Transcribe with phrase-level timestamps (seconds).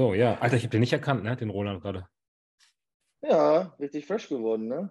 [0.00, 0.38] So, ja.
[0.38, 1.36] Alter, ich habe den nicht erkannt, ne?
[1.36, 2.08] Den Roland gerade.
[3.20, 4.88] Ja, richtig fresh geworden, ne?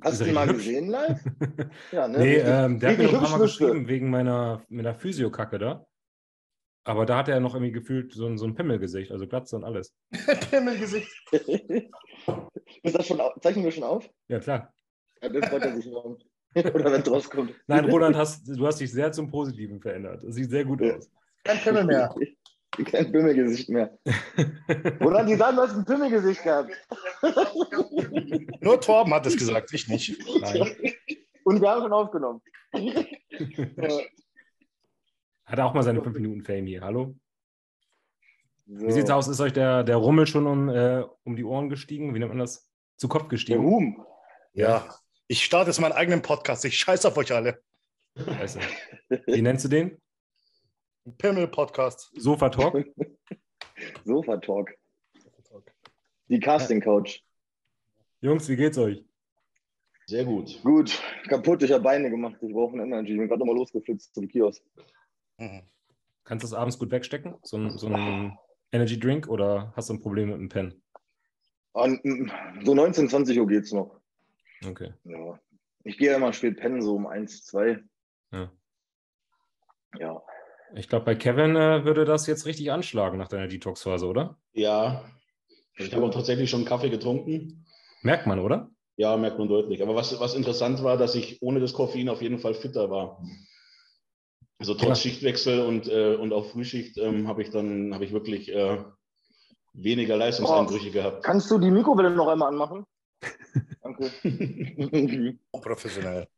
[0.00, 0.64] Hast du ihn mal hübsch?
[0.64, 1.20] gesehen live?
[1.92, 2.18] ja, ne?
[2.18, 5.86] Nee, ähm, der hat mir noch ein paar Mal geschrieben wegen meiner, meiner Physio-Kacke da.
[6.82, 9.62] Aber da hat er noch irgendwie gefühlt so ein, so ein Pimmelgesicht, also Glatze und
[9.62, 9.94] alles.
[10.50, 11.08] Pimmelgesicht.
[12.82, 14.10] Ist das schon, zeichnen wir schon auf?
[14.26, 14.74] Ja, klar.
[15.22, 16.18] Ja, dann freut er sich morgen.
[16.56, 17.54] Oder wenn es rauskommt.
[17.68, 20.24] Nein, Roland, hast, du hast dich sehr zum Positiven verändert.
[20.24, 21.08] Das sieht sehr gut aus.
[21.44, 22.12] Kein Pimmel mehr.
[22.86, 23.98] Kein Pimmelgesicht mehr.
[25.00, 26.72] Roland, die sagen, du hast ein Pimmelgesicht gehabt.
[28.60, 30.18] Nur Torben hat es gesagt, ich nicht.
[30.40, 30.74] Nein.
[31.44, 32.40] Und wir haben schon aufgenommen.
[35.44, 36.80] Hat er auch mal seine 5 Minuten Fame hier.
[36.80, 37.14] Hallo?
[38.66, 38.86] So.
[38.86, 39.28] Wie sieht's aus?
[39.28, 42.14] Ist euch der, der Rummel schon um, äh, um die Ohren gestiegen?
[42.14, 42.70] Wie nennt man das?
[42.96, 43.60] Zu Kopf gestiegen?
[43.60, 44.06] Der Ruhm.
[44.54, 44.88] Ja.
[45.26, 46.64] Ich starte jetzt meinen eigenen Podcast.
[46.64, 47.60] Ich scheiße auf euch alle.
[48.16, 48.60] Scheiße.
[49.26, 50.01] Wie nennst du den?
[51.18, 52.12] Pimmel-Podcast.
[52.16, 52.84] Sofa Talk?
[54.04, 54.70] Sofa Talk.
[56.28, 57.22] Die Casting Coach.
[58.20, 59.04] Jungs, wie geht's euch?
[60.06, 60.62] Sehr gut.
[60.62, 61.00] Gut.
[61.28, 62.36] Kaputt, ich habe Beine gemacht.
[62.40, 63.12] Ich brauche einen Energy.
[63.12, 64.62] Ich bin gerade nochmal losgeflitzt zum Kiosk.
[65.38, 65.62] Mhm.
[66.24, 67.36] Kannst du es abends gut wegstecken?
[67.42, 68.38] So ein, so ein
[68.70, 70.82] Energy Drink oder hast du ein Problem mit dem Pen?
[71.74, 74.00] So 19, 20 Uhr geht's noch.
[74.64, 74.92] Okay.
[75.04, 75.38] Ja.
[75.84, 77.82] Ich gehe ja immer spät pennen, so um 1, 2.
[78.32, 78.52] Ja.
[79.98, 80.22] Ja.
[80.74, 84.38] Ich glaube, bei Kevin äh, würde das jetzt richtig anschlagen nach deiner Detox-Phase, oder?
[84.52, 85.04] Ja.
[85.76, 87.66] Ich habe auch tatsächlich schon Kaffee getrunken.
[88.02, 88.70] Merkt man, oder?
[88.96, 89.82] Ja, merkt man deutlich.
[89.82, 93.22] Aber was, was interessant war, dass ich ohne das Koffein auf jeden Fall fitter war.
[94.58, 95.10] Also trotz ja.
[95.10, 98.78] Schichtwechsel und, äh, und auch Frühschicht ähm, habe ich dann habe ich wirklich äh,
[99.72, 101.24] weniger Leistungseinbrüche oh, gehabt.
[101.24, 102.84] Kannst du die Mikrowelle noch einmal anmachen?
[103.82, 104.10] Danke.
[105.52, 106.28] Professionell.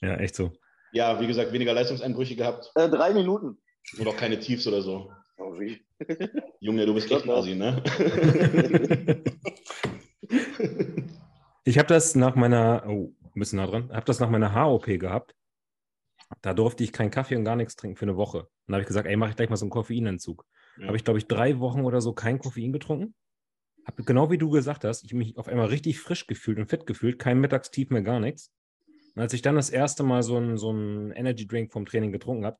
[0.00, 0.52] Ja, echt so.
[0.92, 2.70] Ja, wie gesagt, weniger Leistungseinbrüche gehabt.
[2.74, 3.58] Äh, drei Minuten.
[3.98, 5.12] Und auch keine Tiefs oder so.
[5.38, 5.80] Oh, wie?
[6.60, 7.82] Junge, du bist echt Asi, ne?
[11.64, 14.86] ich habe das nach meiner, oh, ein bisschen nah dran, habe das nach meiner Haar-OP
[14.98, 15.34] gehabt.
[16.40, 18.48] Da durfte ich keinen Kaffee und gar nichts trinken für eine Woche.
[18.66, 20.46] Dann habe ich gesagt, ey, mache ich gleich mal so einen Koffeinentzug.
[20.78, 20.86] Ja.
[20.86, 23.14] Habe ich, glaube ich, drei Wochen oder so kein Koffein getrunken.
[23.84, 26.86] Habe genau wie du gesagt hast, ich mich auf einmal richtig frisch gefühlt und fit
[26.86, 28.52] gefühlt, kein Mittagstief mehr, gar nichts.
[29.14, 32.46] Und als ich dann das erste Mal so einen so Energy Drink vom Training getrunken
[32.46, 32.58] habe,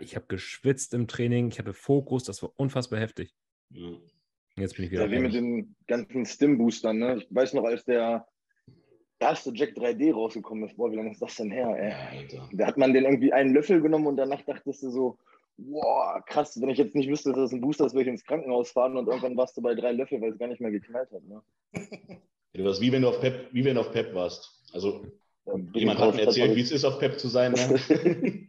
[0.00, 3.34] ich habe geschwitzt im Training, ich hatte Fokus, das war unfassbar heftig.
[3.70, 3.90] Ja.
[4.56, 5.06] Jetzt bin ich wieder.
[5.06, 7.18] Ja, wie mit den ganzen Stim-Boostern, ne?
[7.18, 8.26] Ich weiß noch, als der
[9.20, 12.26] erste Jack 3D rausgekommen ist, boah, wie lange ist das denn her, ey?
[12.30, 15.18] Ja, da hat man den irgendwie einen Löffel genommen und danach dachtest du so,
[15.56, 18.24] boah, krass, wenn ich jetzt nicht wüsste, dass das ein Booster ist, würde ich ins
[18.24, 21.10] Krankenhaus fahren und irgendwann warst du bei drei Löffel, weil es gar nicht mehr geknallt
[21.12, 21.24] hat.
[21.24, 21.42] Ne?
[22.54, 24.64] Du warst wie wenn du auf Pep, wie wenn du auf Pep warst.
[24.72, 25.04] Also
[25.46, 27.52] ja, jemand hat mir erzählt, wie es ist, auf Pep zu sein.
[27.52, 28.48] Ne?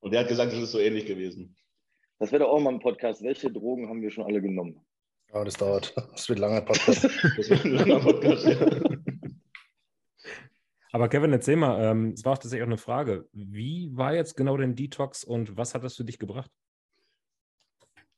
[0.00, 1.56] und der hat gesagt, es ist so ähnlich gewesen.
[2.18, 3.22] Das wäre doch auch mal ein Podcast.
[3.22, 4.84] Welche Drogen haben wir schon alle genommen?
[5.32, 5.94] Ja, das dauert.
[6.12, 7.04] Das wird ein langer Podcast.
[7.36, 8.58] das wird ein langer Podcast, ja.
[10.92, 13.28] Aber Kevin, erzähl mal, ähm, es war auch tatsächlich auch eine Frage.
[13.32, 16.50] Wie war jetzt genau dein Detox und was hat das für dich gebracht?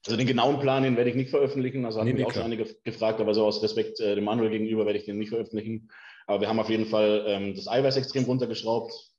[0.06, 1.84] Also den genauen Plan, den werde ich nicht veröffentlichen.
[1.84, 4.50] Also haben nee, mich auch schon einige gefragt, aber so aus Respekt äh, dem Manuel
[4.50, 5.90] gegenüber werde ich den nicht veröffentlichen.
[6.26, 9.11] Aber wir haben auf jeden Fall ähm, das Eiweiß extrem runtergeschraubt.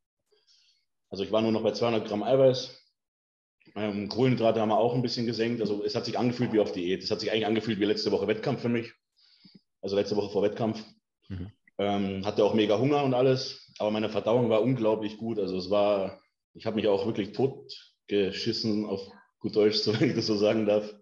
[1.14, 2.76] Also ich war nur noch bei 200 Gramm Eiweiß.
[3.76, 5.62] Ähm, Kohlenhydrate haben wir auch ein bisschen gesenkt.
[5.62, 7.04] Also es hat sich angefühlt wie auf Diät.
[7.04, 8.94] Es hat sich eigentlich angefühlt wie letzte Woche Wettkampf für mich.
[9.80, 10.84] Also letzte Woche vor Wettkampf.
[11.30, 11.52] Mhm.
[11.78, 15.38] Ähm, hatte auch mega Hunger und alles, aber meine Verdauung war unglaublich gut.
[15.38, 16.20] Also es war,
[16.56, 19.08] ich habe mich auch wirklich totgeschissen, auf
[19.38, 20.96] gut Deutsch, so wenn ich das so sagen darf.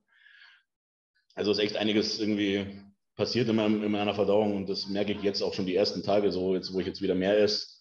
[1.35, 2.81] Also ist echt einiges irgendwie
[3.15, 6.03] passiert in, meinem, in meiner Verdauung und das merke ich jetzt auch schon die ersten
[6.03, 7.80] Tage, so jetzt, wo ich jetzt wieder mehr esse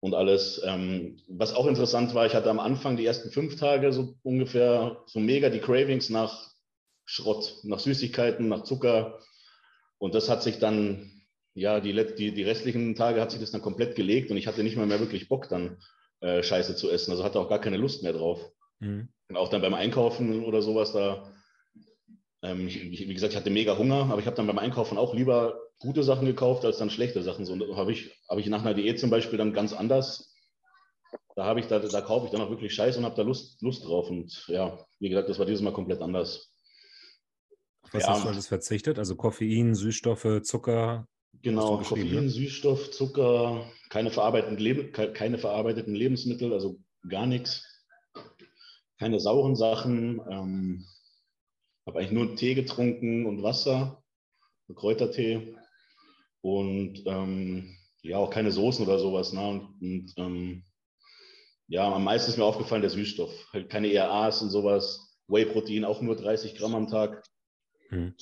[0.00, 0.62] und alles.
[0.64, 5.02] Ähm, was auch interessant war, ich hatte am Anfang die ersten fünf Tage so ungefähr
[5.06, 6.50] so mega die Cravings nach
[7.04, 9.18] Schrott, nach Süßigkeiten, nach Zucker.
[9.98, 11.18] Und das hat sich dann
[11.58, 14.62] ja, die, die, die restlichen Tage hat sich das dann komplett gelegt und ich hatte
[14.62, 15.78] nicht mal mehr wirklich Bock, dann
[16.20, 17.10] äh, Scheiße zu essen.
[17.10, 18.40] Also hatte auch gar keine Lust mehr drauf.
[18.78, 19.08] Mhm.
[19.28, 21.32] Und auch dann beim Einkaufen oder sowas, da,
[22.42, 25.14] ähm, ich, wie gesagt, ich hatte mega Hunger, aber ich habe dann beim Einkaufen auch
[25.14, 27.44] lieber gute Sachen gekauft als dann schlechte Sachen.
[27.44, 30.34] So habe ich, hab ich nach einer Diät zum Beispiel dann ganz anders.
[31.36, 33.62] Da habe ich, da, da kaufe ich dann auch wirklich Scheiße und habe da Lust,
[33.62, 34.10] Lust drauf.
[34.10, 36.52] Und ja, wie gesagt, das war dieses Mal komplett anders.
[37.92, 38.08] Was ja.
[38.10, 38.98] hast du alles verzichtet?
[38.98, 41.06] Also Koffein, Süßstoffe, Zucker,
[41.42, 42.28] Genau, Koffein, ne?
[42.28, 47.64] Süßstoff, Zucker, keine verarbeiteten, Leb keine verarbeiteten Lebensmittel, also gar nichts.
[48.98, 50.20] Keine sauren Sachen.
[50.28, 50.86] Ähm,
[51.86, 54.02] habe eigentlich nur Tee getrunken und Wasser,
[54.74, 55.54] Kräutertee.
[56.40, 59.32] Und ähm, ja, auch keine Soßen oder sowas.
[59.32, 59.46] Ne?
[59.46, 60.64] Und, und ähm,
[61.66, 63.32] Ja, am meisten ist mir aufgefallen der Süßstoff.
[63.52, 65.16] Halt keine ERAs und sowas.
[65.28, 67.22] Whey-Protein auch nur 30 Gramm am Tag.
[67.90, 68.14] Hm.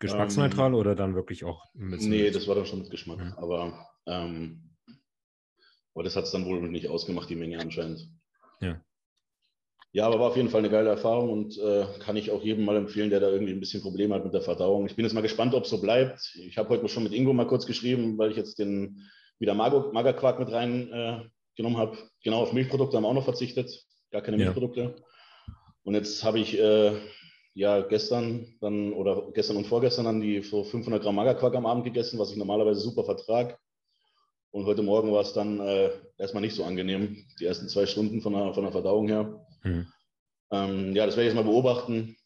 [0.00, 3.20] Geschmacksneutral ähm, oder dann wirklich auch mit Nee, das war dann schon mit Geschmack.
[3.20, 3.32] Hm.
[3.34, 4.76] Aber, ähm,
[5.94, 8.08] aber das hat es dann wohl nicht ausgemacht, die Menge anscheinend.
[8.60, 8.80] Ja.
[9.98, 12.64] Ja, aber war auf jeden Fall eine geile Erfahrung und äh, kann ich auch jedem
[12.64, 14.86] mal empfehlen, der da irgendwie ein bisschen Probleme hat mit der Verdauung.
[14.86, 16.36] Ich bin jetzt mal gespannt, ob es so bleibt.
[16.36, 19.08] Ich habe heute schon mit Ingo mal kurz geschrieben, weil ich jetzt den
[19.40, 21.98] wieder Magerquark mit reingenommen äh, habe.
[22.22, 23.86] Genau, auf Milchprodukte haben wir auch noch verzichtet.
[24.12, 24.80] Gar keine Milchprodukte.
[24.80, 25.54] Ja.
[25.82, 26.92] Und jetzt habe ich äh,
[27.54, 31.82] ja gestern dann oder gestern und vorgestern dann die so 500 Gramm Magerquark am Abend
[31.82, 33.58] gegessen, was ich normalerweise super vertrage.
[34.50, 38.20] Und heute Morgen war es dann äh, erstmal nicht so angenehm, die ersten zwei Stunden
[38.20, 39.46] von der, von der Verdauung her.
[39.62, 39.86] Mhm.
[40.50, 42.16] Ähm, ja, das werde ich jetzt mal beobachten.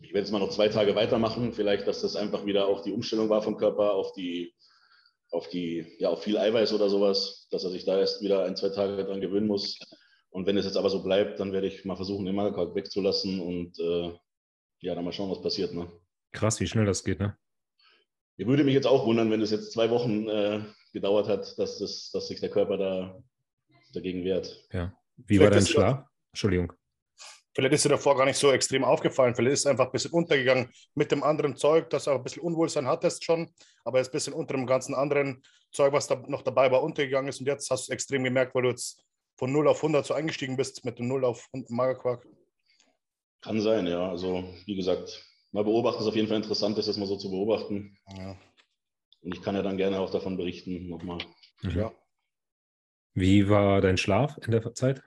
[0.00, 1.52] Ich werde jetzt mal noch zwei Tage weitermachen.
[1.52, 4.54] Vielleicht, dass das einfach wieder auch die Umstellung war vom Körper auf die,
[5.30, 8.56] auf die, ja, auf viel Eiweiß oder sowas, dass er sich da erst wieder ein,
[8.56, 9.78] zwei Tage dran gewöhnen muss.
[10.30, 13.40] Und wenn es jetzt aber so bleibt, dann werde ich mal versuchen, den Magerquark wegzulassen
[13.40, 14.12] und äh,
[14.80, 15.74] ja, dann mal schauen, was passiert.
[15.74, 15.90] Ne?
[16.32, 17.36] Krass, wie schnell das geht, ne?
[18.38, 20.60] Ich würde mich jetzt auch wundern, wenn es jetzt zwei Wochen äh,
[20.92, 23.22] gedauert hat, dass, das, dass sich der Körper da
[23.92, 24.66] dagegen wehrt.
[24.72, 24.92] Ja.
[25.16, 26.06] Wie Vielleicht war dein Schlaf?
[26.32, 26.72] Entschuldigung.
[27.54, 29.34] Vielleicht ist dir davor gar nicht so extrem aufgefallen.
[29.34, 32.24] Vielleicht ist es einfach ein bisschen untergegangen mit dem anderen Zeug, dass du auch ein
[32.24, 33.52] bisschen Unwohlsein hattest schon,
[33.84, 36.82] aber es ist ein bisschen unter dem ganzen anderen Zeug, was da noch dabei war,
[36.82, 37.40] untergegangen ist.
[37.40, 39.04] Und jetzt hast du es extrem gemerkt, weil du jetzt
[39.36, 42.26] von 0 auf 100 so eingestiegen bist mit dem 0 auf Magerquark.
[43.42, 44.08] Kann sein, ja.
[44.08, 47.98] Also, wie gesagt, mal beobachten ist auf jeden Fall interessant, das mal so zu beobachten.
[48.16, 48.36] Ja.
[49.22, 51.18] Und ich kann ja dann gerne auch davon berichten nochmal.
[51.62, 51.88] Ja.
[51.88, 51.94] Mhm.
[53.14, 55.02] Wie war dein Schlaf in der Zeit?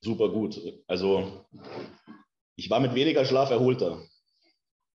[0.00, 0.60] super gut.
[0.86, 1.46] Also
[2.56, 4.02] ich war mit weniger Schlaf erholter,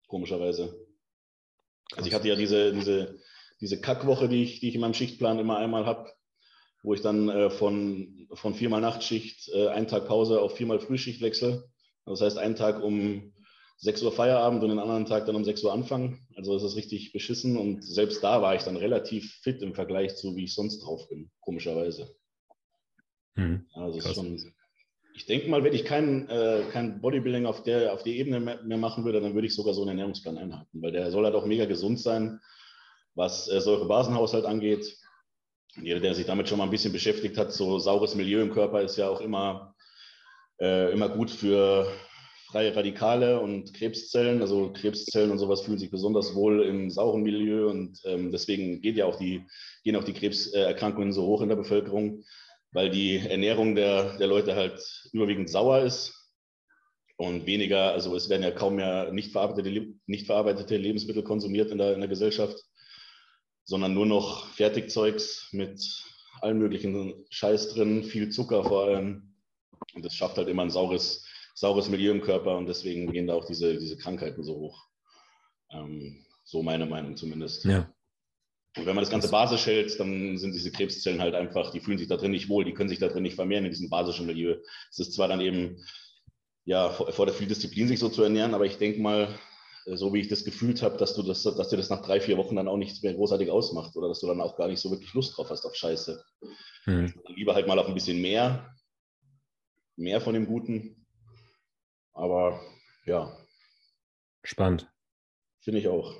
[0.07, 0.87] komischerweise.
[1.93, 3.19] Also ich hatte ja diese, diese,
[3.61, 6.13] diese Kackwoche, die ich, die ich in meinem Schichtplan immer einmal habe,
[6.83, 11.21] wo ich dann äh, von, von viermal Nachtschicht, äh, einen Tag Pause auf viermal Frühschicht
[11.21, 11.69] wechsle.
[12.05, 13.35] Das heißt, einen Tag um
[13.79, 16.19] 6 Uhr Feierabend und den anderen Tag dann um 6 Uhr Anfang.
[16.37, 20.17] Also das ist richtig beschissen und selbst da war ich dann relativ fit im Vergleich
[20.17, 22.15] zu, wie ich sonst drauf bin, komischerweise.
[23.35, 24.39] Hm, also schon
[25.19, 28.63] ich denke mal, wenn ich kein, äh, kein Bodybuilding auf der, auf der Ebene mehr,
[28.63, 31.35] mehr, machen würde, dann würde ich sogar so einen Ernährungsplan einhalten, weil der soll halt
[31.35, 32.41] auch mega gesund sein,
[33.17, 34.97] was äh, Säurebasenhaushalt angeht.
[35.75, 38.81] Jeder, der sich damit schon mal ein bisschen beschäftigt hat, so saures Milieu im Körper
[38.81, 39.75] ist ja auch immer,
[40.61, 41.93] äh, immer gut für
[42.51, 44.41] freie Radikale und Krebszellen.
[44.41, 48.97] Also Krebszellen und sowas fühlen sich besonders wohl im sauren Milieu und ähm, deswegen geht
[48.97, 49.45] ja auch die,
[49.85, 52.25] gehen auch die Krebserkrankungen so hoch in der Bevölkerung
[52.73, 54.81] weil die Ernährung der, der Leute halt
[55.13, 56.15] überwiegend sauer ist
[57.17, 61.79] und weniger, also es werden ja kaum mehr nicht verarbeitete, nicht verarbeitete Lebensmittel konsumiert in
[61.79, 62.57] der, in der Gesellschaft,
[63.65, 65.81] sondern nur noch Fertigzeugs mit
[66.41, 69.35] allen möglichen Scheiß drin, viel Zucker vor allem.
[69.95, 71.25] Und das schafft halt immer ein saures,
[71.59, 74.87] saures Milieu im Körper und deswegen gehen da auch diese, diese Krankheiten so hoch.
[75.73, 77.65] Ähm, so meine Meinung zumindest.
[77.65, 77.93] Ja.
[78.77, 81.99] Und wenn man das Ganze basisch hält, dann sind diese Krebszellen halt einfach, die fühlen
[81.99, 84.27] sich da drin nicht wohl, die können sich da drin nicht vermehren in diesem basischen
[84.27, 84.57] Milieu.
[84.91, 85.85] Es ist zwar dann eben,
[86.65, 89.37] ja, fordert viel Disziplin, sich so zu ernähren, aber ich denke mal,
[89.87, 92.21] äh, so wie ich das gefühlt habe, dass du das, dass dir das nach drei,
[92.21, 94.81] vier Wochen dann auch nichts mehr großartig ausmacht oder dass du dann auch gar nicht
[94.81, 96.23] so wirklich Lust drauf hast auf Scheiße.
[96.85, 97.13] Hm.
[97.35, 98.77] Lieber halt mal auf ein bisschen mehr,
[99.97, 100.98] mehr von dem Guten.
[102.19, 102.61] Aber
[103.07, 103.33] ja.
[104.43, 104.91] Spannend.
[105.61, 106.15] Finde ich auch.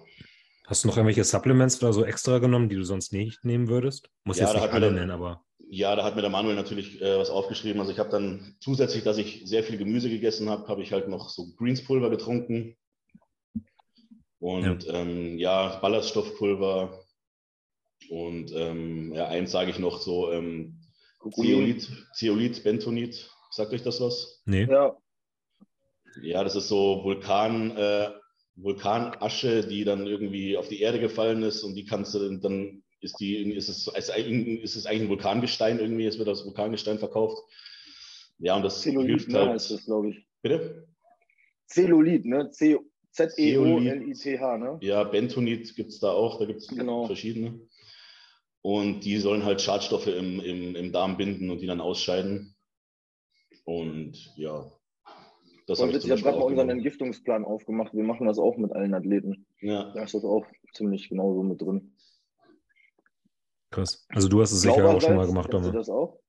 [0.67, 4.11] Hast du noch irgendwelche Supplements oder so extra genommen, die du sonst nicht nehmen würdest?
[4.25, 5.45] Muss ja, jetzt nicht alle nennen, aber.
[5.71, 7.81] Ja, da hat mir der Manuel natürlich äh, was aufgeschrieben.
[7.81, 11.09] Also ich habe dann zusätzlich, dass ich sehr viel Gemüse gegessen habe, habe ich halt
[11.09, 12.77] noch so Greenspulver getrunken.
[14.39, 17.05] Und ja, ähm, ja Ballaststoffpulver.
[18.09, 20.81] Und ähm, ja, eins sage ich noch so, ähm,
[21.33, 23.31] Zeolit, Zeolit, Bentonit.
[23.51, 24.43] Sagt euch das was?
[24.45, 24.65] Nee.
[24.65, 24.97] Ja.
[26.23, 28.11] Ja, das ist so Vulkan, äh,
[28.57, 33.21] Vulkanasche, die dann irgendwie auf die Erde gefallen ist und die kannst du dann ist
[33.21, 37.39] die ist es ist es eigentlich ein Vulkangestein irgendwie, es wird als Vulkangestein verkauft.
[38.39, 39.51] Ja, und das Zellulit, hilft ne, halt.
[39.51, 40.27] heißt das, glaube ich.
[40.43, 40.89] Bitte?
[41.67, 42.51] Zellulit, ne?
[42.51, 42.79] C
[43.11, 44.79] Z-E-O-L-I-T-H, ne?
[44.81, 47.07] Ja, Bentonit gibt es da auch, da gibt es genau.
[47.07, 47.61] verschiedene.
[48.63, 52.55] Und die sollen halt Schadstoffe im, im, im Darm binden und die dann ausscheiden.
[53.65, 54.71] Und ja,
[55.69, 57.93] das habe ich, ich habe gerade mal unseren Entgiftungsplan aufgemacht.
[57.93, 59.47] Wir machen das auch mit allen Athleten.
[59.61, 59.93] Ja.
[59.93, 61.95] Da ist das auch ziemlich genau so mit drin.
[63.71, 64.07] Krass.
[64.09, 65.71] Also du hast es sicher auch schon mal gemacht, Domme.
[65.71, 66.21] das auch?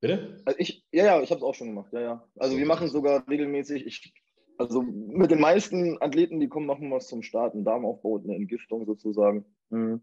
[0.00, 0.42] Bitte?
[0.44, 1.90] Also ich, ja, ja, ich habe es auch schon gemacht.
[1.94, 2.28] Ja, ja.
[2.36, 3.86] Also wir machen es sogar regelmäßig.
[3.86, 4.12] Ich,
[4.58, 8.36] also mit den meisten Athleten, die kommen, machen wir es zum Start, einen Darmaufbau, eine
[8.36, 9.46] Entgiftung sozusagen.
[9.70, 10.02] Mhm.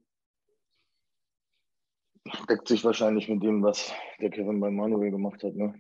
[2.49, 5.53] Deckt sich wahrscheinlich mit dem, was der Kevin bei Manuel gemacht hat.
[5.53, 5.75] Ne?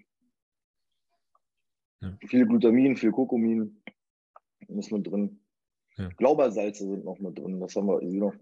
[2.01, 2.17] Ja.
[2.27, 3.81] Viel Glutamin, viel Kokomin
[4.67, 5.39] ist mit drin.
[5.97, 6.09] Ja.
[6.17, 7.59] Glaubersalze sind noch mit drin.
[7.59, 8.33] Das haben wir noch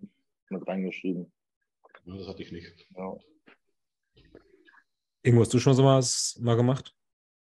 [0.49, 1.31] mit reingeschrieben.
[2.05, 2.87] Ja, das hatte ich nicht.
[2.95, 3.17] Ja.
[5.21, 6.93] Irgendwo hast du schon so was mal gemacht?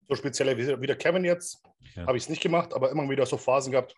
[0.08, 1.62] So speziell wie der Kevin jetzt
[1.96, 2.06] ja.
[2.06, 3.96] habe ich es nicht gemacht, aber immer wieder so Phasen gehabt.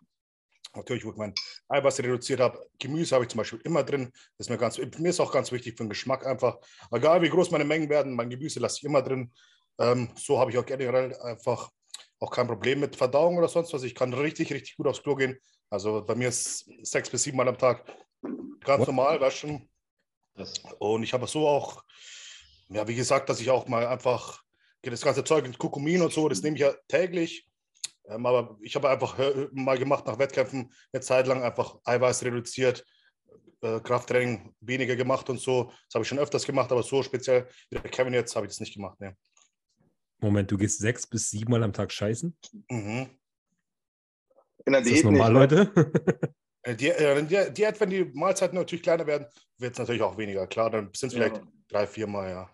[0.75, 1.33] Natürlich, wo ich mein
[1.67, 2.67] Eiweiß reduziert habe.
[2.79, 4.11] Gemüse habe ich zum Beispiel immer drin.
[4.37, 6.59] Das ist mir, ganz, mir ist auch ganz wichtig für den Geschmack einfach.
[6.91, 9.31] Egal wie groß meine Mengen werden, mein Gemüse lasse ich immer drin.
[9.79, 11.71] Ähm, so habe ich auch generell einfach
[12.19, 13.83] auch kein Problem mit Verdauung oder sonst was.
[13.83, 15.37] Ich kann richtig, richtig gut aufs Klo gehen.
[15.69, 17.85] Also bei mir ist sechs bis sieben Mal am Tag
[18.61, 18.87] ganz What?
[18.87, 19.69] normal waschen.
[20.79, 21.83] Und ich habe so auch,
[22.69, 24.41] ja, wie gesagt, dass ich auch mal einfach
[24.81, 27.45] das ganze Zeug in Kurkumin und so, das nehme ich ja täglich.
[28.07, 29.17] Ähm, aber ich habe einfach
[29.51, 32.85] mal gemacht nach Wettkämpfen eine Zeit lang einfach Eiweiß reduziert,
[33.61, 35.65] äh, Krafttraining weniger gemacht und so.
[35.65, 38.51] Das habe ich schon öfters gemacht, aber so speziell wie der Kevin jetzt habe ich
[38.51, 38.99] das nicht gemacht.
[38.99, 39.15] Ne.
[40.19, 42.35] Moment, du gehst sechs bis sieben Mal am Tag scheißen?
[42.69, 43.09] Mhm.
[44.65, 45.71] In der Diät ist das normal, nicht, ne?
[45.75, 46.31] Leute?
[46.65, 46.77] In
[47.29, 50.45] der Diät, wenn die Mahlzeiten natürlich kleiner werden, wird es natürlich auch weniger.
[50.47, 51.47] Klar, dann sind es vielleicht ja.
[51.69, 52.49] drei, vier Mal, ja.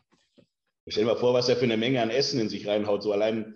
[0.87, 3.01] Stell dir mal vor, was er für eine Menge an Essen in sich reinhaut.
[3.01, 3.55] So allein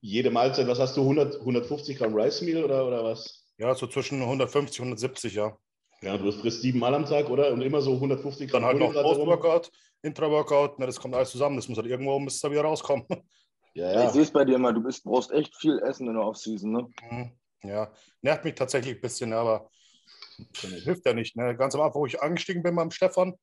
[0.00, 3.44] jede Mahlzeit, was hast du, 100, 150 Gramm Rice Meal oder, oder was?
[3.58, 5.56] Ja, so zwischen 150 und 170, ja.
[6.02, 7.52] Ja, du frisst sieben Mal am Tag, oder?
[7.52, 8.62] Und immer so 150 Gramm.
[8.62, 9.70] Dann halt noch Post-Workout,
[10.04, 11.56] Intra-Workout, ne, das kommt alles zusammen.
[11.56, 13.06] Das muss halt irgendwo, muss da wieder rauskommen.
[13.76, 14.06] Ja, ja.
[14.06, 16.70] Ich sehe es bei dir immer, du bist, brauchst echt viel Essen in der Off-Season,
[16.70, 16.88] ne?
[17.10, 17.32] Mhm.
[17.64, 17.92] Ja,
[18.22, 19.68] nervt mich tatsächlich ein bisschen, aber
[20.60, 21.34] hilft ja nicht.
[21.34, 21.56] Ne?
[21.56, 23.34] Ganz am Anfang, wo ich angestiegen bin beim Stefan,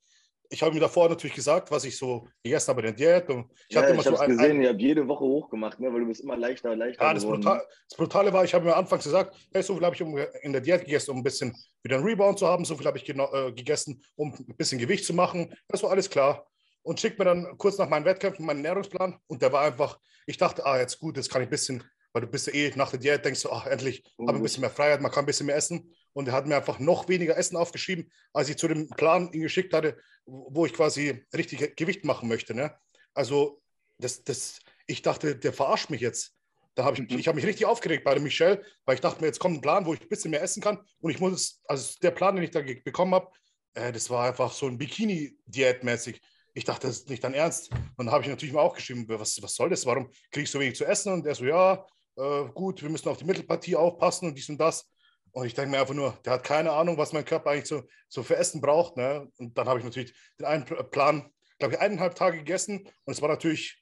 [0.51, 3.29] ich habe mir davor natürlich gesagt, was ich so gegessen habe in der Diät.
[3.29, 5.91] Und ich ja, ich habe so gesehen, ein, ihr habt jede Woche hochgemacht, ne?
[5.91, 8.75] weil du bist immer leichter, leichter Ja, das, Brutal, das Brutale war, ich habe mir
[8.75, 10.01] anfangs gesagt, hey, so viel habe ich
[10.43, 12.97] in der Diät gegessen, um ein bisschen wieder einen Rebound zu haben, so viel habe
[12.97, 15.53] ich äh, gegessen, um ein bisschen Gewicht zu machen.
[15.69, 16.45] Das war alles klar.
[16.83, 20.37] Und schickt mir dann kurz nach meinen Wettkämpfen meinen Ernährungsplan und der war einfach, ich
[20.37, 22.89] dachte, ah, jetzt gut, jetzt kann ich ein bisschen, weil du bist ja eh nach
[22.89, 24.27] der Diät, denkst du, ach, endlich mhm.
[24.27, 26.47] habe ich ein bisschen mehr Freiheit, man kann ein bisschen mehr essen und er hat
[26.47, 30.65] mir einfach noch weniger Essen aufgeschrieben, als ich zu dem Plan ihn geschickt hatte, wo
[30.65, 32.53] ich quasi richtig Gewicht machen möchte.
[32.53, 32.75] Ne?
[33.13, 33.61] Also
[33.97, 36.35] das, das, ich dachte, der verarscht mich jetzt.
[36.75, 37.19] Da habe ich, mhm.
[37.19, 39.61] ich habe mich richtig aufgeregt bei der Michelle, weil ich dachte mir, jetzt kommt ein
[39.61, 42.43] Plan, wo ich ein bisschen mehr essen kann und ich muss, also der Plan, den
[42.43, 43.29] ich da bekommen habe,
[43.73, 46.21] äh, das war einfach so ein Bikini-Diät mäßig.
[46.53, 47.71] Ich dachte, das ist nicht dein Ernst.
[47.71, 49.85] Und dann habe ich natürlich mal auch geschrieben, was, was soll das?
[49.85, 51.13] Warum kriege ich so wenig zu essen?
[51.13, 51.85] Und er so, ja,
[52.17, 54.89] äh, gut, wir müssen auf die Mittelpartie aufpassen und dies und das.
[55.31, 57.83] Und ich denke mir einfach nur, der hat keine Ahnung, was mein Körper eigentlich so,
[58.09, 58.97] so für Essen braucht.
[58.97, 59.29] Ne?
[59.37, 62.79] Und dann habe ich natürlich den einen Plan, glaube ich, eineinhalb Tage gegessen.
[63.05, 63.81] Und es war natürlich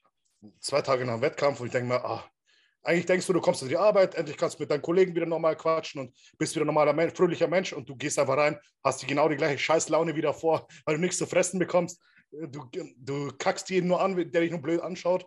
[0.59, 1.59] zwei Tage nach dem Wettkampf.
[1.59, 2.23] Und ich denke mir, ah,
[2.83, 5.25] eigentlich denkst du, du kommst zu die Arbeit, endlich kannst du mit deinen Kollegen wieder
[5.25, 9.27] normal quatschen und bist wieder normaler fröhlicher Mensch und du gehst einfach rein, hast genau
[9.27, 12.01] die gleiche Scheißlaune wie davor, weil du nichts zu fressen bekommst.
[12.31, 15.25] Du, du kackst jeden nur an, der dich nur blöd anschaut.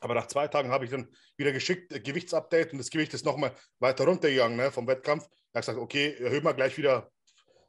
[0.00, 3.24] Aber nach zwei Tagen habe ich dann wieder geschickt, äh, Gewichtsupdate und das Gewicht ist
[3.24, 5.24] nochmal weiter runtergegangen ne, vom Wettkampf.
[5.52, 7.10] Er hat gesagt, okay, erhöhen wir gleich wieder.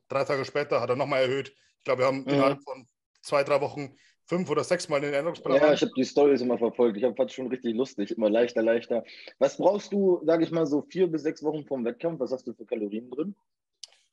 [0.10, 1.56] Drei Tage später hat er nochmal erhöht.
[1.78, 2.30] Ich glaube, wir haben mhm.
[2.30, 2.88] innerhalb von
[3.22, 5.58] zwei, drei Wochen fünf oder sechs Mal den Ernährungsplan.
[5.58, 6.98] Ja, ich habe die Stories immer verfolgt.
[6.98, 9.04] Ich habe fand schon richtig lustig, immer leichter, leichter.
[9.40, 12.20] Was brauchst du, sage ich mal, so vier bis sechs Wochen vom Wettkampf?
[12.20, 13.36] Was hast du für Kalorien drin?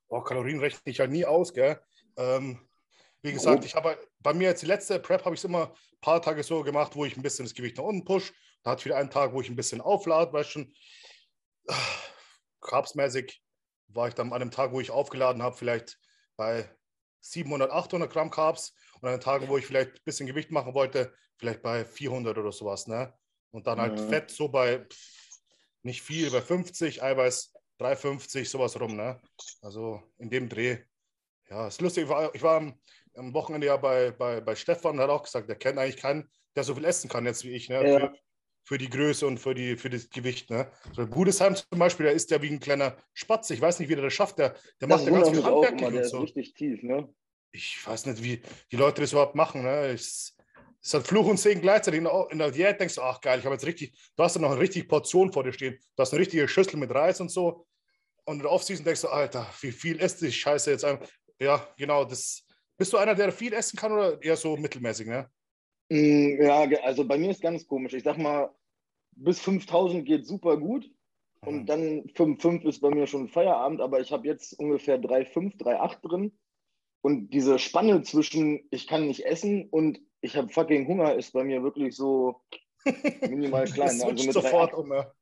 [0.09, 1.81] Oh, Kalorien rechne ich ja nie aus, gell?
[2.17, 2.61] Ähm,
[3.23, 6.01] wie gesagt, ich habe bei mir jetzt die letzte Prep habe ich es immer ein
[6.01, 8.33] paar Tage so gemacht, wo ich ein bisschen das Gewicht nach unten push.
[8.63, 10.73] Da hatte ich wieder einen Tag, wo ich ein bisschen auflade, weil schon
[12.61, 13.43] Carbsmäßig
[13.89, 15.99] war ich dann an einem Tag, wo ich aufgeladen habe, vielleicht
[16.37, 16.69] bei
[17.21, 20.75] 700, 800 Gramm Carbs und an einem Tag, wo ich vielleicht ein bisschen Gewicht machen
[20.75, 22.87] wollte, vielleicht bei 400 oder sowas.
[22.87, 23.13] Ne?
[23.51, 24.09] Und dann halt mhm.
[24.09, 25.41] Fett so bei pff,
[25.83, 28.97] nicht viel, bei 50, Eiweiß 350, sowas rum.
[28.97, 29.21] Ne?
[29.61, 30.79] Also in dem Dreh.
[31.51, 32.05] Ja, ist lustig.
[32.05, 32.73] Ich war, ich war
[33.17, 36.29] am, Wochenende ja bei, bei, bei Stefan, der hat auch gesagt, der kennt eigentlich keinen,
[36.57, 37.89] der so viel essen kann jetzt wie ich, ne?
[37.89, 37.99] Ja.
[37.99, 38.15] Für,
[38.65, 40.51] für, die Größe und für, die, für das Gewicht.
[40.51, 40.71] Ne?
[40.95, 43.51] So Budesheim zum Beispiel, der ist ja wie ein kleiner Spatz.
[43.51, 44.39] Ich weiß nicht, wie der das schafft.
[44.39, 45.79] Der, der macht ja ganz viel Handwerk.
[45.79, 46.21] Der ist so.
[46.21, 47.13] richtig tief, ne?
[47.51, 48.41] Ich weiß nicht, wie
[48.71, 49.63] die Leute das überhaupt machen.
[49.63, 49.87] Ne?
[49.87, 50.37] Es
[50.81, 52.01] ist halt Fluch und Segen gleichzeitig.
[52.31, 54.51] In der Diät denkst du, ach geil, ich habe jetzt richtig, du hast ja noch
[54.51, 55.79] eine richtige Portion vor dir stehen.
[55.97, 57.67] Du hast eine richtige Schüssel mit Reis und so.
[58.25, 60.87] Und in der Offseason denkst du, Alter, wie viel isst die Scheiße jetzt.
[61.41, 62.45] Ja, genau, das,
[62.83, 65.31] bist du einer, der viel essen kann oder eher so mittelmäßig, ne?
[65.89, 67.95] Mm, ja, also bei mir ist ganz komisch.
[67.95, 68.53] Ich sag mal,
[69.13, 70.91] bis 5000 geht super gut.
[71.47, 71.67] Und mhm.
[71.67, 76.39] dann 5,5 ist bei mir schon Feierabend, aber ich habe jetzt ungefähr 3,5, 3,8 drin.
[77.03, 81.45] Und diese Spanne zwischen ich kann nicht essen und ich habe fucking Hunger ist bei
[81.45, 82.43] mir wirklich so
[83.21, 83.97] minimal klein.
[83.97, 85.13] das also mit sofort um, ja.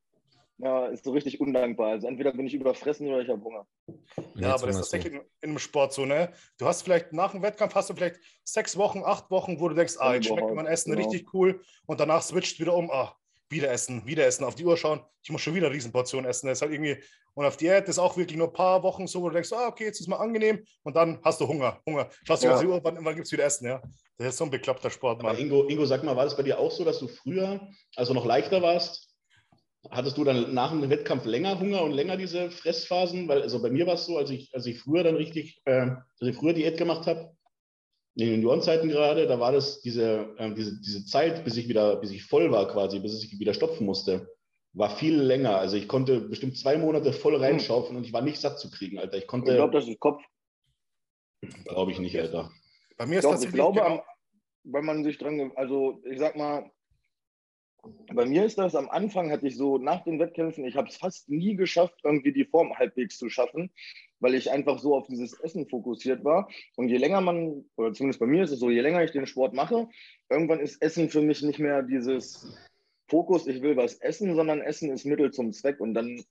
[0.61, 1.91] Ja, ist so richtig undankbar.
[1.91, 3.65] Also entweder bin ich überfressen oder ich habe Hunger.
[4.35, 6.31] Ja, aber das ist tatsächlich, in dem Sport so, ne?
[6.57, 9.75] Du hast vielleicht nach dem Wettkampf hast du vielleicht sechs Wochen, acht Wochen, wo du
[9.75, 11.07] denkst, ah, jetzt schmeckt mein Essen genau.
[11.07, 13.15] richtig cool und danach switcht wieder um, ah,
[13.49, 16.47] wieder essen, wieder essen, auf die Uhr schauen, ich muss schon wieder eine Riesenportion essen.
[16.47, 16.97] Das ist halt irgendwie,
[17.33, 19.67] und auf Diät ist auch wirklich nur ein paar Wochen so, wo du denkst, ah,
[19.67, 22.09] okay, jetzt ist mal angenehm und dann hast du Hunger, Hunger.
[22.25, 22.55] Schaust du ja.
[22.55, 23.81] auf die Uhr, wann, wann gibt es wieder Essen, ja?
[24.17, 25.37] Das ist so ein bekloppter Sport, Mann.
[25.37, 28.25] Ingo, Ingo, sag mal, war das bei dir auch so, dass du früher, also noch
[28.25, 29.10] leichter warst,
[29.89, 33.27] Hattest du dann nach dem Wettkampf länger Hunger und länger diese Fressphasen?
[33.27, 35.87] Weil also bei mir war es so, als ich, als ich früher dann richtig, äh,
[35.89, 37.35] als ich früher Diät gemacht habe,
[38.15, 41.95] in den Juniorenzeiten gerade, da war das diese, äh, diese, diese Zeit, bis ich wieder,
[41.95, 44.29] bis ich voll war quasi, bis ich wieder stopfen musste,
[44.73, 45.57] war viel länger.
[45.57, 47.41] Also ich konnte bestimmt zwei Monate voll hm.
[47.41, 49.17] reinschaufeln und ich war nicht satt zu kriegen, Alter.
[49.17, 49.51] Ich konnte.
[49.51, 50.23] Ich glaube, das ist Kopf.
[51.65, 52.51] Glaube ich nicht, Alter.
[52.97, 53.43] Bei mir ist das.
[53.43, 54.03] Ich glaube, genau,
[54.63, 56.69] wenn man sich dran, also ich sag mal,
[58.13, 60.97] bei mir ist das am Anfang, hatte ich so nach den Wettkämpfen, ich habe es
[60.97, 63.71] fast nie geschafft, irgendwie die Form halbwegs zu schaffen,
[64.19, 66.49] weil ich einfach so auf dieses Essen fokussiert war.
[66.75, 69.25] Und je länger man, oder zumindest bei mir ist es so, je länger ich den
[69.25, 69.87] Sport mache,
[70.29, 72.55] irgendwann ist Essen für mich nicht mehr dieses
[73.07, 75.79] Fokus, ich will was essen, sondern Essen ist Mittel zum Zweck.
[75.79, 76.23] Und dann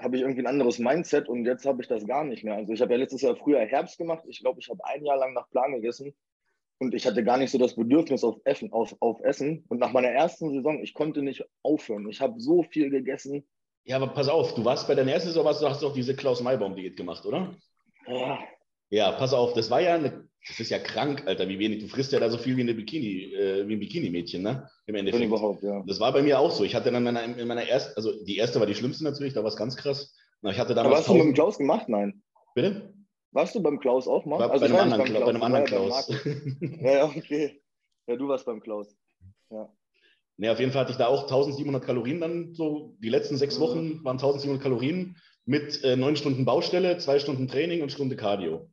[0.00, 2.54] habe ich irgendwie ein anderes Mindset und jetzt habe ich das gar nicht mehr.
[2.54, 4.24] Also ich habe ja letztes Jahr früher Herbst gemacht.
[4.26, 6.14] Ich glaube, ich habe ein Jahr lang nach Plan gegessen
[6.78, 9.64] und ich hatte gar nicht so das Bedürfnis auf Essen, auf, auf Essen.
[9.68, 12.08] Und nach meiner ersten Saison, ich konnte nicht aufhören.
[12.08, 13.46] Ich habe so viel gegessen.
[13.84, 16.96] Ja, aber pass auf, du warst bei deiner ersten Saison, du hast doch diese Klaus-Maibaum-Diät
[16.96, 17.54] gemacht, oder?
[18.06, 18.38] Ja.
[18.90, 21.80] Ja, pass auf, das war ja eine, das ist ja krank, Alter, wie wenig.
[21.80, 24.68] Du frisst ja da so viel wie, eine Bikini, äh, wie ein Bikini-Mädchen, ne?
[24.86, 25.24] Im Endeffekt.
[25.24, 25.82] Überhaupt, ja.
[25.86, 26.64] Das war bei mir auch so.
[26.64, 29.32] Ich hatte dann in meiner, in meiner ersten, also die erste war die schlimmste natürlich,
[29.32, 30.14] da war es ganz krass.
[30.42, 31.88] Ich hatte damals aber hast du mit dem Klaus gemacht?
[31.88, 32.22] Nein.
[32.54, 32.92] Bitte?
[33.34, 34.38] Warst du beim Klaus auch mal?
[34.38, 36.08] War also bei, einem anderen, Klaus, bei einem anderen Klaus.
[36.60, 37.60] ja, ja, okay.
[38.06, 38.96] Ja, du warst beim Klaus.
[39.50, 39.68] Ja.
[40.36, 42.96] Ne, auf jeden Fall hatte ich da auch 1700 Kalorien dann so.
[43.00, 47.82] Die letzten sechs Wochen waren 1700 Kalorien mit äh, neun Stunden Baustelle, zwei Stunden Training
[47.82, 48.70] und Stunde Cardio.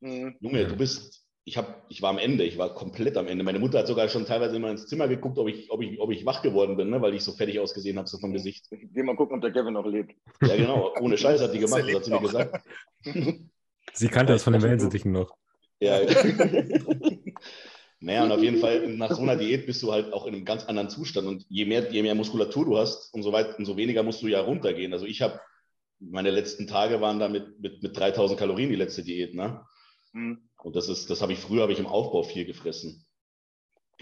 [0.00, 0.36] Mhm.
[0.40, 3.44] Junge, du bist, ich, hab, ich war am Ende, ich war komplett am Ende.
[3.44, 6.10] Meine Mutter hat sogar schon teilweise immer ins Zimmer geguckt, ob ich, ob ich, ob
[6.12, 8.68] ich wach geworden bin, ne, weil ich so fertig ausgesehen habe, so vom Gesicht.
[8.70, 10.14] Geh mal gucken, ob der Kevin noch lebt.
[10.42, 12.64] Ja, genau, ohne Scheiß hat die gemacht, das hat sie mir gesagt.
[13.98, 15.36] Sie kannte das von den Wellensittichen noch.
[15.80, 16.00] Ja.
[18.00, 20.44] naja, und auf jeden Fall nach so einer Diät bist du halt auch in einem
[20.44, 21.26] ganz anderen Zustand.
[21.26, 24.40] Und je mehr, je mehr Muskulatur du hast, umso, weit, umso weniger musst du ja
[24.40, 24.92] runtergehen.
[24.92, 25.40] Also ich habe,
[25.98, 29.34] meine letzten Tage waren da mit, mit, mit 3000 Kalorien die letzte Diät.
[29.34, 29.60] Ne?
[30.12, 30.48] Mhm.
[30.62, 33.04] Und das ist, das habe ich früher, habe ich im Aufbau viel gefressen.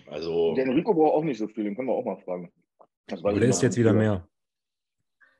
[0.06, 0.54] Also.
[0.54, 2.52] Der Enrico braucht auch nicht so viel, den können wir auch mal fragen.
[3.11, 4.28] Aber der ist jetzt wieder mehr.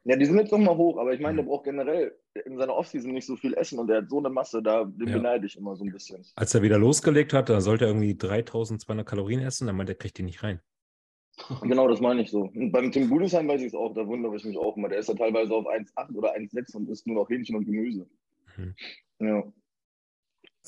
[0.09, 1.49] Ja, die sind jetzt nochmal hoch, aber ich meine, der mhm.
[1.49, 4.62] braucht generell in seiner Offseason nicht so viel essen und der hat so eine Masse,
[4.62, 5.16] da den ja.
[5.16, 6.25] beneide ich immer so ein bisschen.
[6.37, 9.97] Als er wieder losgelegt hat, da sollte er irgendwie 3200 Kalorien essen, dann meint er,
[9.97, 10.61] kriegt die nicht rein.
[11.62, 12.42] Genau, das meine ich so.
[12.42, 14.88] Und beim Tim Budesheim weiß ich es auch, da wundere ich mich auch immer.
[14.88, 18.07] Der ist ja teilweise auf 1,8 oder 1,6 und isst nur noch Hähnchen und Gemüse.
[18.57, 18.75] Mhm.
[19.19, 19.42] Ja.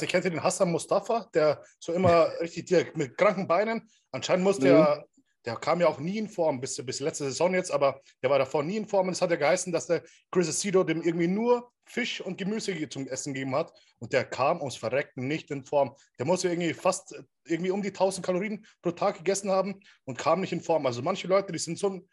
[0.01, 3.89] Ich kenne den Hassan Mustafa, der so immer richtig direkt mit kranken Beinen.
[4.11, 4.75] Anscheinend musste mhm.
[4.75, 5.08] er
[5.45, 8.39] der kam ja auch nie in Form, bis, bis letzte Saison jetzt, aber der war
[8.39, 9.07] davor nie in Form.
[9.07, 12.89] Und es hat ja geheißen, dass der Chris Acedo dem irgendwie nur Fisch und Gemüse
[12.89, 13.73] zum Essen gegeben hat.
[13.99, 15.95] Und der kam ums Verrecken nicht in Form.
[16.19, 20.19] Der muss ja irgendwie fast irgendwie um die 1000 Kalorien pro Tag gegessen haben und
[20.19, 20.85] kam nicht in Form.
[20.87, 22.07] Also manche Leute, die sind so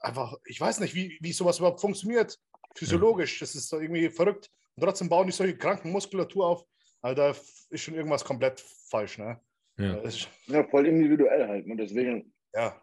[0.00, 2.38] einfach, ich weiß nicht, wie, wie sowas überhaupt funktioniert.
[2.74, 4.50] Physiologisch, das ist irgendwie verrückt.
[4.74, 6.64] Und trotzdem bauen die solche kranken Muskulatur auf.
[7.00, 7.30] Also da
[7.70, 9.40] ist schon irgendwas komplett falsch, ne?
[9.76, 10.02] Ja,
[10.46, 11.66] ja voll individuell halt.
[11.66, 12.82] Und deswegen ja.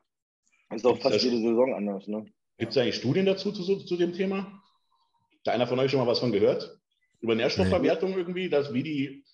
[0.70, 2.08] Das ist auch fast jede Saison anders.
[2.08, 2.26] Ne?
[2.58, 4.62] Gibt es eigentlich Studien dazu zu, zu dem Thema?
[5.46, 6.80] Hat einer von euch schon mal was von gehört?
[7.22, 8.18] Über Nährstoffverwertung nee.
[8.18, 9.26] irgendwie, dass wie die,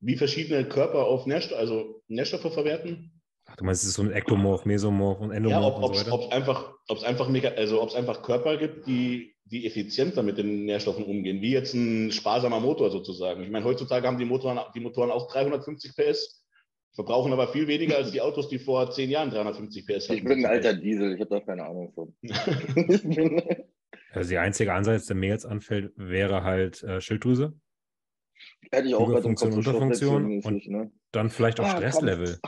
[0.00, 3.22] wie verschiedene Körper auf Nährstoff, also Nährstoffe verwerten?
[3.46, 6.30] Ach, du meinst, es ist so ein Ektomorph, Mesomorph und Endomorph ja, ob es so
[6.30, 11.74] einfach, einfach, also einfach Körper gibt, die, die effizienter mit den Nährstoffen umgehen, wie jetzt
[11.74, 13.42] ein sparsamer Motor sozusagen.
[13.42, 16.43] Ich meine, heutzutage haben die Motoren, die Motoren auch 350 PS
[16.94, 20.18] verbrauchen aber viel weniger als die Autos, die vor zehn Jahren 350 PS hatten.
[20.18, 22.14] Ich bin ein alter Diesel, ich habe da keine Ahnung von.
[24.12, 27.54] also der einzige Ansatz, der mir jetzt anfällt, wäre halt äh, Schilddrüse.
[28.70, 30.92] Hätte ich auch bei Funktion, Unterfunktion und ne?
[31.12, 32.38] dann vielleicht auch ah, Stresslevel.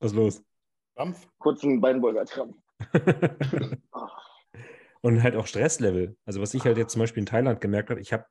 [0.00, 0.42] Was ist los?
[0.94, 1.26] Krampf?
[1.38, 2.56] Kurzen Beinbeuger-Krampf.
[5.00, 6.16] und halt auch Stresslevel.
[6.24, 8.26] Also was ich halt jetzt zum Beispiel in Thailand gemerkt habe, ich habe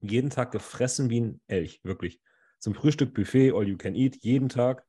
[0.00, 2.20] jeden Tag gefressen wie ein Elch, wirklich
[2.64, 4.86] zum Frühstück Buffet, all you can eat, jeden Tag.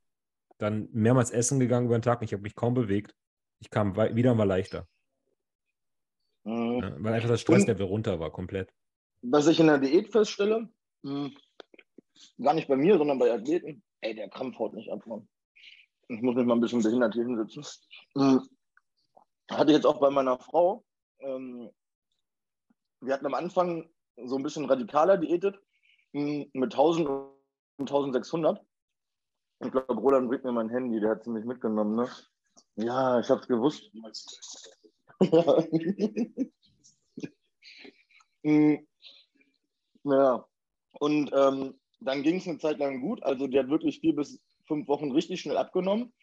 [0.60, 3.14] Dann mehrmals essen gegangen über den Tag ich habe mich kaum bewegt.
[3.60, 4.88] Ich kam wieder und war leichter.
[6.46, 6.80] Mhm.
[6.80, 8.72] Ja, weil einfach das Stresslevel runter war, komplett.
[9.24, 10.70] Was ich in der Diät feststelle,
[11.02, 11.38] mh, hm,
[12.42, 15.28] gar nicht bei mir, sondern bei Athleten, ey, der Krampf haut nicht ab, Mann.
[16.08, 17.66] Ich muss mich mal ein bisschen behindert hier hinsetzen.
[18.14, 18.48] Mhm.
[19.52, 20.86] Hatte ich jetzt auch bei meiner Frau.
[21.20, 21.70] Ähm,
[23.02, 25.60] wir hatten am Anfang so ein bisschen radikaler diätet
[26.14, 27.35] hm, mit 1000 und
[27.80, 28.62] 1600.
[29.60, 32.10] Ich glaube, Roland bringt mir mein Handy, der hat es nämlich mitgenommen, ne?
[32.76, 33.92] Ja, ich habe es gewusst.
[38.44, 38.86] Hm,
[40.04, 40.46] ja,
[41.00, 43.24] und ähm, dann ging es eine Zeit lang gut.
[43.24, 46.14] Also die hat wirklich vier bis fünf Wochen richtig schnell abgenommen.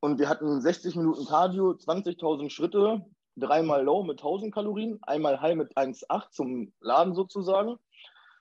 [0.00, 3.04] Und wir hatten 60 Minuten Cardio, 20.000 Schritte,
[3.36, 7.78] dreimal Low mit 1000 Kalorien, einmal High mit 1,8 zum Laden sozusagen.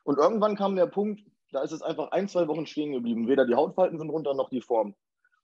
[0.04, 3.28] Und irgendwann kam der Punkt, da ist es einfach ein, zwei Wochen stehen geblieben.
[3.28, 4.96] Weder die Hautfalten sind runter noch die Form.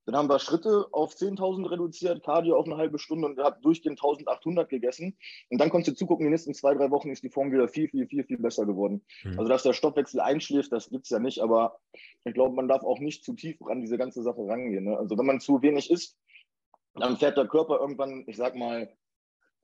[0.07, 3.99] Dann haben wir Schritte auf 10.000 reduziert, Cardio auf eine halbe Stunde und habe durchgehend
[3.99, 5.17] 1.800 gegessen.
[5.49, 7.89] Und dann konntest du zugucken, die nächsten zwei, drei Wochen ist die Form wieder viel,
[7.89, 9.05] viel, viel, viel besser geworden.
[9.25, 9.31] Mhm.
[9.37, 11.41] Also, dass der Stoffwechsel einschläft, das gibt es ja nicht.
[11.41, 11.81] Aber
[12.23, 14.85] ich glaube, man darf auch nicht zu tief an diese ganze Sache rangehen.
[14.85, 14.97] Ne?
[14.97, 16.17] Also, wenn man zu wenig isst,
[16.95, 18.89] dann fährt der Körper irgendwann, ich sag mal,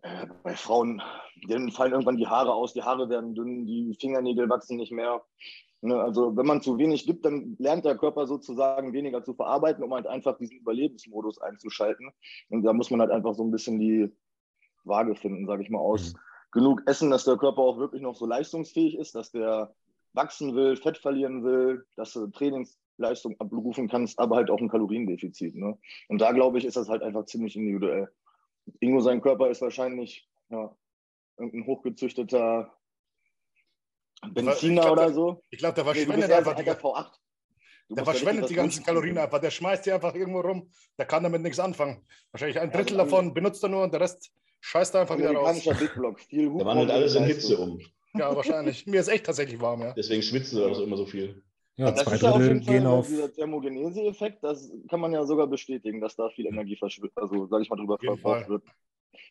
[0.01, 1.01] äh, bei Frauen,
[1.47, 5.23] denen fallen irgendwann die Haare aus, die Haare werden dünn, die Fingernägel wachsen nicht mehr.
[5.86, 9.84] Ne, also wenn man zu wenig gibt, dann lernt der Körper sozusagen weniger zu verarbeiten,
[9.84, 12.10] um halt einfach diesen Überlebensmodus einzuschalten.
[12.50, 14.10] Und da muss man halt einfach so ein bisschen die
[14.86, 16.13] Waage finden, sage ich mal, aus.
[16.13, 16.17] Mhm.
[16.52, 19.76] Genug essen, dass der Körper auch wirklich noch so leistungsfähig ist, dass der
[20.13, 25.54] wachsen will, Fett verlieren will, dass du Trainingsleistung abrufen kannst, aber halt auch ein Kaloriendefizit.
[25.56, 25.78] Ne?
[26.08, 28.08] Und da glaube ich, ist das halt einfach ziemlich individuell.
[28.80, 30.74] Ingo, sein Körper ist wahrscheinlich ja,
[31.38, 32.72] irgendein hochgezüchteter
[34.32, 35.44] Benziner glaub, oder so.
[35.50, 37.08] Ich glaube, der verschwendet nee, einfach die V8.
[37.90, 39.40] der verschwendet die ganzen Kalorien einfach.
[39.40, 40.72] Der schmeißt die einfach irgendwo rum.
[40.98, 42.06] Der kann damit nichts anfangen.
[42.32, 44.32] Wahrscheinlich ein Drittel ja, davon benutzt er nur und der Rest
[44.62, 45.64] scheißt er einfach wieder raus.
[45.80, 47.80] Big Block, viel Der wandelt alles in Hitze um.
[48.16, 48.86] Ja, wahrscheinlich.
[48.86, 49.94] Mir ist echt tatsächlich warm, ja.
[49.94, 51.42] Deswegen schwitzen wir also immer so viel.
[51.76, 53.08] Ja, das zwei Drittel ja gehen auf.
[53.08, 57.64] Dieser Thermogenese-Effekt, das kann man ja sogar bestätigen, dass da viel Energie verschwindet, also sage
[57.64, 58.64] ich mal, drüber verbraucht wird.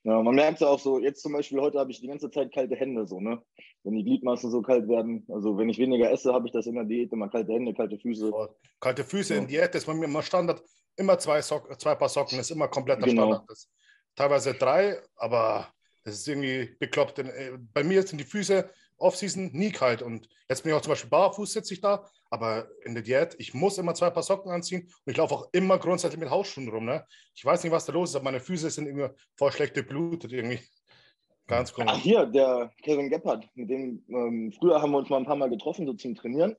[0.04, 2.30] Ja, man merkt es ja auch so, jetzt zum Beispiel heute habe ich die ganze
[2.30, 3.42] Zeit kalte Hände so, ne?
[3.84, 6.74] Wenn die Gliedmaßen so kalt werden, also wenn ich weniger esse, habe ich das in
[6.74, 8.30] der Diät immer kalte Hände, kalte Füße.
[8.32, 8.48] Oh,
[8.80, 9.40] kalte Füße ja.
[9.40, 10.62] in Diät ist bei mir immer Standard,
[10.96, 13.22] immer zwei, Sock, zwei Paar Socken, ist immer kompletter genau.
[13.22, 13.44] Standard.
[13.48, 13.68] Das,
[14.14, 15.68] teilweise drei, aber
[16.04, 17.18] das ist irgendwie bekloppt.
[17.18, 18.68] Äh, bei mir sind die Füße
[19.02, 22.68] Off-Season nie kalt und jetzt bin ich auch zum Beispiel barfuß, sitze ich da, aber
[22.84, 25.78] in der Diät, ich muss immer zwei Paar Socken anziehen und ich laufe auch immer
[25.78, 26.86] grundsätzlich mit Hausschuhen rum.
[26.86, 27.04] Ne?
[27.34, 30.32] Ich weiß nicht, was da los ist, aber meine Füße sind immer voll schlecht beblutet
[30.32, 30.60] irgendwie.
[31.46, 31.92] Ganz komisch.
[31.94, 35.36] Ach, hier, der Kevin Gebhardt, mit dem ähm, früher haben wir uns mal ein paar
[35.36, 36.56] Mal getroffen, so zum Trainieren.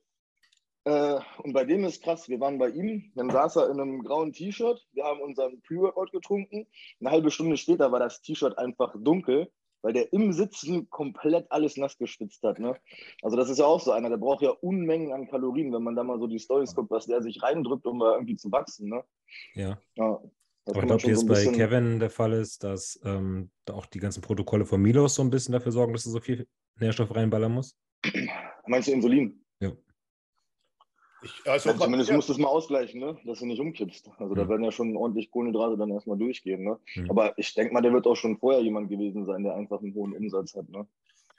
[0.84, 4.04] Äh, und bei dem ist krass, wir waren bei ihm, dann saß er in einem
[4.04, 6.66] grauen T-Shirt, wir haben unseren Pre-Workout getrunken.
[7.00, 9.50] Eine halbe Stunde später war das T-Shirt einfach dunkel
[9.84, 12.58] weil der im Sitzen komplett alles nass geschwitzt hat.
[12.58, 12.74] Ne?
[13.22, 15.94] Also das ist ja auch so einer, der braucht ja Unmengen an Kalorien, wenn man
[15.94, 18.88] da mal so die Stories guckt, was der sich reindrückt, um da irgendwie zu wachsen.
[18.88, 19.04] Ne?
[19.52, 19.78] Ja.
[19.96, 20.22] ja
[20.64, 24.22] Aber ich glaube, wie es bei Kevin der Fall ist, dass ähm, auch die ganzen
[24.22, 26.48] Protokolle von Milos so ein bisschen dafür sorgen, dass er so viel
[26.80, 27.76] Nährstoff reinballern muss.
[28.66, 29.44] Meinst du Insulin?
[29.60, 29.72] Ja.
[31.24, 32.16] Ich, also ja, zumindest ja.
[32.16, 33.16] musst du es mal ausgleichen, ne?
[33.24, 34.10] dass du nicht umkippst.
[34.18, 34.38] Also mhm.
[34.38, 36.64] da werden ja schon ordentlich Kohlenhydrate dann erstmal durchgehen.
[36.64, 36.78] Ne?
[36.94, 37.10] Mhm.
[37.10, 39.94] Aber ich denke mal, der wird auch schon vorher jemand gewesen sein, der einfach einen
[39.94, 40.68] hohen Umsatz hat.
[40.68, 40.86] Ne?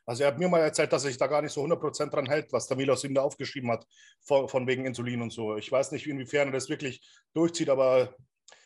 [0.06, 2.28] Also er hat mir mal erzählt, dass er sich da gar nicht so 100% dran
[2.28, 3.88] hält, was der Milos ihm da aufgeschrieben hat,
[4.22, 5.56] von, von, wegen Insulin und so.
[5.58, 7.02] Ich weiß nicht, inwiefern er das wirklich
[7.34, 8.16] durchzieht, aber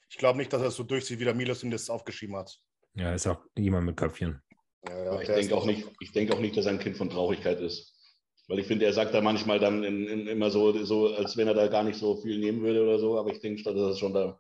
[0.09, 2.59] ich glaube nicht, dass er es so durchzieht, wie der Milos ihm das aufgeschrieben hat.
[2.95, 4.41] Ja, ist auch jemand mit Köpfchen.
[4.87, 7.59] Ja, ja, ich denke auch, nicht, denk auch nicht, dass er ein Kind von Traurigkeit
[7.59, 7.98] ist.
[8.49, 11.47] Weil ich finde, er sagt da manchmal dann in, in, immer so, so, als wenn
[11.47, 13.99] er da gar nicht so viel nehmen würde oder so, aber ich denke, das ist
[13.99, 14.39] schon da.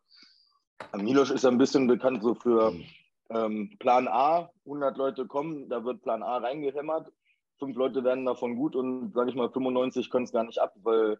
[0.97, 2.85] Milos ist ein bisschen bekannt so für mhm.
[3.29, 7.13] ähm, Plan A, 100 Leute kommen, da wird Plan A reingehämmert,
[7.59, 10.73] fünf Leute werden davon gut und sage ich mal 95 können es gar nicht ab,
[10.81, 11.19] weil,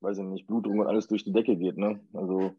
[0.00, 1.76] weiß ich nicht, Blutung und alles durch die Decke geht.
[1.76, 2.00] Ne?
[2.14, 2.54] Also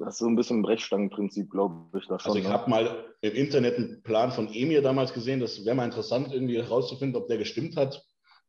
[0.00, 2.06] das ist so ein bisschen ein Brechstangenprinzip, glaube ich.
[2.08, 2.52] Da schon, also ich ne?
[2.52, 6.58] habe mal im Internet einen Plan von Emir damals gesehen, das wäre mal interessant, irgendwie
[6.58, 8.04] herauszufinden, ob der gestimmt hat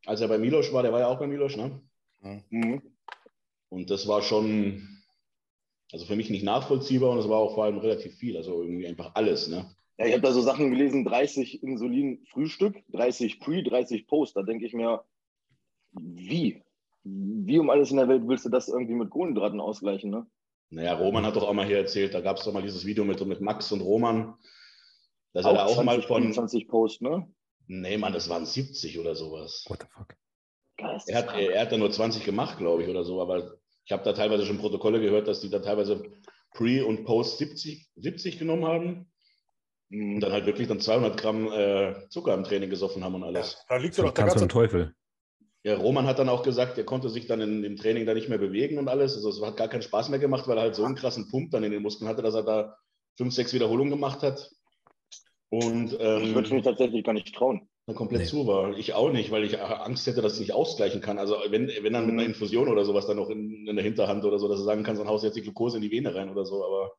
[0.05, 1.81] als er bei Milosch war, der war ja auch bei Milosch, ne?
[2.49, 2.81] Mhm.
[3.69, 4.87] Und das war schon,
[5.91, 8.87] also für mich nicht nachvollziehbar und es war auch vor allem relativ viel, also irgendwie
[8.87, 9.73] einfach alles, ne?
[9.97, 14.35] Ja, ich habe da so Sachen gelesen, 30 Insulin Frühstück, 30 Pre, 30 Post.
[14.35, 15.03] Da denke ich mir,
[15.91, 16.63] wie?
[17.03, 20.25] Wie um alles in der Welt willst du das irgendwie mit Kohlenhydraten ausgleichen, ne?
[20.71, 23.03] Naja, Roman hat doch auch mal hier erzählt, da gab es doch mal dieses Video
[23.03, 24.35] mit, mit Max und Roman,
[25.33, 27.27] dass auch er da auch 20, mal von 20 Post, ne?
[27.73, 29.63] Nee, Mann, das waren 70 oder sowas.
[29.69, 30.17] What the fuck?
[31.07, 33.53] Er hat, er hat da nur 20 gemacht, glaube ich, oder so, aber
[33.85, 36.03] ich habe da teilweise schon Protokolle gehört, dass die da teilweise
[36.51, 39.11] Pre- und Post 70, 70 genommen haben
[39.89, 43.53] und dann halt wirklich dann 200 Gramm äh, Zucker im Training gesoffen haben und alles.
[43.53, 44.93] Ja, da liegt doch der ganze Teufel.
[45.63, 48.27] Ja, Roman hat dann auch gesagt, er konnte sich dann in, im Training da nicht
[48.27, 49.15] mehr bewegen und alles.
[49.15, 51.51] Also es hat gar keinen Spaß mehr gemacht, weil er halt so einen krassen Pump
[51.51, 52.77] dann in den Muskeln hatte, dass er da
[53.15, 54.51] fünf, sechs Wiederholungen gemacht hat.
[55.51, 57.67] Und, ähm, ich würde mich tatsächlich gar nicht trauen.
[57.85, 58.27] dann komplett nee.
[58.27, 58.77] zu war.
[58.77, 61.19] Ich auch nicht, weil ich Angst hätte, dass ich nicht ausgleichen kann.
[61.19, 62.29] Also wenn, wenn dann mit einer mhm.
[62.29, 65.01] Infusion oder sowas dann noch in, in der Hinterhand oder so, dass du sagen kannst,
[65.01, 66.93] dann haust du jetzt die Glucose in die Vene rein oder so, aber.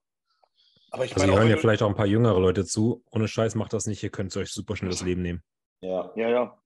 [0.91, 3.03] Aber ich also meine, hören ja vielleicht auch ein paar jüngere Leute zu.
[3.11, 4.03] Ohne Scheiß macht das nicht.
[4.03, 5.43] Ihr könnt euch super schnell das Leben nehmen.
[5.81, 6.62] Ja, ja, ja.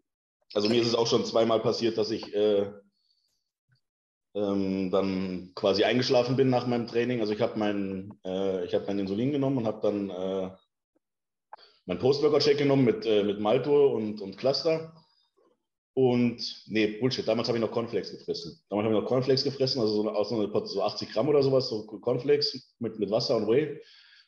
[0.54, 2.66] Also mir ist es auch schon zweimal passiert, dass ich äh,
[4.34, 7.20] ähm, dann quasi eingeschlafen bin nach meinem Training.
[7.20, 10.50] Also ich habe mein, äh, hab mein Insulin genommen und habe dann äh,
[11.86, 14.92] mein Post-Workout-Shake genommen mit, äh, mit Malto und, und Cluster.
[15.94, 18.60] Und nee, Bullshit, damals habe ich noch Cornflakes gefressen.
[18.68, 21.70] Damals habe ich noch Cornflakes gefressen, also so, aus so, so 80 Gramm oder sowas,
[21.70, 23.80] so Cornflakes mit, mit Wasser und Whey.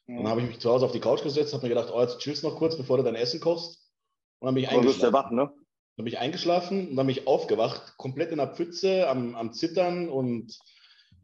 [0.07, 0.16] Mhm.
[0.16, 2.21] Dann habe ich mich zu Hause auf die Couch gesetzt, habe mir gedacht, oh, jetzt
[2.21, 3.90] chillst noch kurz, bevor du dein Essen kochst.
[4.38, 5.12] Und dann bin ich eingeschlafen.
[5.12, 5.51] Wach, ne?
[5.97, 9.53] Dann bin ich eingeschlafen und dann bin ich aufgewacht, komplett in der Pfütze, am, am
[9.53, 10.57] Zittern und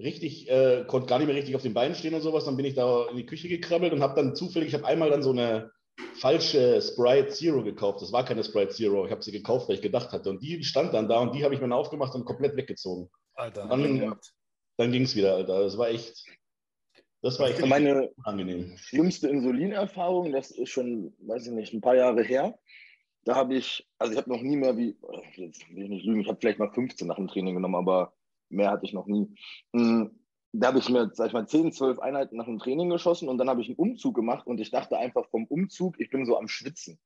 [0.01, 2.45] richtig, äh, konnte gar nicht mehr richtig auf den Beinen stehen und sowas.
[2.45, 5.09] Dann bin ich da in die Küche gekrabbelt und habe dann zufällig, ich habe einmal
[5.09, 5.71] dann so eine
[6.15, 8.03] falsche Sprite Zero gekauft.
[8.03, 9.05] Das war keine Sprite Zero.
[9.07, 10.31] Ich habe sie gekauft, weil ich gedacht hatte.
[10.31, 13.11] Und die stand dann da und die habe ich mir dann aufgemacht und komplett weggezogen.
[13.35, 13.67] Alter.
[13.67, 14.17] Dann,
[14.77, 15.63] dann ging es wieder, Alter.
[15.63, 16.25] Das war echt.
[17.21, 18.77] Das war echt meine angenehm.
[18.77, 22.59] schlimmste Insulinerfahrung, das ist schon, weiß ich nicht, ein paar Jahre her.
[23.25, 24.99] Da habe ich, also ich habe noch nie mehr wie,
[25.37, 28.13] jetzt will ich nicht lügen, ich habe vielleicht mal 15 nach dem Training genommen, aber
[28.51, 29.35] mehr hatte ich noch nie.
[29.75, 30.11] Hm,
[30.57, 33.39] da habe ich mir, sag ich mal, 10, 12 Einheiten nach dem Training geschossen und
[33.39, 36.39] dann habe ich einen Umzug gemacht und ich dachte einfach vom Umzug, ich bin so
[36.39, 36.99] am Schwitzen.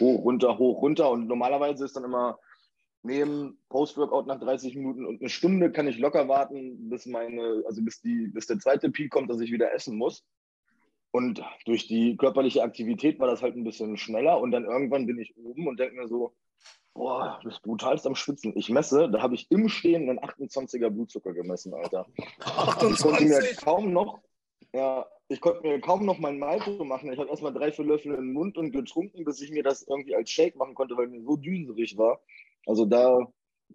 [0.00, 2.38] Hoch, runter, hoch, runter und normalerweise ist dann immer
[3.04, 7.82] neben Post-Workout nach 30 Minuten und eine Stunde kann ich locker warten, bis meine, also
[7.82, 10.24] bis die, bis der zweite Peak kommt, dass ich wieder essen muss.
[11.12, 15.18] Und durch die körperliche Aktivität war das halt ein bisschen schneller und dann irgendwann bin
[15.20, 16.34] ich oben und denke mir so,
[16.98, 18.52] boah, du bist brutalst am Schwitzen.
[18.56, 22.06] Ich messe, da habe ich im Stehen einen 28er Blutzucker gemessen, Alter.
[22.40, 22.90] 28?
[22.90, 24.18] Ich konnte mir kaum noch,
[24.72, 27.12] ja, ich konnte mir kaum noch mein Malto machen.
[27.12, 29.82] Ich habe erstmal drei, vier Löffel in den Mund und getrunken, bis ich mir das
[29.82, 32.20] irgendwie als Shake machen konnte, weil mir so düserig war.
[32.66, 33.18] Also da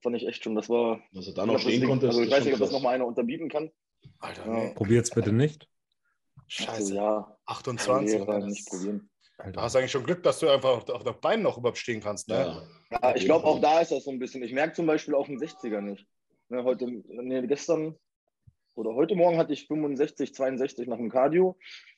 [0.02, 1.00] fand ich echt schon, das war.
[1.16, 2.08] Also da noch stehen konnte.
[2.08, 3.72] Also ich weiß nicht, ob das nochmal einer unterbieten kann.
[4.20, 4.54] Alter, ja.
[4.54, 4.74] nee.
[4.76, 5.68] Probiert's bitte nicht.
[6.48, 6.72] Scheiße.
[6.72, 7.38] Also, ja.
[7.46, 8.20] 28.
[8.20, 9.10] Ja, nicht probieren.
[9.52, 12.02] Du hast eigentlich schon Glück, dass du einfach auf, auf der Beinen noch überhaupt stehen
[12.02, 12.30] kannst.
[12.30, 12.36] Ne?
[12.36, 12.64] Ja,
[13.02, 14.44] ja ich glaube, auch da ist das so ein bisschen.
[14.44, 16.06] Ich merke zum Beispiel auf dem 60er nicht.
[16.50, 17.96] Ne, heute, nee, gestern
[18.76, 21.58] oder heute Morgen hatte ich 65, 62 nach dem Cardio.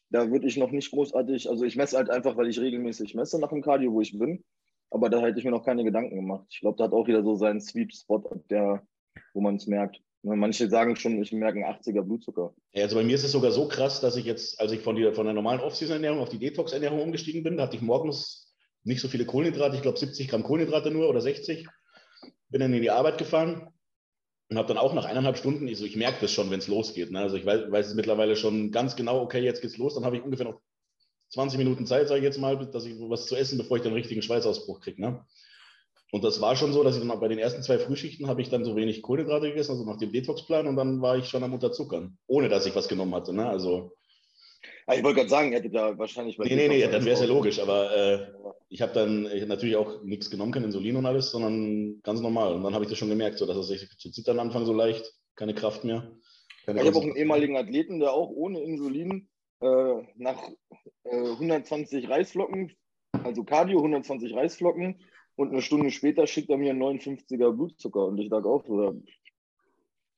[0.09, 3.39] Da würde ich noch nicht großartig, also ich messe halt einfach, weil ich regelmäßig messe
[3.39, 4.43] nach dem Cardio, wo ich bin.
[4.91, 6.45] Aber da hätte ich mir noch keine Gedanken gemacht.
[6.49, 8.85] Ich glaube, da hat auch wieder so seinen Sweep Spot, der,
[9.33, 9.99] wo man es merkt.
[10.21, 12.53] Ne, manche sagen schon, ich merke einen 80er Blutzucker.
[12.73, 14.95] Ja, also bei mir ist es sogar so krass, dass ich jetzt, als ich von,
[14.95, 18.44] die, von der normalen Off-Season-Ernährung auf die Detox-Ernährung umgestiegen bin, da hatte ich morgens
[18.85, 21.67] nicht so viele Kohlenhydrate, ich glaube 70 Gramm Kohlenhydrate nur oder 60.
[22.49, 23.67] Bin dann in die Arbeit gefahren
[24.49, 27.11] und habe dann auch nach eineinhalb Stunden, also ich merke das schon, wenn es losgeht.
[27.11, 27.19] Ne?
[27.19, 29.95] Also ich weiß, weiß, es mittlerweile schon ganz genau, okay, jetzt geht's los.
[29.95, 30.61] Dann habe ich ungefähr noch
[31.29, 33.93] 20 Minuten Zeit, sage ich jetzt mal, dass ich was zu essen, bevor ich den
[33.93, 35.01] richtigen Schweißausbruch kriege.
[35.01, 35.25] Ne?
[36.11, 38.49] Und das war schon so, dass ich dann bei den ersten zwei Frühschichten habe ich
[38.49, 41.53] dann so wenig Kohlenhydrate gegessen, also nach dem Detoxplan und dann war ich schon am
[41.53, 43.33] Unterzuckern, ohne dass ich was genommen hatte.
[43.33, 43.49] Ne?
[43.49, 43.97] Also,
[44.93, 47.21] ich wollte gerade sagen, ihr hättet da wahrscheinlich bei Nee, nee, nee, dann wäre es
[47.21, 48.27] ja logisch, aber äh,
[48.69, 52.21] ich habe dann ich hab natürlich auch nichts genommen, kein Insulin und alles, sondern ganz
[52.21, 52.53] normal.
[52.53, 54.73] Und dann habe ich das schon gemerkt, so dass es sich zu zittern anfangen so
[54.73, 56.11] leicht, keine Kraft mehr.
[56.65, 59.27] Keine ich habe auch einen ehemaligen Athleten, der auch ohne Insulin
[59.61, 60.49] äh, nach
[61.03, 62.75] äh, 120 Reisflocken,
[63.23, 64.99] also Cardio 120 Reisflocken,
[65.35, 69.01] und eine Stunde später schickt er mir einen 59er Blutzucker und ich sage auch so,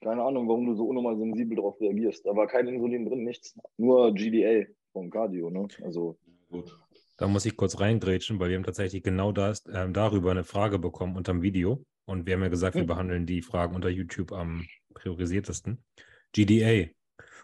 [0.01, 2.25] keine Ahnung, warum du so unnormal sensibel darauf reagierst.
[2.25, 3.57] Da war kein Insulin drin, nichts.
[3.77, 5.49] Nur GDA vom Cardio.
[5.49, 5.67] Ne?
[5.83, 6.17] Also,
[6.49, 6.77] Gut.
[7.17, 10.77] Da muss ich kurz reingrätschen, weil wir haben tatsächlich genau das, äh, darüber eine Frage
[10.77, 11.83] bekommen unter dem Video.
[12.05, 12.88] Und wir haben ja gesagt, wir hm.
[12.88, 15.83] behandeln die Fragen unter YouTube am priorisiertesten.
[16.31, 16.89] GDA.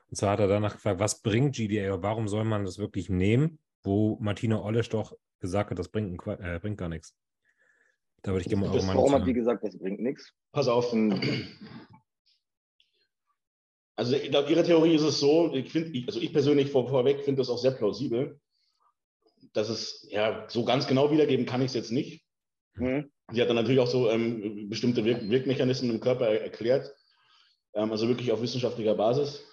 [0.10, 2.02] Und zwar hat er danach gefragt, was bringt GDA?
[2.04, 3.60] Warum soll man das wirklich nehmen?
[3.82, 7.16] Wo Martina Olesch doch gesagt hat, das bringt, äh, bringt gar nichts.
[8.22, 10.34] Da würde ich gerne mal eure Meinung Warum hat die gesagt, das bringt nichts?
[10.52, 10.94] Pass auf.
[13.96, 17.42] Also laut Ihrer Theorie ist es so, ich finde, also ich persönlich vor, vorweg finde
[17.42, 18.40] das auch sehr plausibel,
[19.54, 22.24] dass es, ja, so ganz genau wiedergeben kann ich es jetzt nicht.
[22.76, 23.12] Mhm.
[23.32, 26.92] Sie hat dann natürlich auch so ähm, bestimmte Wirk Wirkmechanismen im Körper erklärt,
[27.74, 29.46] ähm, also wirklich auf wissenschaftlicher Basis.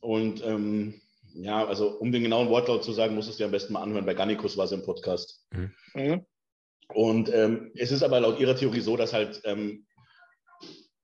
[0.00, 1.00] Und ähm,
[1.34, 4.06] ja, also um den genauen Wortlaut zu sagen, muss es dir am besten mal anhören.
[4.06, 5.46] Bei Gannikus war es im Podcast.
[5.50, 5.72] Mhm.
[5.94, 6.26] Mhm.
[6.88, 9.86] Und ähm, es ist aber laut ihrer Theorie so, dass halt ähm,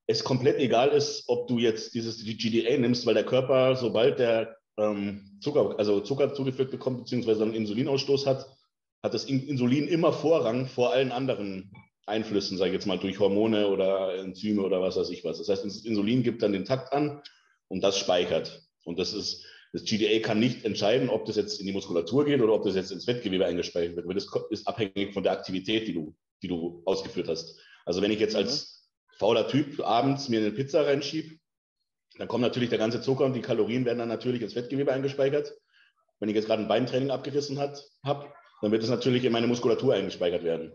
[0.07, 4.57] es komplett egal ist, ob du jetzt dieses GDA nimmst, weil der Körper, sobald der
[4.77, 8.47] ähm, Zucker, also Zucker zugeführt bekommt, beziehungsweise einen Insulinausstoß hat,
[9.03, 11.73] hat das Insulin immer Vorrang vor allen anderen
[12.07, 15.39] Einflüssen, sage ich jetzt mal durch Hormone oder Enzyme oder was weiß ich was.
[15.39, 17.23] Das heißt, das Insulin gibt dann den Takt an
[17.69, 18.67] und das speichert.
[18.85, 22.41] Und das ist das GDA kann nicht entscheiden, ob das jetzt in die Muskulatur geht
[22.41, 25.89] oder ob das jetzt ins Fettgewebe eingespeichert wird, weil das ist abhängig von der Aktivität,
[25.89, 27.59] die du, die du ausgeführt hast.
[27.85, 28.84] Also wenn ich jetzt als
[29.19, 31.37] fauler Typ abends mir eine Pizza reinschiebe,
[32.19, 35.53] dann kommt natürlich der ganze Zucker und die Kalorien werden dann natürlich ins Fettgewebe eingespeichert.
[36.21, 39.95] Wenn ich jetzt gerade ein Beintraining abgerissen habe, dann wird es natürlich in meine Muskulatur
[39.95, 40.73] eingespeichert werden.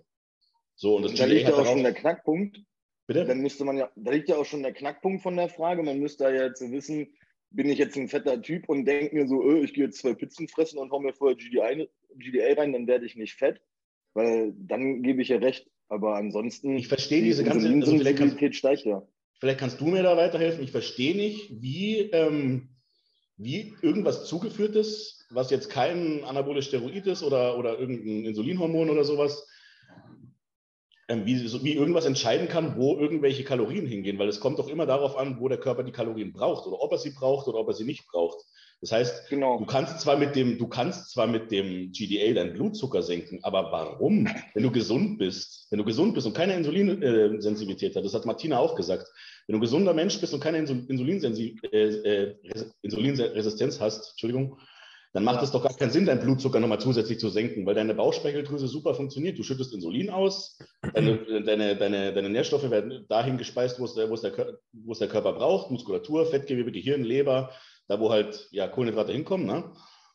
[0.75, 2.61] So, und das und da liegt ja auch schon der Knackpunkt.
[3.07, 3.25] Bitte?
[3.25, 5.81] Dann müsste man ja, da liegt ja auch schon der Knackpunkt von der Frage.
[5.81, 7.07] Man müsste ja jetzt wissen,
[7.49, 10.13] bin ich jetzt ein fetter Typ und denke mir so, öh, ich gehe jetzt zwei
[10.13, 13.61] Pizzen fressen und hau mir vorher GDA, GDA rein, dann werde ich nicht fett.
[14.13, 15.67] Weil dann gebe ich ja recht.
[15.89, 16.77] Aber ansonsten.
[16.77, 19.01] Ich verstehe diese ganze also vielleicht steigt ja.
[19.39, 20.63] Vielleicht kannst du mir da weiterhelfen.
[20.63, 22.69] Ich verstehe nicht, wie, ähm,
[23.37, 29.05] wie irgendwas zugeführt ist, was jetzt kein anaboles Steroid ist oder, oder irgendein Insulinhormon oder
[29.05, 29.47] sowas,
[31.07, 34.85] ähm, wie, wie irgendwas entscheiden kann, wo irgendwelche Kalorien hingehen, weil es kommt doch immer
[34.85, 37.69] darauf an, wo der Körper die Kalorien braucht oder ob er sie braucht oder ob
[37.69, 38.45] er sie nicht braucht.
[38.81, 39.59] Das heißt, genau.
[39.59, 43.71] du kannst zwar mit dem, du kannst zwar mit dem GDA deinen Blutzucker senken, aber
[43.71, 44.27] warum?
[44.53, 48.57] Wenn du gesund bist, wenn du gesund bist und keine Insulinsensibilität hast, das hat Martina
[48.57, 49.05] auch gesagt,
[49.47, 52.35] wenn du ein gesunder Mensch bist und keine äh, äh,
[52.81, 54.57] Insulinresistenz hast, Entschuldigung,
[55.11, 57.95] dann macht es doch gar keinen Sinn, deinen Blutzucker nochmal zusätzlich zu senken, weil deine
[57.95, 59.39] Bauchspeicheldrüse super funktioniert.
[59.39, 60.59] Du schüttest Insulin aus,
[60.93, 64.91] deine, deine, deine, deine Nährstoffe werden dahin gespeist, wo es, der, wo, es der, wo
[64.91, 67.51] es der Körper braucht, Muskulatur, Fettgewebe, Gehirn, Leber,
[67.89, 69.47] da wo halt ja, Kohlenhydrate hinkommen.
[69.47, 69.63] Ne?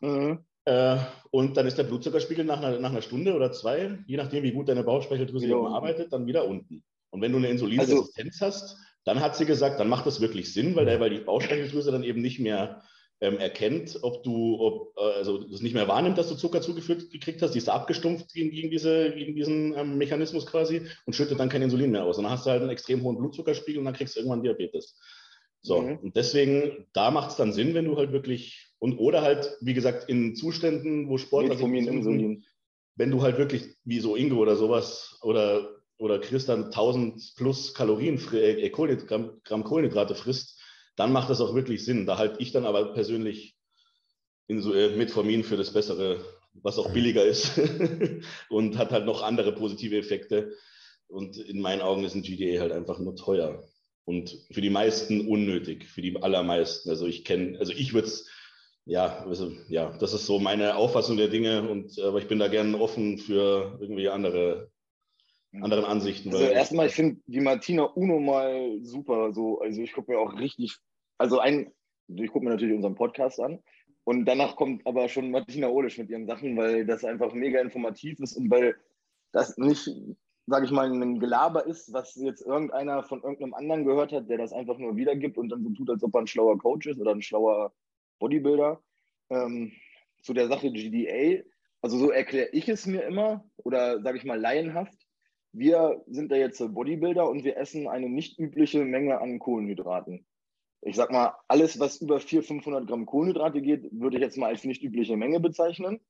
[0.00, 0.38] Mhm.
[0.64, 0.96] Äh,
[1.30, 4.52] und dann ist der Blutzuckerspiegel nach einer, nach einer Stunde oder zwei, je nachdem, wie
[4.52, 6.82] gut deine Bauchspeicheldrüse eben arbeitet, dann wieder unten.
[7.10, 10.52] Und wenn du eine Insulinresistenz also, hast, dann hat sie gesagt, dann macht das wirklich
[10.54, 12.82] Sinn, weil, der, weil die Bauchspeicheldrüse dann eben nicht mehr
[13.20, 17.10] ähm, erkennt, ob du, ob, äh, also das nicht mehr wahrnimmt, dass du Zucker zugeführt
[17.10, 21.38] gekriegt hast, die ist abgestumpft gegen, gegen, diese, gegen diesen ähm, Mechanismus quasi und schüttet
[21.38, 22.18] dann kein Insulin mehr aus.
[22.18, 24.96] Und dann hast du halt einen extrem hohen Blutzuckerspiegel und dann kriegst du irgendwann Diabetes.
[25.64, 25.96] So, mhm.
[25.96, 29.72] und deswegen, da macht es dann Sinn, wenn du halt wirklich, und oder halt, wie
[29.72, 31.48] gesagt, in Zuständen, wo Sport.
[31.48, 32.44] Metformin, Insulin.
[32.96, 37.72] Wenn du halt wirklich, wie so Ingo oder sowas, oder, oder Chris dann 1000 plus
[37.72, 40.61] Kalorien, äh, Kohlenhydrat, Gramm Kohlenhydrate frisst,
[40.96, 42.05] dann macht das auch wirklich Sinn.
[42.05, 43.57] Da halte ich dann aber persönlich
[44.46, 46.22] in so, äh, Metformin für das Bessere,
[46.53, 47.59] was auch billiger ist
[48.50, 50.53] und hat halt noch andere positive Effekte.
[51.07, 53.64] Und in meinen Augen ist ein GDA halt einfach nur teuer
[54.04, 56.90] und für die meisten unnötig, für die allermeisten.
[56.90, 58.28] Also ich kenne, also ich würde es,
[58.84, 62.48] ja, also, ja, das ist so meine Auffassung der Dinge und aber ich bin da
[62.48, 64.70] gerne offen für irgendwie andere
[65.60, 66.32] anderen Ansichten.
[66.32, 69.32] Also erstmal, ich finde die Martina Uno mal super.
[69.32, 70.76] So, also ich gucke mir auch richtig,
[71.18, 71.72] also ein,
[72.08, 73.60] ich gucke mir natürlich unseren Podcast an
[74.04, 78.18] und danach kommt aber schon Martina Olisch mit ihren Sachen, weil das einfach mega informativ
[78.20, 78.76] ist und weil
[79.32, 79.88] das nicht,
[80.46, 84.38] sage ich mal, ein Gelaber ist, was jetzt irgendeiner von irgendeinem anderen gehört hat, der
[84.38, 87.00] das einfach nur wiedergibt und dann so tut, als ob er ein schlauer Coach ist
[87.00, 87.72] oder ein schlauer
[88.18, 88.80] Bodybuilder.
[89.30, 89.72] Ähm,
[90.22, 91.42] zu der Sache GDA,
[91.83, 95.04] also so erkläre ich es mir immer oder sage ich mal laienhaft
[95.54, 100.26] wir sind da jetzt Bodybuilder und wir essen eine nicht übliche Menge an Kohlenhydraten.
[100.83, 104.48] Ich sag mal, alles, was über 400, 500 Gramm Kohlenhydrate geht, würde ich jetzt mal
[104.48, 106.00] als nicht übliche Menge bezeichnen.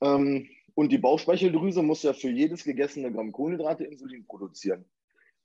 [0.00, 4.84] Ähm, und die Bauchspeicheldrüse muss ja für jedes gegessene Gramm Kohlenhydrate Insulin produzieren.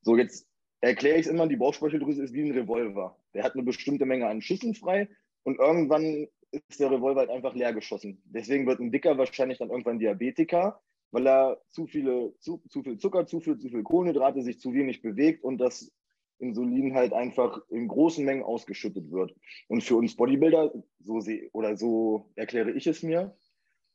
[0.04, 0.48] So, jetzt
[0.80, 3.18] erkläre ich es immer, die Bauchspeicheldrüse ist wie ein Revolver.
[3.34, 5.10] Der hat eine bestimmte Menge an Schüssen frei
[5.42, 8.22] und irgendwann ist der Revolver halt einfach leer geschossen.
[8.26, 13.00] Deswegen wird ein Dicker wahrscheinlich dann irgendwann Diabetiker, weil er zu, viele, zu, zu viel
[13.00, 15.92] Zucker zuführt, zu viel Kohlenhydrate, sich zu wenig bewegt und das
[16.38, 19.34] Insulin halt einfach in großen Mengen ausgeschüttet wird.
[19.68, 23.36] Und für uns Bodybuilder, so sehe oder so erkläre ich es mir,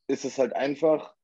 [0.08, 1.14] ist es halt einfach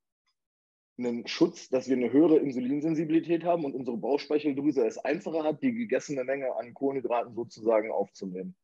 [0.99, 5.73] ein Schutz, dass wir eine höhere Insulinsensibilität haben und unsere Bauchspeicheldrüse es einfacher hat, die
[5.73, 8.55] gegessene Menge an Kohlenhydraten sozusagen aufzunehmen.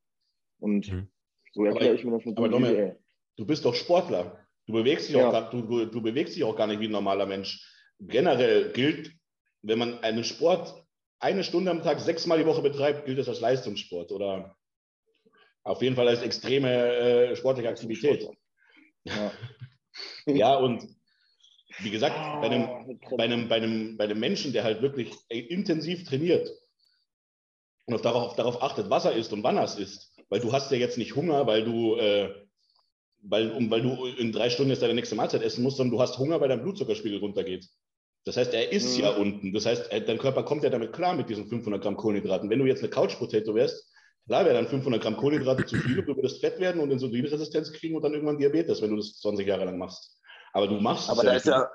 [0.61, 1.09] Und mhm.
[1.53, 2.95] so erkläre ich mir das mit aber dem
[3.37, 4.47] Du bist doch Sportler.
[4.67, 5.27] Du bewegst dich, ja.
[5.27, 7.67] auch, gar, du, du, du bewegst dich auch gar nicht wie ein normaler Mensch.
[7.99, 9.13] Generell gilt,
[9.63, 10.87] wenn man einen Sport
[11.19, 14.57] eine Stunde am Tag sechsmal die Woche betreibt, gilt das als Leistungssport oder
[15.65, 18.29] auf jeden Fall als extreme äh, sportliche Aktivität.
[19.05, 19.33] Ja.
[20.27, 20.87] ja, und
[21.79, 22.85] wie gesagt, bei einem, ah,
[23.17, 26.51] bei, einem, bei, einem, bei einem Menschen, der halt wirklich intensiv trainiert
[27.87, 30.71] und darauf, darauf achtet, was er isst und wann er es isst, weil du hast
[30.71, 32.35] ja jetzt nicht Hunger, weil du äh,
[33.23, 36.03] weil, um, weil du in drei Stunden jetzt deine nächste Mahlzeit essen musst, sondern du
[36.03, 37.69] hast Hunger, weil dein Blutzuckerspiegel runtergeht.
[38.25, 39.03] Das heißt, er ist mhm.
[39.03, 39.53] ja unten.
[39.53, 42.51] Das heißt, dein Körper kommt ja damit klar mit diesen 500 Gramm Kohlenhydraten.
[42.51, 43.91] Wenn du jetzt eine Couch-Potato wärst,
[44.27, 47.73] klar wäre dann 500 Gramm Kohlenhydrate zu viel und du würdest fett werden und Insulinresistenz
[47.73, 50.20] kriegen und dann irgendwann Diabetes, wenn du das 20 Jahre lang machst.
[50.53, 51.37] Aber du machst Aber es da ja.
[51.37, 51.71] Ist ja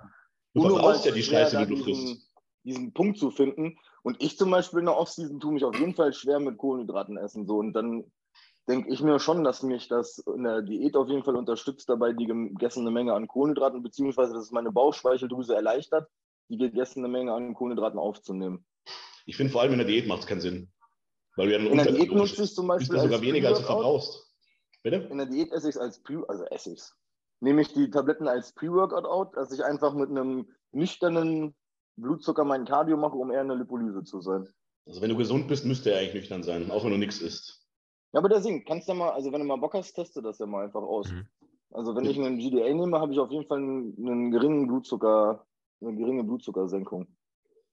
[0.54, 2.32] du verbrauchst ja die Scheiße, die du diesen, frisst.
[2.64, 3.78] Diesen Punkt zu finden.
[4.04, 7.18] Und ich zum Beispiel in der Offseason tue mich auf jeden Fall schwer mit Kohlenhydraten
[7.18, 7.48] essen.
[7.48, 7.58] So.
[7.58, 8.04] Und dann
[8.68, 12.14] denke ich mir schon, dass mich das in der Diät auf jeden Fall unterstützt dabei,
[12.14, 16.08] die gegessene Menge an Kohlenhydraten, beziehungsweise dass es meine Bauchspeicheldrüse erleichtert,
[16.50, 18.66] die gegessene Menge an Kohlenhydraten aufzunehmen.
[19.26, 20.72] Ich finde vor allem in der Diät macht es keinen Sinn.
[21.36, 24.32] Weil du ja in der Diät nutze ich zum Beispiel sogar weniger als du verbrauchst.
[24.84, 24.98] Bitte?
[25.10, 26.96] In der Diät esse ich es als Pre, also esse ich es.
[27.46, 31.54] Nehme ich die Tabletten als Pre-Workout out, dass ich einfach mit einem nüchternen
[31.96, 34.50] Blutzucker mein Cardio mache, um eher in der Lipolyse zu sein.
[34.88, 37.64] Also wenn du gesund bist, müsste er eigentlich nüchtern sein, auch wenn du nichts isst.
[38.14, 40.40] Ja, aber deswegen, kannst du ja mal, also wenn du mal Bock hast, teste das
[40.40, 41.12] ja mal einfach aus.
[41.12, 41.28] Mhm.
[41.70, 45.46] Also wenn ich einen GDA nehme, habe ich auf jeden Fall einen, einen geringen Blutzucker,
[45.82, 47.06] eine geringe Blutzuckersenkung.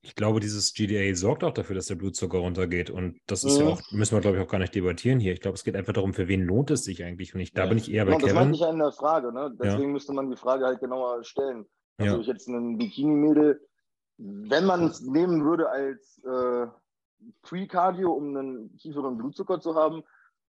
[0.04, 2.90] Ich glaube, dieses GDA sorgt auch dafür, dass der Blutzucker runtergeht.
[2.90, 3.66] Und das ist mhm.
[3.66, 5.32] ja auch, müssen wir, glaube ich, auch gar nicht debattieren hier.
[5.32, 7.34] Ich glaube, es geht einfach darum, für wen lohnt es sich eigentlich.
[7.34, 7.68] Und ich, da ja.
[7.68, 8.34] bin ich eher bei genau, Kevin.
[8.34, 9.32] Das meinte ich ja in der Frage.
[9.32, 9.56] Ne?
[9.60, 9.88] Deswegen ja.
[9.88, 11.66] müsste man die Frage halt genauer stellen.
[11.98, 12.20] Also ja.
[12.20, 13.60] ich jetzt einen Bikini-Mädel,
[14.18, 16.66] wenn man es nehmen würde als äh,
[17.42, 20.02] Pre-Cardio, um einen tieferen Blutzucker zu haben,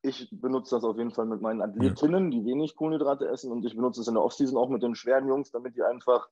[0.03, 3.53] ich benutze das auf jeden Fall mit meinen Athletinnen, die wenig Kohlenhydrate essen.
[3.53, 6.29] Und ich benutze es in der Offseason auch mit den schweren Jungs, damit die einfach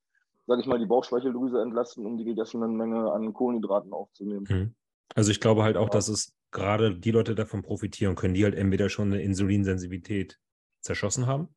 [0.49, 4.47] sage ich mal, die Bauchspeicheldrüse entlasten, um die gegessene Menge an Kohlenhydraten aufzunehmen.
[4.49, 4.75] Mhm.
[5.15, 8.55] Also ich glaube halt auch, dass es gerade die Leute davon profitieren können, die halt
[8.55, 10.39] entweder schon eine Insulinsensibilität
[10.81, 11.49] zerschossen haben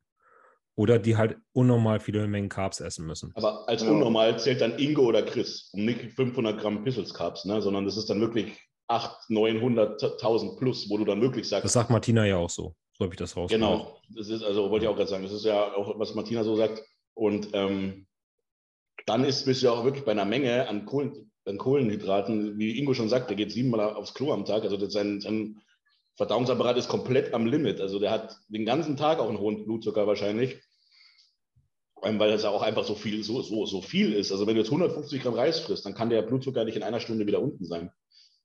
[0.74, 3.32] oder die halt unnormal viele Mengen Carbs essen müssen.
[3.34, 7.62] Aber als unnormal zählt dann Ingo oder Chris und nicht 500 Gramm Pistols Carbs, ne?
[7.62, 11.64] sondern das ist dann wirklich 800, 900, 1000 plus, wo du dann wirklich sagst.
[11.64, 12.74] Das sagt Martina ja auch so.
[12.92, 13.50] So habe ich das raus.
[13.50, 16.44] Genau, das ist, also wollte ich auch gerade sagen, das ist ja auch, was Martina
[16.44, 16.82] so sagt.
[17.14, 18.06] Und ähm,
[19.06, 22.94] dann ist, bist du auch wirklich bei einer Menge an, Kohlen, an Kohlenhydraten, wie Ingo
[22.94, 24.62] schon sagt, der geht siebenmal aufs Klo am Tag.
[24.62, 25.60] Also sein, sein
[26.16, 27.80] Verdauungsapparat ist komplett am Limit.
[27.80, 30.60] Also der hat den ganzen Tag auch einen hohen Blutzucker wahrscheinlich.
[32.04, 34.32] Weil das auch einfach so viel, so, so, so viel ist.
[34.32, 36.98] Also wenn du jetzt 150 Gramm Reis frisst, dann kann der Blutzucker nicht in einer
[36.98, 37.92] Stunde wieder unten sein.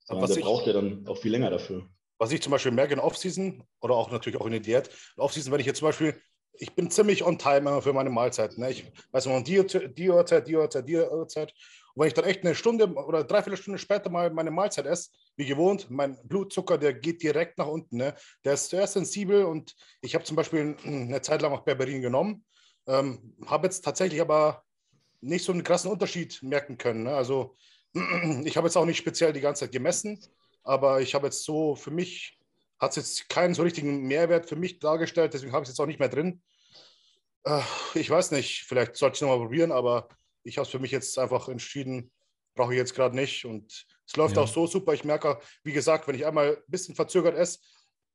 [0.08, 1.88] Aber der ich, braucht ja dann auch viel länger dafür.
[2.20, 5.24] Was ich zum Beispiel merke in Off-Season oder auch natürlich auch in der Diät, in
[5.24, 6.20] Off-Season, wenn ich jetzt zum Beispiel
[6.60, 8.62] ich bin ziemlich on time für meine Mahlzeiten.
[8.62, 8.72] Ne?
[8.72, 11.54] Ich weiß noch, die, die Uhrzeit, die Uhrzeit, die Uhrzeit.
[11.94, 15.10] Und wenn ich dann echt eine Stunde oder dreiviertel Stunde später mal meine Mahlzeit esse,
[15.36, 17.98] wie gewohnt, mein Blutzucker, der geht direkt nach unten.
[17.98, 18.16] Ne?
[18.44, 22.46] Der ist sehr sensibel und ich habe zum Beispiel eine Zeit lang auch Berberin genommen,
[22.88, 24.64] ähm, habe jetzt tatsächlich aber
[25.22, 27.04] nicht so einen krassen Unterschied merken können.
[27.04, 27.16] Ne?
[27.16, 27.56] Also
[28.44, 30.20] ich habe jetzt auch nicht speziell die ganze Zeit gemessen,
[30.64, 32.37] aber ich habe jetzt so für mich
[32.80, 35.80] hat es jetzt keinen so richtigen Mehrwert für mich dargestellt, deswegen habe ich es jetzt
[35.80, 36.42] auch nicht mehr drin.
[37.44, 37.62] Äh,
[37.96, 40.10] ich weiß nicht, vielleicht sollte ich es nochmal probieren, aber
[40.44, 42.12] ich habe es für mich jetzt einfach entschieden,
[42.56, 43.46] brauche ich jetzt gerade nicht.
[43.46, 44.44] Und es läuft ja.
[44.44, 44.94] auch so super.
[44.94, 47.60] Ich merke, wie gesagt, wenn ich einmal ein bisschen verzögert esse,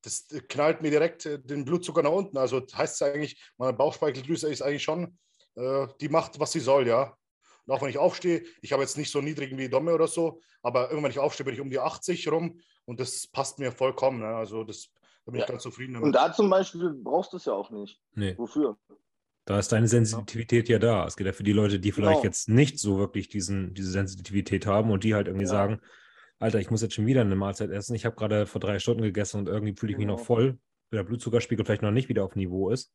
[0.03, 2.37] das knallt mir direkt äh, den Blutzucker nach unten.
[2.37, 5.19] Also das heißt es eigentlich, meine Bauchspeicheldrüse ist eigentlich schon,
[5.57, 7.17] äh, die macht, was sie soll, ja.
[7.65, 10.41] Und auch wenn ich aufstehe, ich habe jetzt nicht so niedrigen wie Domme oder so,
[10.63, 13.73] aber irgendwann, wenn ich aufstehe, bin ich um die 80 rum und das passt mir
[13.73, 14.21] vollkommen.
[14.21, 14.27] Ne?
[14.27, 14.91] Also das,
[15.25, 15.45] da bin ja.
[15.45, 16.07] ich ganz zufrieden damit.
[16.07, 18.01] Und da zum Beispiel brauchst du es ja auch nicht.
[18.15, 18.35] Nee.
[18.37, 18.77] Wofür?
[19.45, 21.07] Da ist deine Sensitivität ja, ja da.
[21.07, 22.25] Es geht ja für die Leute, die vielleicht genau.
[22.25, 25.51] jetzt nicht so wirklich diesen, diese Sensitivität haben und die halt irgendwie ja.
[25.51, 25.81] sagen,
[26.39, 27.95] Alter, ich muss jetzt schon wieder eine Mahlzeit essen.
[27.95, 30.13] Ich habe gerade vor drei Stunden gegessen und irgendwie fühle ich genau.
[30.13, 30.59] mich noch voll,
[30.91, 32.93] weil der Blutzuckerspiegel vielleicht noch nicht wieder auf Niveau ist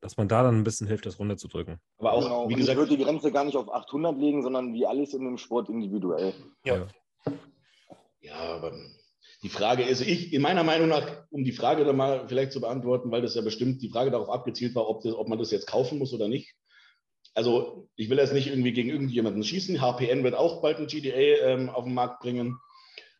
[0.00, 1.80] dass man da dann ein bisschen hilft, das runterzudrücken.
[1.98, 2.48] Aber auch, genau.
[2.48, 5.24] wie gesagt, ich würde die Grenze gar nicht auf 800 legen, sondern wie alles in
[5.24, 6.34] dem Sport individuell.
[6.64, 6.86] Ja.
[8.20, 8.72] Ja, aber
[9.42, 12.60] die Frage ist, ich, in meiner Meinung nach, um die Frage dann mal vielleicht zu
[12.60, 15.50] beantworten, weil das ja bestimmt die Frage darauf abgezielt war, ob, das, ob man das
[15.50, 16.54] jetzt kaufen muss oder nicht.
[17.34, 19.80] Also, ich will jetzt nicht irgendwie gegen irgendjemanden schießen.
[19.80, 22.58] HPN wird auch bald ein GDA ähm, auf den Markt bringen.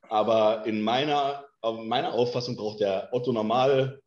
[0.09, 4.01] Aber in meiner, meiner Auffassung braucht der Otto Normal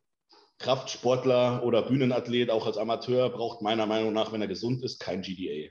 [0.58, 5.22] Kraftsportler oder Bühnenathlet, auch als Amateur, braucht meiner Meinung nach, wenn er gesund ist, kein
[5.22, 5.70] GDA.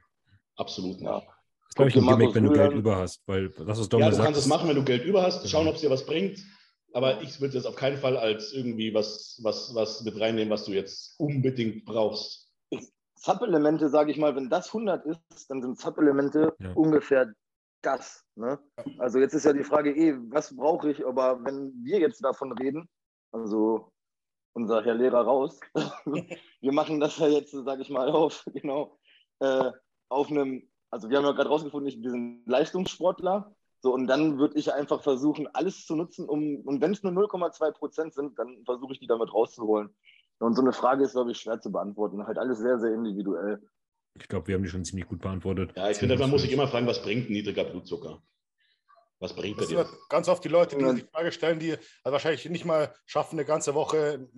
[0.55, 1.03] Absolut nicht.
[1.03, 1.21] Ja.
[1.69, 4.15] Das glaube ich ein Gimmick, wenn du Geld über hast, weil das ist Ja, du
[4.15, 6.39] sagt, kannst es machen, wenn du Geld über hast, schauen, ob es dir was bringt.
[6.93, 10.65] Aber ich würde es auf keinen Fall als irgendwie was, was, was mit reinnehmen, was
[10.65, 12.51] du jetzt unbedingt brauchst.
[13.15, 16.71] Supplemente, sage ich mal, wenn das 100 ist, dann sind Supplemente ja.
[16.73, 17.31] ungefähr
[17.83, 18.25] das.
[18.35, 18.57] Ne?
[18.97, 22.51] Also jetzt ist ja die Frage eh, was brauche ich, aber wenn wir jetzt davon
[22.53, 22.89] reden,
[23.31, 23.91] also
[24.53, 25.59] unser Herr Lehrer raus.
[26.05, 28.97] wir machen das ja jetzt, sage ich mal, auf, genau,
[29.39, 29.71] äh,
[30.09, 33.55] auf einem, also wir haben ja gerade rausgefunden, wir sind Leistungssportler.
[33.81, 37.13] So, und dann würde ich einfach versuchen, alles zu nutzen, um, und wenn es nur
[37.13, 39.89] 0,2 Prozent sind, dann versuche ich die damit rauszuholen.
[40.39, 42.25] Und so eine Frage ist, glaube ich, schwer zu beantworten.
[42.25, 43.61] Halt alles sehr, sehr individuell.
[44.15, 45.71] Ich glaube, wir haben die schon ziemlich gut beantwortet.
[45.75, 48.21] Ja, ich finde, man muss sich immer fragen, was bringt niedriger Blutzucker?
[49.19, 49.85] Was bringt das dir?
[50.07, 53.45] Ganz oft die Leute, die die Frage stellen, die also wahrscheinlich nicht mal schaffen, eine
[53.45, 54.29] ganze Woche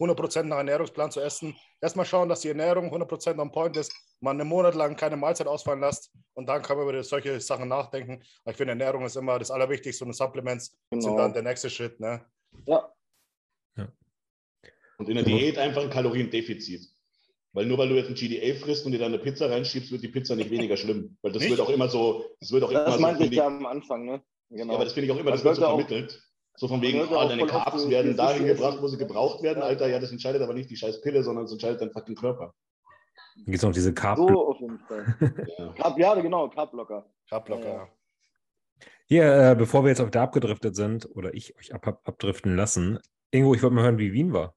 [0.00, 1.54] 100% äh, nach Ernährungsplan zu essen.
[1.82, 5.46] Erstmal schauen, dass die Ernährung 100% on point ist, man einen Monat lang keine Mahlzeit
[5.46, 8.22] ausfallen lässt und dann kann man über solche Sachen nachdenken.
[8.46, 11.02] ich finde, Ernährung ist immer das Allerwichtigste und Supplements genau.
[11.02, 12.00] sind dann der nächste Schritt.
[12.00, 12.24] Ne?
[12.66, 12.90] Ja.
[13.76, 13.92] ja.
[14.96, 16.88] Und in der Diät einfach ein Kaloriendefizit.
[17.54, 20.02] Weil nur weil du jetzt ein GDA frisst und dir da eine Pizza reinschiebst, wird
[20.02, 21.16] die Pizza nicht weniger schlimm.
[21.20, 21.50] Weil das nicht?
[21.50, 22.24] wird auch immer so.
[22.40, 24.22] Das, wird auch das immer meinte so, ich ja am Anfang, ne?
[24.48, 24.72] Genau.
[24.72, 26.22] Ja, aber das finde ich auch immer, das, das wird so vermittelt.
[26.56, 29.62] So von wegen, oh, deine Carbs werden dahin gebracht, wo sie gebraucht werden.
[29.62, 32.54] Alter, ja, das entscheidet aber nicht die scheiß Pille, sondern es entscheidet dein fucking Körper.
[33.36, 34.18] Gibt es noch diese Carb?
[34.18, 35.16] So auf jeden Fall.
[35.58, 35.72] ja.
[35.72, 37.06] Carb, ja, genau, Carbblocker.
[37.28, 37.88] Carbblocker, ja.
[39.06, 42.98] Hier, äh, bevor wir jetzt auf der abgedriftet sind, oder ich euch ab, abdriften lassen,
[43.30, 44.54] Ingo, ich wollte mal hören, wie Wien war.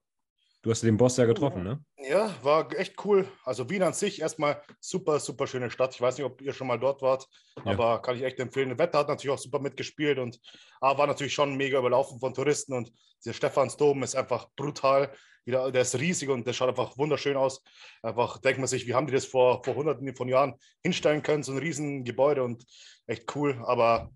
[0.66, 1.80] Du hast den Boss ja getroffen, ne?
[1.96, 3.28] Ja, war echt cool.
[3.44, 5.94] Also Wien an sich erstmal super, super schöne Stadt.
[5.94, 7.28] Ich weiß nicht, ob ihr schon mal dort wart,
[7.64, 7.70] ja.
[7.70, 8.70] aber kann ich echt empfehlen.
[8.70, 10.40] Das Wetter hat natürlich auch super mitgespielt und
[10.80, 12.92] ah, war natürlich schon mega überlaufen von Touristen und
[13.24, 15.12] der Stephansdom ist einfach brutal.
[15.46, 17.62] Der ist riesig und der schaut einfach wunderschön aus.
[18.02, 21.44] Einfach denkt man sich, wie haben die das vor, vor hunderten von Jahren hinstellen können,
[21.44, 22.64] so ein riesen Gebäude und
[23.06, 23.62] echt cool.
[23.66, 24.10] Aber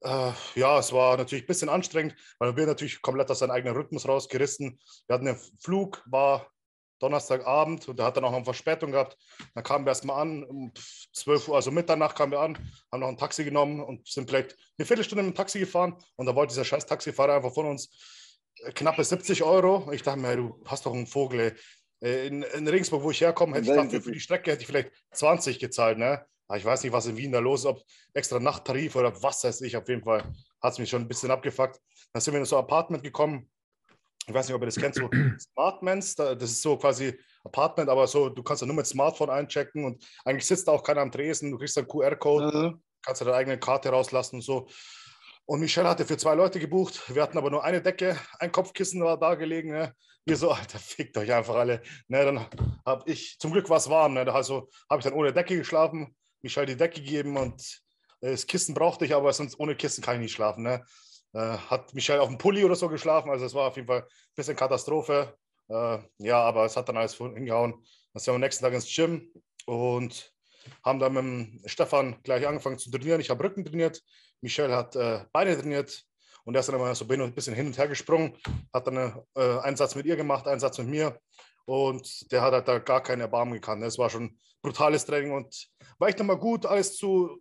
[0.00, 3.76] äh, ja, es war natürlich ein bisschen anstrengend, weil wir natürlich komplett aus seinem eigenen
[3.76, 4.78] Rhythmus rausgerissen.
[5.06, 6.50] Wir hatten einen Flug, war
[7.00, 9.16] Donnerstagabend und der hat dann auch noch eine Verspätung gehabt.
[9.54, 10.72] Dann kamen wir erstmal an, um
[11.12, 12.56] 12 Uhr, also Mitternacht kamen wir an,
[12.90, 16.26] haben noch ein Taxi genommen und sind vielleicht eine Viertelstunde mit dem Taxi gefahren und
[16.26, 17.90] da wollte dieser scheiß Taxifahrer einfach von uns
[18.60, 19.90] äh, knappe 70 Euro.
[19.92, 21.40] Ich dachte mir, du hast doch einen Vogel.
[21.40, 21.52] Ey.
[22.04, 24.66] Äh, in, in Regensburg, wo ich herkomme, hätte ich dafür für die Strecke hätte ich
[24.66, 25.98] vielleicht 20 gezahlt.
[25.98, 26.24] Ne?
[26.46, 27.82] Aber ich weiß nicht, was in Wien da los ist, ob
[28.12, 29.76] extra Nachttarif oder was weiß ich.
[29.76, 30.22] Auf jeden Fall
[30.62, 31.80] hat es mich schon ein bisschen abgefuckt.
[32.12, 33.50] Dann sind wir in so ein Apartment gekommen.
[34.26, 35.08] Ich weiß nicht, ob ihr das kennt, so
[35.52, 36.14] Smartmans.
[36.14, 40.04] Das ist so quasi Apartment, aber so, du kannst ja nur mit Smartphone einchecken und
[40.24, 41.50] eigentlich sitzt da auch keiner am Tresen.
[41.50, 42.82] Du kriegst einen QR-Code, mhm.
[43.02, 44.66] kannst deine eigene Karte rauslassen und so.
[45.46, 47.02] Und Michelle hatte für zwei Leute gebucht.
[47.14, 49.72] Wir hatten aber nur eine Decke, ein Kopfkissen war da gelegen.
[49.72, 49.94] Ne?
[50.24, 51.82] Wir so, Alter, fickt euch einfach alle.
[52.08, 52.46] Ne, dann
[52.86, 54.32] habe ich, zum Glück war es warm, ne?
[54.32, 57.60] also habe ich dann ohne Decke geschlafen, Michelle die Decke gegeben und
[58.20, 60.62] äh, das Kissen brauchte ich, aber sonst ohne Kissen kann ich nicht schlafen.
[60.62, 60.84] Ne?
[61.32, 64.02] Äh, hat Michelle auf dem Pulli oder so geschlafen, also es war auf jeden Fall
[64.02, 65.34] ein bisschen Katastrophe.
[65.68, 67.72] Äh, ja, aber es hat dann alles hingehauen.
[67.72, 69.32] Dann sind wir am nächsten Tag ins Gym
[69.66, 70.32] und
[70.84, 73.20] haben dann mit Stefan gleich angefangen zu trainieren.
[73.20, 74.02] Ich habe Rücken trainiert,
[74.42, 76.04] Michelle hat äh, Beine trainiert
[76.44, 78.36] und er ist dann immer so ein bisschen hin und her gesprungen,
[78.72, 81.18] hat dann äh, einen Satz mit ihr gemacht, einen Satz mit mir
[81.64, 83.82] und der hat halt da gar keine Erbarmen gekannt.
[83.82, 87.38] Es war schon brutales Training und war echt nochmal gut, alles zu,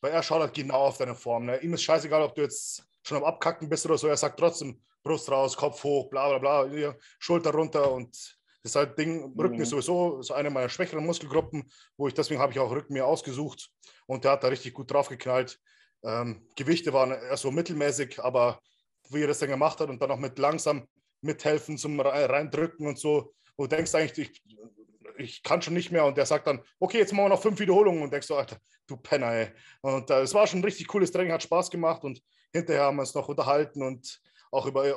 [0.00, 1.46] weil er schaut halt genau auf deine Form.
[1.46, 1.58] Ne?
[1.58, 4.80] Ihm ist scheißegal, ob du jetzt schon am Abkacken bist oder so, er sagt trotzdem
[5.02, 8.14] Brust raus, Kopf hoch, bla bla bla, Schulter runter und
[8.62, 9.62] das ist halt Ding, Rücken mhm.
[9.62, 13.06] ist sowieso so eine meiner schwächeren Muskelgruppen, wo ich deswegen habe ich auch Rücken mir
[13.06, 13.70] ausgesucht
[14.06, 15.58] und der hat da richtig gut drauf geknallt.
[16.02, 18.60] Ähm, Gewichte waren eher so mittelmäßig, aber
[19.08, 20.86] wie er das dann gemacht hat und dann auch mit langsam
[21.22, 24.58] mithelfen zum reindrücken und so, wo du denkst eigentlich, ich,
[25.18, 26.04] ich kann schon nicht mehr.
[26.04, 28.02] Und der sagt dann, okay, jetzt machen wir noch fünf Wiederholungen.
[28.02, 28.56] Und denkst so, Alter,
[28.86, 29.48] du Penner, ey.
[29.82, 32.04] Und äh, es war schon ein richtig cooles Training, hat Spaß gemacht.
[32.04, 34.92] Und hinterher haben wir uns noch unterhalten und auch über äh,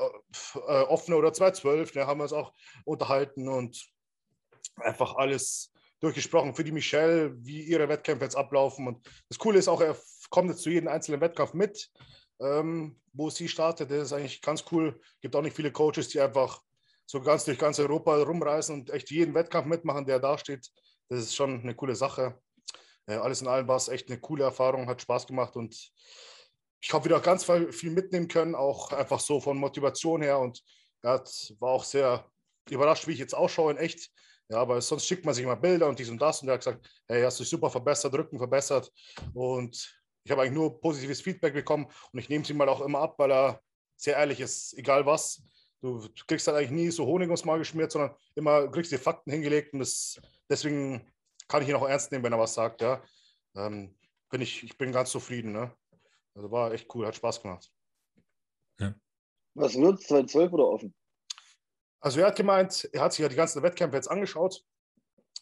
[0.56, 2.54] offene oder 212, ne, haben wir uns auch
[2.86, 3.88] unterhalten und
[4.78, 6.56] einfach alles durchgesprochen.
[6.56, 8.88] Für die Michelle, wie ihre Wettkämpfe jetzt ablaufen.
[8.88, 9.96] Und das Coole ist auch, er
[10.30, 11.92] kommt jetzt zu jedem einzelnen Wettkampf mit,
[12.44, 13.92] ähm, wo sie startet.
[13.92, 15.00] Das ist eigentlich ganz cool.
[15.22, 16.62] Gibt auch nicht viele Coaches, die einfach
[17.06, 20.70] so ganz durch ganz Europa rumreisen und echt jeden Wettkampf mitmachen, der da steht.
[21.10, 22.40] Das ist schon eine coole Sache.
[23.06, 25.92] Äh, alles in allem war es echt eine coole Erfahrung, hat Spaß gemacht und
[26.82, 30.62] ich habe wieder ganz viel mitnehmen können, auch einfach so von Motivation her und
[31.02, 31.30] hat,
[31.60, 32.30] war auch sehr
[32.70, 34.12] überrascht, wie ich jetzt ausschaue in echt.
[34.50, 36.62] Ja, aber sonst schickt man sich immer Bilder und dies und das und er hat
[36.62, 38.92] gesagt, hey, hast du dich super verbessert, Rücken verbessert
[39.34, 42.82] und ich habe eigentlich nur positives Feedback bekommen und ich nehme es ihm mal auch
[42.82, 43.62] immer ab, weil er
[43.96, 45.44] sehr ehrlich ist, egal was.
[45.82, 49.32] Du kriegst halt eigentlich nie so Honig ums Mal geschmiert, sondern immer kriegst die Fakten
[49.32, 50.20] hingelegt und das,
[50.50, 51.12] deswegen
[51.48, 52.82] kann ich ihn auch ernst nehmen, wenn er was sagt.
[52.82, 53.04] Ja.
[53.56, 53.96] Ähm,
[54.30, 55.52] bin ich, ich bin ganz zufrieden.
[55.52, 55.76] Ne?
[56.36, 57.70] Also war echt cool, hat Spaß gemacht.
[58.80, 58.96] Ja.
[59.56, 60.96] Was wird es, 2012 oder offen?
[62.00, 64.66] Also er hat gemeint, er hat sich ja die ganzen Wettkämpfe jetzt angeschaut.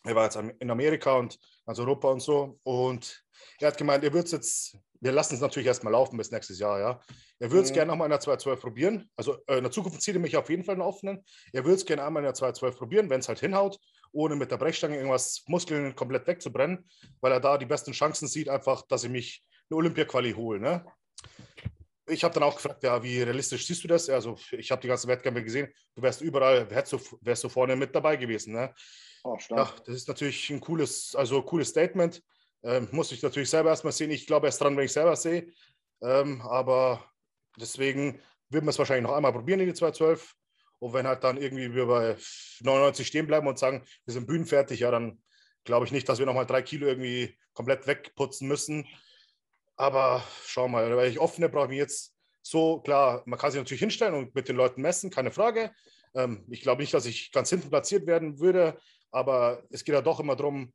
[0.03, 2.59] Er war jetzt in Amerika und ganz Europa und so.
[2.63, 3.23] Und
[3.59, 6.59] er hat gemeint, er würde es jetzt, wir lassen es natürlich erstmal laufen bis nächstes
[6.59, 6.99] Jahr, ja.
[7.39, 7.75] Er würde es mhm.
[7.75, 9.09] gerne nochmal in der 212 probieren.
[9.15, 11.23] Also äh, in der Zukunft zieht er mich auf jeden Fall in offenen.
[11.53, 13.79] Er würde es gerne einmal in der 212 probieren, wenn es halt hinhaut,
[14.11, 16.87] ohne mit der Brechstange irgendwas Muskeln komplett wegzubrennen,
[17.19, 20.59] weil er da die besten Chancen sieht, einfach, dass ich mich eine Olympia-Quali hole.
[20.59, 20.85] Ne?
[22.07, 24.09] Ich habe dann auch gefragt, ja, wie realistisch siehst du das?
[24.09, 27.75] Also ich habe die ganzen Wettkämpfe gesehen, du wärst überall, wärst du, wärst du vorne
[27.75, 28.53] mit dabei gewesen.
[28.53, 28.73] Ne?
[29.23, 32.23] Oh, ja, das ist natürlich ein cooles, also cooles Statement.
[32.63, 34.11] Ähm, muss ich natürlich selber erstmal sehen.
[34.11, 35.51] Ich glaube erst dran, wenn ich selber sehe.
[36.01, 37.03] Ähm, aber
[37.57, 38.19] deswegen
[38.49, 40.35] würden wir es wahrscheinlich noch einmal probieren in die 212.
[40.79, 42.17] Und wenn halt dann irgendwie wir bei
[42.61, 45.21] 99 stehen bleiben und sagen, wir sind bühnenfertig, ja, dann
[45.63, 48.87] glaube ich nicht, dass wir nochmal drei Kilo irgendwie komplett wegputzen müssen.
[49.75, 53.81] Aber schau mal, weil ich offene brauche ich jetzt so, klar, man kann sich natürlich
[53.81, 55.71] hinstellen und mit den Leuten messen, keine Frage.
[56.15, 58.79] Ähm, ich glaube nicht, dass ich ganz hinten platziert werden würde,
[59.11, 60.73] aber es geht ja doch immer darum,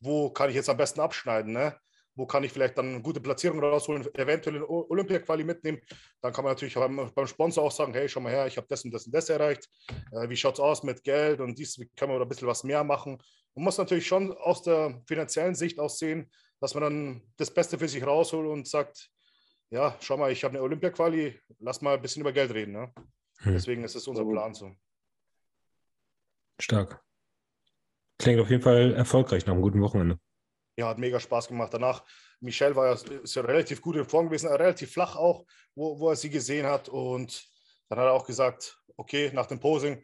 [0.00, 1.52] wo kann ich jetzt am besten abschneiden.
[1.52, 1.76] Ne?
[2.16, 5.80] Wo kann ich vielleicht dann eine gute Platzierung rausholen, eventuell eine Olympia-Quali mitnehmen.
[6.20, 8.66] Dann kann man natürlich beim, beim, Sponsor auch sagen, hey, schau mal her, ich habe
[8.68, 9.68] das und das und das erreicht.
[10.12, 12.62] Äh, wie schaut es aus mit Geld und dies, wie können wir ein bisschen was
[12.62, 13.18] mehr machen.
[13.54, 16.30] Man muss natürlich schon aus der finanziellen Sicht auch sehen,
[16.60, 19.10] dass man dann das Beste für sich rausholt und sagt,
[19.70, 22.72] ja, schau mal, ich habe eine Olympia-Quali, lass mal ein bisschen über Geld reden.
[22.72, 22.92] Ne?
[23.38, 23.52] Hm.
[23.54, 24.70] Deswegen ist es unser Plan so.
[26.60, 27.02] Stark.
[28.24, 30.18] Klingt auf jeden Fall erfolgreich nach einem guten Wochenende.
[30.78, 31.74] Ja, hat mega Spaß gemacht.
[31.74, 32.02] Danach,
[32.40, 35.44] Michel war ja, ist ja relativ gut in Form gewesen, relativ flach auch,
[35.74, 36.88] wo, wo er sie gesehen hat.
[36.88, 37.46] Und
[37.90, 40.02] dann hat er auch gesagt, okay, nach dem Posing,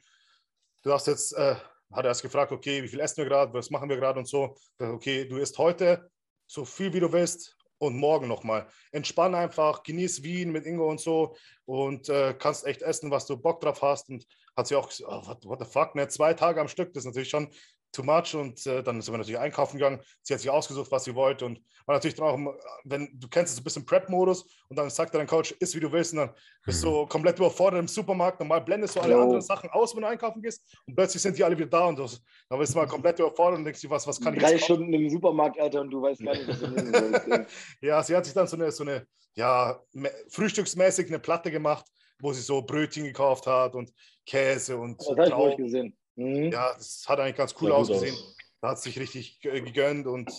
[0.82, 3.70] du hast jetzt, äh, hat er erst gefragt, okay, wie viel essen wir gerade, was
[3.70, 4.54] machen wir gerade und so.
[4.78, 6.10] Okay, du isst heute
[6.46, 8.66] so viel wie du willst und morgen nochmal.
[8.92, 13.38] Entspann einfach, genieß Wien mit Ingo und so und äh, kannst echt essen, was du
[13.38, 14.10] Bock drauf hast.
[14.10, 16.06] Und hat sie auch gesagt, oh, what, what the fuck, ne?
[16.08, 17.48] zwei Tage am Stück, das ist natürlich schon
[17.92, 20.00] too much und äh, dann sind wir natürlich einkaufen gegangen.
[20.22, 23.52] Sie hat sich ausgesucht, was sie wollte und war natürlich dann auch, wenn du kennst
[23.52, 26.30] es ein bisschen Prep-Modus und dann sagt dein Coach, ist wie du willst und dann
[26.64, 27.08] bist du mhm.
[27.08, 28.38] komplett überfordert im Supermarkt.
[28.40, 29.22] Normal blendest du alle oh.
[29.22, 31.98] anderen Sachen aus, wenn du einkaufen gehst und plötzlich sind die alle wieder da und
[31.98, 32.06] du,
[32.48, 34.92] dann bist du mal komplett überfordert und denkst dir, was, was kann ich Drei Stunden
[34.92, 37.50] im Supermarkt, Alter, und du weißt gar nicht, was du nehmen sollst.
[37.80, 39.80] ja, sie hat sich dann so eine, so eine ja,
[40.28, 41.86] frühstücksmäßig eine Platte gemacht,
[42.20, 43.92] wo sie so Brötchen gekauft hat und
[44.26, 45.96] Käse und das habe ich gesehen.
[46.20, 46.52] Mhm.
[46.52, 48.14] Ja, das hat eigentlich ganz cool ausgesehen.
[48.14, 48.36] Aus.
[48.60, 50.30] Da hat es sich richtig gegönnt und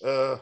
[0.00, 0.36] äh,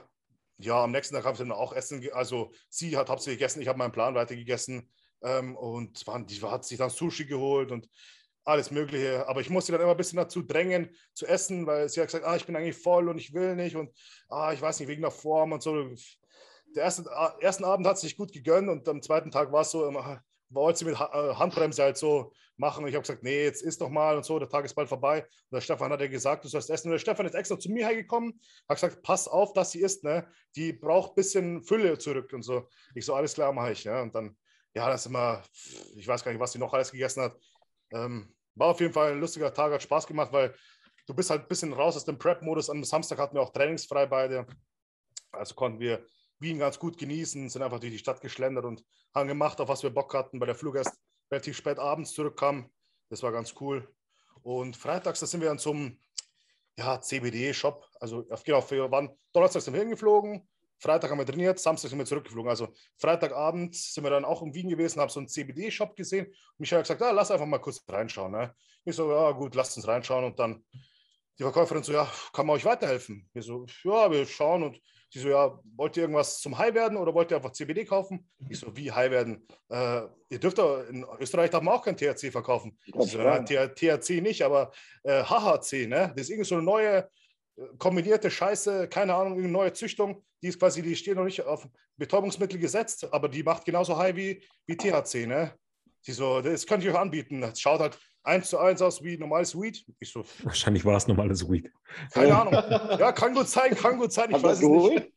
[0.58, 3.68] ja, am nächsten Tag habe ich dann auch Essen, also sie hat hauptsächlich gegessen, ich
[3.68, 4.90] habe meinen Plan weiter gegessen
[5.22, 7.88] ähm, und waren, die hat sich dann Sushi geholt und
[8.44, 9.28] alles Mögliche.
[9.28, 12.24] Aber ich musste dann immer ein bisschen dazu drängen, zu essen, weil sie hat gesagt,
[12.24, 13.92] ah, ich bin eigentlich voll und ich will nicht und
[14.28, 15.88] ah, ich weiß nicht, wegen der Form und so.
[16.74, 19.60] Der erste, äh, ersten Abend hat es sich gut gegönnt und am zweiten Tag war
[19.60, 19.88] es so,
[20.50, 22.84] wollte sie mit äh, Handbremse halt so machen.
[22.84, 24.88] Und ich habe gesagt, nee, jetzt ist doch mal und so, der Tag ist bald
[24.88, 25.22] vorbei.
[25.22, 26.88] Und der Stefan hat ja gesagt, du sollst essen.
[26.88, 28.38] Und der Stefan ist extra zu mir hergekommen,
[28.68, 30.26] hat gesagt, pass auf, dass sie isst, ne?
[30.56, 32.68] Die braucht ein bisschen Fülle zurück und so.
[32.94, 33.84] Ich so, alles klar, mache ich.
[33.84, 34.02] Ja?
[34.02, 34.36] Und dann,
[34.74, 35.42] ja, das ist immer,
[35.96, 37.36] ich weiß gar nicht, was sie noch alles gegessen hat.
[37.92, 40.54] Ähm, war auf jeden Fall ein lustiger Tag, hat Spaß gemacht, weil
[41.06, 42.70] du bist halt ein bisschen raus aus dem Prep-Modus.
[42.70, 44.46] Am Samstag hatten wir auch trainingsfrei beide.
[45.32, 46.04] Also konnten wir
[46.40, 48.84] Wien ganz gut genießen, sind einfach durch die Stadt geschlendert und
[49.14, 50.38] haben gemacht, auf was wir Bock hatten.
[50.38, 50.98] Bei der Flug erst
[51.30, 52.70] relativ spät abends zurückkam.
[53.10, 53.88] Das war ganz cool.
[54.42, 55.98] Und freitags, da sind wir dann zum
[56.78, 57.88] ja, CBD-Shop.
[58.00, 60.48] Also genau, wir waren Donnerstag sind wir hingeflogen,
[60.80, 62.48] Freitag haben wir trainiert, Samstag sind wir zurückgeflogen.
[62.48, 62.68] Also
[62.98, 66.26] Freitagabend sind wir dann auch in Wien gewesen, haben so einen CBD-Shop gesehen.
[66.26, 68.32] Und Michael hat gesagt, ah, lass einfach mal kurz reinschauen.
[68.32, 68.54] Ne?
[68.84, 70.24] Ich so, ja gut, lasst uns reinschauen.
[70.24, 70.64] Und dann
[71.38, 73.28] die Verkäuferin so, ja, kann man euch weiterhelfen?
[73.32, 74.80] Wir so, ja, wir schauen und
[75.10, 78.28] Sie so, ja, wollt ihr irgendwas zum High werden oder wollt ihr einfach CBD kaufen?
[78.48, 79.46] Ich so, wie High werden?
[79.70, 82.78] Äh, ihr dürft doch, in Österreich darf man auch kein THC verkaufen.
[82.84, 84.70] Ich so, ja, THC nicht, aber
[85.04, 86.12] äh, HHC, ne?
[86.14, 87.08] Das ist irgendwie so eine neue
[87.56, 91.42] äh, kombinierte Scheiße, keine Ahnung, eine neue Züchtung, die ist quasi, die steht noch nicht
[91.42, 95.54] auf Betäubungsmittel gesetzt, aber die macht genauso high wie, wie THC, ne?
[96.00, 97.40] Sie so, das könnte ich euch anbieten.
[97.40, 99.84] Das schaut halt eins zu eins aus wie normales Weed.
[100.00, 101.70] Ich so, Wahrscheinlich war es normales Weed.
[102.12, 102.52] Keine Ahnung.
[102.98, 104.30] Ja, kann gut sein, kann gut sein.
[104.30, 105.12] Ich Hast weiß es nicht.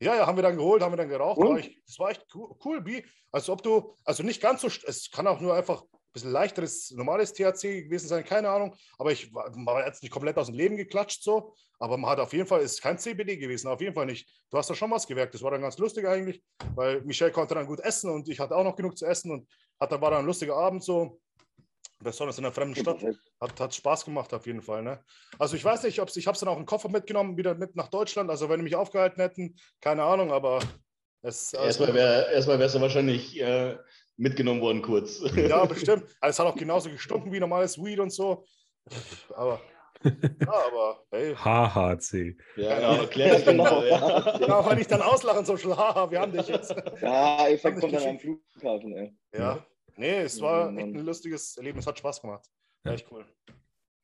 [0.00, 1.38] Ja, ja, haben wir dann geholt, haben wir dann geraucht.
[1.38, 4.68] War ich, das war echt cool, cool, wie, als ob du, also nicht ganz so,
[4.68, 8.76] es kann auch nur einfach ein bisschen leichteres, normales THC gewesen sein, keine Ahnung.
[8.96, 11.52] Aber ich war, war jetzt nicht komplett aus dem Leben geklatscht so.
[11.80, 14.28] Aber man hat auf jeden Fall, es ist kein CBD gewesen, auf jeden Fall nicht.
[14.50, 15.34] Du hast da schon was gewerkt.
[15.34, 16.42] Das war dann ganz lustig eigentlich,
[16.74, 19.48] weil Michelle konnte dann gut essen und ich hatte auch noch genug zu essen und
[19.80, 21.20] hat, dann war dann ein lustiger Abend so
[21.98, 23.02] besonders in einer fremden Stadt.
[23.40, 24.82] Hat, hat Spaß gemacht auf jeden Fall.
[24.82, 25.02] Ne?
[25.38, 27.76] Also ich weiß nicht, ob ich habe es dann auch einen Koffer mitgenommen, wieder mit
[27.76, 28.30] nach Deutschland.
[28.30, 30.60] Also wenn die mich aufgehalten hätten, keine Ahnung, aber
[31.22, 31.54] es.
[31.54, 33.76] Also erstmal wäre erstmal wärst du wahrscheinlich äh,
[34.16, 35.22] mitgenommen worden kurz.
[35.34, 36.04] Ja, bestimmt.
[36.20, 38.44] Also es hat auch genauso gestunken wie normales Weed und so.
[39.34, 39.60] Aber.
[40.04, 41.34] Ja, aber hey.
[41.44, 42.36] HHC.
[42.56, 43.82] Ja, genau, erklär das genau.
[43.82, 44.38] Ja.
[44.38, 46.72] genau, weil ich dann auslachen so schon, haha, wir haben dich jetzt.
[47.02, 49.12] Ja, Effekt kommt dann am Flughafen, ey.
[49.36, 49.66] Ja,
[49.98, 52.48] Nee, es war echt ein lustiges Erlebnis, hat Spaß gemacht.
[52.84, 53.26] War echt cool.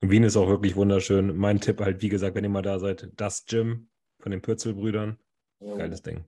[0.01, 1.37] Wien ist auch wirklich wunderschön.
[1.37, 3.89] Mein Tipp halt, wie gesagt, wenn ihr mal da seid, das Gym
[4.21, 5.19] von den Pürzelbrüdern.
[5.61, 6.25] Geiles Ding.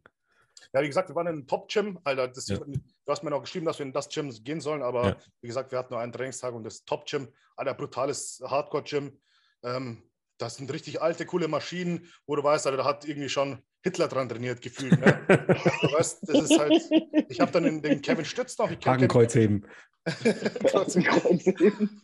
[0.72, 1.98] Ja, wie gesagt, wir waren in einem Top-Gym.
[2.04, 2.58] Alter, das, ja.
[2.58, 5.16] du hast mir noch geschrieben, dass wir in das Gym gehen sollen, aber ja.
[5.40, 9.18] wie gesagt, wir hatten nur einen Trainingstag und das Top-Gym, alter, brutales Hardcore-Gym.
[9.64, 10.02] Ähm,
[10.38, 14.08] das sind richtig alte, coole Maschinen, wo du weißt, Alter, da hat irgendwie schon Hitler
[14.08, 14.98] dran trainiert gefühlt.
[15.00, 15.20] Ne?
[15.28, 16.82] du weißt, das ist halt,
[17.28, 18.70] ich habe dann den, den, Kevin Stütz noch.
[18.70, 19.66] Hakenkreuzheben.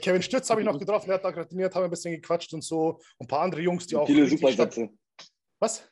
[0.00, 2.62] Kevin Stütz habe ich noch getroffen, der hat da trainiert, haben ein bisschen gequatscht und
[2.62, 3.00] so.
[3.16, 4.06] Und ein paar andere Jungs, die auch.
[4.06, 4.90] Viele Supersätze.
[5.58, 5.88] Was?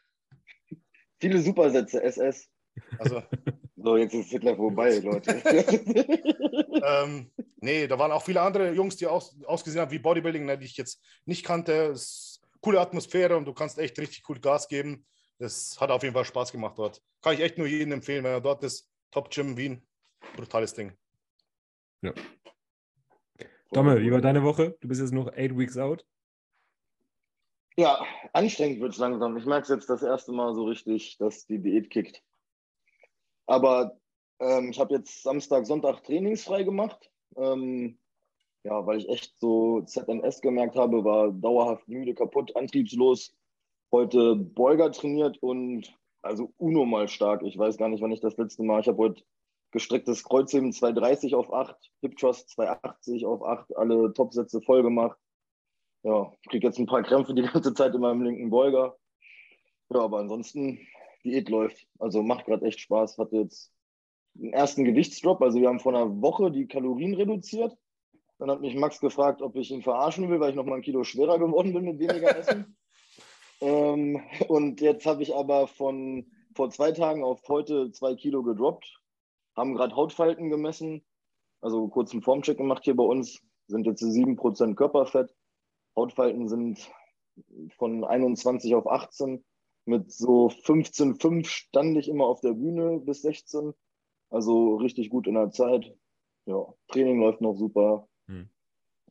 [1.21, 2.49] Viele Supersätze, SS.
[2.99, 3.23] Also.
[3.79, 5.31] So, jetzt ist Hitler vorbei, Leute.
[6.83, 7.31] ähm,
[7.67, 10.67] Nee, da waren auch viele andere Jungs, die aus, ausgesehen haben wie Bodybuilding, ne, die
[10.67, 11.73] ich jetzt nicht kannte.
[11.87, 15.05] Es ist coole Atmosphäre und du kannst echt richtig cool Gas geben.
[15.39, 17.03] Das hat auf jeden Fall Spaß gemacht dort.
[17.23, 18.89] Kann ich echt nur jedem empfehlen, wenn er dort ist.
[19.11, 19.85] Top Gym Wien.
[20.37, 20.93] Brutales Ding.
[22.03, 22.13] Ja.
[23.73, 24.77] Domme, wie war deine Woche?
[24.81, 26.07] Du bist jetzt noch eight weeks out.
[27.77, 29.37] Ja, anstrengend wird es langsam.
[29.37, 32.23] Ich merke es jetzt das erste Mal so richtig, dass die Diät kickt.
[33.47, 33.99] Aber
[34.41, 37.11] ähm, ich habe jetzt Samstag, Sonntag trainingsfrei gemacht.
[37.37, 37.99] Ähm,
[38.65, 43.35] ja, weil ich echt so ZNS gemerkt habe, war dauerhaft müde, kaputt, antriebslos.
[43.93, 47.43] Heute Beuger trainiert und also Uno mal stark.
[47.43, 48.81] Ich weiß gar nicht, wann ich das letzte Mal.
[48.81, 49.23] Ich habe heute
[49.71, 55.19] gestrecktes Kreuzheben 230 auf 8, Hip Thrust 280 auf 8, alle Topsätze voll gemacht.
[56.03, 58.97] Ja, ich kriege jetzt ein paar Krämpfe die ganze Zeit in meinem linken Beuger.
[59.91, 60.81] Ja, aber ansonsten,
[61.27, 61.87] Diät läuft.
[61.99, 63.19] Also macht gerade echt Spaß.
[63.19, 63.73] Hatte jetzt
[64.35, 65.43] den ersten Gewichtsdrop.
[65.43, 67.77] Also wir haben vor einer Woche die Kalorien reduziert.
[68.39, 70.83] Dann hat mich Max gefragt, ob ich ihn verarschen will, weil ich noch mal ein
[70.83, 72.77] Kilo schwerer geworden bin mit weniger Essen.
[73.61, 79.01] ähm, und jetzt habe ich aber von vor zwei Tagen auf heute zwei Kilo gedroppt.
[79.57, 81.05] Haben gerade Hautfalten gemessen.
[81.61, 83.41] Also kurzen Formcheck gemacht hier bei uns.
[83.69, 85.35] Sind jetzt 7% Körperfett.
[85.97, 86.91] Hautfalten sind
[87.77, 89.45] von 21 auf 18.
[89.87, 93.73] Mit so 15,5 stand ich immer auf der Bühne bis 16.
[94.31, 95.97] Also richtig gut in der Zeit.
[96.45, 98.09] Ja, Training läuft noch super.
[98.27, 98.49] Hm.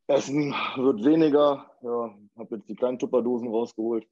[0.07, 1.71] Essen wird weniger.
[1.81, 4.07] Ja, habe jetzt die kleinen Tupperdosen rausgeholt.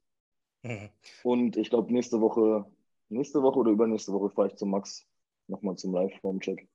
[0.62, 0.88] Mhm.
[1.22, 2.64] Und ich glaube, nächste Woche,
[3.10, 5.06] nächste Woche oder übernächste Woche fahre ich zu Max
[5.46, 6.66] nochmal zum Live-Form-Check.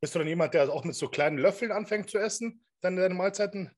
[0.00, 3.14] Bist du dann jemand, der auch mit so kleinen Löffeln anfängt zu essen, dann deine
[3.14, 3.70] Mahlzeiten?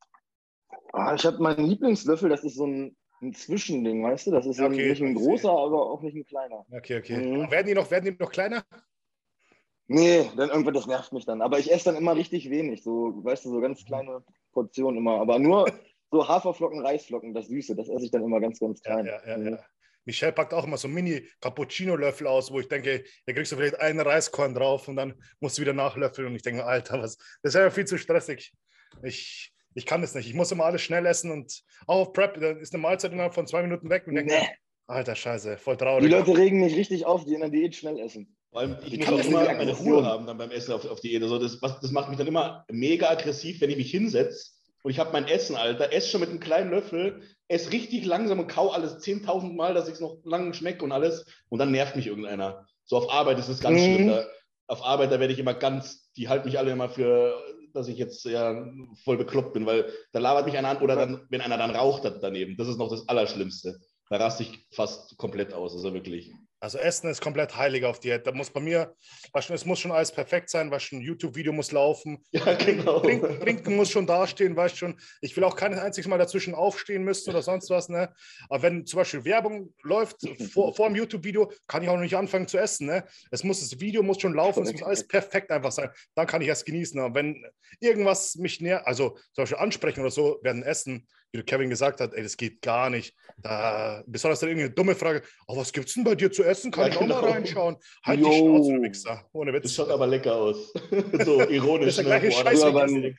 [0.92, 4.30] Ah, ich habe meinen Lieblingslöffel, das ist so ein, ein Zwischending, weißt du?
[4.30, 6.64] Das ist okay, nicht ein großer, aber auch nicht ein kleiner.
[6.70, 7.16] Okay, okay.
[7.16, 7.50] Mhm.
[7.50, 8.64] Werden, die noch, werden die noch kleiner?
[9.88, 11.42] Nee, dann irgendwann, das nervt mich dann.
[11.42, 15.20] Aber ich esse dann immer richtig wenig, so, weißt du, so ganz kleine Portionen immer.
[15.20, 15.70] Aber nur
[16.10, 19.06] so Haferflocken, Reisflocken, das Süße, das esse ich dann immer ganz, ganz klein.
[19.06, 19.58] Ja, ja, ja, ja.
[20.04, 24.00] Michelle packt auch immer so Mini-Cappuccino-Löffel aus, wo ich denke, da kriegst du vielleicht einen
[24.00, 26.28] Reiskorn drauf und dann musst du wieder nachlöffeln.
[26.28, 28.54] Und ich denke, Alter, was, das ist ja viel zu stressig.
[29.02, 30.26] Ich, ich kann das nicht.
[30.26, 33.34] Ich muss immer alles schnell essen und auch auf Prep, da ist eine Mahlzeit innerhalb
[33.34, 34.48] von zwei Minuten weg und denke, nee.
[34.88, 36.04] Alter, scheiße, voll traurig.
[36.04, 38.36] Die Leute regen mich richtig auf, die in der Diät schnell essen.
[38.50, 41.22] Vor allem, ich muss auch immer meine Ruhe haben dann beim Essen auf, auf Diät.
[41.22, 44.52] Also das, das macht mich dann immer mega aggressiv, wenn ich mich hinsetze
[44.86, 48.38] und ich habe mein Essen, Alter, esse schon mit einem kleinen Löffel, esse richtig langsam
[48.38, 51.72] und kau alles 10.000 Mal, dass ich es noch lang schmecke und alles und dann
[51.72, 52.64] nervt mich irgendeiner.
[52.84, 53.84] So auf Arbeit ist es ganz mhm.
[53.84, 54.06] schlimm.
[54.08, 54.26] Da,
[54.68, 57.36] auf Arbeit, da werde ich immer ganz, die halten mich alle immer für,
[57.76, 58.66] dass ich jetzt ja
[59.04, 62.04] voll bekloppt bin, weil da labert mich einer an oder dann, wenn einer dann raucht
[62.20, 62.56] daneben.
[62.56, 63.78] Das ist noch das Allerschlimmste.
[64.08, 66.32] Da raste ich fast komplett aus, also wirklich.
[66.58, 68.26] Also Essen ist komplett heilig auf Diät.
[68.26, 68.94] Da muss bei mir,
[69.34, 72.24] es muss schon alles perfekt sein, weißt du, ein YouTube-Video muss laufen.
[72.36, 73.00] Ja, genau.
[73.00, 75.00] Trinken, trinken, muss schon dastehen, weißt du schon.
[75.20, 77.88] Ich will auch kein einziges Mal dazwischen aufstehen müssen oder sonst was.
[77.88, 78.12] Ne?
[78.48, 80.16] Aber wenn zum Beispiel Werbung läuft
[80.52, 82.86] vor, vor dem YouTube-Video, kann ich auch noch nicht anfangen zu essen.
[82.86, 83.04] Ne?
[83.30, 85.90] Es muss, das Video muss schon laufen, es muss alles perfekt einfach sein.
[86.14, 87.00] Dann kann ich erst genießen.
[87.00, 87.44] Aber wenn
[87.80, 92.14] irgendwas mich näher, also zum Beispiel ansprechen oder so, werden essen, wie Kevin gesagt hat,
[92.14, 93.14] ey, das geht gar nicht.
[93.38, 96.70] Da, besonders dann irgendeine dumme Frage, oh, was gibt's denn bei dir zu essen?
[96.70, 97.16] Kann ja, ich genau.
[97.16, 97.34] auch mal genau.
[97.34, 97.76] reinschauen?
[98.04, 98.30] Halt Yo.
[98.30, 99.24] die Schnauze, du Wichser.
[99.32, 99.62] Ohne Witz.
[99.64, 100.72] Das schaut aber lecker aus.
[101.24, 101.96] so ironisch.
[101.96, 102.30] das ist ne?
[102.32, 103.14] früher, beim,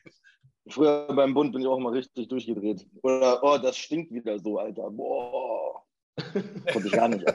[0.69, 2.87] früher beim Bund bin ich auch mal richtig durchgedreht.
[3.03, 4.89] Oder, oh, das stinkt wieder so, Alter.
[4.89, 5.83] Boah.
[6.71, 7.25] Konnte ich gar nicht.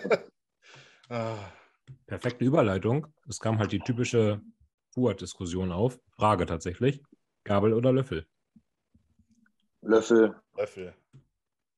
[1.09, 1.37] ah.
[2.07, 3.07] Perfekte Überleitung.
[3.29, 4.41] Es kam halt die typische
[4.95, 5.99] Fuhr-Diskussion auf.
[6.17, 7.03] Frage tatsächlich.
[7.45, 8.27] Gabel oder Löffel?
[9.83, 10.37] Löffel.
[10.57, 10.95] Löffel.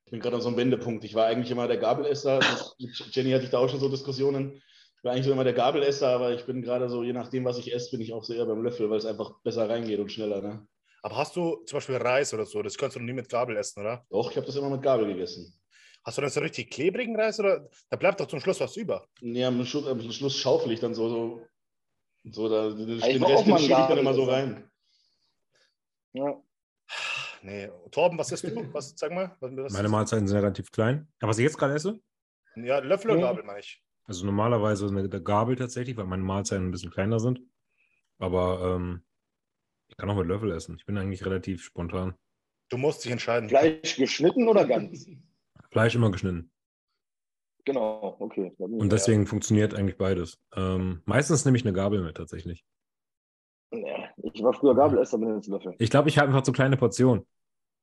[0.06, 1.04] Ich bin gerade an so einem Wendepunkt.
[1.04, 2.40] Ich war eigentlich immer der Gabelesser.
[2.78, 4.62] Mit Jenny hatte ich da auch schon so Diskussionen.
[4.96, 7.58] Ich war eigentlich so immer der Gabelesser, aber ich bin gerade so, je nachdem, was
[7.58, 10.12] ich esse, bin ich auch so eher beim Löffel, weil es einfach besser reingeht und
[10.12, 10.40] schneller.
[10.40, 10.66] Ne?
[11.02, 12.62] Aber hast du zum Beispiel Reis oder so?
[12.62, 14.04] Das kannst du noch nie mit Gabel essen, oder?
[14.10, 15.58] Doch, ich habe das immer mit Gabel gegessen.
[16.04, 19.06] Hast du dann so richtig klebrigen Reis oder da bleibt doch zum Schluss was über?
[19.20, 21.46] Nee, am Schluss, am Schluss schaufel ich dann so, so,
[22.30, 24.70] so da, den Rest schiebe ich dann immer so rein.
[26.12, 26.42] Ja.
[27.44, 27.68] Nee.
[27.90, 28.54] Torben, was isst du?
[28.72, 29.36] Was, sag mal.
[29.40, 31.06] Was, Meine Mahlzeiten sind relativ klein.
[31.20, 32.00] Aber was ich jetzt gerade esse?
[32.56, 33.82] Ja, Löffel oder Gabel, meine ich.
[34.04, 37.40] Also normalerweise eine Gabel tatsächlich, weil meine Mahlzeiten ein bisschen kleiner sind.
[38.18, 39.04] Aber ähm,
[39.88, 40.76] ich kann auch mit Löffel essen.
[40.78, 42.14] Ich bin eigentlich relativ spontan.
[42.70, 43.50] Du musst dich entscheiden.
[43.50, 45.06] Fleisch geschnitten oder ganz?
[45.70, 46.50] Fleisch immer geschnitten.
[47.66, 48.54] Genau, okay.
[48.58, 49.28] Und deswegen ja.
[49.28, 50.38] funktioniert eigentlich beides.
[50.56, 52.64] Ähm, meistens nehme ich eine Gabel mit tatsächlich.
[54.34, 55.74] Ich war früher Gabelesser, bin jetzt Löffel.
[55.78, 57.24] Ich glaube, ich habe einfach zu kleine Portionen.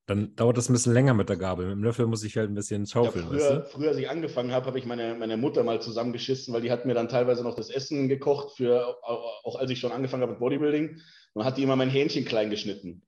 [0.05, 1.67] Dann dauert das ein bisschen länger mit der Gabel.
[1.67, 3.23] Mit dem Löffel muss ich halt ein bisschen schaufeln.
[3.23, 3.69] Ja, früher, weißt du?
[3.69, 6.85] früher, als ich angefangen habe, habe ich meine, meine Mutter mal zusammengeschissen, weil die hat
[6.85, 10.39] mir dann teilweise noch das Essen gekocht, für, auch als ich schon angefangen habe mit
[10.39, 10.99] Bodybuilding.
[11.33, 13.03] Und hat die immer mein Hähnchen klein geschnitten.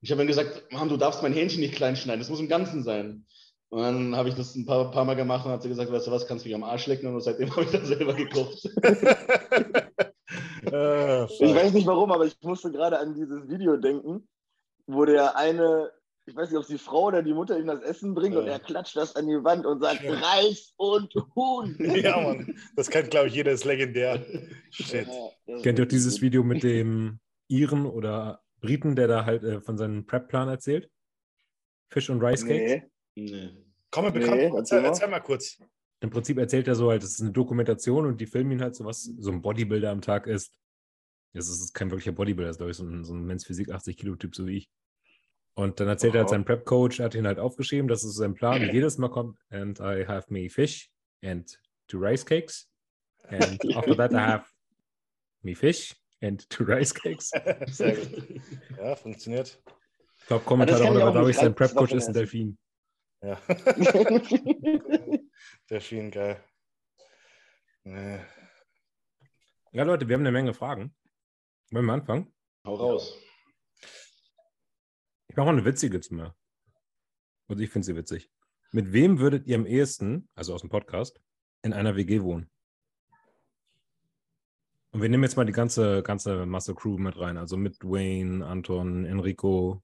[0.00, 2.48] Ich habe ihm gesagt, Mann, du darfst mein Hähnchen nicht klein schneiden, das muss im
[2.48, 3.26] Ganzen sein.
[3.68, 6.08] Und dann habe ich das ein paar, paar Mal gemacht und hat sie gesagt, weißt
[6.08, 8.68] du was, kannst du mich am Arsch lecken und seitdem habe ich dann selber gekocht.
[10.72, 14.28] äh, ich weiß nicht warum, aber ich musste gerade an dieses Video denken,
[14.86, 15.90] wo der eine,
[16.26, 18.40] ich weiß nicht, ob es die Frau oder die Mutter ihm das Essen bringt ja.
[18.40, 20.12] und er klatscht das an die Wand und sagt ja.
[20.14, 21.76] Reis und Huhn.
[22.02, 24.24] Ja, Mann, das kennt, glaube ich, jeder, ist legendär.
[24.70, 25.06] Shit.
[25.46, 29.60] Ja, Kennt ihr auch dieses Video mit dem Iren oder Briten, der da halt äh,
[29.60, 30.90] von seinem Prep-Plan erzählt?
[31.90, 32.82] Fish und Rice Cakes?
[33.14, 33.30] Nee.
[33.30, 33.50] Nee.
[33.90, 35.58] Komm mir bekannt, nee, erzähl, erzähl, mal kurz.
[36.00, 38.76] Im Prinzip erzählt er so halt, es ist eine Dokumentation und die filmen ihn halt
[38.76, 40.54] so, was so ein Bodybuilder am Tag ist.
[41.34, 43.70] Das ist kein wirklicher Bodybuilder, das ist, glaube ich, so ein, so ein Men's Physik
[43.70, 44.70] 80 Kilo Typ, so wie ich.
[45.54, 46.18] Und dann erzählt oh.
[46.18, 48.62] er halt sein Prep-Coach, hat ihn halt aufgeschrieben, das ist sein Plan.
[48.72, 50.88] Jedes Mal kommt, and I have me fish
[51.24, 52.70] and two rice cakes.
[53.24, 54.46] And after that I have
[55.42, 57.30] me fish and two rice cakes.
[57.66, 58.40] Sehr gut.
[58.76, 59.60] Ja, funktioniert.
[60.20, 62.56] Ich glaube, Kommentar darüber, glaube ich, sein Prep-Coach ist ein Delfin.
[63.20, 63.36] Ja.
[65.70, 66.42] Delfin, geil.
[67.84, 68.20] Nee.
[69.72, 70.94] Ja, Leute, wir haben eine Menge Fragen.
[71.70, 72.32] Wollen wir anfangen?
[72.64, 73.18] Hau raus.
[75.28, 76.34] Ich mache mal eine witzige zu mir.
[77.48, 78.30] Und ich finde sie witzig.
[78.72, 81.20] Mit wem würdet ihr am ehesten, also aus dem Podcast,
[81.62, 82.50] in einer WG wohnen?
[84.92, 87.36] Und wir nehmen jetzt mal die ganze, ganze Masse Crew mit rein.
[87.36, 89.82] Also mit Wayne, Anton, Enrico,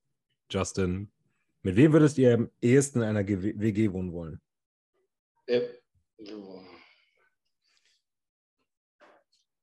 [0.50, 1.12] Justin.
[1.60, 4.40] Mit wem würdest ihr am ehesten in einer WG wohnen wollen?
[5.46, 5.68] Äh,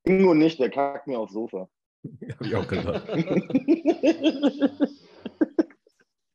[0.03, 1.69] Ingo nicht, der kackt mir aufs Sofa.
[2.03, 3.07] Hab ich auch gedacht.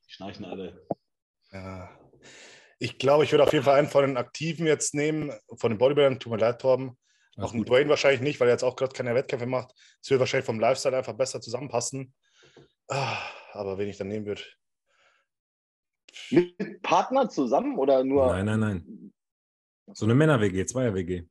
[0.06, 0.86] Schnarchen alle.
[1.52, 1.90] Ja.
[2.78, 5.78] Ich glaube, ich würde auf jeden Fall einen von den Aktiven jetzt nehmen, von den
[5.78, 6.98] Bodybuildern, tut mir leid, Torben.
[7.38, 9.72] Auch ein Dwayne wahrscheinlich nicht, weil er jetzt auch gerade keine Wettkämpfe macht.
[10.00, 12.14] Es würde wahrscheinlich vom Lifestyle einfach besser zusammenpassen.
[12.88, 13.18] Ah,
[13.52, 14.42] aber wen ich dann nehmen würde,
[16.30, 18.26] mit Partner zusammen oder nur?
[18.26, 19.12] Nein, nein, nein.
[19.92, 21.26] So eine Männer-WG, Zweier-WG.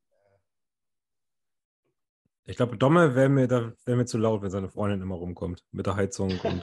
[2.47, 5.87] Ich glaube, Domme wäre mir, wär mir zu laut, wenn seine Freundin immer rumkommt mit
[5.87, 6.31] der Heizung.
[6.43, 6.61] Und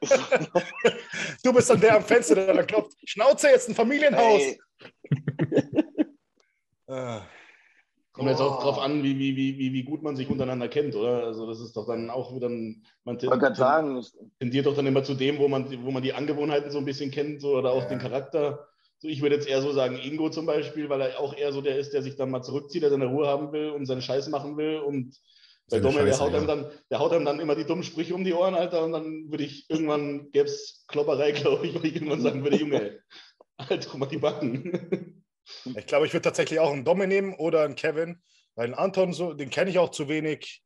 [1.44, 2.96] du bist dann der am Fenster, der da klopft.
[3.04, 4.42] Schnauze, jetzt ein Familienhaus.
[6.88, 7.22] ah.
[8.12, 11.24] Kommt jetzt auch drauf an, wie, wie, wie, wie gut man sich untereinander kennt, oder?
[11.24, 14.02] Also das ist doch dann auch wieder ein, man tendiert, sagen,
[14.38, 17.10] tendiert doch dann immer zu dem, wo man, wo man die Angewohnheiten so ein bisschen
[17.10, 17.88] kennt so, oder auch ja.
[17.88, 18.68] den Charakter.
[19.04, 21.60] So, ich würde jetzt eher so sagen, Ingo zum Beispiel, weil er auch eher so
[21.60, 24.28] der ist, der sich dann mal zurückzieht, der seine Ruhe haben will und seinen Scheiß
[24.28, 24.78] machen will.
[24.78, 25.14] Und
[25.68, 26.40] bei Dommel, der, haut ja.
[26.40, 28.82] dann, der haut einem dann immer die dummen Sprüche um die Ohren, Alter.
[28.82, 32.56] Und dann würde ich irgendwann, gäbe es Klopperei, glaube ich, weil ich irgendwann sagen würde,
[32.56, 32.98] Junge,
[33.58, 35.20] halt doch mal die Backen.
[35.76, 38.22] Ich glaube, ich würde tatsächlich auch einen Domme nehmen oder einen Kevin,
[38.54, 40.62] weil einen Anton, so, den kenne ich auch zu wenig.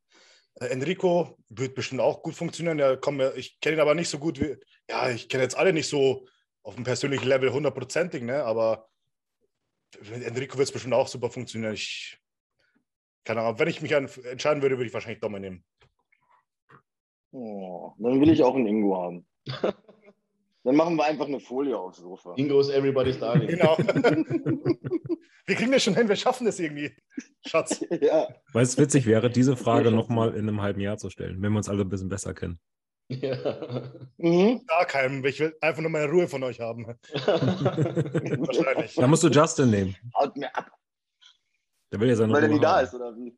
[0.55, 2.79] Äh, Enrico wird bestimmt auch gut funktionieren.
[2.79, 4.55] Ja, komm, ich kenne ihn aber nicht so gut wie.
[4.89, 6.25] Ja, ich kenne jetzt alle nicht so
[6.63, 8.43] auf dem persönlichen Level hundertprozentig, ne?
[8.43, 8.89] aber
[10.11, 11.73] mit Enrico wird es bestimmt auch super funktionieren.
[11.73, 12.19] Ich,
[13.23, 15.63] keine Ahnung, wenn ich mich entscheiden würde, würde ich wahrscheinlich Domme nehmen.
[17.31, 19.27] Oh, dann will ich auch einen Ingo haben.
[20.63, 22.33] Dann machen wir einfach eine Folie aufs Sofa.
[22.35, 23.47] Ingo ist everybody's darling.
[23.47, 23.77] Genau.
[25.45, 26.91] wir kriegen das schon hin, wir schaffen das irgendwie.
[27.45, 27.83] Schatz.
[28.01, 28.27] Ja.
[28.51, 31.57] Weil es witzig wäre, diese Frage nochmal in einem halben Jahr zu stellen, wenn wir
[31.57, 32.59] uns alle ein bisschen besser kennen.
[33.09, 33.91] Ja.
[34.17, 34.65] Mhm.
[34.67, 35.25] Gar keinem.
[35.25, 36.85] Ich will einfach nur meine Ruhe von euch haben.
[37.13, 38.93] Wahrscheinlich.
[38.93, 39.95] Da musst du Justin nehmen.
[40.15, 40.71] Haut mir ab.
[41.91, 43.35] Der will ja seine Weil Ruhe er nie da ist, oder wie?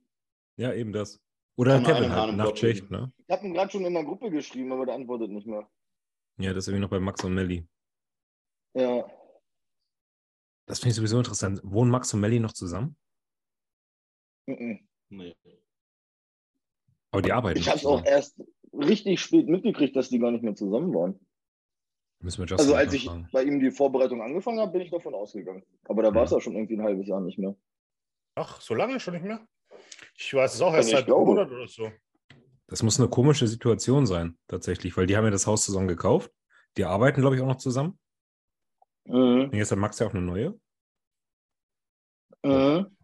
[0.58, 1.22] Ja, eben das.
[1.56, 3.14] Oder Kevin halt, Nachtschicht, ne?
[3.18, 5.70] Ich habe ihn gerade schon in der Gruppe geschrieben, aber der antwortet nicht mehr.
[6.38, 7.66] Ja, das ist irgendwie noch bei Max und Melli.
[8.74, 9.06] Ja.
[10.66, 11.62] Das finde ich sowieso interessant.
[11.64, 12.98] Wohnen Max und Melli noch zusammen?
[14.48, 14.88] Mhm.
[15.10, 15.36] Nee.
[17.12, 17.60] Aber die arbeiten.
[17.60, 18.42] Ich habe es auch erst
[18.74, 21.20] richtig spät mitgekriegt, dass die gar nicht mehr zusammen waren.
[22.20, 23.28] Müssen wir also als ich fragen.
[23.32, 25.64] bei ihm die Vorbereitung angefangen habe, bin ich davon ausgegangen.
[25.86, 27.56] Aber da war es ja schon irgendwie ein halbes Jahr nicht mehr.
[28.36, 29.46] Ach, so lange schon nicht mehr?
[30.16, 31.92] Ich weiß es auch erst seit einem Monat oder so.
[32.68, 36.32] Das muss eine komische Situation sein, tatsächlich, weil die haben ja das Haus zusammen gekauft.
[36.78, 38.00] Die arbeiten, glaube ich, auch noch zusammen.
[39.06, 39.50] Mhm.
[39.52, 40.60] Und jetzt hat Max ja auch eine neue.
[42.44, 42.96] Mhm.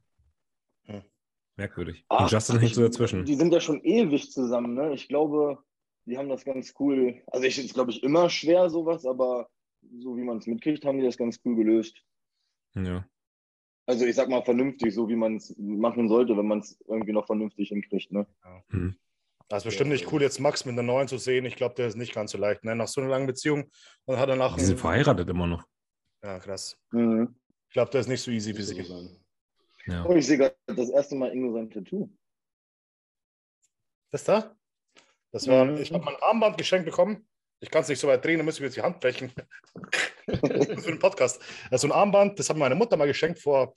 [1.57, 2.05] Merkwürdig.
[2.09, 3.25] Ach, Und Justin hängt so dazwischen.
[3.25, 4.93] Die sind ja schon ewig zusammen, ne?
[4.93, 5.57] Ich glaube,
[6.05, 7.21] die haben das ganz cool.
[7.27, 9.49] Also ich ist, glaube ich, immer schwer, sowas, aber
[9.99, 12.01] so wie man es mitkriegt, haben die das ganz cool gelöst.
[12.75, 13.05] Ja.
[13.87, 17.13] Also ich sag mal vernünftig, so wie man es machen sollte, wenn man es irgendwie
[17.13, 18.27] noch vernünftig hinkriegt, ne?
[18.43, 18.63] Ja.
[18.69, 18.95] Mhm.
[19.49, 21.45] Das ist bestimmt nicht cool, jetzt Max mit einer neuen zu sehen.
[21.45, 22.65] Ich glaube, der ist nicht ganz so leicht.
[22.65, 22.75] Ne?
[22.75, 23.71] Nach so einer langen Beziehung
[24.03, 24.57] und hat danach.
[24.57, 25.65] Die sind verheiratet immer noch.
[26.21, 26.77] Ja, krass.
[26.91, 27.33] Mhm.
[27.69, 28.83] Ich glaube, der ist nicht so easy für sie.
[29.87, 30.05] Ja.
[30.05, 32.09] Oh, ich sehe gerade das erste Mal Ingo sein Tattoo.
[34.11, 34.55] Das da?
[35.31, 35.77] Das war, mhm.
[35.77, 37.27] ich habe mein Armband geschenkt bekommen
[37.59, 39.31] Ich kann es nicht so weit drehen, dann müssen wir jetzt die Hand brechen.
[40.25, 41.41] Für den Podcast.
[41.71, 43.73] Also ein Armband, das hat meine Mutter mal geschenkt vor,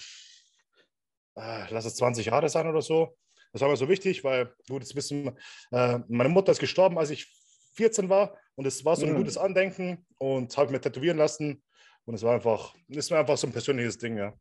[1.37, 3.17] äh, lass es 20 Jahre sein oder so.
[3.53, 5.37] Das war mir so wichtig, weil, gut, das wissen,
[5.73, 7.27] äh, meine Mutter ist gestorben, als ich
[7.75, 9.19] 14 war und es war so ein mhm.
[9.19, 11.63] gutes Andenken und habe mir tätowieren lassen
[12.05, 14.35] und es war einfach, ist mir einfach so ein persönliches Ding, ja.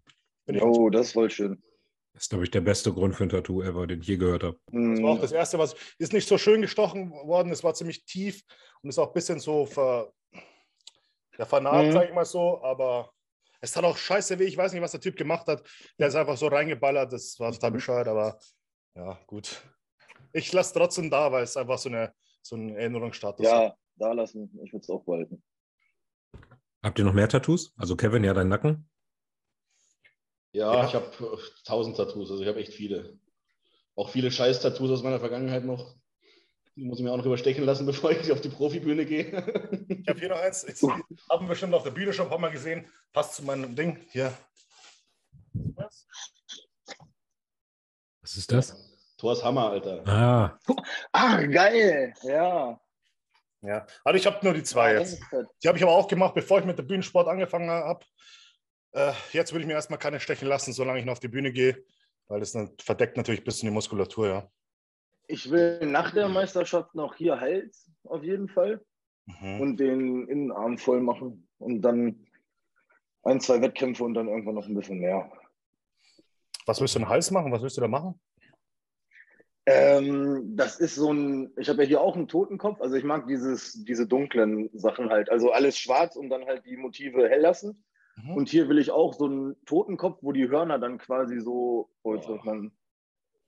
[0.62, 1.62] Oh, das ist voll schön.
[2.14, 4.44] Das ist, glaube ich, der beste Grund für ein Tattoo ever, den ich je gehört
[4.44, 4.60] habe.
[4.72, 8.06] Das war auch das erste, was ist nicht so schön gestochen worden, es war ziemlich
[8.06, 8.44] tief
[8.82, 10.12] und ist auch ein bisschen so ver,
[11.38, 11.92] ja, vernarbt, mhm.
[11.94, 13.12] sage ich mal so, aber
[13.62, 14.46] es hat auch scheiße weh.
[14.46, 15.64] Ich weiß nicht, was der Typ gemacht hat.
[15.98, 18.40] Der ist einfach so reingeballert, das war total bescheuert, aber
[18.96, 19.62] ja, gut.
[20.34, 23.52] Ich lasse trotzdem da, weil es einfach so, eine, so ein Erinnerungsstatus ist.
[23.52, 24.50] Ja, da lassen.
[24.64, 25.42] Ich würde es auch behalten.
[26.84, 27.74] Habt ihr noch mehr Tattoos?
[27.78, 28.90] Also Kevin, ja, dein Nacken?
[30.52, 30.88] Ja, ja.
[30.88, 31.12] ich habe
[31.64, 33.20] tausend Tattoos, also ich habe echt viele.
[33.96, 35.96] Auch viele Scheiß-Tattoos aus meiner Vergangenheit noch.
[36.76, 39.26] Die muss ich mir auch noch überstechen lassen, bevor ich auf die Profibühne gehe.
[39.90, 40.64] ich habe hier noch eins.
[40.64, 42.88] Ich, haben wir bestimmt auf der Bühne schon ein paar Mal gesehen.
[43.12, 44.00] Passt zu meinem Ding.
[44.12, 44.34] Hier.
[45.76, 46.08] Was?
[48.22, 48.76] Was ist das?
[49.18, 50.08] Thors Hammer, Alter.
[50.08, 50.60] Ah.
[51.12, 52.14] Ah, geil.
[52.24, 52.80] Ja.
[53.62, 55.22] Ja, also ich habe nur die zwei jetzt.
[55.62, 58.06] Die habe ich aber auch gemacht, bevor ich mit der Bühnensport angefangen habe.
[58.92, 61.52] Äh, jetzt will ich mir erstmal keine stechen lassen, solange ich noch auf die Bühne
[61.52, 61.84] gehe,
[62.28, 64.52] weil das verdeckt natürlich ein bisschen die Muskulatur, ja.
[65.28, 68.84] Ich will nach der Meisterschaft noch hier Hals auf jeden Fall
[69.28, 69.62] mhm.
[69.62, 72.28] und den Innenarm voll machen und dann
[73.24, 75.32] ein, zwei Wettkämpfe und dann irgendwann noch ein bisschen mehr.
[76.66, 77.52] Was willst du in Hals machen?
[77.52, 78.20] Was willst du da machen?
[79.66, 83.28] Ähm, das ist so ein, ich habe ja hier auch einen Totenkopf, also ich mag
[83.28, 87.84] dieses, diese dunklen Sachen halt, also alles schwarz und dann halt die Motive hell lassen.
[88.24, 88.36] Mhm.
[88.36, 92.16] Und hier will ich auch so einen Totenkopf, wo die Hörner dann quasi so, oh,
[92.16, 92.40] jetzt oh.
[92.44, 92.72] mein,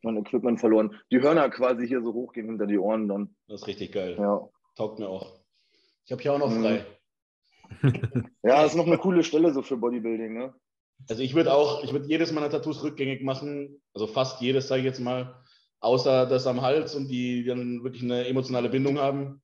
[0.03, 3.35] mein Equipment verloren, die Hörner quasi hier so hochgehen hinter die Ohren dann.
[3.47, 4.15] Das ist richtig geil.
[4.17, 4.47] Ja.
[4.75, 5.39] Taugt mir auch.
[6.05, 6.61] Ich habe hier auch noch mhm.
[6.61, 6.85] frei.
[8.43, 10.53] ja, das ist noch eine coole Stelle so für Bodybuilding, ne?
[11.09, 14.81] Also ich würde auch, ich würde jedes meiner Tattoos rückgängig machen, also fast jedes, sage
[14.81, 15.41] ich jetzt mal,
[15.79, 19.41] außer das am Hals und die dann wirklich eine emotionale Bindung haben.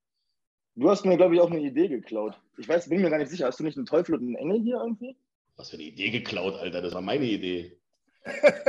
[0.78, 2.40] Du hast mir, glaube ich, auch eine Idee geklaut.
[2.58, 3.48] Ich weiß, bin mir gar nicht sicher.
[3.48, 5.18] Hast du nicht einen Teufel und einen Engel hier irgendwie?
[5.56, 6.84] Was für eine Idee geklaut, Alter?
[6.84, 7.80] Das war meine Idee.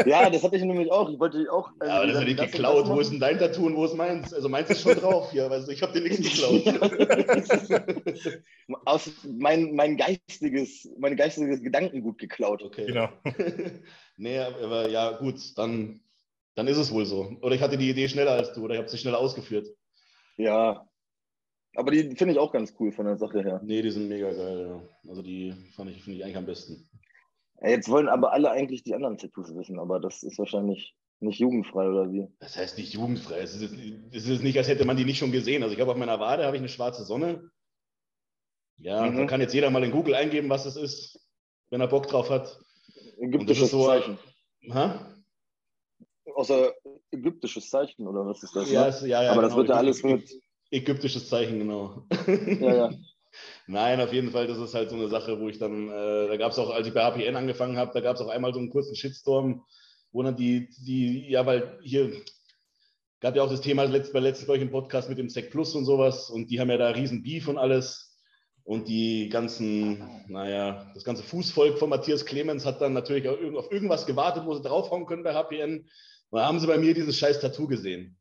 [0.07, 1.11] ja, das hatte ich nämlich auch.
[1.11, 1.69] Ich wollte auch.
[1.79, 2.89] Also, ja, aber das ja nicht geklaut.
[2.89, 4.33] Wo ist denn dein Tattoo und wo ist meins?
[4.33, 5.51] Also meins ist schon drauf hier.
[5.51, 6.65] Also ich habe dir nichts geklaut.
[8.87, 12.63] Aus mein, mein geistiges, mein geistiges Gedankengut geklaut.
[12.63, 12.87] Okay.
[12.87, 13.11] Genau.
[14.17, 16.01] nee, aber ja, gut, dann,
[16.55, 17.37] dann ist es wohl so.
[17.43, 19.69] Oder ich hatte die Idee schneller als du oder ich habe sie schneller ausgeführt.
[20.37, 20.88] Ja,
[21.75, 23.61] aber die finde ich auch ganz cool von der Sache her.
[23.63, 25.09] Nee, die sind mega geil, ja.
[25.09, 26.89] Also die fand ich, finde ich eigentlich am besten.
[27.61, 31.41] Ja, jetzt wollen aber alle eigentlich die anderen Tattoos wissen, aber das ist wahrscheinlich nicht
[31.41, 32.29] jugendfrei oder wie?
[32.39, 33.41] Das heißt nicht jugendfrei.
[33.41, 33.75] Es ist,
[34.13, 35.63] es ist nicht, als hätte man die nicht schon gesehen.
[35.63, 37.51] Also ich habe auf meiner Wade habe ich eine schwarze Sonne.
[38.79, 39.17] Ja, mhm.
[39.17, 41.21] da kann jetzt jeder mal in Google eingeben, was es ist,
[41.71, 42.59] wenn er Bock drauf hat.
[43.19, 44.19] Ägyptisches so, Zeichen.
[44.73, 45.15] Ha?
[46.35, 46.73] Außer
[47.11, 48.71] ägyptisches Zeichen oder was ist das?
[48.71, 49.09] Ja, ne?
[49.09, 49.49] ja, ja, aber genau.
[49.49, 50.31] das wird ja alles mit
[50.71, 52.07] Ägyptisches Zeichen, genau.
[52.27, 52.91] Ja, ja.
[53.67, 56.37] Nein, auf jeden Fall, das ist halt so eine Sache, wo ich dann, äh, da
[56.37, 58.59] gab es auch, als ich bei HPN angefangen habe, da gab es auch einmal so
[58.59, 59.65] einen kurzen Shitstorm,
[60.13, 62.13] wo dann die, die, ja, weil hier
[63.21, 65.51] gab ja auch das Thema letzt, bei letzten, glaube ich, im Podcast mit dem Sec
[65.51, 68.09] Plus und sowas und die haben ja da riesen Beef und alles
[68.69, 74.05] und die ganzen, naja, das ganze Fußvolk von Matthias Clemens hat dann natürlich auf irgendwas
[74.05, 75.89] gewartet, wo sie draufhauen können bei HPN.
[76.31, 78.19] Und da haben sie bei mir dieses scheiß Tattoo gesehen.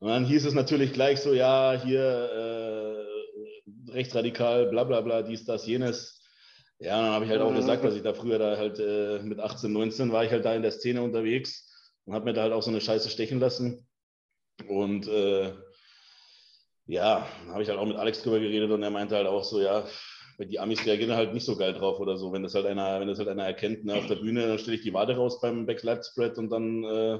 [0.00, 5.44] Und dann hieß es natürlich gleich so, ja, hier äh, rechtsradikal, bla bla bla, dies,
[5.44, 6.20] das, jenes.
[6.78, 9.38] Ja, dann habe ich halt auch gesagt, dass ich da früher da halt äh, mit
[9.38, 11.70] 18, 19 war ich halt da in der Szene unterwegs
[12.04, 13.86] und habe mir da halt auch so eine Scheiße stechen lassen.
[14.66, 15.52] Und äh,
[16.86, 19.44] ja, dann habe ich halt auch mit Alex drüber geredet und er meinte halt auch
[19.44, 19.86] so, ja,
[20.38, 22.32] die Amis reagieren halt nicht so geil drauf oder so.
[22.32, 24.76] Wenn das halt einer, wenn das halt einer erkennt ne, auf der Bühne, dann stelle
[24.76, 27.18] ich die Wade raus beim Backlight Spread und dann äh,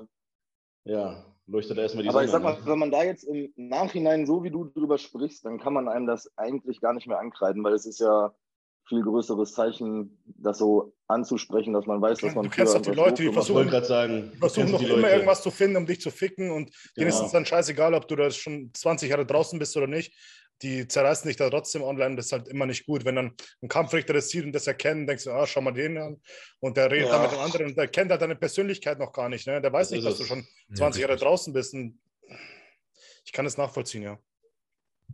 [0.85, 2.27] ja, leuchtet erstmal die Aber Sonne.
[2.27, 5.59] ich sag mal, wenn man da jetzt im Nachhinein so wie du drüber sprichst, dann
[5.59, 8.35] kann man einem das eigentlich gar nicht mehr ankreiden, weil es ist ja
[8.89, 12.45] viel größeres Zeichen, das so anzusprechen, dass man weiß, dass man.
[12.45, 15.13] Du kennst doch die Leute, die versuchen, sagen, versuchen noch immer Leute.
[15.13, 18.17] irgendwas zu finden, um dich zu ficken und denen ist es dann scheißegal, ob du
[18.17, 20.13] da schon 20 Jahre draußen bist oder nicht
[20.63, 22.17] die zerreißen dich da trotzdem online.
[22.17, 23.05] Das ist halt immer nicht gut.
[23.05, 25.99] Wenn dann ein Kampfrichter das sieht und das erkennt, denkst du, ah, schau mal den
[25.99, 26.21] an.
[26.61, 27.13] Und der redet ja.
[27.13, 29.47] dann mit dem anderen und der kennt halt deine Persönlichkeit noch gar nicht.
[29.47, 29.61] Ne?
[29.61, 31.75] Der weiß das nicht, dass du schon 20 ja, Jahre draußen bist.
[31.75, 31.99] Und
[33.25, 34.19] ich kann es nachvollziehen, ja.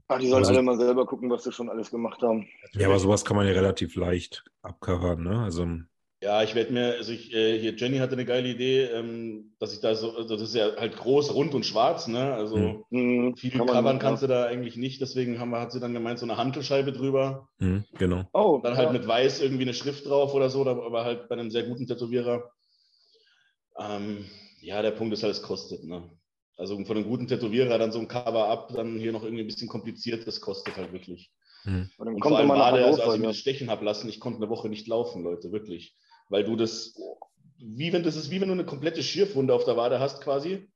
[0.07, 2.49] Ach, die sollen also, alle mal selber gucken, was sie schon alles gemacht haben.
[2.73, 5.43] Ja, aber sowas kann man ja relativ leicht abcovern, ne?
[5.43, 5.67] Also
[6.21, 9.73] Ja, ich werde mir, also ich, äh, hier Jenny hatte eine geile Idee, ähm, dass
[9.73, 12.35] ich da so, also das ist ja halt groß, rund und schwarz, ne?
[12.35, 13.37] Also mhm.
[13.37, 16.19] viel kann covern kannst du da eigentlich nicht, deswegen haben wir, hat sie dann gemeint,
[16.19, 17.49] so eine Hantelscheibe drüber.
[17.59, 18.25] Mhm, genau.
[18.33, 18.93] Oh, und dann halt ja.
[18.95, 22.51] mit weiß irgendwie eine Schrift drauf oder so, aber halt bei einem sehr guten Tätowierer.
[23.79, 24.25] Ähm,
[24.61, 26.11] ja, der Punkt ist halt, es kostet, ne?
[26.57, 29.69] Also von einem guten Tätowierer dann so ein Cover-up, dann hier noch irgendwie ein bisschen
[29.69, 31.31] kompliziert, das kostet halt wirklich.
[31.63, 31.89] Mhm.
[31.97, 34.39] Und, und vor allem gerade, also, als ich mir das stechen habe lassen, ich konnte
[34.39, 35.95] eine Woche nicht laufen, Leute, wirklich
[36.29, 36.95] weil du das,
[37.59, 40.69] wie wenn das ist wie wenn du eine komplette Schierfwunde auf der Wade hast quasi.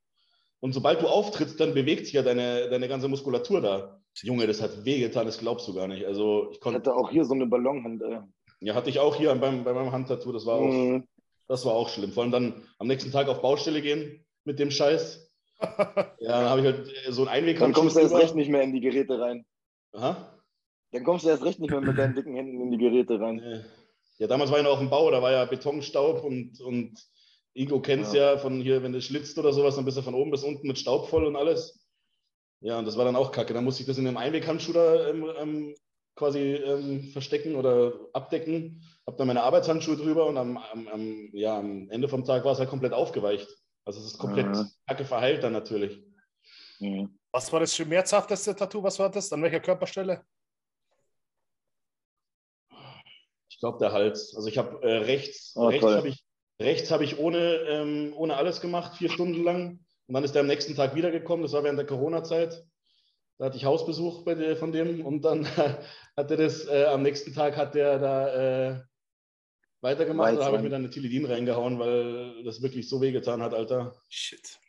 [0.59, 3.99] Und sobald du auftrittst, dann bewegt sich ja deine, deine ganze Muskulatur da.
[4.21, 6.05] Junge, das hat wehgetan, das glaubst du gar nicht.
[6.05, 6.79] Also ich konnte.
[6.79, 8.01] Hatte auch hier so eine Ballonhand.
[8.01, 8.19] Ey.
[8.61, 10.31] Ja, hatte ich auch hier beim, bei meinem Handtattoo.
[10.31, 11.05] Das war auch, mhm.
[11.47, 12.11] das war auch schlimm.
[12.11, 15.29] Vor allem dann am nächsten Tag auf Baustelle gehen mit dem Scheiß.
[15.59, 17.59] ja, dann habe ich halt so ein Einweg.
[17.59, 19.45] Dann kommst du erst recht nicht mehr in die Geräte rein.
[19.93, 20.39] Aha.
[20.91, 23.35] Dann kommst du erst recht nicht mehr mit deinen dicken Händen in die Geräte rein.
[23.35, 23.61] Nee.
[24.23, 26.97] Ja, damals war ich noch auf dem Bau, da war ja Betonstaub und, und
[27.53, 28.31] Ingo kennt es ja.
[28.31, 28.37] ja.
[28.37, 30.79] von hier, wenn du schlitzt oder sowas, dann bist du von oben bis unten mit
[30.79, 31.85] Staub voll und alles.
[32.61, 33.53] Ja, und das war dann auch kacke.
[33.53, 35.75] Dann musste ich das in einem Einweghandschuh da ähm, ähm,
[36.15, 38.81] quasi ähm, verstecken oder abdecken.
[39.05, 42.53] Hab dann meine Arbeitshandschuhe drüber und am, am, am, ja, am Ende vom Tag war
[42.53, 43.49] es halt komplett aufgeweicht.
[43.83, 44.65] Also es ist komplett ja.
[44.87, 46.01] kacke verheilt dann natürlich.
[46.79, 47.19] Mhm.
[47.33, 48.83] Was war das schmerzhafteste Tattoo?
[48.83, 49.33] Was war das?
[49.33, 50.23] An welcher Körperstelle?
[53.52, 54.35] Ich glaube, der Hals.
[54.35, 56.25] Also ich habe äh, rechts, oh, rechts habe ich,
[56.59, 57.39] rechts hab ich ohne,
[57.69, 59.79] ähm, ohne alles gemacht, vier Stunden lang.
[60.07, 61.43] Und dann ist er am nächsten Tag wiedergekommen.
[61.43, 62.61] Das war während der Corona-Zeit.
[63.37, 65.87] Da hatte ich Hausbesuch bei der, von dem und dann hat
[66.17, 68.81] er das, äh, am nächsten Tag hat der da äh,
[69.79, 70.37] weitergemacht.
[70.37, 73.95] Da habe ich mir dann eine Tilidin reingehauen, weil das wirklich so wehgetan hat, Alter.
[74.09, 74.59] Shit.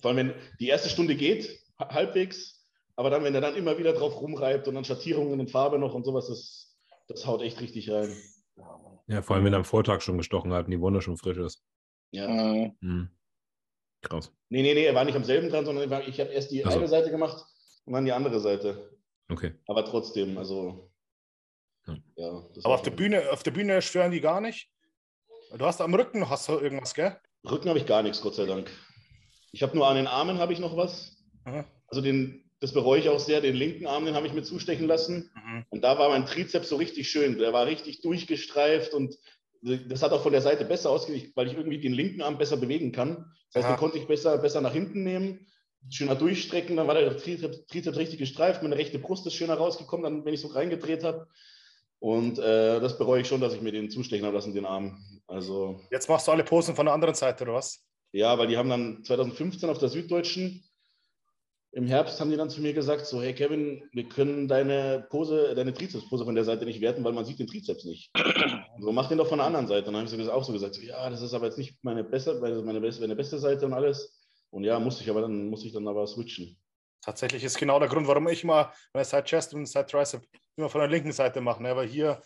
[0.00, 3.92] Vor allem, wenn die erste Stunde geht, halbwegs, aber dann, wenn er dann immer wieder
[3.92, 6.67] drauf rumreibt und dann Schattierungen und Farbe noch und sowas, das
[7.08, 8.14] das haut echt richtig rein.
[9.06, 11.38] Ja, vor allem, wenn er am Vortag schon gestochen hat und die Wunde schon frisch
[11.38, 11.64] ist.
[12.10, 12.28] Ja.
[12.80, 13.10] Mhm.
[14.02, 14.32] Krass.
[14.48, 16.78] Nee, nee, nee, er war nicht am selben dran, sondern ich habe erst die also.
[16.78, 17.44] eine Seite gemacht
[17.84, 18.96] und dann die andere Seite.
[19.30, 19.54] Okay.
[19.66, 20.90] Aber trotzdem, also.
[21.86, 21.96] Ja.
[22.16, 22.28] ja
[22.64, 24.70] Aber auf der, Bühne, auf der Bühne stören die gar nicht?
[25.56, 27.18] Du hast am Rücken hast du irgendwas, gell?
[27.48, 28.70] Rücken habe ich gar nichts, Gott sei Dank.
[29.52, 31.16] Ich habe nur an den Armen habe ich noch was.
[31.44, 31.64] Aha.
[31.86, 33.40] Also den, das bereue ich auch sehr.
[33.40, 35.30] Den linken Arm, den habe ich mir zustechen lassen.
[35.34, 35.64] Mhm.
[35.70, 37.38] Und da war mein Trizeps so richtig schön.
[37.38, 39.16] Der war richtig durchgestreift und
[39.62, 42.56] das hat auch von der Seite besser ausgesehen, weil ich irgendwie den linken Arm besser
[42.56, 43.32] bewegen kann.
[43.52, 43.74] Das heißt, Aha.
[43.74, 45.46] den konnte ich besser, besser nach hinten nehmen,
[45.90, 46.76] schöner durchstrecken.
[46.76, 48.62] Dann war der Trizeps, Trizeps richtig gestreift.
[48.62, 51.28] Meine rechte Brust ist schöner rausgekommen, dann, wenn ich so reingedreht habe.
[52.00, 55.02] Und äh, das bereue ich schon, dass ich mir den zustechen habe lassen, den Arm.
[55.26, 57.84] Also, Jetzt machst du alle Posen von der anderen Seite, oder was?
[58.12, 60.64] Ja, weil die haben dann 2015 auf der Süddeutschen
[61.72, 65.54] im Herbst haben die dann zu mir gesagt, so, hey Kevin, wir können deine Pose,
[65.54, 68.10] deine Trizepspose von der Seite nicht werten, weil man sieht den Trizeps nicht.
[68.80, 69.88] so, mach den doch von der anderen Seite.
[69.88, 72.04] Und dann habe ich auch so gesagt, so, ja, das ist aber jetzt nicht meine
[72.04, 74.18] beste, meine beste, meine beste Seite und alles.
[74.50, 76.58] Und ja, musste ich aber dann, musste ich dann aber switchen.
[77.02, 80.22] Tatsächlich ist genau der Grund, warum ich immer meine Side Chest und Side Tricep
[80.56, 81.76] immer von der linken Seite mache, ne?
[81.76, 82.22] weil hier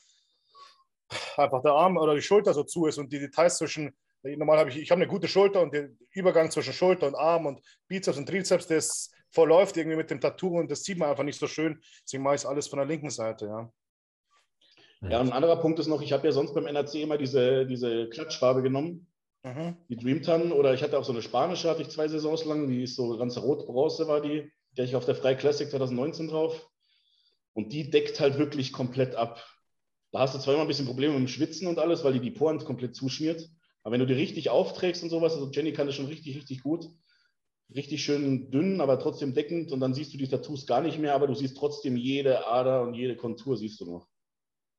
[1.36, 3.92] einfach der Arm oder die Schulter so zu ist und die Details zwischen
[4.24, 7.46] Normal habe ich, ich habe eine gute Schulter und der Übergang zwischen Schulter und Arm
[7.46, 11.10] und Bizeps und Trizeps, der ist verläuft irgendwie mit dem Tattoo und das sieht man
[11.10, 11.80] einfach nicht so schön.
[12.04, 13.72] Deswegen mache ich es alles von der linken Seite, ja.
[15.08, 17.66] Ja, und ein anderer Punkt ist noch, ich habe ja sonst beim NRC immer diese,
[17.66, 19.08] diese Klatschfarbe genommen,
[19.42, 19.76] mhm.
[19.88, 22.84] die Dreamtan, oder ich hatte auch so eine spanische, hatte ich zwei Saisons lang, die
[22.84, 26.68] ist so ganz rot-bronze war die, die ich auf der Frei Classic 2019 drauf.
[27.54, 29.44] Und die deckt halt wirklich komplett ab.
[30.12, 32.20] Da hast du zwar immer ein bisschen Probleme mit dem Schwitzen und alles, weil die
[32.20, 33.50] die Poren komplett zuschmiert.
[33.82, 36.62] Aber wenn du die richtig aufträgst und sowas, also Jenny kann das schon richtig, richtig
[36.62, 36.88] gut,
[37.74, 41.14] richtig schön dünn, aber trotzdem deckend und dann siehst du die Tattoos gar nicht mehr,
[41.14, 44.08] aber du siehst trotzdem jede Ader und jede Kontur siehst du noch.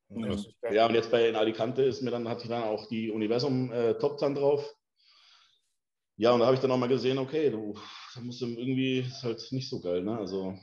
[0.10, 3.12] Ja, ja und jetzt bei in Alicante ist mir dann, hatte ich dann auch die
[3.12, 4.74] Universum äh, Top Tan drauf.
[6.18, 7.74] Ja, und da habe ich dann auch mal gesehen, okay, du,
[8.14, 10.18] da musst du irgendwie, ist halt nicht so geil, ne?
[10.18, 10.56] Also.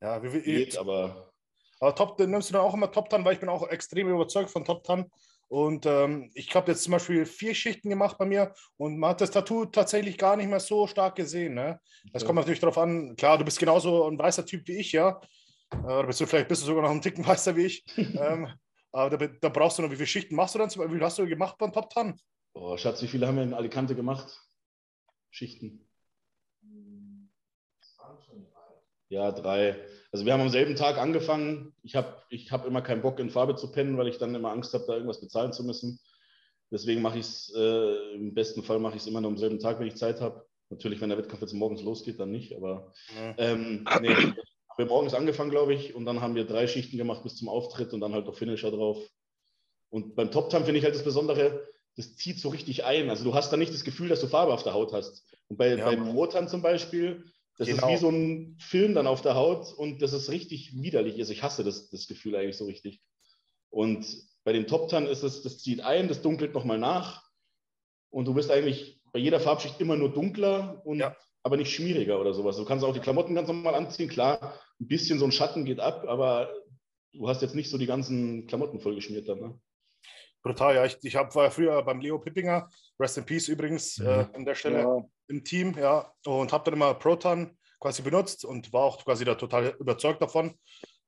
[0.00, 1.32] Ja, wie, wie geht, aber.
[1.80, 4.50] Aber Top, nimmst du dann auch immer Top Tan, weil ich bin auch extrem überzeugt
[4.50, 5.10] von Top Tan.
[5.52, 9.20] Und ähm, ich habe jetzt zum Beispiel vier Schichten gemacht bei mir und man hat
[9.20, 11.52] das Tattoo tatsächlich gar nicht mehr so stark gesehen.
[11.52, 11.78] Ne?
[12.10, 12.28] Das okay.
[12.28, 15.20] kommt natürlich darauf an, klar, du bist genauso ein weißer Typ wie ich, ja.
[15.70, 17.84] Äh, oder bist du, vielleicht bist du sogar noch ein Ticken weißer wie ich.
[17.98, 18.48] ähm,
[18.92, 20.70] aber da, da, brauchst du noch, wie viele Schichten machst du dann?
[20.70, 22.18] Wie viel hast du gemacht beim Top Tan?
[22.54, 24.34] Oh, Schatz, wie viele haben wir in Alicante gemacht?
[25.30, 25.86] Schichten.
[29.12, 29.76] Ja, drei.
[30.10, 31.74] Also wir haben am selben Tag angefangen.
[31.82, 34.50] Ich habe ich hab immer keinen Bock, in Farbe zu pennen, weil ich dann immer
[34.50, 36.00] Angst habe, da irgendwas bezahlen zu müssen.
[36.70, 39.58] Deswegen mache ich es, äh, im besten Fall mache ich es immer nur am selben
[39.58, 40.46] Tag, wenn ich Zeit habe.
[40.70, 42.56] Natürlich, wenn der Wettkampf jetzt morgens losgeht, dann nicht.
[42.56, 43.34] Aber ja.
[43.36, 44.34] ähm, nee, haben
[44.78, 47.92] wir morgens angefangen, glaube ich, und dann haben wir drei Schichten gemacht bis zum Auftritt
[47.92, 48.96] und dann halt noch Finisher drauf.
[49.90, 51.68] Und beim Top Tan finde ich halt das Besondere,
[51.98, 53.10] das zieht so richtig ein.
[53.10, 55.26] Also du hast da nicht das Gefühl, dass du Farbe auf der Haut hast.
[55.48, 57.26] Und bei, ja, bei Protan zum Beispiel,
[57.58, 57.86] das genau.
[57.86, 61.18] ist wie so ein Film dann auf der Haut und das ist richtig widerlich.
[61.18, 63.00] Also ich hasse das, das Gefühl eigentlich so richtig.
[63.70, 64.06] Und
[64.44, 67.22] bei den Top Tan ist es, das zieht ein, das dunkelt nochmal nach
[68.10, 71.16] und du bist eigentlich bei jeder Farbschicht immer nur dunkler und ja.
[71.42, 72.56] aber nicht schmieriger oder sowas.
[72.56, 74.08] Du kannst auch die Klamotten ganz normal anziehen.
[74.08, 76.52] Klar, ein bisschen so ein Schatten geht ab, aber
[77.12, 79.40] du hast jetzt nicht so die ganzen Klamotten vollgeschmiert dann.
[79.40, 79.60] Ne?
[80.42, 80.84] Brutal, ja.
[80.84, 84.06] Ich, ich hab, war früher beim Leo Pippinger, Rest in Peace übrigens, mhm.
[84.06, 85.04] äh, an der Stelle ja.
[85.28, 89.34] im Team, ja, und habe dann immer Proton quasi benutzt und war auch quasi da
[89.34, 90.58] total überzeugt davon.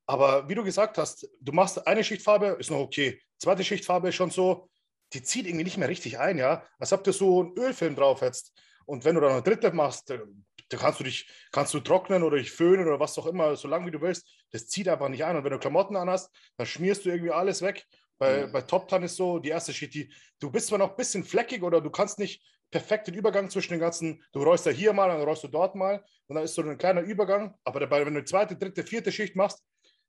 [0.06, 3.20] Aber wie du gesagt hast, du machst eine Schichtfarbe, ist noch okay.
[3.38, 4.68] Zweite Schichtfarbe ist schon so,
[5.12, 6.64] die zieht irgendwie nicht mehr richtig ein, ja.
[6.78, 8.52] Als ob du so einen Ölfilm drauf hättest.
[8.86, 12.36] Und wenn du dann eine dritte machst, da kannst du dich, kannst du trocknen oder
[12.36, 14.28] dich föhnen oder was auch immer, so lange wie du willst.
[14.50, 15.36] Das zieht einfach nicht ein.
[15.36, 17.86] Und wenn du Klamotten anhast, dann schmierst du irgendwie alles weg.
[18.24, 18.52] Bei, mhm.
[18.52, 20.10] bei Top Tan ist so, die erste Schicht, die,
[20.40, 23.74] du bist zwar noch ein bisschen fleckig oder du kannst nicht perfekt den Übergang zwischen
[23.74, 26.54] den ganzen, du rollst ja hier mal, dann rollst du dort mal und dann ist
[26.54, 27.54] so ein kleiner Übergang.
[27.64, 29.62] Aber dabei, wenn du die zweite, dritte, vierte Schicht machst,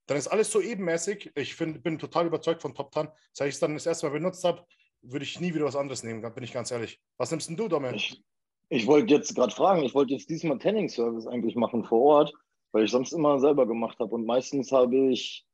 [0.06, 1.32] dann ist alles so ebenmäßig.
[1.36, 3.10] Ich find, bin total überzeugt von Top Tan.
[3.34, 4.64] Seit ich es dann das erste Mal benutzt habe,
[5.02, 7.02] würde ich nie wieder was anderes nehmen, bin ich ganz ehrlich.
[7.18, 7.96] Was nimmst denn du, Dominik?
[7.98, 8.24] Ich,
[8.70, 12.34] ich wollte jetzt gerade fragen, ich wollte jetzt diesmal Tanning-Service eigentlich machen vor Ort,
[12.72, 14.16] weil ich sonst immer selber gemacht habe.
[14.16, 15.46] Und meistens habe ich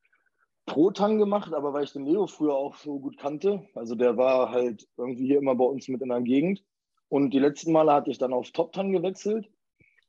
[0.66, 4.52] Pro-Tang gemacht, aber weil ich den Leo früher auch so gut kannte, also der war
[4.52, 6.64] halt irgendwie hier immer bei uns mit in der Gegend.
[7.10, 9.50] Und die letzten Male hatte ich dann auf Top-Tang gewechselt.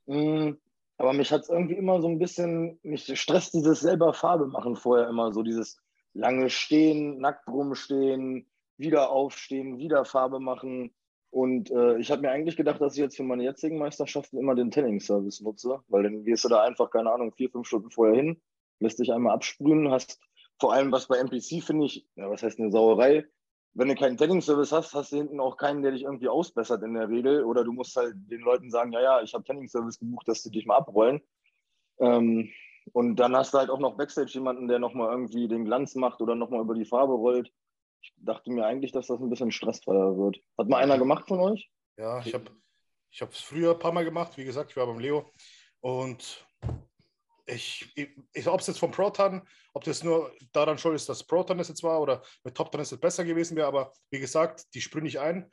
[0.07, 0.53] Mm,
[0.99, 4.77] aber mich hat es irgendwie immer so ein bisschen, mich stresst dieses selber Farbe machen
[4.77, 5.81] vorher immer, so dieses
[6.15, 8.47] lange Stehen, nackt rumstehen,
[8.77, 10.95] wieder aufstehen, wieder Farbe machen.
[11.31, 14.55] Und äh, ich habe mir eigentlich gedacht, dass ich jetzt für meine jetzigen Meisterschaften immer
[14.55, 18.15] den Tanning-Service nutze, weil dann gehst du da einfach, keine Ahnung, vier, fünf Stunden vorher
[18.15, 18.41] hin,
[18.81, 20.21] lässt dich einmal absprühen, hast
[20.63, 23.27] vor allem was bei NPC finde ich, ja, was heißt eine Sauerei,
[23.75, 26.95] wenn du keinen Tanning-Service hast, hast du hinten auch keinen, der dich irgendwie ausbessert in
[26.95, 27.43] der Regel.
[27.43, 30.53] Oder du musst halt den Leuten sagen, ja, ja, ich habe Tanning-Service gebucht, dass sie
[30.53, 31.21] dich mal abrollen.
[31.99, 32.49] Ähm,
[32.93, 36.21] und dann hast du halt auch noch Backstage jemanden, der nochmal irgendwie den Glanz macht
[36.21, 37.53] oder nochmal über die Farbe rollt.
[38.03, 40.39] Ich dachte mir eigentlich, dass das ein bisschen stressfreier wird.
[40.57, 41.69] Hat mal einer gemacht von euch?
[41.97, 42.45] Ja, ich habe
[43.11, 44.37] ich es früher ein paar Mal gemacht.
[44.37, 45.29] Wie gesagt, ich war beim Leo.
[45.81, 46.47] Und
[47.47, 47.93] ich,
[48.33, 49.43] ich ob es jetzt vom Proton,
[49.73, 52.97] ob das nur daran schuld ist, dass Proton es jetzt war oder mit Top es
[52.99, 55.51] besser gewesen wäre, aber wie gesagt, die sprühe ich ein.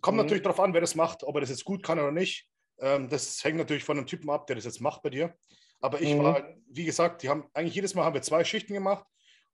[0.00, 0.24] Kommt mhm.
[0.24, 2.48] natürlich darauf an, wer das macht, ob er das jetzt gut kann oder nicht.
[2.80, 5.34] Ähm, das hängt natürlich von dem Typen ab, der das jetzt macht bei dir.
[5.80, 6.22] Aber ich mhm.
[6.22, 9.04] war, wie gesagt, die haben eigentlich jedes Mal haben wir zwei Schichten gemacht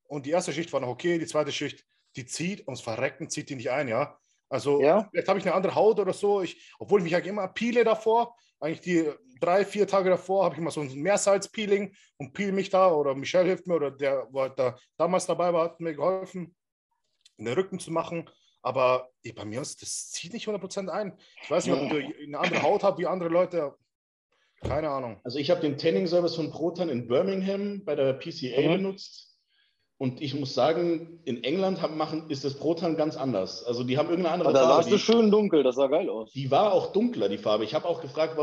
[0.04, 1.84] und die erste Schicht war noch okay, die zweite Schicht,
[2.16, 4.18] die zieht, ums Verrecken zieht die nicht ein, ja.
[4.48, 5.08] Also ja.
[5.10, 7.84] vielleicht habe ich eine andere Haut oder so, ich, obwohl ich mich eigentlich immer peele
[7.84, 12.52] davor, eigentlich die drei, vier Tage davor habe ich immer so ein Meersalz-Peeling und peel
[12.52, 15.80] mich da oder Michelle hilft mir oder der, wo halt da damals dabei war, hat
[15.80, 16.54] mir geholfen,
[17.36, 18.28] den Rücken zu machen.
[18.62, 21.18] Aber ey, bei mir ist das zieht nicht 100% ein.
[21.42, 23.74] Ich weiß nicht, ob du eine andere Haut habt wie andere Leute.
[24.62, 25.20] Keine Ahnung.
[25.24, 28.76] Also ich habe den Tanning-Service von Proton in Birmingham bei der PCA mhm.
[28.76, 29.33] benutzt.
[30.04, 33.64] Und ich muss sagen, in England haben, machen, ist das Proton ganz anders.
[33.64, 34.70] Also die haben irgendeine andere da Farbe.
[34.70, 36.30] Da warst du schön dunkel, das sah geil aus.
[36.32, 37.64] Die war auch dunkler, die Farbe.
[37.64, 38.36] Ich habe auch gefragt,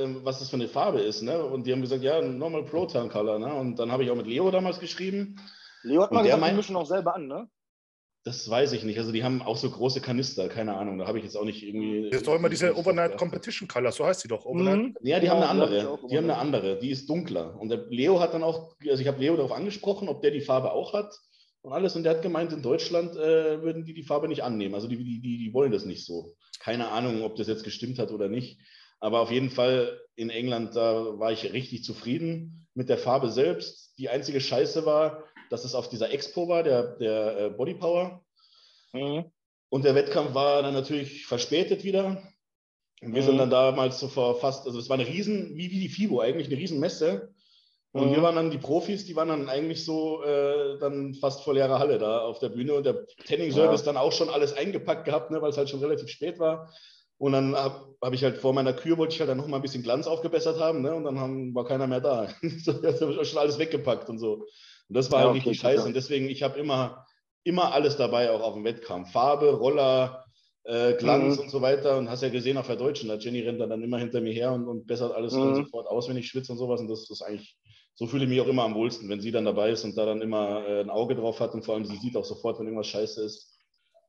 [0.00, 1.22] ähm, was das für eine Farbe ist.
[1.22, 1.42] Ne?
[1.44, 3.40] Und die haben gesagt, ja, normal Proton Color.
[3.40, 3.52] Ne?
[3.52, 5.40] Und dann habe ich auch mit Leo damals geschrieben.
[5.82, 7.48] Leo hat mal gesagt, die mischen auch selber an, ne?
[8.24, 8.98] Das weiß ich nicht.
[8.98, 10.98] Also die haben auch so große Kanister, keine Ahnung.
[10.98, 12.08] Da habe ich jetzt auch nicht irgendwie.
[12.08, 14.44] Das ist doch immer diese Overnight Competition Color, so heißt sie doch.
[14.46, 14.78] Overnight.
[14.78, 14.94] Mhm.
[15.02, 15.98] Ja, die haben eine andere.
[16.08, 16.78] Die haben eine andere.
[16.78, 17.58] Die ist dunkler.
[17.58, 20.40] Und der Leo hat dann auch, also ich habe Leo darauf angesprochen, ob der die
[20.40, 21.12] Farbe auch hat
[21.62, 21.96] und alles.
[21.96, 24.76] Und der hat gemeint, in Deutschland äh, würden die die Farbe nicht annehmen.
[24.76, 26.36] Also die, die, die, die wollen das nicht so.
[26.60, 28.60] Keine Ahnung, ob das jetzt gestimmt hat oder nicht.
[29.00, 33.98] Aber auf jeden Fall in England, da war ich richtig zufrieden mit der Farbe selbst.
[33.98, 38.24] Die einzige Scheiße war, dass es auf dieser Expo war, der, der äh, Body Power.
[38.94, 39.26] Mhm.
[39.68, 42.22] Und der Wettkampf war dann natürlich verspätet wieder.
[43.02, 43.26] Und wir mhm.
[43.26, 46.20] sind dann damals so vor fast, also es war eine riesen, wie, wie die FIBO
[46.20, 47.34] eigentlich, eine riesen Messe.
[47.92, 48.14] Und mhm.
[48.14, 51.78] wir waren dann die Profis, die waren dann eigentlich so äh, dann fast vor leerer
[51.78, 53.86] Halle da auf der Bühne und der Tanning-Service ja.
[53.92, 56.72] dann auch schon alles eingepackt gehabt, ne, weil es halt schon relativ spät war.
[57.18, 59.56] Und dann habe hab ich halt vor meiner Kür, wollte ich halt dann noch mal
[59.56, 62.28] ein bisschen Glanz aufgebessert haben ne, und dann haben, war keiner mehr da.
[62.42, 64.46] jetzt habe ich schon alles weggepackt und so.
[64.88, 65.86] Und das war ja, halt okay, richtig scheiße.
[65.86, 67.06] Und deswegen, ich habe immer,
[67.44, 69.12] immer alles dabei, auch auf dem Wettkampf.
[69.12, 70.24] Farbe, Roller,
[70.64, 71.44] äh, Glanz mhm.
[71.44, 71.98] und so weiter.
[71.98, 74.52] Und hast ja gesehen auf der Deutschen, da Jenny rennt dann, immer hinter mir her
[74.52, 75.56] und, und bessert alles mhm.
[75.56, 76.80] sofort aus, wenn ich schwitze und sowas.
[76.80, 77.56] Und das ist eigentlich,
[77.94, 80.06] so fühle ich mich auch immer am wohlsten, wenn sie dann dabei ist und da
[80.06, 82.66] dann immer äh, ein Auge drauf hat und vor allem sie sieht auch sofort, wenn
[82.66, 83.56] irgendwas scheiße ist.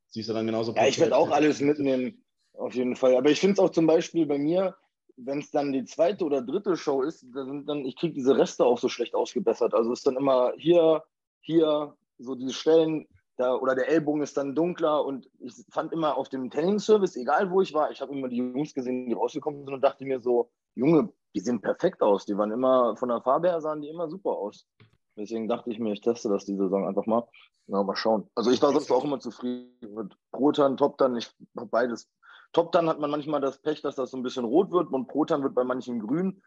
[0.09, 0.73] Siehst du dann genauso.
[0.75, 2.23] Ja, ich werde auch alles mitnehmen,
[2.53, 3.15] auf jeden Fall.
[3.15, 4.75] Aber ich finde es auch zum Beispiel bei mir,
[5.17, 8.37] wenn es dann die zweite oder dritte Show ist, da sind dann, ich kriege diese
[8.37, 9.73] Reste auch so schlecht ausgebessert.
[9.73, 11.03] Also ist dann immer hier,
[11.41, 13.07] hier, so diese Stellen,
[13.37, 17.49] da, oder der Ellbogen ist dann dunkler und ich fand immer auf dem Trainingsservice, egal
[17.49, 20.19] wo ich war, ich habe immer die Jungs gesehen, die rausgekommen sind und dachte mir
[20.19, 22.25] so, Junge, die sehen perfekt aus.
[22.25, 24.67] Die waren immer, von der Farbe her sahen die immer super aus.
[25.15, 27.27] Deswegen dachte ich mir, ich teste das die Saison einfach mal.
[27.67, 28.29] Na, mal schauen.
[28.35, 31.15] Also ich war sonst auch immer zufrieden mit Protan, Top-Tan.
[31.15, 32.09] Ich habe beides.
[32.53, 35.43] Top-Tan hat man manchmal das Pech, dass das so ein bisschen rot wird und Protan
[35.43, 36.41] wird bei manchen grün.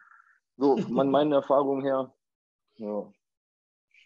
[0.57, 2.13] So, man meinen Erfahrungen her.
[2.75, 3.11] Ja.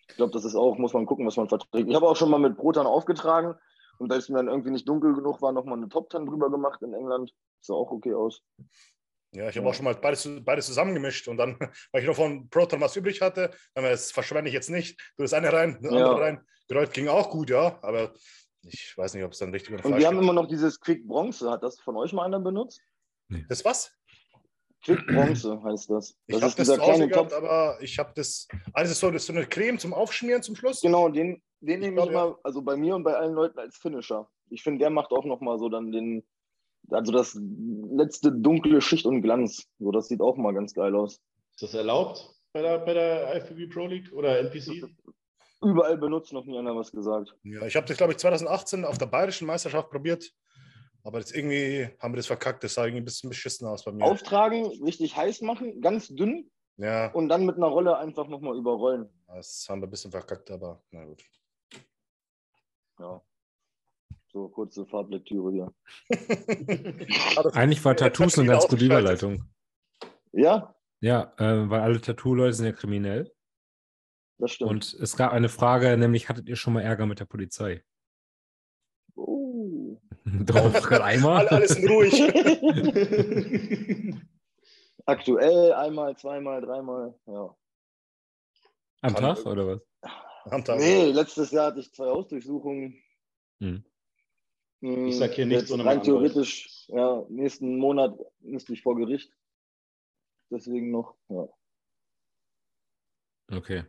[0.09, 1.87] Ich glaube, das ist auch, muss man gucken, was man verträgt.
[1.87, 3.55] Ich habe auch schon mal mit Protan aufgetragen
[3.97, 6.81] und da ist mir dann irgendwie nicht dunkel genug war, nochmal eine Top-Tan drüber gemacht
[6.81, 7.33] in England.
[7.61, 8.43] Sah auch okay aus.
[9.33, 11.57] Ja, ich habe auch schon mal beides, beides zusammengemischt und dann,
[11.91, 14.99] weil ich noch von Proton was übrig hatte, dann das verschwende ich jetzt nicht.
[15.15, 15.99] Du das eine rein, das ja.
[15.99, 16.45] andere rein.
[16.67, 18.13] Gerollt ging auch gut, ja, aber
[18.63, 21.07] ich weiß nicht, ob es dann richtig oder Und wir haben immer noch dieses Quick
[21.07, 21.49] Bronze.
[21.49, 22.81] Hat das von euch mal einer benutzt?
[23.27, 23.45] Nee.
[23.49, 23.91] Das was?
[24.83, 26.15] Quick Bronze heißt das.
[26.27, 28.47] das ich habe das kleine gehabt, aber ich habe das.
[28.73, 30.81] Also so, das ist so eine Creme zum Aufschmieren zum Schluss.
[30.81, 34.27] Genau, den, den nehme ich immer, also bei mir und bei allen Leuten als Finisher.
[34.49, 36.23] Ich finde, der macht auch nochmal so dann den,
[36.89, 37.39] also das
[37.91, 39.67] letzte dunkle Schicht und Glanz.
[39.79, 41.21] So, das sieht auch mal ganz geil aus.
[41.53, 44.83] Ist das erlaubt bei der, bei der IFBB Pro League oder NPC?
[45.61, 47.35] Überall benutzt, noch nie einer was gesagt.
[47.43, 50.33] Ja, ich habe das, glaube ich, 2018 auf der Bayerischen Meisterschaft probiert.
[51.03, 52.63] Aber jetzt irgendwie haben wir das verkackt.
[52.63, 54.03] Das sah irgendwie ein bisschen beschissen aus bei mir.
[54.03, 56.49] Auftragen, richtig heiß machen, ganz dünn.
[56.77, 57.11] Ja.
[57.11, 59.09] Und dann mit einer Rolle einfach nochmal überrollen.
[59.27, 61.23] Das haben wir ein bisschen verkackt, aber na gut.
[62.99, 63.21] Ja.
[64.31, 65.73] So, kurze Farblektüre hier.
[67.53, 69.43] Eigentlich war Tattoos eine ganz gute Überleitung.
[70.31, 70.73] Ja?
[71.01, 73.31] Ja, äh, weil alle Tattoo-Leute sind ja kriminell.
[74.41, 74.71] Das stimmt.
[74.71, 77.83] Und es gab eine Frage, nämlich hattet ihr schon mal Ärger mit der Polizei?
[79.15, 79.99] Oh.
[80.25, 81.47] Drauf gerade einmal.
[81.47, 82.13] Alles ruhig.
[85.05, 87.55] Aktuell einmal, zweimal, dreimal, ja.
[89.01, 89.81] Am Tag oder was?
[90.45, 90.79] Am Tag.
[90.79, 92.99] Nee, letztes Jahr hatte ich zwei Hausdurchsuchungen.
[93.59, 93.83] Hm.
[94.81, 99.31] Hm, ich sage hier nichts ohne Rein theoretisch, ja, nächsten Monat müsste ich vor Gericht.
[100.49, 101.47] Deswegen noch, ja.
[103.51, 103.83] Okay.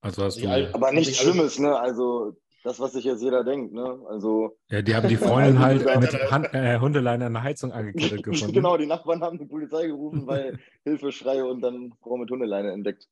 [0.00, 0.48] Also hast du.
[0.74, 1.78] Aber nichts Schlimmes, ne?
[1.78, 3.98] Also das, was sich jetzt jeder denkt, ne?
[4.08, 4.56] Also.
[4.68, 8.54] Ja, die haben die Freundin halt mit Hand, äh, Hundeleine an der Heizung angekettet gefunden.
[8.54, 13.08] genau, die Nachbarn haben die Polizei gerufen, weil Hilfeschreie und dann Frau mit Hundeleine entdeckt.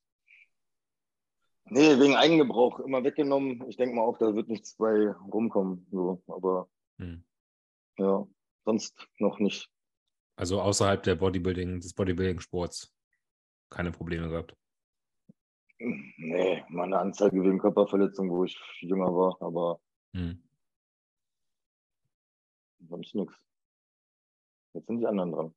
[1.68, 3.64] Nee, wegen Eigengebrauch immer weggenommen.
[3.68, 5.86] Ich denke mal auch, da wird nichts bei rumkommen.
[5.90, 6.68] So, aber
[6.98, 7.24] hm.
[7.98, 8.26] Ja,
[8.64, 9.70] sonst noch nicht.
[10.36, 12.92] Also außerhalb der Bodybuilding, des Bodybuilding-Sports
[13.70, 14.54] keine Probleme gehabt?
[15.78, 19.80] Nee, mal eine Anzeige wegen Körperverletzung, wo ich jünger war, aber
[20.14, 20.42] hm.
[22.88, 23.34] sonst nichts.
[24.72, 25.54] Jetzt sind die anderen dran.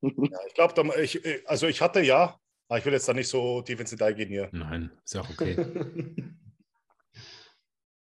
[0.00, 2.38] Ja, ich glaube, ich, also ich hatte ja,
[2.68, 4.48] aber ich will jetzt da nicht so tief ins Detail gehen hier.
[4.52, 5.56] Nein, ist ja auch okay.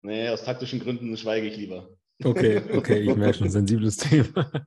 [0.03, 1.97] nee, aus taktischen Gründen schweige ich lieber.
[2.25, 4.51] Okay, okay, ich merke schon, sensibles Thema.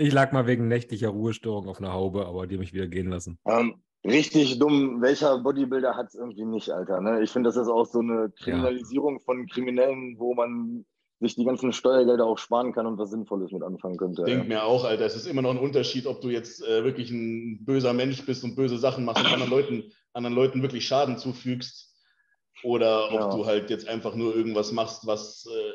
[0.00, 3.36] Ich lag mal wegen nächtlicher Ruhestörung auf einer Haube, aber die mich wieder gehen lassen.
[3.46, 5.00] Ähm, richtig dumm.
[5.00, 7.00] Welcher Bodybuilder hat es irgendwie nicht, Alter?
[7.00, 7.22] Ne?
[7.22, 9.24] Ich finde, das ist auch so eine Kriminalisierung ja.
[9.24, 10.84] von Kriminellen, wo man
[11.20, 14.22] sich die ganzen Steuergelder auch sparen kann und was Sinnvolles mit anfangen könnte.
[14.22, 14.48] Ich denke ja.
[14.48, 17.64] mir auch, Alter, es ist immer noch ein Unterschied, ob du jetzt äh, wirklich ein
[17.64, 21.88] böser Mensch bist und böse Sachen machst und anderen Leuten, anderen Leuten wirklich Schaden zufügst
[22.62, 23.30] oder ob ja.
[23.30, 25.72] du halt jetzt einfach nur irgendwas machst, was äh,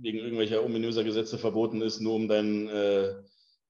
[0.00, 3.14] wegen irgendwelcher ominöser Gesetze verboten ist, nur um dein, äh,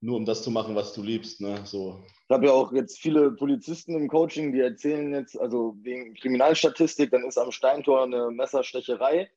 [0.01, 1.41] nur um das zu machen, was du liebst.
[1.41, 1.61] Ne?
[1.63, 2.03] So.
[2.27, 7.11] Ich habe ja auch jetzt viele Polizisten im Coaching, die erzählen jetzt, also wegen Kriminalstatistik,
[7.11, 9.29] dann ist am Steintor eine Messerstecherei.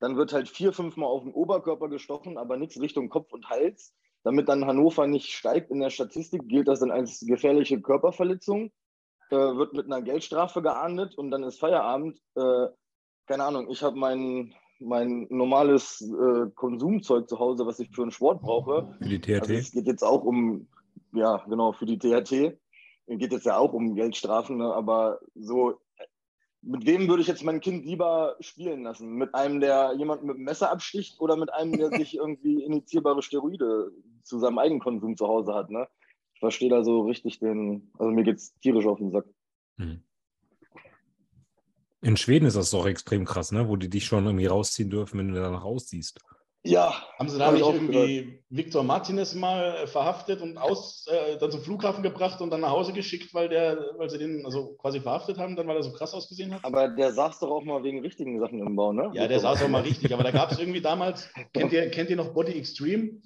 [0.00, 3.48] Dann wird halt vier, fünf Mal auf den Oberkörper gestochen, aber nichts Richtung Kopf und
[3.48, 3.94] Hals.
[4.24, 8.70] Damit dann Hannover nicht steigt in der Statistik, gilt das dann als gefährliche Körperverletzung,
[9.30, 12.20] äh, wird mit einer Geldstrafe geahndet und dann ist Feierabend.
[12.34, 12.66] Äh,
[13.26, 18.10] keine Ahnung, ich habe meinen mein normales äh, Konsumzeug zu Hause, was ich für einen
[18.10, 18.94] Sport brauche.
[18.98, 19.42] Für die THT?
[19.42, 20.68] Also es geht jetzt auch um,
[21.12, 22.58] ja, genau, für die THT.
[23.06, 24.72] Es geht jetzt ja auch um Geldstrafen, ne?
[24.72, 25.80] aber so,
[26.62, 29.14] mit wem würde ich jetzt mein Kind lieber spielen lassen?
[29.14, 33.22] Mit einem, der jemanden mit dem Messer absticht oder mit einem, der sich irgendwie injizierbare
[33.22, 33.90] Steroide
[34.22, 35.88] zu seinem Eigenkonsum zu Hause hat, ne?
[36.34, 39.24] Ich verstehe da so richtig den, also mir geht es tierisch auf den Sack.
[39.78, 40.02] Hm.
[42.02, 43.68] In Schweden ist das doch extrem krass, ne?
[43.68, 46.18] wo die dich schon irgendwie rausziehen dürfen, wenn du danach aussiehst.
[46.64, 46.94] Ja.
[47.18, 48.42] Haben sie da hab nicht irgendwie.
[48.48, 52.70] Victor Martinez mal äh, verhaftet und aus, äh, dann zum Flughafen gebracht und dann nach
[52.70, 55.92] Hause geschickt, weil der, weil sie den also quasi verhaftet haben, dann weil er so
[55.92, 56.64] krass ausgesehen hat?
[56.64, 59.10] Aber der saß doch auch mal wegen richtigen Sachen im Bau, ne?
[59.14, 62.10] Ja, der saß auch mal richtig, aber da gab es irgendwie damals, kennt ihr, kennt
[62.10, 63.20] ihr noch Body Extreme?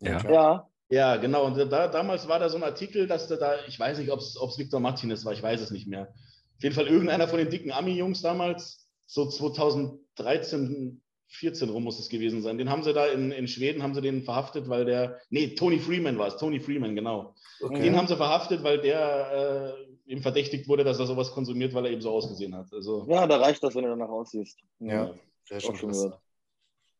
[0.00, 0.30] Ja.
[0.30, 0.68] Ja.
[0.90, 1.44] Ja, genau.
[1.44, 4.36] Und da, damals war da so ein Artikel, dass da, ich weiß nicht, ob es
[4.56, 6.14] Victor Martinez war, ich weiß es nicht mehr
[6.58, 12.08] auf jeden Fall irgendeiner von den dicken Ami-Jungs damals so 2013, 14 rum muss es
[12.08, 12.58] gewesen sein.
[12.58, 15.78] Den haben sie da in, in Schweden, haben sie den verhaftet, weil der, nee, Tony
[15.78, 17.36] Freeman war es, Tony Freeman, genau.
[17.60, 17.80] Okay.
[17.80, 19.76] Den haben sie verhaftet, weil der
[20.06, 22.72] äh, eben verdächtigt wurde, dass er sowas konsumiert, weil er eben so ausgesehen hat.
[22.72, 24.58] Also, ja, da reicht das, wenn du danach aussiehst.
[24.80, 25.14] Ja, ja
[25.48, 26.10] das, ist schon krass.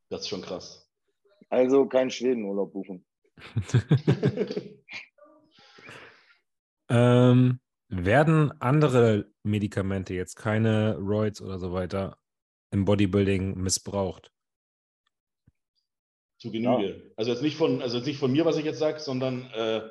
[0.08, 0.88] das ist schon krass.
[1.48, 3.04] Also kein Schwedenurlaub buchen.
[6.88, 7.58] ähm,
[7.88, 12.18] werden andere Medikamente jetzt keine Roids oder so weiter
[12.70, 14.30] im Bodybuilding missbraucht?
[16.38, 16.88] Zu Genüge.
[16.88, 17.10] Ja.
[17.16, 19.88] Also jetzt nicht von, also jetzt nicht von mir, was ich jetzt sage, sondern äh,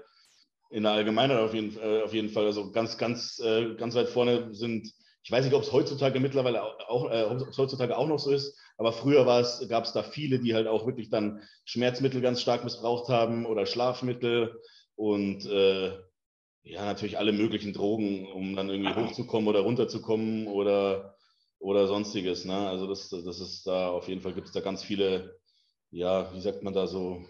[0.69, 2.45] in der Allgemeinheit auf jeden, äh, auf jeden Fall.
[2.45, 4.91] Also ganz, ganz, äh, ganz weit vorne sind,
[5.23, 8.31] ich weiß nicht, ob es heutzutage mittlerweile auch, äh, ob es heutzutage auch noch so
[8.31, 9.25] ist, aber früher
[9.67, 13.65] gab es da viele, die halt auch wirklich dann Schmerzmittel ganz stark missbraucht haben oder
[13.65, 14.61] Schlafmittel
[14.95, 15.97] und äh,
[16.69, 21.15] ja, natürlich alle möglichen Drogen, um dann irgendwie hochzukommen oder runterzukommen oder,
[21.59, 22.45] oder sonstiges.
[22.45, 22.55] Ne?
[22.55, 25.39] Also das, das ist da auf jeden Fall gibt es da ganz viele,
[25.91, 27.25] ja, wie sagt man da so,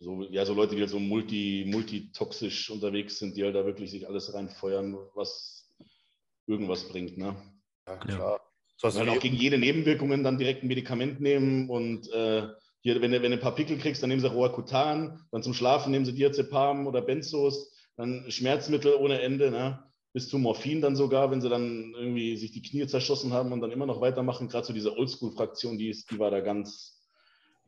[0.00, 3.90] so, ja, so Leute, die halt so multi, multitoxisch unterwegs sind, die halt da wirklich
[3.90, 5.72] sich alles reinfeuern, was
[6.46, 7.16] irgendwas bringt.
[7.16, 7.34] Ne?
[7.86, 8.40] Ja, klar.
[8.76, 12.48] So also halt auch gegen jede Nebenwirkungen dann direkt ein Medikament nehmen und äh,
[12.80, 15.54] hier, wenn du, wenn du ein paar Pickel kriegst, dann nehmen sie Roacutan, dann zum
[15.54, 19.84] Schlafen nehmen sie Diazepam oder Benzos dann Schmerzmittel ohne Ende, ne?
[20.14, 23.60] bis zu Morphin dann sogar, wenn sie dann irgendwie sich die Knie zerschossen haben und
[23.60, 24.48] dann immer noch weitermachen.
[24.48, 27.02] Gerade so diese Oldschool-Fraktion, die, die war da ganz,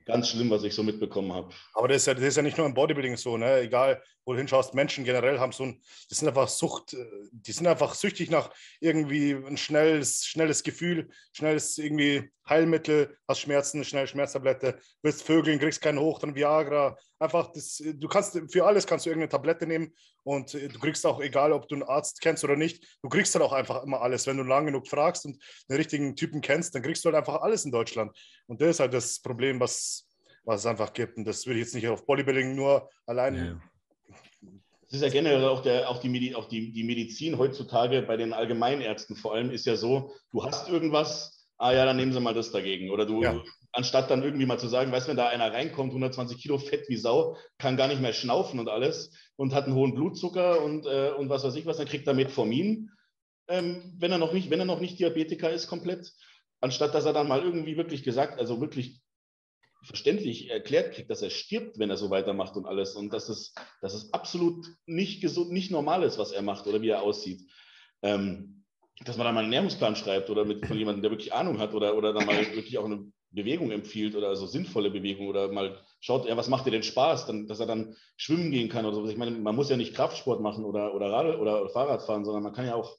[0.06, 1.52] ganz schlimm, was ich so mitbekommen habe.
[1.74, 3.62] Aber das ist, ja, das ist ja nicht nur im Bodybuilding so, ne?
[3.62, 5.80] egal wo du hinschaust, Menschen generell haben so ein,
[6.10, 8.50] die sind einfach Sucht, äh, die sind einfach süchtig nach
[8.80, 15.80] irgendwie ein schnelles, schnelles Gefühl, schnelles irgendwie Heilmittel, hast Schmerzen, schnell Schmerztablette, willst Vögeln, kriegst
[15.80, 16.96] keinen hoch, dann Viagra.
[17.18, 21.06] Einfach, das, du kannst, für alles kannst du irgendeine Tablette nehmen und äh, du kriegst
[21.06, 24.02] auch, egal ob du einen Arzt kennst oder nicht, du kriegst dann auch einfach immer
[24.02, 24.26] alles.
[24.26, 27.40] Wenn du lang genug fragst und den richtigen Typen kennst, dann kriegst du halt einfach
[27.40, 28.16] alles in Deutschland.
[28.46, 30.06] Und das ist halt das Problem, was,
[30.44, 31.16] was es einfach gibt.
[31.16, 33.60] Und das würde ich jetzt nicht auf Bodybuilding nur allein.
[34.88, 38.32] Es ist ja generell auch, der, auch, die, auch die, die Medizin heutzutage bei den
[38.32, 42.34] Allgemeinärzten vor allem ist ja so, du hast irgendwas, ah ja, dann nehmen Sie mal
[42.34, 42.90] das dagegen.
[42.90, 43.42] Oder du, ja.
[43.72, 46.88] anstatt dann irgendwie mal zu sagen, weißt du, wenn da einer reinkommt, 120 Kilo Fett
[46.88, 50.86] wie Sau, kann gar nicht mehr schnaufen und alles und hat einen hohen Blutzucker und,
[50.86, 52.90] äh, und was weiß ich was, dann kriegt er Metformin,
[53.48, 56.12] ähm, wenn, er noch nicht, wenn er noch nicht Diabetiker ist komplett.
[56.60, 59.00] Anstatt dass er dann mal irgendwie wirklich gesagt, also wirklich
[59.84, 63.54] verständlich erklärt kriegt, dass er stirbt, wenn er so weitermacht und alles und dass es,
[63.80, 67.42] dass es absolut nicht gesund, nicht normal ist, was er macht oder wie er aussieht.
[68.02, 68.55] Ähm,
[69.04, 71.74] dass man da mal einen Ernährungsplan schreibt oder mit von jemandem, der wirklich Ahnung hat
[71.74, 75.78] oder, oder dann mal wirklich auch eine Bewegung empfiehlt oder also sinnvolle Bewegung oder mal
[76.00, 78.96] schaut, ja, was macht dir denn Spaß, dann, dass er dann schwimmen gehen kann oder
[78.96, 79.08] so.
[79.08, 82.42] Ich meine, man muss ja nicht Kraftsport machen oder, oder, Radl oder Fahrrad fahren, sondern
[82.42, 82.96] man kann ja auch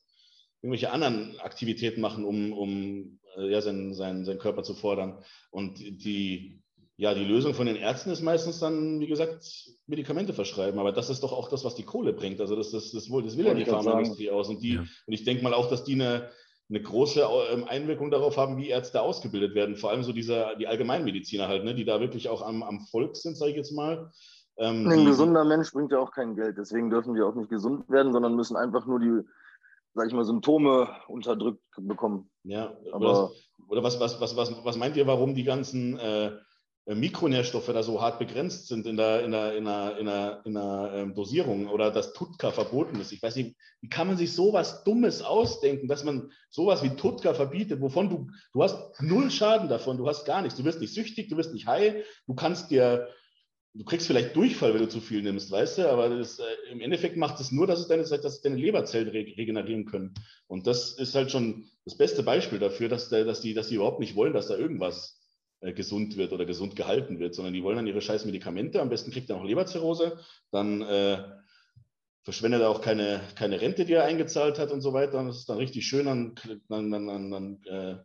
[0.61, 5.23] irgendwelche anderen Aktivitäten machen, um, um äh, ja, seinen, seinen, seinen Körper zu fordern.
[5.49, 6.61] Und die,
[6.99, 10.79] ja, die Lösung von den Ärzten ist meistens dann, wie gesagt, Medikamente verschreiben.
[10.79, 12.41] Aber das ist doch auch das, was die Kohle bringt.
[12.41, 14.49] Also das, das, das, das will ja die Pharmaindustrie aus.
[14.49, 14.79] Und, die, ja.
[14.81, 16.29] und ich denke mal auch, dass die eine,
[16.69, 19.75] eine große ähm, Einwirkung darauf haben, wie Ärzte ausgebildet werden.
[19.75, 23.15] Vor allem so diese, die Allgemeinmediziner halt, ne, die da wirklich auch am, am Volk
[23.15, 24.11] sind, sage ich jetzt mal.
[24.57, 26.57] Ähm, ein gesunder Mensch bringt ja auch kein Geld.
[26.57, 29.21] Deswegen dürfen die auch nicht gesund werden, sondern müssen einfach nur die,
[29.93, 32.31] sag ich mal, Symptome unterdrückt bekommen.
[32.43, 33.31] Ja, aber
[33.67, 36.31] oder, was, was, was, was, was meint ihr, warum die ganzen äh,
[36.95, 40.53] Mikronährstoffe da so hart begrenzt sind in der, in der, in der, in der, in
[40.53, 43.11] der ähm, Dosierung oder dass Tutka verboten ist.
[43.11, 47.33] Ich weiß nicht, wie kann man sich sowas Dummes ausdenken, dass man sowas wie Tutka
[47.33, 50.57] verbietet, wovon du, du hast null Schaden davon, du hast gar nichts.
[50.57, 53.09] Du wirst nicht süchtig, du wirst nicht high, du kannst dir,
[53.73, 56.79] du kriegst vielleicht Durchfall, wenn du zu viel nimmst, weißt du, aber das, äh, im
[56.79, 60.13] Endeffekt macht es nur, dass es deine, dass deine Leberzellen re regenerieren können.
[60.47, 63.99] Und das ist halt schon das beste Beispiel dafür, dass, dass, die, dass die überhaupt
[63.99, 65.26] nicht wollen, dass da irgendwas äh,
[65.61, 68.81] gesund wird oder gesund gehalten wird, sondern die wollen dann ihre scheiß Medikamente.
[68.81, 70.19] Am besten kriegt er auch Leberzirrhose,
[70.51, 71.23] dann äh,
[72.23, 75.23] verschwendet er auch keine, keine Rente, die er eingezahlt hat und so weiter.
[75.23, 76.05] Das ist dann richtig schön.
[76.05, 76.35] Dann,
[76.67, 77.97] dann, dann, dann, äh,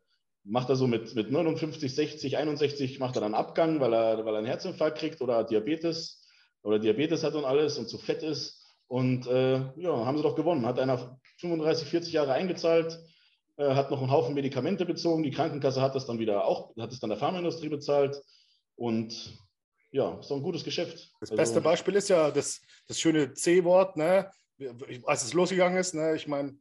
[0.44, 4.34] macht er so mit, mit 59, 60, 61, macht er dann Abgang, weil er, weil
[4.34, 6.26] er einen Herzinfarkt kriegt oder Diabetes
[6.62, 8.60] oder Diabetes hat und alles und zu fett ist.
[8.88, 10.66] Und äh, ja, haben sie doch gewonnen.
[10.66, 12.98] Hat einer 35, 40 Jahre eingezahlt, äh,
[13.70, 15.22] hat noch einen Haufen Medikamente bezogen.
[15.22, 18.20] Die Krankenkasse hat das dann wieder auch, hat es dann der Pharmaindustrie bezahlt.
[18.76, 19.38] Und
[19.90, 21.10] ja, ist doch ein gutes Geschäft.
[21.20, 24.30] Das also, beste Beispiel ist ja das, das schöne C-Wort, ne?
[25.04, 25.94] als es losgegangen ist.
[25.94, 26.16] Ne?
[26.16, 26.56] Ich meine,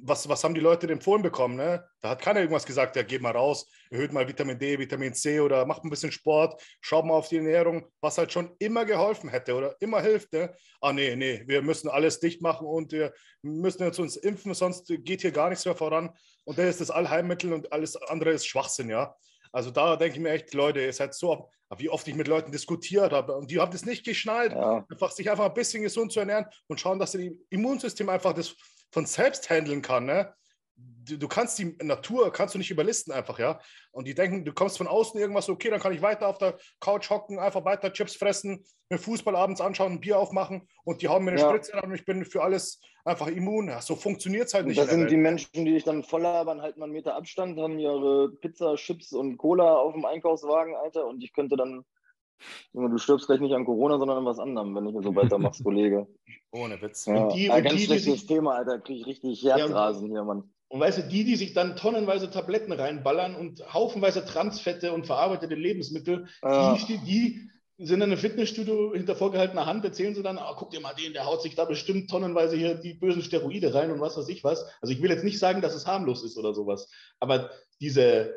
[0.00, 1.56] was, was haben die Leute empfohlen bekommen?
[1.56, 1.84] Ne?
[2.00, 5.40] Da hat keiner irgendwas gesagt, ja, geht mal raus, erhöht mal Vitamin D, Vitamin C
[5.40, 9.28] oder macht ein bisschen Sport, schaut mal auf die Ernährung, was halt schon immer geholfen
[9.28, 10.32] hätte oder immer hilft.
[10.32, 10.54] Ne?
[10.80, 13.12] Ah, nee, nee, wir müssen alles dicht machen und wir
[13.42, 16.10] müssen jetzt uns impfen, sonst geht hier gar nichts mehr voran.
[16.44, 19.14] Und das ist das Allheilmittel und alles andere ist Schwachsinn, ja.
[19.52, 22.52] Also da denke ich mir echt, Leute, ihr seid so, wie oft ich mit Leuten
[22.52, 24.84] diskutiert habe und die haben das nicht geschnallt, ja.
[24.90, 28.54] einfach sich einfach ein bisschen gesund zu ernähren und schauen, dass das Immunsystem einfach das
[28.90, 30.06] von selbst handeln kann.
[30.06, 30.34] Ne?
[31.04, 33.60] Du, du, kannst die Natur, kannst du nicht überlisten einfach, ja.
[33.90, 36.56] Und die denken, du kommst von außen irgendwas, okay, dann kann ich weiter auf der
[36.80, 41.08] Couch hocken, einfach weiter Chips fressen, mir Fußball abends anschauen, ein Bier aufmachen und die
[41.08, 41.48] hauen mir eine ja.
[41.48, 43.68] Spritze an und ich bin für alles einfach immun.
[43.68, 44.78] Ja, so funktioniert es halt nicht.
[44.78, 48.30] Das sind die Menschen, die dich dann voll labern, halten einen Meter Abstand, haben ihre
[48.40, 51.84] Pizza, Chips und Cola auf dem Einkaufswagen, Alter, und ich könnte dann
[52.72, 56.06] Du stirbst gleich nicht an Corona, sondern an was anderem, wenn ich so weitermachst, Kollege.
[56.52, 57.06] Ohne Witz.
[57.06, 58.80] Ja, und die, und ganz die, schlechtes die Thema, Alter.
[58.80, 60.52] Kriege ich richtig Herzrasen ja, hier, Mann.
[60.72, 65.54] Und weißt du, die, die sich dann tonnenweise Tabletten reinballern und haufenweise Transfette und verarbeitete
[65.54, 66.74] Lebensmittel, ja.
[66.74, 70.80] die, die, sind in einem Fitnessstudio hinter vorgehaltener Hand, erzählen sie dann, oh, guck dir
[70.80, 74.16] mal den, der haut sich da bestimmt tonnenweise hier die bösen Steroide rein und was
[74.16, 74.64] weiß ich was.
[74.80, 76.88] Also ich will jetzt nicht sagen, dass es harmlos ist oder sowas,
[77.20, 77.50] aber
[77.82, 78.32] diese,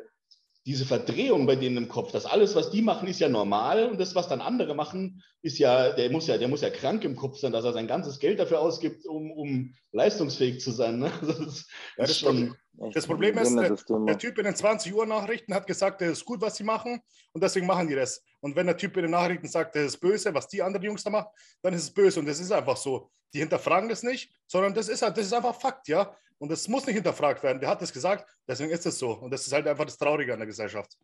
[0.66, 4.00] diese Verdrehung bei denen im Kopf, dass alles, was die machen, ist ja normal und
[4.00, 7.14] das, was dann andere machen, ist ja, der muss ja, der muss ja krank im
[7.14, 10.98] Kopf sein, dass er sein ganzes Geld dafür ausgibt, um, um leistungsfähig zu sein.
[10.98, 11.12] Ne?
[11.22, 12.56] Das, ist, ja, das, schon,
[12.92, 13.76] das Problem ist, der,
[14.06, 17.00] der, Typ in den 20 Uhr Nachrichten hat gesagt, das ist gut, was sie machen
[17.32, 18.24] und deswegen machen die das.
[18.40, 21.04] Und wenn der Typ in den Nachrichten sagt, das ist böse, was die anderen Jungs
[21.04, 21.28] da machen,
[21.62, 23.08] dann ist es böse und das ist einfach so.
[23.32, 26.16] Die hinterfragen das nicht, sondern das ist, das ist einfach Fakt, ja.
[26.38, 27.60] Und das muss nicht hinterfragt werden.
[27.60, 29.12] Der hat das gesagt, deswegen ist es so.
[29.12, 30.96] Und das ist halt einfach das Traurige an der Gesellschaft.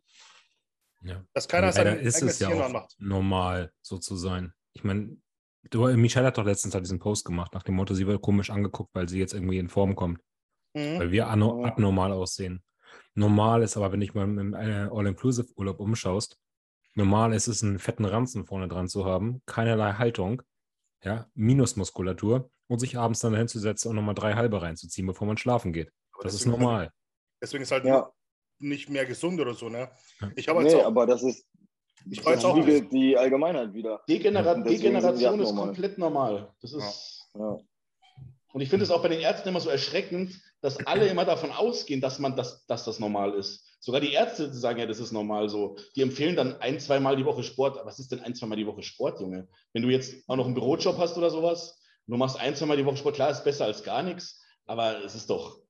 [1.01, 1.23] Ja.
[1.33, 2.95] Dass keiner sein ist es ja auch macht.
[2.99, 4.53] normal, so zu sein.
[4.73, 5.17] Ich meine,
[5.71, 8.93] Michelle hat doch letztens halt diesen Post gemacht, nach dem Motto, sie wird komisch angeguckt,
[8.93, 10.21] weil sie jetzt irgendwie in Form kommt.
[10.73, 10.99] Mhm.
[10.99, 12.63] Weil wir abnormal aussehen.
[13.15, 16.37] Normal ist aber, wenn ich mal im äh, All-Inclusive-Urlaub umschaust,
[16.95, 20.41] normal ist es, einen fetten Ranzen vorne dran zu haben, keinerlei Haltung,
[21.03, 25.73] ja, Minusmuskulatur und sich abends dann hinzusetzen und nochmal drei halbe reinzuziehen, bevor man schlafen
[25.73, 25.91] geht.
[26.21, 26.91] Das, das ist normal.
[27.41, 28.11] Deswegen ist halt ja.
[28.59, 29.89] nicht mehr gesund oder so, ne?
[30.35, 31.45] Ich habe nee, auch, aber das ist
[32.09, 34.01] ich weiß auch die, die Allgemeinheit wieder.
[34.09, 36.53] Degenera Degeneration ist komplett normal.
[36.61, 37.29] Das ist.
[37.35, 37.57] Ja.
[38.53, 41.51] Und ich finde es auch bei den Ärzten immer so erschreckend, dass alle immer davon
[41.51, 43.65] ausgehen, dass man das, dass das normal ist.
[43.79, 45.75] Sogar die Ärzte sagen ja, das ist normal so.
[45.95, 47.79] Die empfehlen dann ein, zweimal die Woche Sport.
[47.83, 49.47] Was ist denn ein, zweimal die Woche Sport, Junge?
[49.73, 52.85] Wenn du jetzt auch noch einen Bürojob hast oder sowas, du machst ein, zweimal die
[52.85, 55.63] Woche Sport, klar, ist besser als gar nichts, aber es ist doch,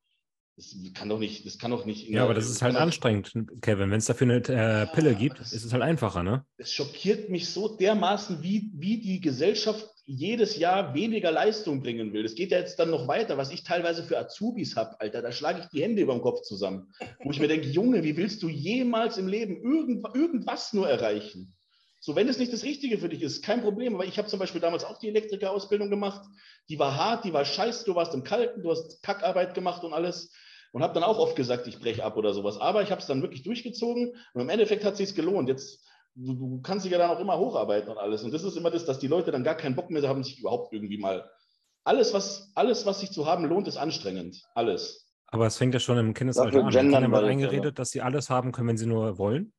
[0.55, 2.07] das kann doch nicht, das kann doch nicht.
[2.09, 3.89] Ja, aber das ist halt anstrengend, Kevin.
[3.89, 6.45] Wenn es dafür eine äh, Pille gibt, das, ist es halt einfacher, ne?
[6.57, 12.23] Es schockiert mich so dermaßen, wie, wie die Gesellschaft jedes Jahr weniger Leistung bringen will.
[12.23, 15.21] Das geht ja jetzt dann noch weiter, was ich teilweise für Azubis habe, Alter.
[15.21, 16.93] Da schlage ich die Hände über den Kopf zusammen.
[17.23, 21.55] Wo ich mir denke, Junge, wie willst du jemals im Leben irgend, irgendwas nur erreichen?
[22.05, 23.95] So, wenn es nicht das Richtige für dich ist, kein Problem.
[23.95, 26.21] Aber ich habe zum Beispiel damals auch die Elektrikerausbildung gemacht.
[26.67, 27.85] Die war hart, die war scheiße.
[27.85, 30.29] Du warst im Kalten, du hast Kackarbeit gemacht und alles.
[30.73, 32.57] Und habe dann auch oft gesagt, ich breche ab oder sowas.
[32.57, 35.47] Aber ich habe es dann wirklich durchgezogen und im Endeffekt hat es sich gelohnt.
[35.47, 35.81] Jetzt,
[36.15, 38.21] du, du, kannst dich ja dann auch immer hocharbeiten und alles.
[38.23, 40.39] Und das ist immer das, dass die Leute dann gar keinen Bock mehr haben, sich
[40.39, 41.31] überhaupt irgendwie mal.
[41.85, 44.43] Alles, was, alles, was sich zu haben lohnt, ist anstrengend.
[44.55, 45.09] Alles.
[45.27, 46.69] Aber es fängt ja schon im Kindesalter an.
[46.69, 49.53] Kindern wird eingeredet, dass sie alles haben können, wenn sie nur wollen.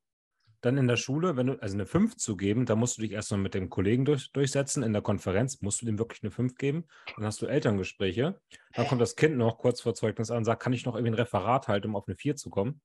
[0.65, 3.11] Dann in der Schule, wenn du, also eine 5 zu geben, da musst du dich
[3.11, 4.81] erstmal mit dem Kollegen durch, durchsetzen.
[4.81, 6.85] In der Konferenz musst du dem wirklich eine 5 geben.
[7.15, 8.41] Dann hast du Elterngespräche.
[8.73, 11.11] Dann kommt das Kind noch kurz vor Zeugnis an und sagt, kann ich noch irgendwie
[11.11, 12.81] ein Referat halten, um auf eine 4 zu kommen?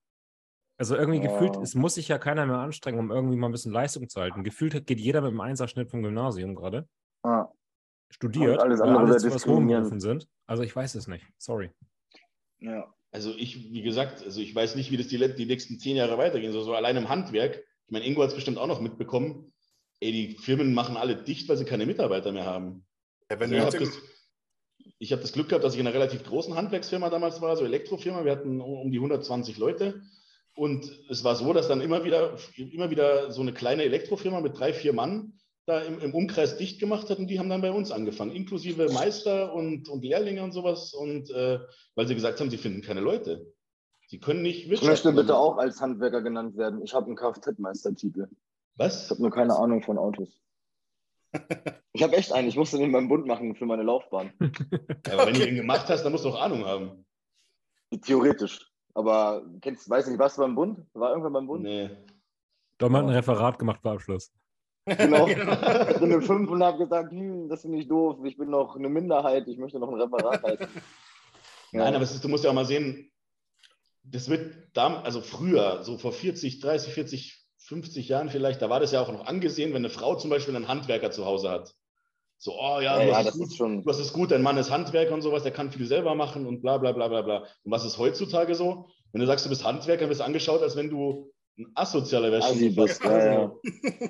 [0.76, 1.32] Also irgendwie oh.
[1.32, 4.20] gefühlt, es muss sich ja keiner mehr anstrengen, um irgendwie mal ein bisschen Leistung zu
[4.20, 4.44] halten.
[4.44, 6.86] Gefühlt geht jeder mit einem Einserschnitt vom Gymnasium gerade.
[7.22, 7.46] Ah.
[8.10, 10.28] Studiert, und alles andere alles was rumgerufen sind.
[10.46, 11.24] Also ich weiß es nicht.
[11.38, 11.70] Sorry.
[12.58, 12.92] Ja.
[13.10, 16.18] Also ich, wie gesagt, also ich weiß nicht, wie das die, die nächsten zehn Jahre
[16.18, 16.62] weitergehen soll.
[16.62, 19.52] So allein im Handwerk ich meine, Ingo hat es bestimmt auch noch mitbekommen.
[19.98, 22.86] Ey, die Firmen machen alle dicht, weil sie keine Mitarbeiter mehr haben.
[23.28, 26.54] Ja, also ich habe das, hab das, Glück gehabt, dass ich in einer relativ großen
[26.54, 28.24] Handwerksfirma damals war, so Elektrofirma.
[28.24, 30.02] Wir hatten um die 120 Leute.
[30.54, 34.56] Und es war so, dass dann immer wieder, immer wieder so eine kleine Elektrofirma mit
[34.56, 37.72] drei, vier Mann da im, im, Umkreis dicht gemacht hat und die haben dann bei
[37.72, 40.94] uns angefangen, inklusive Meister und, und Lehrlinge und sowas.
[40.94, 41.58] Und äh,
[41.96, 43.52] weil sie gesagt haben, sie finden keine Leute.
[44.10, 44.92] Sie können nicht wirtschaften.
[44.92, 46.82] Ich möchte bitte auch als Handwerker genannt werden.
[46.82, 48.26] Ich habe einen Kfz-Meistertitel.
[48.74, 49.04] Was?
[49.04, 50.42] Ich habe nur keine Ahnung von Autos.
[51.92, 52.48] ich habe echt einen.
[52.48, 54.32] Ich musste den beim Bund machen für meine Laufbahn.
[55.06, 55.26] Ja, aber okay.
[55.26, 57.06] wenn du den gemacht hast, dann musst du auch Ahnung haben.
[58.02, 58.72] Theoretisch.
[58.94, 60.84] Aber kennst, weiß nicht, warst du beim Bund?
[60.92, 61.62] War irgendwann beim Bund?
[61.62, 61.90] Nee.
[62.78, 64.32] Doch mal ein Referat gemacht vor Abschluss.
[64.86, 65.26] Genau.
[65.28, 68.18] Ich bin eine 5 und habe gesagt, hm, das finde ich doof.
[68.24, 69.46] Ich bin noch eine Minderheit.
[69.46, 70.68] Ich möchte noch ein Referat halten.
[71.70, 73.10] Nein, aber ist, du musst ja auch mal sehen,
[74.10, 78.80] das wird da, also früher, so vor 40, 30, 40, 50 Jahren vielleicht, da war
[78.80, 81.74] das ja auch noch angesehen, wenn eine Frau zum Beispiel einen Handwerker zu Hause hat.
[82.38, 83.84] So, oh ja, ja, ja das, ist schon.
[83.84, 86.62] das ist gut, dein Mann ist Handwerker und sowas, der kann viel selber machen und
[86.62, 87.38] bla bla bla bla bla.
[87.62, 88.88] Und was ist heutzutage so?
[89.12, 92.48] Wenn du sagst, du bist Handwerker, wirst du angeschaut, als wenn du ein asozialer wärst.
[92.48, 93.52] Also bist, ja, ja.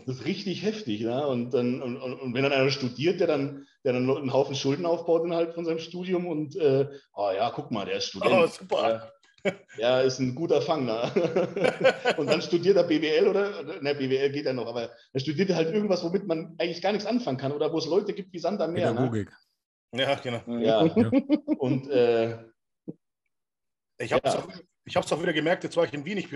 [0.06, 1.00] Das ist richtig heftig.
[1.00, 1.26] Ne?
[1.26, 4.86] Und, dann, und, und, wenn dann einer studiert, der dann, der dann einen Haufen Schulden
[4.86, 8.32] aufbaut innerhalb von seinem Studium und, äh, oh ja, guck mal, der ist Student.
[8.32, 9.12] Oh, super.
[9.78, 10.84] Ja, ist ein guter Fang.
[10.84, 11.10] Ne?
[12.16, 15.72] und dann studiert er BWL oder, ne, BWL geht ja noch, aber er studiert halt
[15.72, 18.60] irgendwas, womit man eigentlich gar nichts anfangen kann oder wo es Leute gibt wie Sand
[18.60, 18.92] am Meer.
[18.92, 19.30] Pädagogik.
[19.92, 20.02] Ne?
[20.02, 20.40] Ja, genau.
[20.46, 20.84] Ja.
[20.84, 21.10] ja.
[21.58, 22.38] Und äh,
[23.98, 25.00] ich habe es ja.
[25.00, 26.18] auch, auch wieder gemerkt, jetzt war ich in Wien.
[26.18, 26.28] Ich,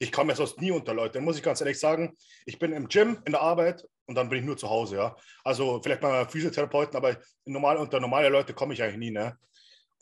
[0.00, 2.16] ich komme ja sonst nie unter Leute, muss ich ganz ehrlich sagen.
[2.46, 4.96] Ich bin im Gym, in der Arbeit und dann bin ich nur zu Hause.
[4.96, 5.16] Ja.
[5.44, 9.10] Also vielleicht mal Physiotherapeuten, aber normal, unter normale Leute komme ich eigentlich nie.
[9.10, 9.36] Ne?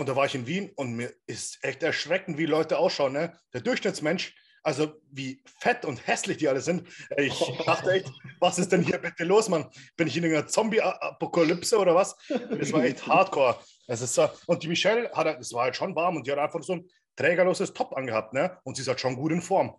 [0.00, 3.12] Und da war ich in Wien und mir ist echt erschreckend, wie Leute ausschauen.
[3.12, 3.38] Ne?
[3.52, 6.88] Der Durchschnittsmensch, also wie fett und hässlich die alle sind.
[7.18, 9.68] Ich dachte echt, was ist denn hier bitte los, Mann?
[9.98, 12.16] Bin ich in einer Zombie-Apokalypse oder was?
[12.30, 13.58] Das war echt hardcore.
[13.88, 16.38] Es ist so, und die Michelle, hat, es war halt schon warm und die hat
[16.38, 18.32] einfach so ein trägerloses Top angehabt.
[18.32, 18.56] Ne?
[18.64, 19.76] Und sie ist halt schon gut in Form.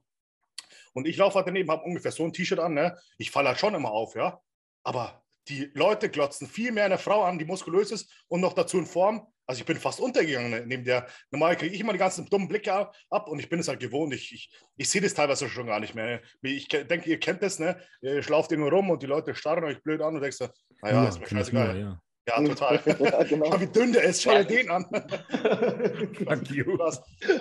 [0.93, 2.76] Und ich laufe halt daneben, habe ungefähr so ein T-Shirt an.
[2.76, 2.95] Ne?
[3.18, 4.39] Ich falle halt schon immer auf, ja.
[4.84, 8.77] Aber die Leute glotzen viel mehr eine Frau an, die muskulös ist und noch dazu
[8.77, 9.27] in Form.
[9.47, 11.07] Also ich bin fast untergegangen neben der.
[11.30, 12.72] Normal kriege ich immer die ganzen dummen Blicke
[13.09, 14.13] ab und ich bin es halt gewohnt.
[14.13, 16.22] Ich, ich, ich sehe das teilweise schon gar nicht mehr.
[16.41, 17.77] Ich denke, ihr kennt das, ne?
[18.01, 20.47] Ihr schlauft irgendwo rum und die Leute starren euch blöd an und denkst so,
[20.81, 21.77] naja, ja, ist mir scheißegal.
[21.77, 22.01] Ja.
[22.27, 22.47] ja.
[22.47, 22.81] total.
[22.85, 23.51] ja, genau.
[23.51, 24.22] Schau, wie dünn der ist.
[24.22, 24.85] Schau dir den an.
[24.89, 26.77] Fuck you.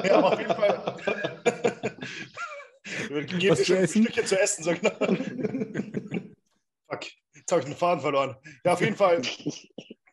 [0.03, 0.97] Ja, aber auf jeden Fall.
[3.39, 3.99] Gebt Was zu essen?
[4.01, 4.65] Ein Stückchen zu essen.
[4.65, 4.97] So genau.
[6.89, 7.03] Fuck.
[7.51, 8.37] Jetzt habe ich den Faden verloren.
[8.65, 9.23] Ja, auf jeden Fall.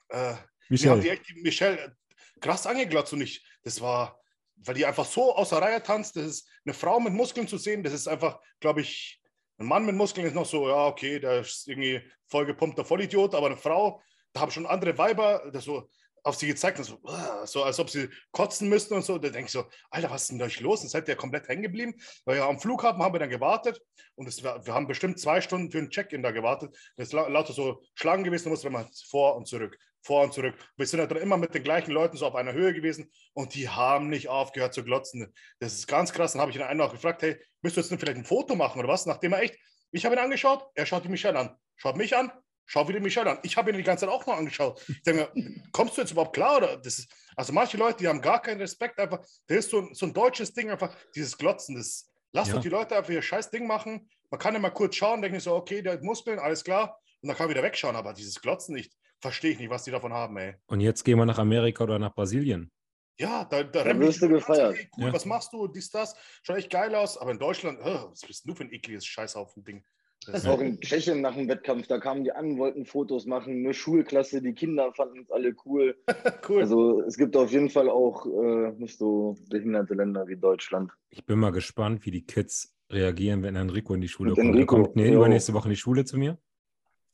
[0.10, 0.36] Äh,
[0.70, 0.92] Michelle.
[0.94, 1.98] haben die echt die Michelle
[2.40, 4.22] krass angeglotzt und ich, das war,
[4.56, 6.16] weil die einfach so außer Reihe tanzt.
[6.16, 7.84] Das ist eine Frau mit Muskeln zu sehen.
[7.84, 9.22] Das ist einfach, glaube ich,
[9.58, 13.36] ein Mann mit Muskeln ist noch so, ja, okay, der ist irgendwie voll gepumpter Vollidiot,
[13.36, 14.02] aber eine Frau,
[14.32, 15.90] da haben schon andere Weiber, das so
[16.28, 17.00] auf sie gezeigt, so,
[17.46, 19.18] so als ob sie kotzen müssten und so.
[19.18, 20.82] Da denke ich so, Alter, was ist denn da los?
[20.84, 21.96] Und seid ihr komplett hängen geblieben?
[22.26, 23.82] Weil ja, am Flughafen haben wir dann gewartet
[24.16, 26.76] und es, wir haben bestimmt zwei Stunden für ein Check-in da gewartet.
[26.98, 30.56] Das ist lauter so Schlangen gewesen, da musste man vor und zurück, vor und zurück.
[30.76, 33.70] Wir sind dann immer mit den gleichen Leuten so auf einer Höhe gewesen und die
[33.70, 35.34] haben nicht aufgehört zu glotzen.
[35.60, 36.34] Das ist ganz krass.
[36.34, 38.80] Dann habe ich ihn einen auch gefragt, hey, müsst du jetzt vielleicht ein Foto machen
[38.80, 39.06] oder was?
[39.06, 39.58] Nachdem er echt,
[39.92, 42.32] ich habe ihn angeschaut, er schaut Michelle an, schaut mich an,
[42.70, 43.40] Schau wieder Michelle an.
[43.44, 44.84] Ich habe ihn die ganze Zeit auch noch angeschaut.
[44.90, 45.32] Ich denke
[45.72, 46.58] kommst du jetzt überhaupt klar?
[46.58, 49.00] Oder das ist, also manche Leute, die haben gar keinen Respekt.
[49.00, 51.76] Einfach, das ist so ein, so ein deutsches Ding, einfach dieses Glotzen.
[51.76, 52.56] Das, lass ja.
[52.56, 54.10] doch die Leute einfach ihr scheiß Ding machen.
[54.30, 57.00] Man kann immer kurz schauen, denke ich so, okay, der hat Muskeln, alles klar.
[57.22, 57.96] Und dann kann man wieder wegschauen.
[57.96, 60.56] Aber dieses Glotzen nicht, verstehe ich nicht, was die davon haben, ey.
[60.66, 62.70] Und jetzt gehen wir nach Amerika oder nach Brasilien.
[63.18, 64.76] Ja, da, da, da wirst du gefeiert.
[64.76, 65.14] Hey, cool, ja.
[65.14, 65.68] Was machst du?
[65.68, 66.16] Dies, das.
[66.44, 67.18] Schaut echt geil aus.
[67.18, 69.84] Aber in Deutschland, oh, was bist du für ein ekliges Scheißhaufen-Ding?
[70.32, 73.74] Das auch in Tschechien nach dem Wettkampf, da kamen die an, wollten Fotos machen, eine
[73.74, 75.98] Schulklasse, die Kinder fanden es alle cool.
[76.50, 76.62] cool.
[76.62, 80.92] Also es gibt auf jeden Fall auch äh, nicht so behinderte Länder wie Deutschland.
[81.10, 84.48] Ich bin mal gespannt, wie die Kids reagieren, wenn Enrico in die Schule kommt.
[84.48, 86.38] Enrico, er kommt nee, übernächste Woche in die Schule zu mir.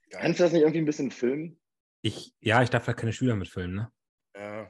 [0.10, 1.58] Kannst du das nicht irgendwie ein bisschen filmen?
[2.02, 3.92] Ich, ja, ich darf ja keine Schüler mitfilmen, ne?
[4.36, 4.70] Ja.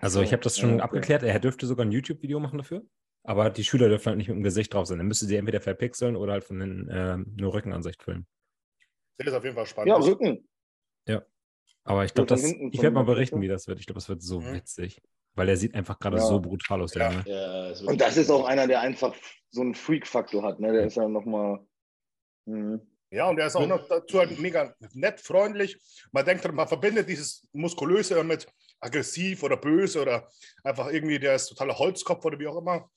[0.00, 0.84] Also ich habe das schon ja, okay.
[0.84, 1.22] abgeklärt.
[1.22, 2.84] Er dürfte sogar ein YouTube-Video machen dafür.
[3.26, 4.98] Aber die Schüler dürfen halt nicht mit dem Gesicht drauf sein.
[4.98, 8.26] Dann müsste sie entweder verpixeln oder halt von den äh, nur Rückenansicht filmen.
[9.16, 9.88] Das ist auf jeden Fall spannend.
[9.88, 10.46] Ja, Rücken.
[11.08, 11.22] Ja.
[11.84, 13.80] Aber ich glaube, das, ich werde mal berichten, wie das wird.
[13.80, 14.54] Ich glaube, das wird so mhm.
[14.54, 15.00] witzig.
[15.34, 16.22] Weil er sieht einfach gerade ja.
[16.22, 17.70] so brutal aus, der ja.
[17.72, 19.14] ja Und das ist auch einer, der einfach
[19.50, 20.60] so einen Freak-Faktor hat.
[20.60, 20.72] Ne?
[20.72, 21.60] Der ist ja nochmal.
[22.44, 22.80] Mhm.
[23.10, 25.78] Ja, und er ist auch noch dazu halt mega nett, freundlich.
[26.12, 28.46] Man denkt, man verbindet dieses Muskulöse mit
[28.80, 30.28] aggressiv oder böse oder
[30.62, 32.90] einfach irgendwie, der ist totaler Holzkopf oder wie auch immer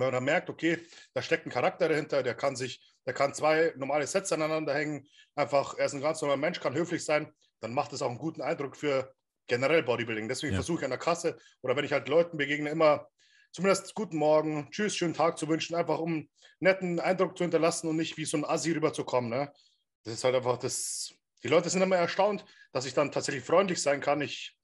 [0.00, 0.78] wenn man dann merkt, okay,
[1.14, 5.06] da steckt ein Charakter dahinter, der kann sich, der kann zwei normale Sets aneinander hängen,
[5.34, 8.18] einfach, er ist ein ganz normaler Mensch, kann höflich sein, dann macht es auch einen
[8.18, 9.14] guten Eindruck für
[9.46, 10.28] generell Bodybuilding.
[10.28, 10.58] Deswegen ja.
[10.58, 13.08] versuche ich an der Kasse oder wenn ich halt Leuten begegne, immer
[13.52, 16.28] zumindest guten Morgen, tschüss, schönen Tag zu wünschen, einfach um einen
[16.60, 19.30] netten Eindruck zu hinterlassen und nicht wie so ein Assi rüberzukommen.
[19.30, 19.52] Ne?
[20.04, 21.14] Das ist halt einfach das.
[21.42, 24.20] Die Leute sind immer erstaunt, dass ich dann tatsächlich freundlich sein kann.
[24.20, 24.55] Ich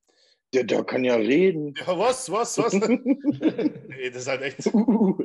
[0.53, 1.75] der, der kann ja reden.
[1.79, 2.73] Ja, was, was, was?
[2.75, 4.67] nee, das ist halt echt.
[4.67, 5.19] Uh.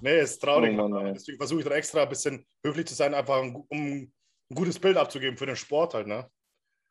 [0.00, 0.78] nee, ist traurig.
[0.78, 4.12] Oh Mann, Deswegen versuche ich dann extra ein bisschen höflich zu sein, einfach um ein
[4.54, 6.06] gutes Bild abzugeben für den Sport halt.
[6.06, 6.28] Ne?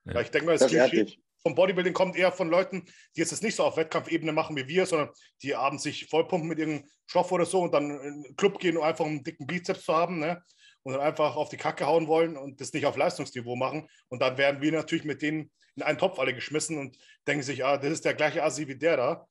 [0.06, 0.16] Ja.
[0.16, 2.86] Weil ich denke mal, das, das Klischee vom Bodybuilding kommt eher von Leuten,
[3.16, 5.10] die jetzt das nicht so auf Wettkampfebene machen wie wir, sondern
[5.42, 8.78] die abends sich vollpumpen mit irgendeinem Stoff oder so und dann in den Club gehen,
[8.78, 10.20] um einfach einen dicken Bizeps zu haben.
[10.20, 10.44] Ne?
[10.84, 13.88] Und dann einfach auf die Kacke hauen wollen und das nicht auf Leistungsniveau machen.
[14.08, 16.98] Und dann werden wir natürlich mit denen in einen Topf alle geschmissen und
[17.28, 19.28] denken sich, ah, das ist der gleiche Assi wie der da.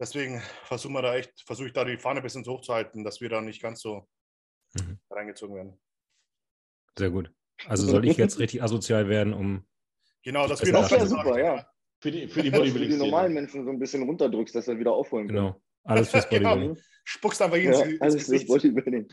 [0.00, 3.20] Deswegen versuchen wir da echt, versuche ich da die Fahne ein bisschen so hochzuhalten, dass
[3.20, 4.06] wir da nicht ganz so
[4.74, 4.98] mhm.
[5.10, 5.80] reingezogen werden.
[6.96, 7.32] Sehr gut.
[7.66, 9.66] Also soll ich jetzt richtig asozial werden, um.
[10.22, 11.66] Genau, das wäre auch super, ja.
[12.00, 12.90] Für die, für die Bodybuilding.
[12.90, 15.36] die normalen Menschen so ein bisschen runterdrückst, dass er wieder aufholen kann.
[15.36, 15.62] Genau.
[15.84, 16.74] Alles fürs Bodybuilding.
[16.74, 16.80] genau.
[17.04, 19.08] Spuckst einfach jeden ja, Alles fürs Bodybuilding.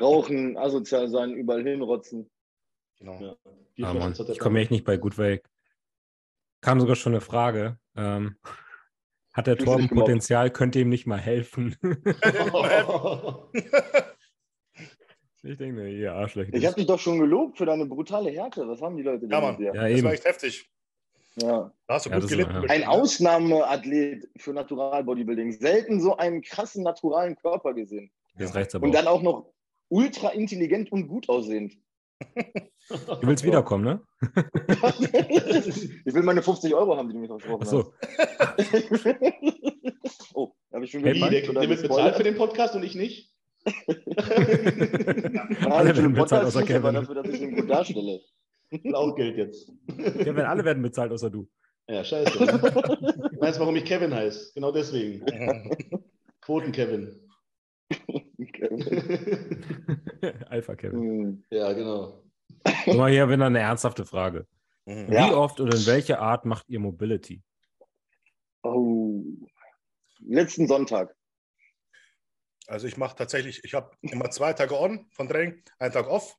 [0.00, 2.30] Rauchen, asozial sein, überall hinrotzen.
[2.98, 3.20] Genau.
[3.20, 3.88] Ja.
[3.88, 5.48] Ah, Mann, ich komme echt nicht bei gut weg.
[6.60, 7.78] Kam sogar schon eine Frage.
[7.96, 8.36] Ähm,
[9.32, 11.76] hat der Torben Potenzial, könnt ihr ihm nicht mal helfen?
[15.42, 16.54] ich denke mir, ihr Arschlöcher.
[16.54, 18.68] Ich habe dich doch schon gelobt für deine brutale Härte.
[18.68, 19.60] Was haben die Leute ja, Mann.
[19.60, 20.70] Ja, das war echt heftig.
[21.36, 21.72] Ja.
[21.86, 22.54] Da hast du ja, gut gelitten.
[22.68, 25.52] Ein Ausnahmeathlet für Natural-Bodybuilding.
[25.52, 28.10] Selten so einen krassen naturalen Körper gesehen.
[28.36, 29.52] Das reicht aber Und dann auch noch
[29.92, 31.74] ultra intelligent und gut aussehend.
[32.38, 34.00] Du willst wiederkommen, ne?
[36.04, 37.92] ich will meine 50 Euro haben, die du mir versprochen so.
[38.00, 39.06] hast.
[40.34, 43.30] oh, habe ich schon hey, der, der wird bezahlt für den Podcast und ich nicht?
[45.66, 46.94] alle werden bezahlt außer Kevin.
[46.94, 48.20] Dafür, dass ich ihn gut darstelle.
[48.94, 49.70] Auch Geld jetzt.
[49.88, 51.46] Kevin, alle werden bezahlt außer du.
[51.88, 52.38] Ja, scheiße.
[52.38, 54.52] Du weißt, warum ich Kevin heiße?
[54.54, 55.22] Genau deswegen.
[60.50, 61.00] Alpha Kevin.
[61.00, 61.44] Hm.
[61.50, 62.22] Ja, genau.
[62.84, 64.46] Guck mal, hier wieder eine ernsthafte Frage.
[64.86, 65.28] Ja.
[65.28, 67.42] Wie oft oder in welcher Art macht ihr Mobility?
[68.62, 69.22] Oh.
[70.20, 71.14] Letzten Sonntag.
[72.66, 76.36] Also ich mache tatsächlich, ich habe immer zwei Tage on von Training, einen Tag off.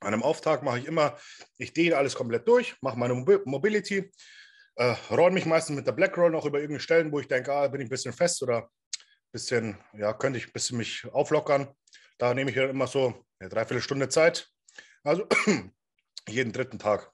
[0.00, 1.16] An einem Auftag mache ich immer,
[1.58, 4.10] ich dehne alles komplett durch, mache meine Mobility,
[4.76, 7.52] äh, roll mich meistens mit der Black Roll noch über irgendeine Stellen, wo ich denke,
[7.52, 8.68] ah, bin ich ein bisschen fest oder
[9.32, 11.68] bisschen, ja, könnte ich ein bisschen mich auflockern.
[12.18, 14.52] Da nehme ich ja immer so eine Dreiviertelstunde Zeit.
[15.02, 15.26] Also
[16.28, 17.12] jeden dritten Tag.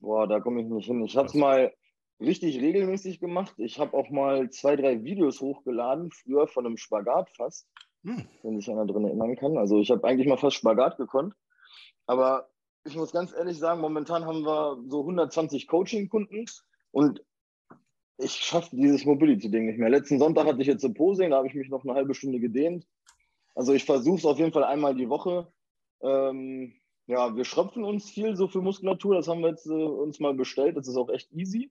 [0.00, 1.04] Boah, da komme ich nicht hin.
[1.04, 1.72] Ich habe es mal
[2.20, 3.54] richtig regelmäßig gemacht.
[3.56, 7.66] Ich habe auch mal zwei, drei Videos hochgeladen, früher von einem Spagat fast,
[8.04, 8.28] hm.
[8.42, 9.56] wenn sich einer drin erinnern kann.
[9.56, 11.34] Also ich habe eigentlich mal fast Spagat gekonnt.
[12.06, 12.50] Aber
[12.84, 16.46] ich muss ganz ehrlich sagen, momentan haben wir so 120 Coaching-Kunden
[16.92, 17.22] und
[18.22, 19.90] ich schaffe dieses Mobility-Ding nicht mehr.
[19.90, 22.40] Letzten Sonntag hatte ich jetzt so Posing, da habe ich mich noch eine halbe Stunde
[22.40, 22.86] gedehnt.
[23.54, 25.52] Also ich versuche es auf jeden Fall einmal die Woche.
[26.02, 26.74] Ähm,
[27.06, 29.16] ja, wir schröpfen uns viel so für Muskulatur.
[29.16, 30.76] Das haben wir jetzt äh, uns mal bestellt.
[30.76, 31.70] Das ist auch echt easy.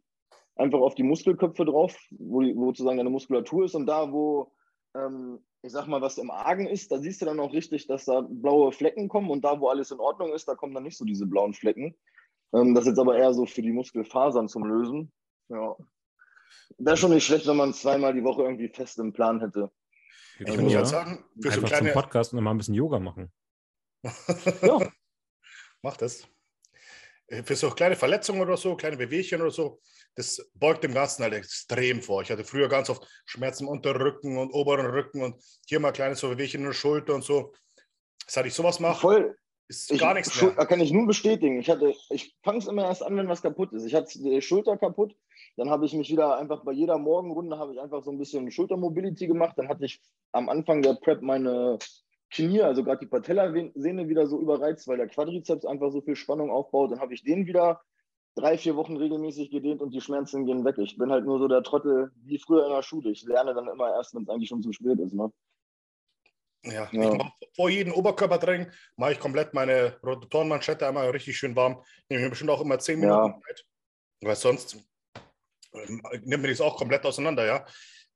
[0.56, 3.76] Einfach auf die Muskelköpfe drauf, wo, wo sozusagen deine Muskulatur ist.
[3.76, 4.52] Und da, wo,
[4.96, 8.06] ähm, ich sag mal, was im Argen ist, da siehst du dann auch richtig, dass
[8.06, 9.30] da blaue Flecken kommen.
[9.30, 11.96] Und da, wo alles in Ordnung ist, da kommen dann nicht so diese blauen Flecken.
[12.54, 15.12] Ähm, das ist jetzt aber eher so für die Muskelfasern zum Lösen.
[15.48, 15.76] Ja,
[16.78, 19.72] Wäre schon nicht schlecht, wenn man zweimal die Woche irgendwie fest im Plan hätte.
[20.40, 21.92] Ich also, würde ja sagen, für Einfach so kleine...
[21.92, 23.32] zum Podcast und mal ein bisschen Yoga machen.
[24.62, 24.92] ja.
[25.82, 26.28] Mach das.
[27.28, 29.82] Äh, für so kleine Verletzungen oder so, kleine Bewegchen oder so,
[30.16, 32.22] das beugt dem Ganzen halt extrem vor.
[32.22, 36.16] Ich hatte früher ganz oft Schmerzen im Unterrücken und oberen Rücken und hier mal kleine
[36.16, 37.54] so Bewegchen in der Schulter und so.
[38.28, 39.38] Seit ich sowas mache, Voll.
[39.68, 40.52] ist ich, gar nichts mehr.
[40.52, 41.60] Kann ich nun bestätigen.
[41.60, 41.70] Ich,
[42.10, 43.86] ich fange es immer erst an, wenn was kaputt ist.
[43.86, 45.16] Ich hatte die Schulter kaputt
[45.58, 48.50] dann habe ich mich wieder einfach bei jeder Morgenrunde habe ich einfach so ein bisschen
[48.52, 49.58] Schultermobility gemacht.
[49.58, 50.00] Dann hatte ich
[50.32, 51.78] am Anfang der Prep meine
[52.32, 56.52] Knie, also gerade die Patellasehne wieder so überreizt, weil der Quadrizeps einfach so viel Spannung
[56.52, 56.92] aufbaut.
[56.92, 57.82] Dann habe ich den wieder
[58.36, 60.78] drei, vier Wochen regelmäßig gedehnt und die Schmerzen gehen weg.
[60.78, 63.12] Ich bin halt nur so der Trottel wie früher in der Schule.
[63.12, 65.14] Ich lerne dann immer erst, wenn es eigentlich schon zu spät ist.
[65.14, 65.32] Ne?
[66.64, 67.16] Ja, ja.
[67.16, 68.68] Mach, vor jedem Oberkörpertraining
[68.98, 71.84] mache ich komplett meine Rotatorenmanschette einmal richtig schön warm.
[72.10, 73.40] Nehme mir bestimmt auch immer zehn Minuten ja.
[73.48, 73.66] Zeit.
[74.22, 74.78] Weil sonst
[75.72, 77.66] nimmt mir das auch komplett auseinander, ja.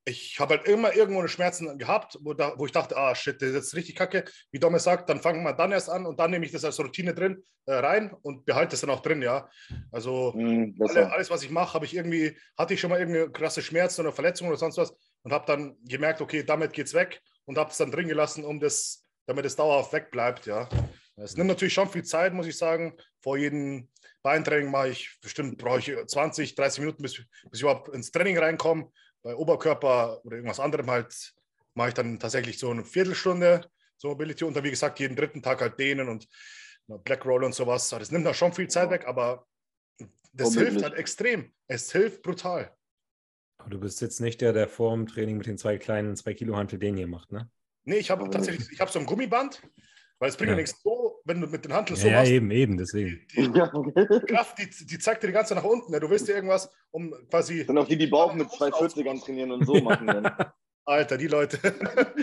[0.06, 3.40] Ich habe halt immer irgendwo eine Schmerzen gehabt, wo, da, wo ich dachte, ah shit,
[3.40, 4.24] das ist richtig kacke.
[4.50, 6.78] Wie Domme sagt, dann fangen wir dann erst an und dann nehme ich das als
[6.78, 9.48] Routine drin äh, rein und behalte es dann auch drin, ja.
[9.90, 13.30] Also mm, alle, alles, was ich mache, habe ich irgendwie, hatte ich schon mal irgendeine
[13.30, 16.94] krasse Schmerzen oder Verletzung oder sonst was und habe dann gemerkt, okay, damit geht es
[16.94, 20.68] weg und habe es dann drin gelassen, um das, damit es dauerhaft wegbleibt, ja.
[21.16, 22.96] Es nimmt natürlich schon viel Zeit, muss ich sagen.
[23.20, 23.88] Vor jedem
[24.22, 28.38] Beintraining mache ich bestimmt, brauche ich 20, 30 Minuten, bis, bis ich überhaupt ins Training
[28.38, 28.90] reinkomme.
[29.22, 31.34] Bei Oberkörper oder irgendwas anderem halt
[31.74, 35.42] mache ich dann tatsächlich so eine Viertelstunde so Mobility und dann, wie gesagt, jeden dritten
[35.42, 36.28] Tag halt dehnen und
[36.86, 37.88] Black Roll und sowas.
[37.88, 39.46] Das nimmt da schon viel Zeit weg, aber
[40.32, 40.72] das Unmöglich.
[40.72, 41.54] hilft halt extrem.
[41.68, 42.76] Es hilft brutal.
[43.58, 46.34] Aber du bist jetzt nicht der, der vor dem Training mit den zwei kleinen 2
[46.34, 47.48] Kilo Hantel den hier macht, ne?
[47.84, 49.62] Nee, ich habe tatsächlich, ich habe so ein Gummiband,
[50.24, 52.30] weil es bringt ja, nichts so, wenn du mit den Handeln so ja, machst.
[52.30, 53.20] Ja, eben, eben, deswegen.
[53.36, 55.92] Die, die Kraft, die, die zeigt dir die ganze Zeit nach unten.
[55.92, 56.00] Ja.
[56.00, 57.66] Du willst dir irgendwas, um quasi.
[57.66, 60.06] Dann auch die, die Bauch mit 240ern trainieren und so machen.
[60.06, 60.34] Dann.
[60.86, 61.58] Alter, die Leute.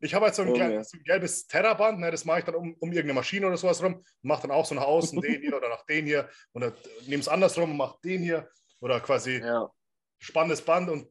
[0.00, 0.84] Ich habe halt so ein, oh, ja.
[0.84, 3.82] so ein gelbes Terraband, ne, das mache ich dann um, um irgendeine Maschine oder sowas
[3.82, 6.74] rum, mache dann auch so nach außen den hier oder nach den hier oder
[7.06, 8.46] nehme es andersrum und mache den hier
[8.80, 9.70] oder quasi ja.
[10.18, 11.08] spannendes Band und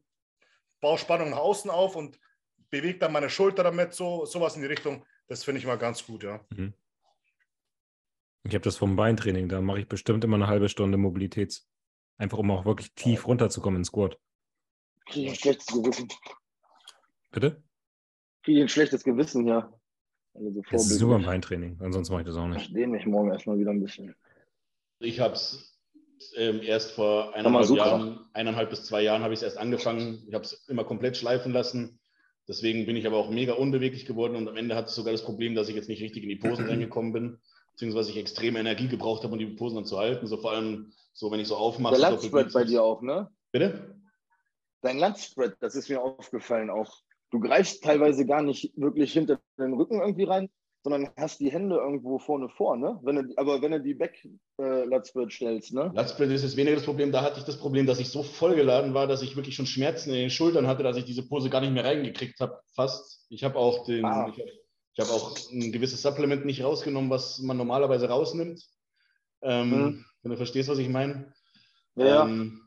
[0.81, 2.19] baue Spannung nach außen auf und
[2.69, 5.03] bewege dann meine Schulter damit, so sowas in die Richtung.
[5.27, 6.45] Das finde ich mal ganz gut, ja.
[6.49, 6.73] Mhm.
[8.43, 11.67] Ich habe das vom Beintraining, da mache ich bestimmt immer eine halbe Stunde Mobilitäts.
[12.17, 14.19] Einfach um auch wirklich tief runterzukommen in Squat.
[15.07, 16.07] Kriege ein schlechtes Gewissen.
[17.31, 17.63] Bitte?
[18.43, 19.73] Kriege ein schlechtes Gewissen, ja.
[20.35, 22.67] Also das ist super Beintraining, ansonsten mache ich das auch nicht.
[22.67, 24.15] Ich dehne mich morgen erstmal wieder ein bisschen.
[24.99, 25.79] Ich habe es
[26.35, 30.23] ähm, erst vor eineinhalb Jahren, eineinhalb bis zwei Jahren habe ich es erst angefangen.
[30.27, 31.99] Ich habe es immer komplett schleifen lassen.
[32.47, 35.23] Deswegen bin ich aber auch mega unbeweglich geworden und am Ende hatte ich sogar das
[35.23, 37.39] Problem, dass ich jetzt nicht richtig in die Posen reingekommen bin,
[37.71, 40.27] beziehungsweise ich extreme Energie gebraucht habe, um die Posen dann zu halten.
[40.27, 41.99] So vor allem, so wenn ich so aufmache.
[41.99, 43.29] Der Lundspread bei dir auch, ne?
[43.51, 43.95] Bitte?
[44.81, 47.01] Dein Lundspread, das ist mir aufgefallen auch.
[47.31, 50.49] Du greifst teilweise gar nicht wirklich hinter den Rücken irgendwie rein,
[50.85, 52.99] sondern hast die Hände irgendwo vorne vor, ne?
[53.01, 54.23] Wenn du, aber wenn du die Back
[54.59, 54.85] äh,
[55.31, 55.91] stellst, ne?
[55.95, 57.11] Lutzbridge ist jetzt weniger das Problem.
[57.11, 60.11] Da hatte ich das Problem, dass ich so vollgeladen war, dass ich wirklich schon Schmerzen
[60.11, 63.25] in den Schultern hatte, dass ich diese Pose gar nicht mehr reingekriegt habe, fast.
[63.29, 64.31] Ich habe auch den, ah.
[64.31, 68.63] ich habe hab auch ein gewisses Supplement nicht rausgenommen, was man normalerweise rausnimmt.
[69.41, 70.05] Ähm, mhm.
[70.21, 71.33] Wenn du verstehst, was ich meine.
[71.95, 72.25] Ja.
[72.25, 72.61] Ähm,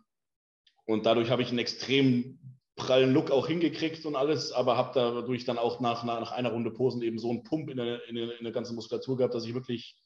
[0.87, 2.41] und dadurch habe ich einen extrem
[2.79, 6.71] prallen Look auch hingekriegt und alles, aber habe dadurch dann auch nach, nach einer Runde
[6.71, 9.45] Posen eben so einen Pump in der, in der, in der ganzen Muskulatur gehabt, dass
[9.45, 9.97] ich wirklich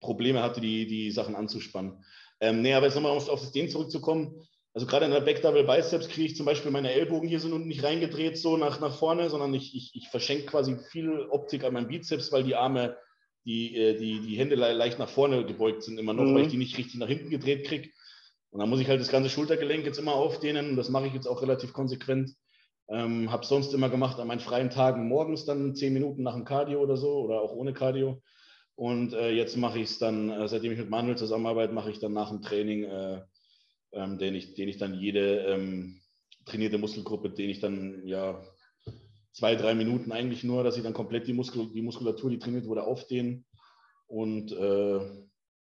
[0.00, 2.04] Probleme hatte, die, die Sachen anzuspannen.
[2.40, 4.46] Ähm, nee, aber jetzt nochmal auf, auf das Ding zurückzukommen.
[4.74, 7.52] Also gerade in der Back Double Biceps kriege ich zum Beispiel meine Ellbogen hier sind
[7.52, 11.64] und nicht reingedreht so nach, nach vorne, sondern ich, ich, ich verschenke quasi viel Optik
[11.64, 12.96] an meinem Bizeps, weil die Arme,
[13.44, 16.34] die, äh, die, die Hände leicht nach vorne gebeugt sind immer noch, mhm.
[16.34, 17.88] weil ich die nicht richtig nach hinten gedreht kriege.
[18.50, 20.70] Und dann muss ich halt das ganze Schultergelenk jetzt immer aufdehnen.
[20.70, 22.34] Und das mache ich jetzt auch relativ konsequent.
[22.90, 26.46] Ähm, habe sonst immer gemacht an meinen freien Tagen morgens dann zehn Minuten nach dem
[26.46, 28.22] Cardio oder so oder auch ohne Cardio.
[28.76, 31.98] Und äh, jetzt mache ich es dann, äh, seitdem ich mit Manuel zusammenarbeite, mache ich
[31.98, 33.22] dann nach dem Training, äh,
[33.92, 36.00] ähm, den, ich, den ich dann jede ähm,
[36.46, 38.40] trainierte Muskelgruppe, den ich dann ja
[39.32, 42.66] zwei, drei Minuten eigentlich nur, dass ich dann komplett die, Muskel, die Muskulatur, die trainiert
[42.66, 43.44] wurde, aufdehnen.
[44.06, 45.00] Und äh,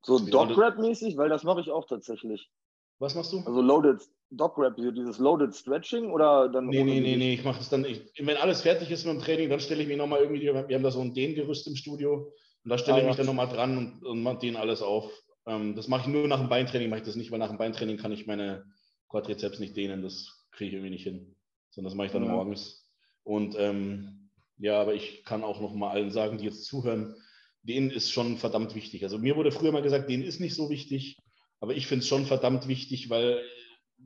[0.02, 2.50] so Dog-Rap-mäßig, weil das mache ich auch tatsächlich.
[2.98, 3.40] Was machst du?
[3.40, 4.00] Also Loaded
[4.30, 6.66] Dog Rap, dieses Loaded Stretching oder dann.
[6.66, 7.84] Nee, nee, nee, nee, ich mache das dann.
[7.84, 10.54] Ich, wenn alles fertig ist mit dem Training, dann stelle ich mich nochmal irgendwie, wir
[10.54, 12.32] haben da so ein Dehngerüst im Studio
[12.64, 13.18] und da stelle ah, ich mich ja.
[13.18, 15.10] dann nochmal dran und, und mache den alles auf.
[15.46, 17.58] Ähm, das mache ich nur nach dem Beintraining, mache ich das nicht, weil nach dem
[17.58, 18.64] Beintraining kann ich meine
[19.08, 21.36] Quadrizeps nicht dehnen, das kriege ich irgendwie nicht hin.
[21.70, 22.32] Sondern das mache ich dann ja.
[22.32, 22.88] morgens.
[23.22, 27.14] Und ähm, ja, aber ich kann auch nochmal allen sagen, die jetzt zuhören,
[27.62, 29.02] denen ist schon verdammt wichtig.
[29.02, 31.18] Also mir wurde früher mal gesagt, denen ist nicht so wichtig.
[31.64, 33.42] Aber ich finde es schon verdammt wichtig, weil,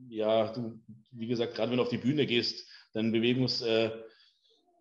[0.07, 0.79] ja, du,
[1.11, 3.91] wie gesagt, gerade wenn du auf die Bühne gehst, dein, Bewegungs, äh,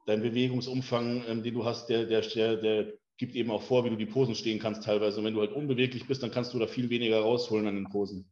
[0.07, 3.97] dein Bewegungsumfang, ähm, den du hast, der, der, der, gibt eben auch vor, wie du
[3.97, 5.19] die Posen stehen kannst teilweise.
[5.19, 7.89] Und wenn du halt unbeweglich bist, dann kannst du da viel weniger rausholen an den
[7.89, 8.31] Posen.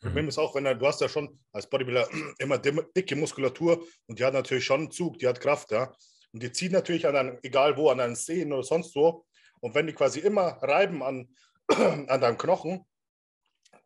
[0.00, 2.08] Problem ist auch, wenn du, du hast ja schon als Bodybuilder
[2.38, 5.94] immer dicke Muskulatur und die hat natürlich schon einen Zug, die hat Kraft, ja.
[6.32, 9.26] Und die zieht natürlich an deinen, egal wo, an deinen Zehen oder sonst wo.
[9.60, 11.28] Und wenn die quasi immer reiben an,
[11.68, 12.86] an deinem Knochen,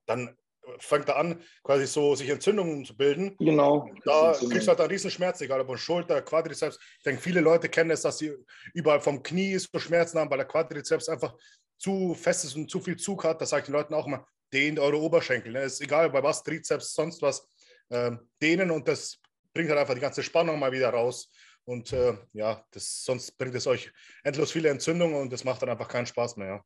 [0.08, 0.36] dann
[0.78, 3.36] fängt er an, quasi so sich Entzündungen zu bilden.
[3.38, 3.90] Genau.
[4.04, 6.78] Da kriegst du halt einen riesen Schmerz, egal ob Schulter, Quadrizeps.
[6.98, 8.34] Ich denke, viele Leute kennen es, dass sie
[8.74, 11.34] überall vom Knie so Schmerzen haben, weil der Quadrizeps einfach
[11.78, 13.40] zu fest ist und zu viel Zug hat.
[13.40, 15.52] Das sage ich den Leuten auch immer, dehnt eure Oberschenkel.
[15.52, 15.62] Ne?
[15.62, 17.48] Ist egal bei was, Trizeps, sonst was,
[17.88, 18.12] äh,
[18.42, 19.20] dehnen und das
[19.54, 21.30] bringt halt einfach die ganze Spannung mal wieder raus.
[21.64, 23.92] Und äh, ja, das, sonst bringt es euch
[24.24, 26.48] endlos viele Entzündungen und das macht dann einfach keinen Spaß mehr.
[26.48, 26.64] Ja.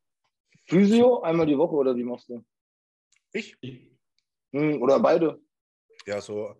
[0.65, 2.43] Physio einmal die Woche oder wie machst du?
[3.33, 3.57] Ich?
[4.53, 5.41] Hm, oder beide.
[6.05, 6.55] Ja, so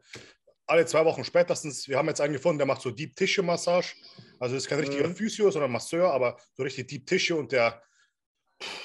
[0.65, 1.87] alle zwei Wochen spätestens.
[1.87, 3.95] Wir haben jetzt einen gefunden, der macht so Deep Tissue Massage.
[4.39, 5.15] Also ist kein richtiger mhm.
[5.15, 7.81] Physio, sondern Masseur, aber so richtig Deep Tissue und der,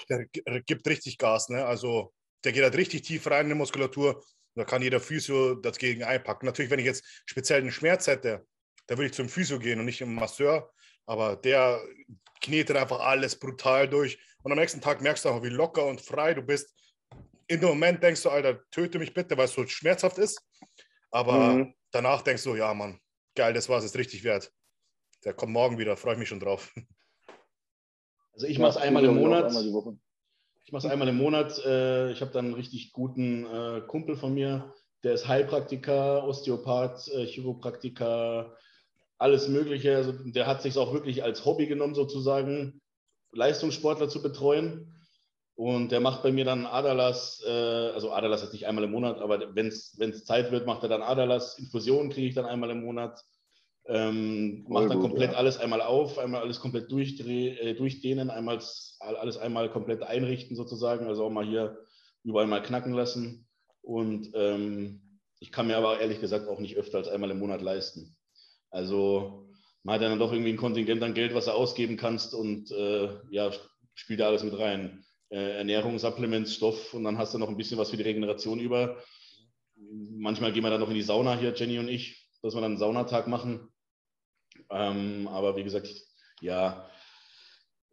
[0.09, 0.27] der
[0.67, 1.49] gibt richtig Gas.
[1.49, 1.65] Ne?
[1.65, 2.13] Also
[2.45, 4.23] der geht halt richtig tief rein in die Muskulatur.
[4.55, 6.47] Da kann jeder Physio dagegen einpacken.
[6.47, 8.47] Natürlich, wenn ich jetzt speziell einen Schmerz hätte,
[8.87, 10.73] da würde ich zum Physio gehen und nicht zum Masseur.
[11.07, 11.81] Aber der
[12.41, 14.19] knetet einfach alles brutal durch.
[14.43, 16.75] Und am nächsten Tag merkst du auch, wie locker und frei du bist
[17.49, 20.41] in dem Moment denkst du, Alter, töte mich bitte, weil es so schmerzhaft ist.
[21.11, 21.75] Aber mhm.
[21.91, 23.01] danach denkst du, ja, Mann,
[23.35, 24.53] geil, das war es jetzt richtig wert.
[25.25, 26.73] Der kommt morgen wieder, freue ich mich schon drauf.
[28.35, 29.51] Also ich mache es einmal im Monat.
[30.65, 31.59] Ich mache es einmal im Monat.
[31.65, 34.73] Äh, ich habe dann einen richtig guten äh, Kumpel von mir,
[35.03, 38.57] der ist Heilpraktiker, Osteopath, äh, Chiropraktiker,
[39.19, 39.97] alles Mögliche.
[39.97, 42.81] Also der hat sich auch wirklich als Hobby genommen, sozusagen
[43.33, 44.95] Leistungssportler zu betreuen.
[45.59, 49.21] Und der macht bei mir dann Adalas, äh, also Adalas ist nicht einmal im Monat,
[49.21, 51.59] aber wenn es Zeit wird, macht er dann Adalas.
[51.59, 53.21] Infusionen kriege ich dann einmal im Monat.
[53.87, 55.37] Ähm, mach dann komplett ja.
[55.37, 58.61] alles einmal auf, einmal alles komplett äh, durchdehnen, einmal
[59.01, 61.77] alles einmal komplett einrichten sozusagen, also auch mal hier
[62.23, 63.49] überall mal knacken lassen.
[63.83, 67.63] Und ähm, ich kann mir aber ehrlich gesagt auch nicht öfter als einmal im Monat
[67.63, 68.17] leisten.
[68.71, 69.49] Also
[69.83, 72.71] man hat ja dann doch irgendwie ein Kontingent an Geld, was du ausgeben kannst und
[72.71, 73.51] äh, ja,
[73.95, 75.05] spielt da alles mit rein.
[75.31, 78.61] Äh, Ernährung, Supplements, Stoff und dann hast du noch ein bisschen was für die Regeneration
[78.61, 79.03] über.
[79.77, 82.73] Manchmal gehen wir dann noch in die Sauna hier, Jenny und ich, dass wir dann
[82.73, 83.69] einen Saunatag machen.
[84.71, 85.89] Ähm, aber wie gesagt,
[86.41, 86.89] ja,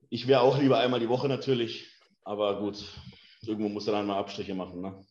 [0.10, 1.88] ich wäre auch lieber einmal die Woche natürlich,
[2.24, 2.84] aber gut,
[3.42, 4.82] irgendwo muss er dann mal Abstriche machen.
[4.82, 5.06] Ne?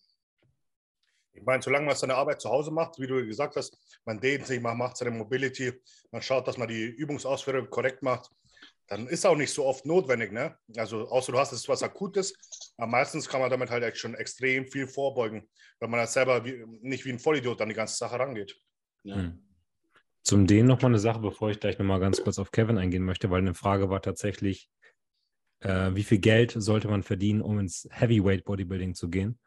[1.35, 4.47] Ich meine, solange man seine Arbeit zu Hause macht, wie du gesagt hast, man dehnt
[4.47, 5.73] sich, man macht seine Mobility,
[6.11, 8.31] man schaut, dass man die Übungsausführung korrekt macht,
[8.87, 10.33] dann ist auch nicht so oft notwendig.
[10.33, 10.57] Ne?
[10.77, 12.35] Also, außer du hast es was Akutes,
[12.77, 15.49] aber meistens kann man damit halt echt schon extrem viel vorbeugen,
[15.81, 18.57] weil man halt selber wie, nicht wie ein Vollidiot an die ganze Sache rangeht.
[19.03, 19.17] Ja.
[19.17, 19.41] Hm.
[20.23, 23.31] Zum den nochmal eine Sache, bevor ich gleich nochmal ganz kurz auf Kevin eingehen möchte,
[23.31, 24.71] weil eine Frage war tatsächlich,
[25.61, 29.39] äh, wie viel Geld sollte man verdienen, um ins Heavyweight Bodybuilding zu gehen?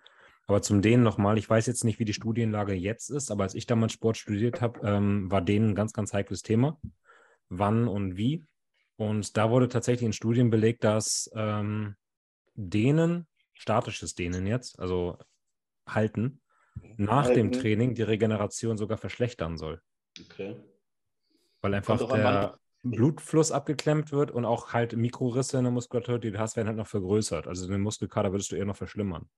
[0.46, 3.56] Aber zum denen nochmal, ich weiß jetzt nicht, wie die Studienlage jetzt ist, aber als
[3.56, 6.80] ich damals Sport studiert habe, ähm, war denen ein ganz, ganz heikles Thema.
[7.50, 8.46] Wann und wie.
[8.98, 11.95] Und da wurde tatsächlich in Studien belegt, dass ähm,
[12.56, 15.18] denen, statisches denen jetzt, also
[15.88, 16.41] halten,
[16.98, 17.36] nach halten.
[17.36, 19.82] dem Training die Regeneration sogar verschlechtern soll.
[20.19, 20.56] Okay.
[21.61, 26.40] Weil einfach der Blutfluss abgeklemmt wird und auch halt Mikrorisse in der Muskulatur, die du
[26.40, 27.48] hast, werden halt noch vergrößert.
[27.48, 29.30] Also den Muskelkater würdest du eher noch verschlimmern.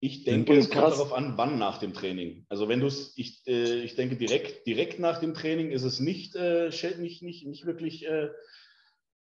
[0.00, 2.46] Ich denke, es kommt darauf an, wann nach dem Training.
[2.48, 5.98] Also wenn du es, ich, äh, ich denke, direkt, direkt nach dem Training ist es
[5.98, 8.28] nicht, äh, nicht, nicht, nicht wirklich, äh,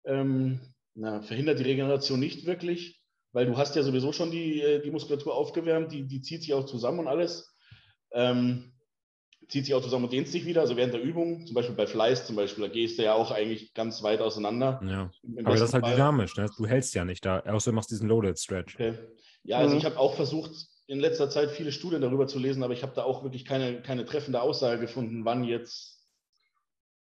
[0.06, 0.62] ähm,
[0.94, 3.02] na, verhindert die Regeneration nicht wirklich,
[3.32, 6.54] weil du hast ja sowieso schon die, äh, die Muskulatur aufgewärmt, die, die zieht sich
[6.54, 7.56] auch zusammen und alles.
[8.12, 8.77] Ähm,
[9.48, 10.62] zieht sich auch zusammen und dehnt sich wieder.
[10.62, 13.32] Also während der Übung, zum Beispiel bei Fleiß zum Beispiel, da gehst du ja auch
[13.32, 14.82] eigentlich ganz weit auseinander.
[14.84, 15.12] Ja.
[15.40, 15.96] Aber das ist halt Fall.
[15.96, 16.50] dynamisch, ne?
[16.58, 18.76] Du hältst ja nicht da, außer du machst diesen Loaded Stretch.
[18.76, 18.98] Okay.
[19.44, 19.80] Ja, also mhm.
[19.80, 20.52] ich habe auch versucht,
[20.88, 23.82] in letzter Zeit viele Studien darüber zu lesen, aber ich habe da auch wirklich keine,
[23.82, 26.06] keine treffende Aussage gefunden, wann jetzt,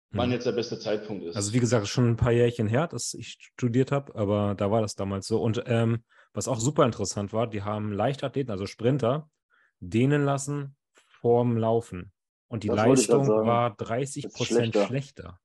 [0.10, 0.18] mhm.
[0.18, 1.36] wann jetzt der beste Zeitpunkt ist.
[1.36, 4.82] Also wie gesagt, schon ein paar Jährchen her, dass ich studiert habe, aber da war
[4.82, 5.40] das damals so.
[5.40, 6.04] Und ähm,
[6.34, 9.30] was auch super interessant war, die haben Leichtathleten, also Sprinter,
[9.80, 10.76] dehnen lassen
[11.22, 12.12] vorm Laufen.
[12.52, 14.86] Und die das Leistung war 30 Prozent schlechter.
[14.86, 15.40] schlechter.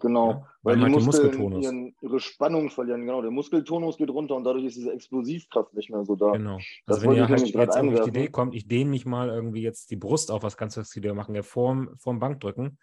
[0.00, 3.00] Genau, ja, weil, weil die Muskeln ihren, ihre Spannung verlieren.
[3.00, 6.30] Genau, der Muskeltonus geht runter und dadurch ist diese Explosivkraft nicht mehr so da.
[6.30, 6.54] Genau.
[6.54, 9.62] Also das wenn ihr halt jetzt auf die Idee kommt, ich dehne mich mal irgendwie
[9.62, 11.34] jetzt die Brust auf, was kannst du das Video machen?
[11.34, 12.78] Ja, vorm, vorm Bankdrücken,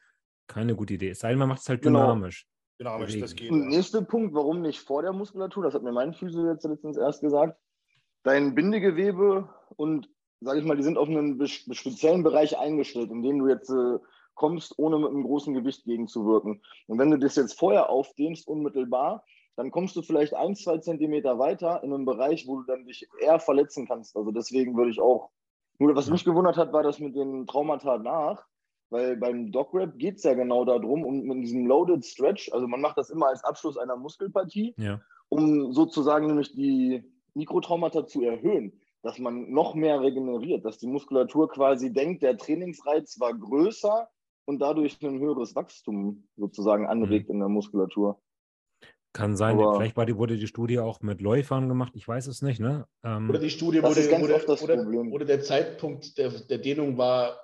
[0.47, 1.11] keine gute Idee.
[1.11, 2.01] Es sei denn, man macht es halt genau.
[2.01, 2.45] dynamisch.
[2.77, 3.49] Dynamisch, das geht.
[3.49, 6.97] Und nächster Punkt, warum nicht vor der Muskulatur, das hat mir mein Physio jetzt letztens
[6.97, 7.57] erst gesagt,
[8.23, 10.09] dein Bindegewebe und
[10.41, 13.99] sage ich mal, die sind auf einen speziellen Bereich eingestellt, in dem du jetzt äh,
[14.35, 16.61] kommst, ohne mit einem großen Gewicht gegenzuwirken.
[16.87, 19.23] Und wenn du das jetzt vorher aufdehnst, unmittelbar,
[19.55, 23.07] dann kommst du vielleicht ein, zwei Zentimeter weiter in einem Bereich, wo du dann dich
[23.21, 24.15] eher verletzen kannst.
[24.17, 25.29] Also deswegen würde ich auch,
[25.79, 28.45] nur was mich gewundert hat, war das mit den Traumata nach,
[28.89, 32.81] weil beim Dog-Rap geht es ja genau darum, und mit diesem Loaded Stretch, also man
[32.81, 35.01] macht das immer als Abschluss einer Muskelpartie, ja.
[35.29, 37.03] um sozusagen nämlich die
[37.33, 43.19] Mikrotraumata zu erhöhen dass man noch mehr regeneriert, dass die Muskulatur quasi denkt, der Trainingsreiz
[43.19, 44.09] war größer
[44.45, 47.35] und dadurch ein höheres Wachstum sozusagen anregt mhm.
[47.35, 48.19] in der Muskulatur.
[49.13, 52.41] Kann sein, Aber vielleicht die, wurde die Studie auch mit Läufern gemacht, ich weiß es
[52.41, 52.59] nicht.
[52.59, 52.87] Ne?
[53.03, 57.39] Ähm, oder die Studie wurde, wurde, oder, oder, der Zeitpunkt der, der Dehnung war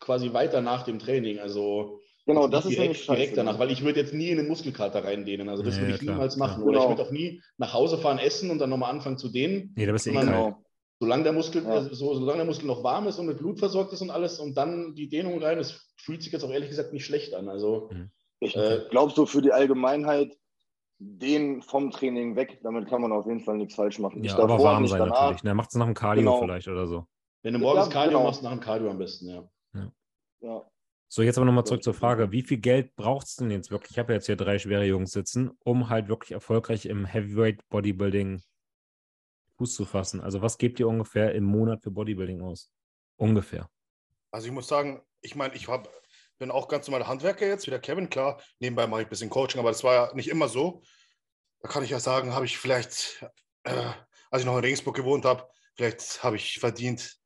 [0.00, 1.38] quasi weiter nach dem Training.
[1.38, 2.01] Also
[2.34, 5.48] Genau, das ist direkt, direkt danach, weil ich würde jetzt nie in den Muskelkater reindehnen.
[5.48, 6.62] Also das ja, würde ich klar, niemals machen.
[6.62, 6.66] Ja.
[6.66, 6.82] Oder genau.
[6.82, 9.72] ich würde auch nie nach Hause fahren, essen und dann nochmal anfangen zu dehnen.
[9.76, 10.62] Nee, da bist du eh genau.
[11.00, 11.82] Solange der, Muskel, ja.
[11.82, 14.56] so, solange der Muskel noch warm ist und mit Blut versorgt ist und alles und
[14.56, 17.48] dann die Dehnung rein, das fühlt sich jetzt auch ehrlich gesagt nicht schlecht an.
[17.48, 18.10] Also, mhm.
[18.42, 20.36] Ich äh, glaube so für die Allgemeinheit,
[20.98, 24.24] den vom Training weg, damit kann man auf jeden Fall nichts falsch machen.
[24.24, 25.20] Ja, aber warm sein danach.
[25.20, 25.44] natürlich.
[25.44, 25.54] Ne?
[25.54, 26.40] Macht es nach dem Cardio genau.
[26.40, 27.06] vielleicht oder so.
[27.42, 28.24] Wenn du morgens ja, Cardio genau.
[28.24, 29.48] machst, nach dem Cardio am besten, ja.
[29.74, 29.92] ja.
[30.40, 30.71] ja.
[31.14, 33.90] So, jetzt aber nochmal zurück zur Frage, wie viel Geld braucht es denn jetzt wirklich?
[33.90, 38.42] Ich habe jetzt hier drei schwere Jungs sitzen, um halt wirklich erfolgreich im Heavyweight Bodybuilding
[39.58, 40.22] Fuß zu fassen.
[40.22, 42.72] Also was gebt ihr ungefähr im Monat für Bodybuilding aus?
[43.16, 43.68] Ungefähr.
[44.30, 45.86] Also ich muss sagen, ich meine, ich hab,
[46.38, 48.40] bin auch ganz normaler Handwerker jetzt, wie der Kevin, klar.
[48.58, 50.82] Nebenbei mache ich ein bisschen Coaching, aber das war ja nicht immer so.
[51.60, 53.22] Da kann ich ja sagen, habe ich vielleicht,
[53.64, 53.92] äh,
[54.30, 57.18] als ich noch in Regensburg gewohnt habe, vielleicht habe ich verdient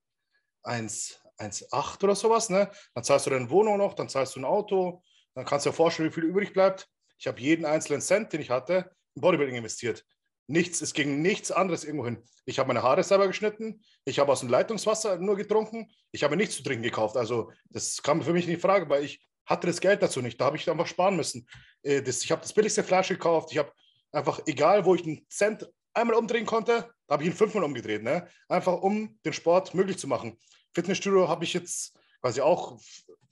[0.65, 2.71] 1, 1,8 oder sowas, ne?
[2.95, 5.03] Dann zahlst du deine Wohnung noch, dann zahlst du ein Auto,
[5.35, 6.89] dann kannst du dir vorstellen, wie viel übrig bleibt.
[7.19, 10.05] Ich habe jeden einzelnen Cent, den ich hatte, in Bodybuilding investiert.
[10.49, 12.23] Nichts, es ging nichts anderes irgendwo hin.
[12.45, 16.37] Ich habe meine Haare selber geschnitten, ich habe aus dem Leitungswasser nur getrunken, ich habe
[16.37, 17.17] nichts zu trinken gekauft.
[17.17, 20.41] Also das kam für mich in die Frage, weil ich hatte das Geld dazu nicht.
[20.41, 21.49] Da habe ich einfach sparen müssen.
[21.83, 23.51] Äh, ich habe das billigste Fleisch gekauft.
[23.53, 23.73] Ich habe
[24.13, 28.03] einfach, egal wo ich einen Cent einmal umdrehen konnte, da habe ich ihn fünfmal umgedreht.
[28.03, 28.29] Ne?
[28.49, 30.37] Einfach um den Sport möglich zu machen.
[30.77, 32.79] Fitnessstudio habe ich jetzt quasi auch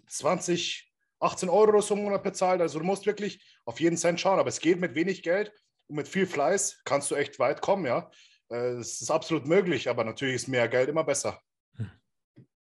[0.09, 0.91] 20,
[1.21, 2.63] 18 Euro oder so im Monat bezahlt.
[2.63, 4.39] Also du musst wirklich auf jeden Cent schauen.
[4.39, 5.53] Aber es geht mit wenig Geld
[5.87, 8.11] und mit viel Fleiß kannst du echt weit kommen, ja.
[8.51, 11.39] Äh, es ist absolut möglich, aber natürlich ist mehr Geld immer besser.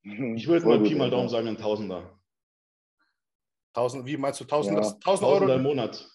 [0.03, 2.19] Ich würde mal Pi mal Daumen sagen, ein Tausender.
[3.73, 4.93] 1000, wie meinst du 1000, ja.
[4.93, 6.07] 1000 Euro im Monat?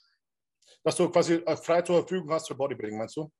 [0.83, 3.31] Dass du quasi äh, frei zur Verfügung hast für Bodybuilding, meinst du?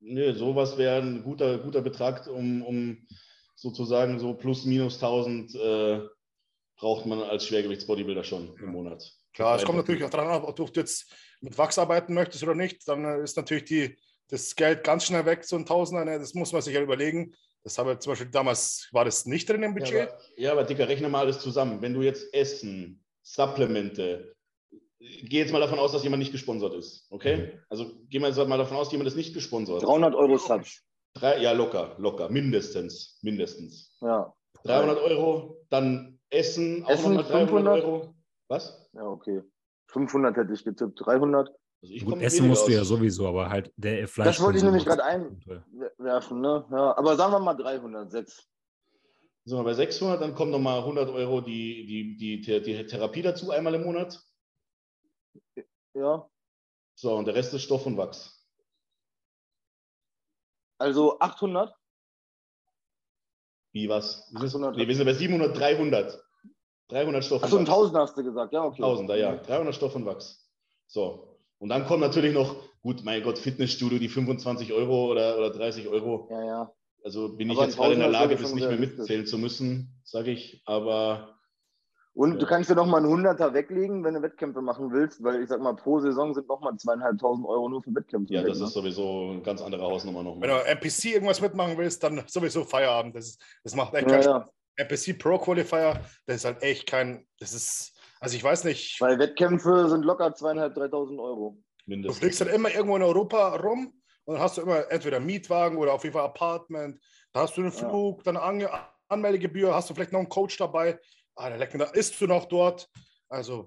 [0.00, 3.06] Nö, sowas wäre ein guter, guter Betrag, um, um
[3.54, 6.00] sozusagen so plus minus 1000 äh,
[6.76, 9.12] braucht man als Schwergewichtsbodybuilder schon im Monat.
[9.32, 12.86] Klar, es kommt natürlich auch daran, ob du jetzt mit Wachs arbeiten möchtest oder nicht.
[12.88, 13.96] Dann äh, ist natürlich die,
[14.28, 16.04] das Geld ganz schnell weg, so ein Tausender.
[16.04, 16.18] Ne?
[16.18, 17.34] Das muss man sich ja überlegen.
[17.64, 19.94] Das habe ich zum Beispiel damals, war das nicht drin im Budget.
[19.94, 21.80] Ja, aber, ja, aber Dicker, rechne mal alles zusammen.
[21.80, 24.36] Wenn du jetzt Essen, Supplemente,
[24.98, 27.06] geh jetzt mal davon aus, dass jemand nicht gesponsert ist.
[27.10, 27.36] Okay?
[27.36, 27.60] Mhm.
[27.68, 29.82] Also geh mal davon aus, jemand ist nicht gesponsert.
[29.82, 30.82] 300 Euro Subs.
[31.14, 32.28] Drei, ja, locker, locker.
[32.28, 33.18] Mindestens.
[33.22, 33.96] Mindestens.
[34.00, 34.34] Ja.
[34.64, 37.84] 300 Euro, dann Essen, auch nochmal 300 500?
[37.84, 38.14] Euro.
[38.48, 38.88] Was?
[38.92, 39.42] Ja, okay.
[39.88, 41.00] 500 hätte ich getippt.
[41.04, 41.48] 300.
[41.82, 42.66] Also Gut, essen musst aus.
[42.66, 44.26] du ja sowieso, aber halt der Fleisch.
[44.26, 46.66] Das wollte ich nämlich gerade einwerfen, ne?
[46.70, 48.48] Ja, aber sagen wir mal 300, 6.
[49.44, 53.50] Sind wir bei 600, dann kommen nochmal 100 Euro die, die, die, die Therapie dazu,
[53.50, 54.18] einmal im Monat.
[55.94, 56.26] Ja.
[56.94, 58.43] So, und der Rest ist Stoff und Wachs.
[60.84, 61.74] Also 800?
[63.72, 64.30] Wie was?
[64.38, 66.22] Wir sind, nee, wir sind bei 700, 300.
[66.88, 67.42] 300 Stoff.
[67.42, 68.82] Achso, 1000 hast du gesagt, ja, okay.
[68.82, 69.34] 1000, ja.
[69.36, 70.46] 300 Stoff und Wachs.
[70.86, 71.38] So.
[71.58, 75.88] Und dann kommt natürlich noch, gut, mein Gott, Fitnessstudio, die 25 Euro oder, oder 30
[75.88, 76.28] Euro.
[76.30, 76.72] Ja, ja.
[77.02, 80.32] Also bin ich jetzt gerade in der Lage, das nicht mehr mitzählen zu müssen, sage
[80.32, 80.62] ich.
[80.66, 81.38] Aber.
[82.14, 82.38] Und ja.
[82.38, 85.48] du kannst dir noch mal einen Hunderter weglegen, wenn du Wettkämpfe machen willst, weil ich
[85.48, 88.34] sag mal, pro Saison sind noch mal zweieinhalbtausend Euro nur für Wettkämpfe.
[88.34, 88.66] Ja, weg, das ne?
[88.66, 90.40] ist sowieso eine ganz andere Hausnummer noch.
[90.40, 93.16] Wenn du NPC irgendwas mitmachen willst, dann sowieso Feierabend.
[93.16, 94.52] Das, das macht echt ja, keinen Spaß.
[94.76, 99.00] NPC Pro Qualifier, das ist halt echt kein, das ist, also ich weiß nicht.
[99.00, 101.58] Weil Wettkämpfe sind locker zweieinhalb, dreitausend Euro.
[101.86, 102.16] Mindestens.
[102.16, 103.92] Du fliegst dann immer irgendwo in Europa rum
[104.24, 107.00] und dann hast du immer entweder Mietwagen oder auf jeden Fall Apartment.
[107.32, 108.32] Da hast du einen Flug, ja.
[108.32, 108.68] dann
[109.08, 110.98] Anmeldegebühr, hast du vielleicht noch einen Coach dabei.
[111.36, 112.88] Ah, der leck mir da, isst du noch dort?
[113.28, 113.66] Also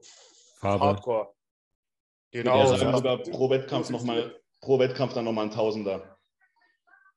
[0.60, 0.86] Farbe.
[0.86, 1.34] Hardcore.
[2.32, 2.58] Genau.
[2.58, 6.18] Ja, also sogar pro Wettkampf nochmal, pro Wettkampf dann nochmal ein Tausender.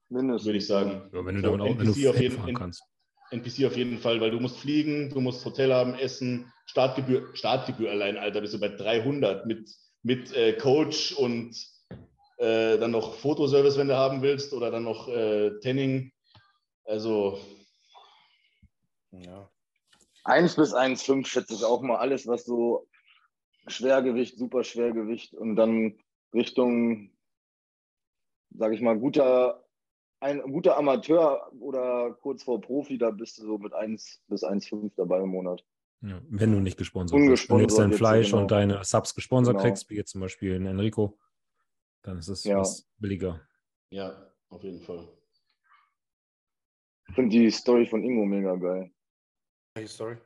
[0.09, 0.47] Mindestens.
[0.47, 1.11] Würde ich sagen.
[1.13, 2.83] Ja, wenn du so, damit auch NPC auf jeden, kannst.
[3.31, 7.91] NPC auf jeden Fall, weil du musst fliegen, du musst Hotel haben, essen, Startgebühr, Startgebühr
[7.91, 9.71] allein, Alter, bist du bei 300 mit,
[10.03, 11.57] mit äh, Coach und
[12.39, 16.13] äh, dann noch Fotoservice, wenn du haben willst, oder dann noch äh, Tanning.
[16.85, 17.39] Also,
[19.13, 19.49] ja.
[20.25, 22.89] 1 bis 1,5 schätze ich auch mal alles, was so
[23.67, 25.99] Schwergewicht, Superschwergewicht und dann
[26.33, 27.11] Richtung,
[28.51, 29.65] sage ich mal, guter,
[30.21, 34.93] ein guter Amateur oder kurz vor Profi, da bist du so mit 1 bis 1,5
[34.97, 35.65] dabei im Monat.
[36.03, 37.51] Ja, wenn du nicht gesponsert bist.
[37.51, 38.43] Wenn du jetzt dein Fleisch genau.
[38.43, 39.65] und deine Subs gesponsert genau.
[39.65, 41.19] kriegst, wie jetzt zum Beispiel in Enrico,
[42.03, 42.59] dann ist es ja.
[42.59, 43.41] was billiger.
[43.91, 45.07] Ja, auf jeden Fall.
[47.09, 48.91] Ich finde die Story von Ingo mega geil.
[49.75, 50.17] Welche Story?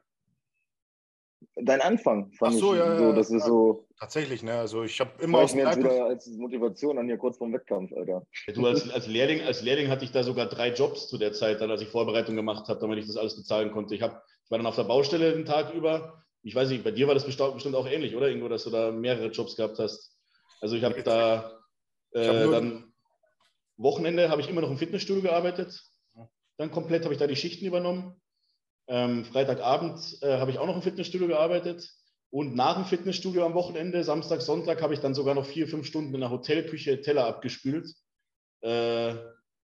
[1.56, 3.86] Dein Anfang fand Ach so, ich ja, so, das ja, ist so.
[3.98, 4.54] Tatsächlich, ne?
[4.54, 7.92] Also ich habe immer aus mir jetzt wieder als Motivation an hier kurz vorm Wettkampf,
[7.92, 8.26] Alter.
[8.54, 11.60] Du als, als, Lehrling, als Lehrling hatte ich da sogar drei Jobs zu der Zeit,
[11.60, 13.94] dann als ich Vorbereitung gemacht habe, damit ich das alles bezahlen konnte.
[13.94, 16.24] Ich, hab, ich war dann auf der Baustelle den Tag über.
[16.42, 18.28] Ich weiß nicht, bei dir war das bestimmt auch ähnlich, oder?
[18.30, 20.16] Ingo, dass du da mehrere Jobs gehabt hast.
[20.60, 21.60] Also ich habe da
[22.12, 22.92] äh, hab dann
[23.76, 25.82] Wochenende habe ich immer noch im Fitnessstudio gearbeitet.
[26.56, 28.20] Dann komplett habe ich da die Schichten übernommen.
[28.86, 31.90] Ähm, Freitagabend äh, habe ich auch noch im Fitnessstudio gearbeitet.
[32.30, 35.86] Und nach dem Fitnessstudio am Wochenende, Samstag, Sonntag, habe ich dann sogar noch vier, fünf
[35.86, 37.94] Stunden in der Hotelküche Teller abgespült.
[38.62, 39.14] Äh,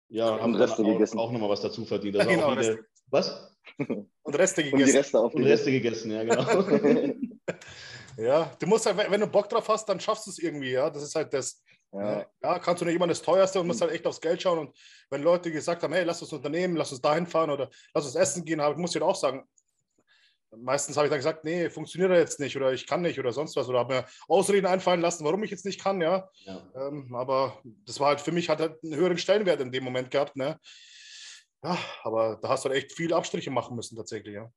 [0.10, 2.16] ja, haben dann auch, auch nochmal was dazu verdient.
[2.20, 2.78] Also ja, genau, wieder,
[3.08, 3.58] was?
[4.24, 4.82] Und Reste gegessen.
[4.82, 6.44] Und die Reste, Und Reste gegessen, ja, genau.
[8.18, 10.90] ja, du musst halt, wenn du Bock drauf hast, dann schaffst du es irgendwie, ja.
[10.90, 11.62] Das ist halt das.
[11.94, 12.26] Ja.
[12.42, 14.60] ja, kannst du nicht immer das teuerste und musst halt echt aufs Geld schauen.
[14.60, 14.76] Und
[15.12, 18.16] wenn Leute gesagt haben, hey, lass uns Unternehmen, lass uns dahin fahren oder lass uns
[18.16, 19.48] essen gehen, muss ich halt auch sagen,
[20.58, 23.32] meistens habe ich dann gesagt, nee, funktioniert er jetzt nicht oder ich kann nicht oder
[23.32, 26.30] sonst was oder habe mir Ausreden einfallen lassen, warum ich jetzt nicht kann, ja.
[26.46, 26.62] ja.
[26.76, 30.12] Ähm, aber das war halt für mich, hat halt einen höheren Stellenwert in dem Moment
[30.12, 30.60] gehabt, ne.
[31.64, 34.52] Ja, aber da hast du halt echt viel Abstriche machen müssen tatsächlich, ja.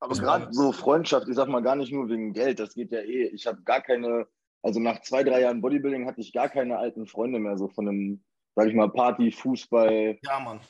[0.00, 3.00] Aber gerade so Freundschaft, ich sag mal gar nicht nur wegen Geld, das geht ja
[3.00, 3.28] eh.
[3.28, 4.26] Ich habe gar keine
[4.64, 7.86] also nach zwei, drei Jahren Bodybuilding hatte ich gar keine alten Freunde mehr, so von
[7.86, 8.24] einem,
[8.56, 10.18] sag ich mal, Party, Fußball.
[10.24, 10.60] Ja, Mann.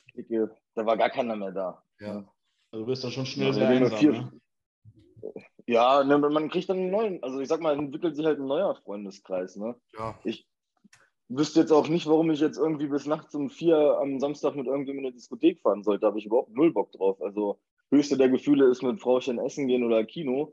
[0.74, 1.82] Da war gar keiner mehr da.
[2.00, 2.28] Ja.
[2.72, 4.32] Also du bist da schon schnell also sehr einsam, vier, ne?
[5.66, 8.46] Ja, ne, man kriegt dann einen neuen, also ich sag mal, entwickelt sich halt ein
[8.46, 9.56] neuer Freundeskreis.
[9.56, 9.76] Ne?
[9.96, 10.18] Ja.
[10.24, 10.46] Ich
[11.28, 14.66] wüsste jetzt auch nicht, warum ich jetzt irgendwie bis nachts um vier am Samstag mit
[14.66, 16.00] irgendjemandem in eine Diskothek fahren sollte.
[16.00, 17.22] Da habe ich überhaupt null Bock drauf.
[17.22, 17.60] Also
[17.90, 20.52] höchste der Gefühle ist mit Frauchen essen gehen oder Kino.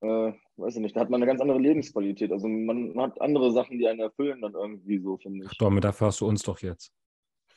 [0.00, 2.32] Äh, weiß ich nicht, da hat man eine ganz andere Lebensqualität.
[2.32, 5.58] Also man hat andere Sachen, die einen erfüllen dann irgendwie so, finde ich.
[5.58, 6.92] Damit erfährst du uns doch jetzt.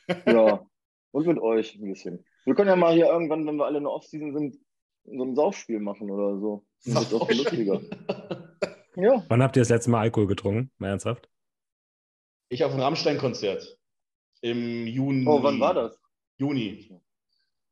[0.26, 0.66] Ja,
[1.12, 2.26] und mit euch ein bisschen.
[2.44, 4.58] Wir können ja mal hier irgendwann, wenn wir alle in der Offseason sind,
[5.04, 6.66] so ein Saufspiel machen oder so.
[6.84, 7.80] Das ist auch lustiger.
[8.96, 9.24] Ja.
[9.28, 10.70] Wann habt ihr das letzte Mal Alkohol getrunken?
[10.78, 11.28] Mal ernsthaft?
[12.48, 13.76] Ich auf ein Rammstein-Konzert
[14.40, 15.26] im Juni.
[15.26, 15.98] Oh, wann war das?
[16.36, 17.00] Juni.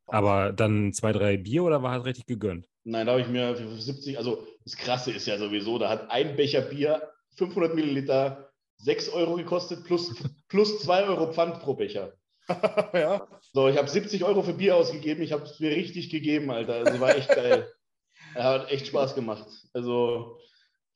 [0.07, 2.69] Aber dann zwei, drei Bier oder war halt richtig gegönnt?
[2.85, 6.11] Nein, da habe ich mir für 70, also das Krasse ist ja sowieso, da hat
[6.11, 10.15] ein Becher Bier 500 Milliliter 6 Euro gekostet plus,
[10.49, 12.15] plus 2 Euro Pfand pro Becher.
[12.93, 13.29] ja.
[13.53, 16.85] So, ich habe 70 Euro für Bier ausgegeben, ich habe es mir richtig gegeben, Alter.
[16.85, 17.73] Also war echt geil.
[18.35, 19.47] Hat echt Spaß gemacht.
[19.73, 20.39] Also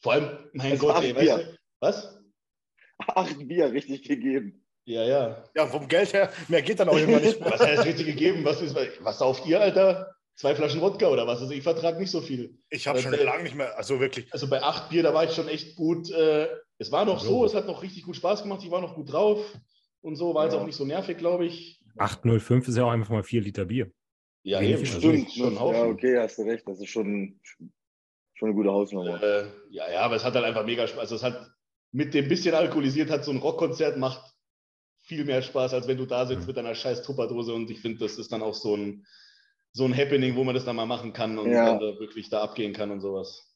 [0.00, 1.36] vor allem, mein Es Gott, ey, Bier.
[1.36, 2.18] weißt du, was?
[2.98, 4.64] Acht Bier richtig gegeben.
[4.86, 5.44] Ja, ja.
[5.54, 7.40] Ja, vom Geld her, mehr geht dann auch irgendwann nicht.
[7.44, 8.44] Was heißt richtig gegeben?
[8.44, 10.15] Was, ist, was sauft ihr, Alter?
[10.36, 11.40] Zwei Flaschen Wodka oder was?
[11.40, 12.58] Also ich vertrage nicht so viel.
[12.68, 14.30] Ich habe schon Äh, lange nicht mehr, also wirklich.
[14.32, 16.10] Also bei acht Bier, da war ich schon echt gut.
[16.10, 16.48] Äh,
[16.78, 19.10] es war noch so, es hat noch richtig gut Spaß gemacht, ich war noch gut
[19.10, 19.58] drauf
[20.02, 20.60] und so, war jetzt Ja.
[20.60, 21.80] auch nicht so nervig, glaube ich.
[21.96, 23.90] 805 ist ja auch einfach mal vier Liter Bier.
[24.42, 24.82] Ja, eben.
[24.82, 25.32] Also Stimmt.
[25.32, 26.68] schon ja, okay, hast du recht.
[26.68, 27.40] Das ist schon,
[28.34, 29.20] schon eine gute Hausnummer.
[29.22, 31.00] Äh, ja, ja, aber es hat halt einfach mega Spaß.
[31.00, 31.50] Also es hat
[31.92, 34.22] mit dem bisschen alkoholisiert, hat so ein Rockkonzert macht
[34.98, 36.46] viel mehr Spaß, als wenn du da sitzt Mhm.
[36.48, 39.06] mit deiner scheiß Tupperdose und ich finde, das ist dann auch so ein,
[39.76, 41.66] so ein Happening, wo man das dann mal machen kann und Ja.
[41.66, 43.54] dann da wirklich da abgehen kann und sowas.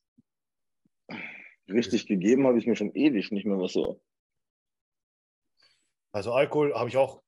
[1.67, 4.03] Richtig gegeben habe ich mir schon ewig nicht mehr was so.
[6.13, 7.23] Also Alkohol habe ich auch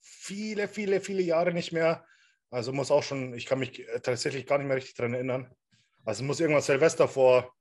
[0.00, 2.04] viele, viele, viele Jahre nicht mehr.
[2.50, 5.54] Also muss auch schon, ich kann mich tatsächlich gar nicht mehr richtig daran erinnern.
[6.04, 7.54] Also muss irgendwas Silvester vor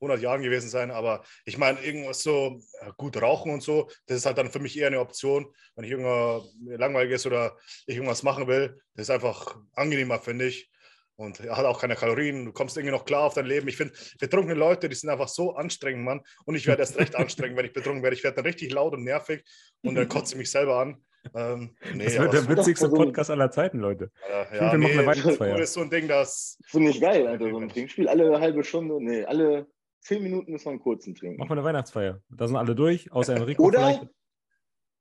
[0.00, 2.60] 100 Jahren gewesen sein, aber ich meine, irgendwas so
[2.96, 5.90] gut rauchen und so, das ist halt dann für mich eher eine Option, wenn ich
[5.90, 7.56] irgendwas langweilig ist oder
[7.86, 8.78] ich irgendwas machen will.
[8.94, 10.70] Das ist einfach angenehmer, finde ich.
[11.18, 12.44] Und hat auch keine Kalorien.
[12.44, 13.66] Du kommst irgendwie noch klar auf dein Leben.
[13.68, 16.20] Ich finde, betrunkene Leute, die sind einfach so anstrengend, Mann.
[16.44, 18.14] Und ich werde erst recht anstrengend, wenn ich betrunken werde.
[18.14, 19.42] Ich werde dann richtig laut und nervig
[19.82, 21.02] und dann kotze ich mich selber an.
[21.34, 24.10] Ähm, nee, Das wird der witzigste Podcast aller Zeiten, Leute.
[24.30, 25.58] Alter, Ich finde, wir machen eine Weihnachtsfeier.
[25.58, 26.58] ist so ein Ding, das.
[26.66, 27.50] Finde ich geil, Alter.
[27.50, 28.08] So ein Trinkspiel.
[28.08, 29.66] Alle halbe Stunde, nee, alle
[30.06, 31.38] zehn Minuten müssen wir einen kurzen trinken.
[31.38, 32.22] Machen wir eine Weihnachtsfeier.
[32.28, 34.08] Da sind alle durch, außer Enrico Oder vielleicht.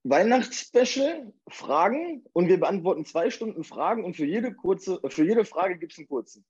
[0.04, 5.78] Weihnachtsspecial, Fragen und wir beantworten zwei Stunden Fragen und für jede kurze, für jede Frage
[5.80, 6.46] gibt es einen kurzen.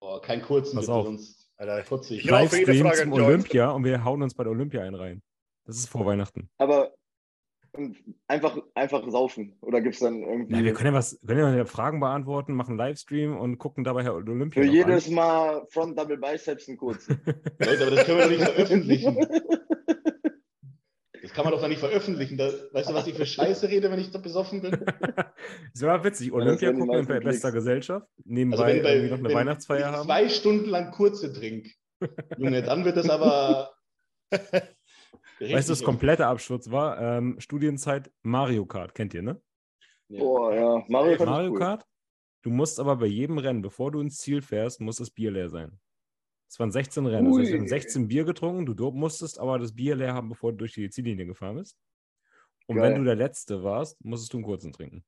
[0.00, 1.06] Boah, kein kurzen, Pass bitte, auf.
[1.06, 2.24] sonst Alter, kotze ich.
[2.24, 3.12] Livestream Frage zum.
[3.12, 5.22] Olympia und wir hauen uns bei der Olympia ein rein.
[5.64, 6.50] Das ist vor Weihnachten.
[6.58, 6.94] Aber
[7.72, 7.96] und
[8.26, 9.56] einfach, einfach saufen.
[9.60, 10.56] Oder gibt es dann irgendwie.
[10.56, 14.02] Ja, wir können ja was, können ja Fragen beantworten, machen einen Livestream und gucken dabei
[14.02, 14.62] Herr Olympia.
[14.62, 17.20] für noch jedes Mal Front Double Biceps einen kurzen.
[17.58, 19.26] Leute, aber das können wir doch nicht veröffentlichen.
[21.20, 22.38] Das kann man doch dann nicht veröffentlichen.
[22.38, 24.72] Da, weißt du, was ich für Scheiße rede, wenn ich da besoffen bin?
[25.18, 25.24] an.
[25.72, 26.32] Das wäre witzig.
[26.32, 27.52] Olympia gucken in meisten bester Klicks.
[27.52, 28.06] Gesellschaft.
[28.16, 30.06] Also Nebenbei wenn, bei, irgendwie noch eine wenn Weihnachtsfeier ich haben.
[30.06, 31.68] zwei Stunden lang kurze trink,
[32.38, 33.72] Junge, dann wird das aber.
[35.40, 37.00] Weißt du, das richtig- komplette Absturz war?
[37.00, 39.40] Ähm, Studienzeit Mario Kart, kennt ihr, ne?
[40.08, 40.20] Ja.
[40.20, 40.84] Boah, ja.
[40.88, 41.28] Mario Kart.
[41.28, 41.58] Mario cool.
[41.58, 41.86] Kart,
[42.42, 45.48] du musst aber bei jedem Rennen, bevor du ins Ziel fährst, muss das Bier leer
[45.48, 45.78] sein.
[46.50, 47.26] Es waren 16 Rennen.
[47.26, 47.68] Das heißt, wir haben Ui.
[47.68, 51.26] 16 Bier getrunken, du musstest aber das Bier leer haben, bevor du durch die Ziellinie
[51.26, 51.76] gefahren bist.
[52.66, 52.90] Und Geil.
[52.92, 55.04] wenn du der Letzte warst, musstest du einen kurzen trinken.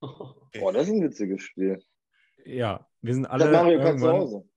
[0.00, 1.82] Boah, das ist ein witziges Spiel.
[2.44, 4.48] Ja, wir sind alle hab Mario Kart zu Hause.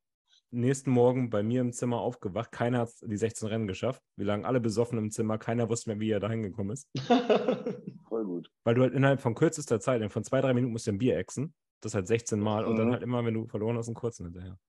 [0.51, 2.51] Nächsten Morgen bei mir im Zimmer aufgewacht.
[2.51, 4.01] Keiner hat die 16 Rennen geschafft.
[4.17, 5.37] Wir lagen alle besoffen im Zimmer.
[5.37, 6.87] Keiner wusste mehr, wie er da hingekommen ist.
[8.09, 8.51] Voll gut.
[8.63, 11.17] Weil du halt innerhalb von kürzester Zeit, von zwei, drei Minuten musst du ein Bier
[11.17, 11.53] exen.
[11.81, 12.91] Das halt 16 Mal und dann Mhm.
[12.91, 14.59] halt immer, wenn du verloren hast, einen kurzen hinterher.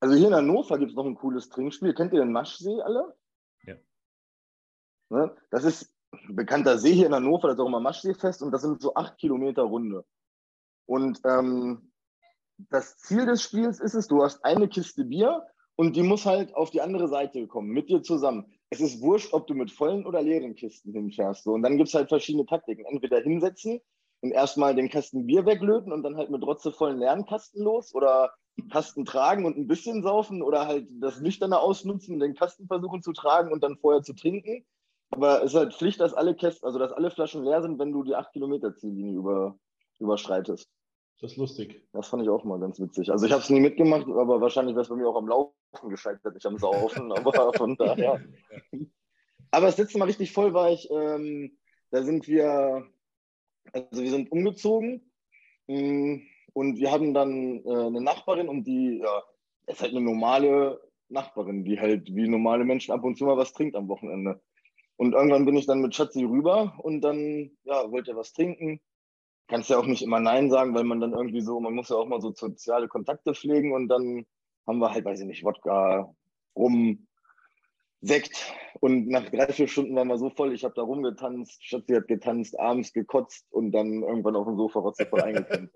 [0.00, 1.92] Also hier in Hannover gibt es noch ein cooles Trinkspiel.
[1.94, 3.14] Kennt ihr den Maschsee alle?
[3.64, 3.74] Ja.
[5.10, 5.34] Ne?
[5.50, 8.62] Das ist ein bekannter See hier in Hannover, das ist auch immer Maschseefest und das
[8.62, 10.04] sind so acht Kilometer Runde.
[10.86, 11.90] Und ähm,
[12.70, 16.54] das Ziel des Spiels ist es, du hast eine Kiste Bier und die muss halt
[16.54, 18.46] auf die andere Seite kommen, mit dir zusammen.
[18.70, 21.44] Es ist wurscht, ob du mit vollen oder leeren Kisten hinfährst.
[21.44, 21.52] So.
[21.52, 22.84] Und dann gibt es halt verschiedene Taktiken.
[22.84, 23.80] Entweder hinsetzen
[24.20, 28.32] und erstmal den Kasten Bier weglöten und dann halt mit rotzevollen leeren Kasten los oder
[28.70, 33.12] Kasten tragen und ein bisschen saufen oder halt das Nüchterne ausnutzen, den Kasten versuchen zu
[33.12, 34.64] tragen und dann vorher zu trinken.
[35.10, 37.92] Aber es ist halt Pflicht, dass alle Kästen, also dass alle Flaschen leer sind, wenn
[37.92, 39.58] du die 8 Kilometer Ziellinie über,
[39.98, 40.68] überschreitest.
[41.20, 41.86] Das ist lustig.
[41.92, 43.10] Das fand ich auch mal ganz witzig.
[43.10, 45.88] Also ich habe es nie mitgemacht, aber wahrscheinlich wäre es bei mir auch am Laufen
[45.88, 47.12] gescheitert, nicht am Saufen.
[47.12, 48.20] aber von daher.
[49.50, 51.56] Aber das letzte Mal richtig voll war ich, ähm,
[51.90, 52.86] da sind wir,
[53.72, 55.12] also wir sind umgezogen
[55.68, 56.20] mh,
[56.52, 59.22] und wir haben dann äh, eine Nachbarin und die, ja,
[59.66, 63.52] ist halt eine normale Nachbarin, die halt wie normale Menschen ab und zu mal was
[63.52, 64.42] trinkt am Wochenende.
[64.96, 68.80] Und irgendwann bin ich dann mit Schatzi rüber und dann, ja, wollte er was trinken.
[69.46, 71.96] Kannst ja auch nicht immer Nein sagen, weil man dann irgendwie so, man muss ja
[71.96, 74.24] auch mal so soziale Kontakte pflegen und dann
[74.66, 76.14] haben wir halt, weiß ich nicht, Wodka,
[76.56, 77.06] Rum,
[78.04, 78.52] Sekt.
[78.80, 82.06] Und nach drei, vier Stunden waren wir so voll, ich habe da rumgetanzt, Schatzi hat
[82.06, 85.70] getanzt, abends gekotzt und dann irgendwann auf dem Sofa rotzevoll eingepennt.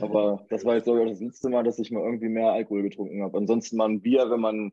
[0.00, 3.22] Aber das war jetzt sogar das letzte Mal, dass ich mal irgendwie mehr Alkohol getrunken
[3.22, 3.36] habe.
[3.36, 4.72] Ansonsten mal ein Bier, wenn man,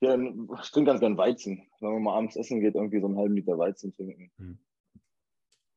[0.00, 1.66] ja, ich trinke ganz gern Weizen.
[1.80, 4.30] Wenn man mal abends essen geht, irgendwie so einen halben Liter Weizen trinken.
[4.38, 4.58] Hm.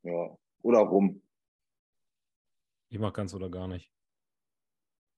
[0.04, 1.22] Ja, oder Rum.
[2.90, 3.92] Ich mach ganz oder gar nicht.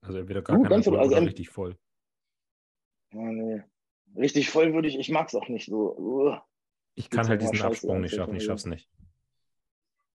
[0.00, 1.76] Also entweder gar uh, kein Alkohol also oder richtig voll.
[3.12, 3.62] Ja, nee.
[4.16, 5.96] Richtig voll würde ich, ich mag es auch nicht so.
[5.96, 6.36] Uh.
[6.94, 8.88] Ich kann halt diesen Absprung nicht schaffen, ich schaff's nicht.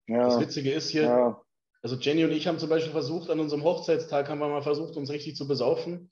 [0.08, 0.26] Ja.
[0.26, 1.42] Das Witzige ist hier, ja.
[1.82, 4.98] also Jenny und ich haben zum Beispiel versucht, an unserem Hochzeitstag haben wir mal versucht,
[4.98, 6.10] uns richtig zu besaufen.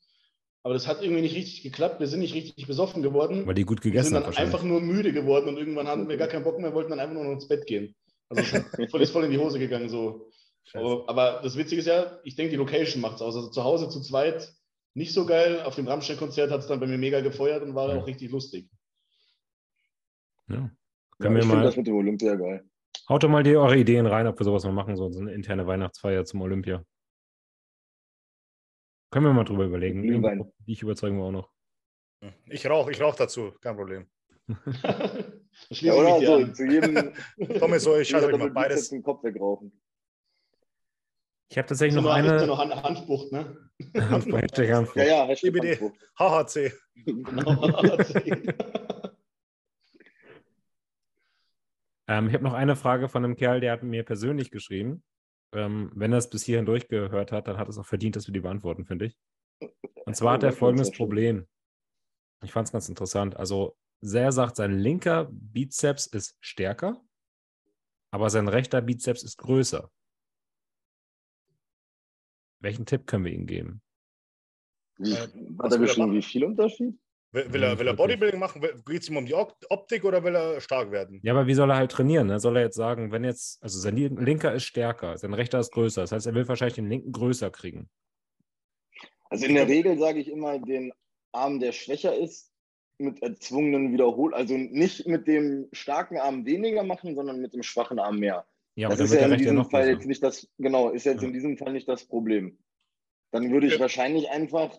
[0.62, 2.00] Aber das hat irgendwie nicht richtig geklappt.
[2.00, 3.46] Wir sind nicht richtig besoffen geworden.
[3.46, 4.26] Weil die gut gegessen haben.
[4.26, 6.74] Wir sind dann einfach nur müde geworden und irgendwann hatten wir gar keinen Bock mehr,
[6.74, 7.94] wollten dann einfach nur noch ins Bett gehen.
[8.28, 8.42] Also
[8.90, 9.88] voll, ist voll in die Hose gegangen.
[9.88, 10.30] So.
[10.74, 13.34] Aber, aber, das Witzige ist ja, ich denke, die Location macht es aus.
[13.36, 14.52] Also zu Hause zu zweit
[14.94, 15.62] nicht so geil.
[15.62, 18.00] Auf dem Rammstein-Konzert hat es dann bei mir mega gefeuert und war ja.
[18.00, 18.68] auch richtig lustig.
[20.48, 20.70] Ja.
[21.18, 21.62] Können ja, wir mal.
[21.62, 22.64] Das mit dem Olympia geil.
[23.08, 25.66] Haut doch mal die, eure Ideen rein, ob wir sowas mal machen, so eine interne
[25.66, 26.84] Weihnachtsfeier zum Olympia.
[29.10, 30.02] Können wir mal drüber überlegen.
[30.02, 31.50] Die ich überzeugen wir auch noch.
[32.46, 34.06] Ich rauche, ich rauche dazu, kein Problem.
[35.70, 37.12] ja, oder so, zu jedem.
[37.58, 38.90] Tommy so, ich schalte mal beides.
[38.90, 39.72] Den Kopf wegrauchen.
[41.50, 42.46] Ich habe tatsächlich noch eine.
[42.46, 43.56] noch Handbucht, ne?
[43.96, 44.96] Handbucht, Hashtag Handbucht.
[44.96, 45.80] Ja, ja, Hashtag.
[46.16, 46.72] HHC.
[47.04, 48.54] Genau, HHC.
[52.06, 55.02] ähm, ich habe noch eine Frage von einem Kerl, der hat mir persönlich geschrieben.
[55.52, 58.32] Ähm, wenn er es bis hierhin durchgehört hat, dann hat es auch verdient, dass wir
[58.32, 59.18] die beantworten, finde ich.
[60.06, 61.48] Und zwar hat er folgendes Problem.
[62.44, 63.36] Ich fand es ganz interessant.
[63.36, 67.02] Also, Ser sagt, sein linker Bizeps ist stärker,
[68.12, 69.90] aber sein rechter Bizeps ist größer.
[72.60, 73.82] Welchen Tipp können wir ihm geben?
[74.98, 75.28] Wie, äh,
[75.58, 76.98] hat er geschrieben, wie viel Unterschied?
[77.32, 78.60] Will, will, er, will er Bodybuilding machen?
[78.60, 81.20] Geht es ihm um die Optik oder will er stark werden?
[81.22, 82.26] Ja, aber wie soll er halt trainieren?
[82.26, 82.40] Ne?
[82.40, 86.00] Soll er jetzt sagen, wenn jetzt, also sein linker ist stärker, sein rechter ist größer.
[86.02, 87.88] Das heißt, er will wahrscheinlich den linken größer kriegen.
[89.30, 90.92] Also in der Regel sage ich immer, den
[91.30, 92.52] Arm, der schwächer ist,
[92.98, 97.98] mit erzwungenen Wiederholungen, also nicht mit dem starken Arm weniger machen, sondern mit dem schwachen
[97.98, 98.44] Arm mehr.
[98.80, 101.28] Ja, das ist ja in diesem Fall jetzt nicht das, genau, ist jetzt ja.
[101.28, 102.58] in diesem Fall nicht das Problem.
[103.30, 103.80] Dann würde ich ja.
[103.80, 104.74] wahrscheinlich einfach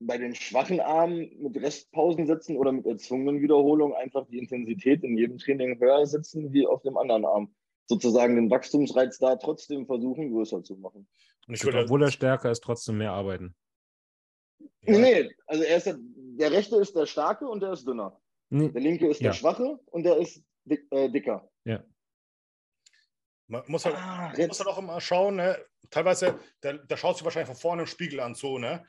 [0.00, 5.16] bei den schwachen Armen mit Restpausen setzen oder mit erzwungenen Wiederholungen einfach die Intensität in
[5.16, 7.54] jedem Training höher setzen wie auf dem anderen Arm.
[7.86, 11.08] Sozusagen den Wachstumsreiz da trotzdem versuchen, größer zu machen.
[11.46, 13.54] Und ich würde, obwohl er stärker ist, trotzdem mehr arbeiten.
[14.82, 18.20] Nee, nee, also er ist der, der rechte ist der starke und der ist dünner.
[18.50, 18.68] Nee.
[18.68, 19.30] Der linke ist ja.
[19.30, 21.48] der schwache und der ist dick, äh, dicker.
[21.64, 21.82] Ja.
[23.52, 25.58] Man muss halt, ah, muss halt auch immer schauen, ne?
[25.90, 28.84] teilweise, der, der schaut sich wahrscheinlich von vorne im Spiegel an, so, ne?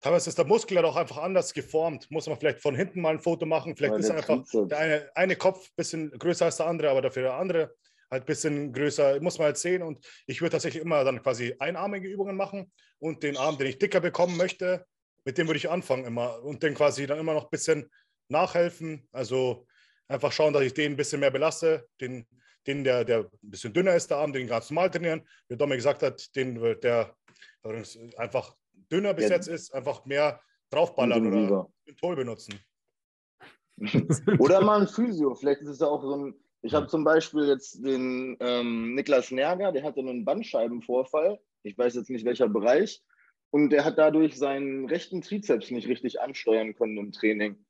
[0.00, 2.10] Teilweise ist der Muskel halt auch einfach anders geformt.
[2.10, 3.74] Muss man vielleicht von hinten mal ein Foto machen.
[3.74, 7.00] Vielleicht ja, ist einfach der eine, eine Kopf ein bisschen größer als der andere, aber
[7.00, 7.74] dafür der andere
[8.10, 9.18] halt ein bisschen größer.
[9.22, 9.82] Muss man halt sehen.
[9.82, 13.78] Und ich würde tatsächlich immer dann quasi einarmige Übungen machen und den Arm, den ich
[13.78, 14.84] dicker bekommen möchte,
[15.24, 17.90] mit dem würde ich anfangen immer und den quasi dann immer noch ein bisschen
[18.28, 19.08] nachhelfen.
[19.10, 19.66] Also
[20.08, 22.26] einfach schauen, dass ich den ein bisschen mehr belasse, den
[22.66, 25.22] den, der, der ein bisschen dünner ist, der Arm, den ganz normal trainieren.
[25.48, 27.14] Wie Dominik gesagt hat, den, der
[28.16, 28.54] einfach
[28.90, 29.36] dünner bis ja.
[29.36, 32.58] jetzt ist, einfach mehr draufballern oder den Toll benutzen.
[34.38, 35.34] oder mal ein Physio.
[35.34, 36.34] Vielleicht ist es ja auch so ein.
[36.62, 41.38] Ich habe zum Beispiel jetzt den ähm, Niklas Nerger, der hatte einen Bandscheibenvorfall.
[41.62, 43.02] Ich weiß jetzt nicht welcher Bereich.
[43.50, 47.63] Und der hat dadurch seinen rechten Trizeps nicht richtig ansteuern können im Training.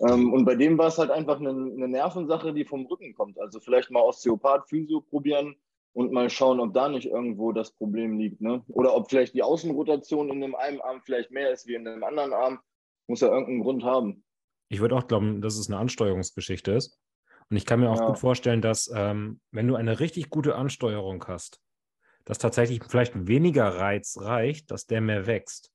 [0.00, 3.38] Ähm, und bei dem war es halt einfach eine, eine, Nervensache, die vom Rücken kommt.
[3.38, 5.56] Also vielleicht mal Osteopath, Physio probieren
[5.94, 8.40] und mal schauen, ob da nicht irgendwo das Problem liegt.
[8.40, 8.62] Ne?
[8.68, 12.04] Oder ob vielleicht die Außenrotation in dem einen Arm vielleicht mehr ist wie in dem
[12.04, 12.60] anderen Arm.
[13.06, 14.24] Muss ja irgendeinen Grund haben.
[14.68, 17.00] Ich würde auch glauben, dass es eine Ansteuerungsgeschichte ist.
[17.50, 18.06] Und ich kann mir auch ja.
[18.06, 21.60] gut vorstellen, dass ähm, wenn du eine richtig gute Ansteuerung hast,
[22.26, 25.72] dass tatsächlich vielleicht weniger Reiz reicht, dass der mehr wächst.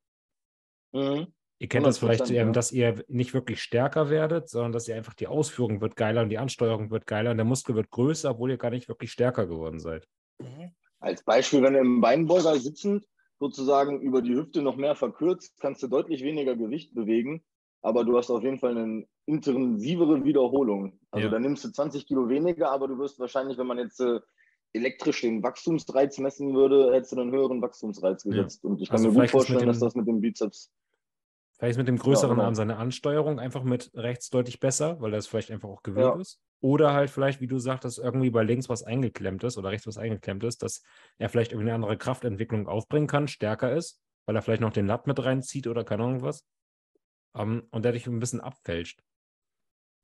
[0.91, 1.33] Mhm.
[1.63, 5.13] Ihr kennt das vielleicht, ähm, dass ihr nicht wirklich stärker werdet, sondern dass ihr einfach
[5.13, 8.51] die Ausführung wird geiler und die Ansteuerung wird geiler und der Muskel wird größer, obwohl
[8.51, 10.05] ihr gar nicht wirklich stärker geworden seid.
[10.39, 10.71] Mhm.
[10.99, 13.05] Als Beispiel, wenn du im Beinbeuger sitzend
[13.39, 17.45] sozusagen über die Hüfte noch mehr verkürzt, kannst du deutlich weniger Gewicht bewegen,
[17.81, 20.99] aber du hast auf jeden Fall eine intensivere Wiederholung.
[21.11, 21.31] Also ja.
[21.31, 24.19] da nimmst du 20 Kilo weniger, aber du wirst wahrscheinlich, wenn man jetzt äh,
[24.73, 28.65] elektrisch den Wachstumsreiz messen würde, hättest du einen höheren Wachstumsreiz gesetzt.
[28.65, 28.69] Ja.
[28.69, 30.69] Und ich kann also mir gut vorstellen, dass das mit dem Bizeps
[31.63, 35.27] Vielleicht mit dem größeren ja, Arm seine Ansteuerung einfach mit rechts deutlich besser, weil das
[35.27, 36.19] vielleicht einfach auch gewöhnt ja.
[36.19, 36.41] ist.
[36.59, 39.97] Oder halt vielleicht, wie du sagtest, irgendwie bei links was eingeklemmt ist oder rechts was
[39.97, 40.83] eingeklemmt ist, dass
[41.19, 44.87] er vielleicht irgendwie eine andere Kraftentwicklung aufbringen kann, stärker ist, weil er vielleicht noch den
[44.87, 46.45] Latt mit reinzieht oder keine Ahnung was.
[47.31, 49.01] Um, ähm, und dadurch ein bisschen abfälscht.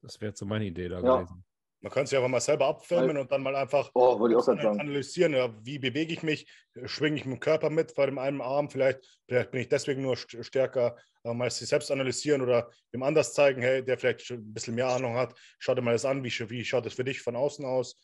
[0.02, 1.18] Das wäre so meine Idee da ja.
[1.18, 1.44] gewesen.
[1.82, 5.80] Man kann sich einfach mal selber abfilmen und dann mal einfach oh, analysieren, ja, wie
[5.80, 6.46] bewege ich mich,
[6.86, 10.02] schwinge ich mit dem Körper mit bei dem einen Arm, vielleicht, vielleicht bin ich deswegen
[10.02, 14.40] nur stärker, äh, mal sich selbst analysieren oder dem anders zeigen, hey, der vielleicht schon
[14.40, 17.06] ein bisschen mehr Ahnung hat, schau dir mal das an, wie, wie schaut das für
[17.06, 17.98] dich von außen aus,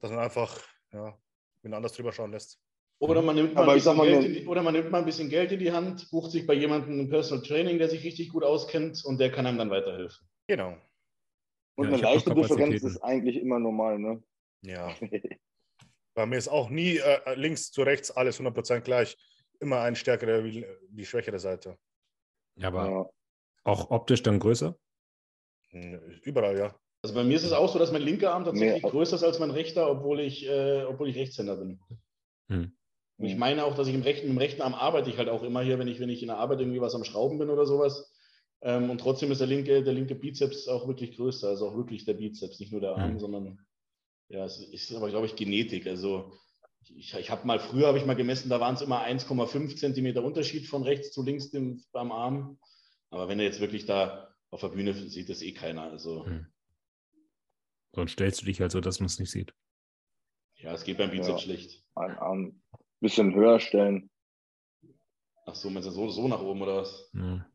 [0.00, 0.58] dass man einfach
[0.92, 1.14] ja,
[1.62, 2.58] wen anders drüber schauen lässt.
[3.02, 5.52] Oder man, nimmt mal ein bisschen Geld die, oder man nimmt mal ein bisschen Geld
[5.52, 9.02] in die Hand, bucht sich bei jemandem ein Personal Training, der sich richtig gut auskennt
[9.06, 10.28] und der kann einem dann weiterhelfen.
[10.48, 10.76] Genau.
[11.80, 14.22] Und ja, eine leichte Differenz ist eigentlich immer normal, ne?
[14.60, 14.94] Ja.
[16.14, 19.16] Bei mir ist auch nie äh, links zu rechts alles 100% gleich.
[19.60, 21.78] Immer ein stärkere wie die schwächere Seite.
[22.56, 23.10] Ja, aber ja.
[23.64, 24.76] auch optisch dann größer?
[25.70, 26.74] Hm, überall, ja.
[27.00, 28.90] Also bei mir ist es auch so, dass mein linker Arm tatsächlich nee.
[28.90, 31.80] größer ist als mein rechter, obwohl ich, äh, obwohl ich Rechtshänder bin.
[32.48, 32.76] Hm.
[33.16, 35.42] Und ich meine auch, dass ich im rechten, im rechten Arm arbeite ich halt auch
[35.42, 37.64] immer hier, wenn ich, wenn ich in der Arbeit irgendwie was am Schrauben bin oder
[37.64, 38.12] sowas.
[38.62, 42.04] Ähm, und trotzdem ist der linke, der linke Bizeps auch wirklich größer, also auch wirklich
[42.04, 43.18] der Bizeps, nicht nur der Arm, mhm.
[43.18, 43.66] sondern
[44.28, 45.86] ja, es ist aber, glaube ich, Genetik.
[45.86, 46.32] Also
[46.84, 50.22] ich, ich habe mal früher habe ich mal gemessen, da waren es immer 1,5 Zentimeter
[50.22, 52.58] Unterschied von rechts zu links dem, beim Arm.
[53.10, 55.82] Aber wenn er jetzt wirklich da auf der Bühne sieht, das eh keiner.
[55.82, 56.24] Also.
[56.24, 56.46] Mhm.
[57.92, 59.52] Sonst stellst du dich halt so, dass man es nicht sieht.
[60.56, 61.84] Ja, es geht beim Bizeps ja, schlecht.
[61.94, 62.62] Ein Arm
[63.00, 64.10] bisschen höher stellen.
[65.46, 67.10] Ach so, meinst du so, so nach oben oder was?
[67.14, 67.49] Ja.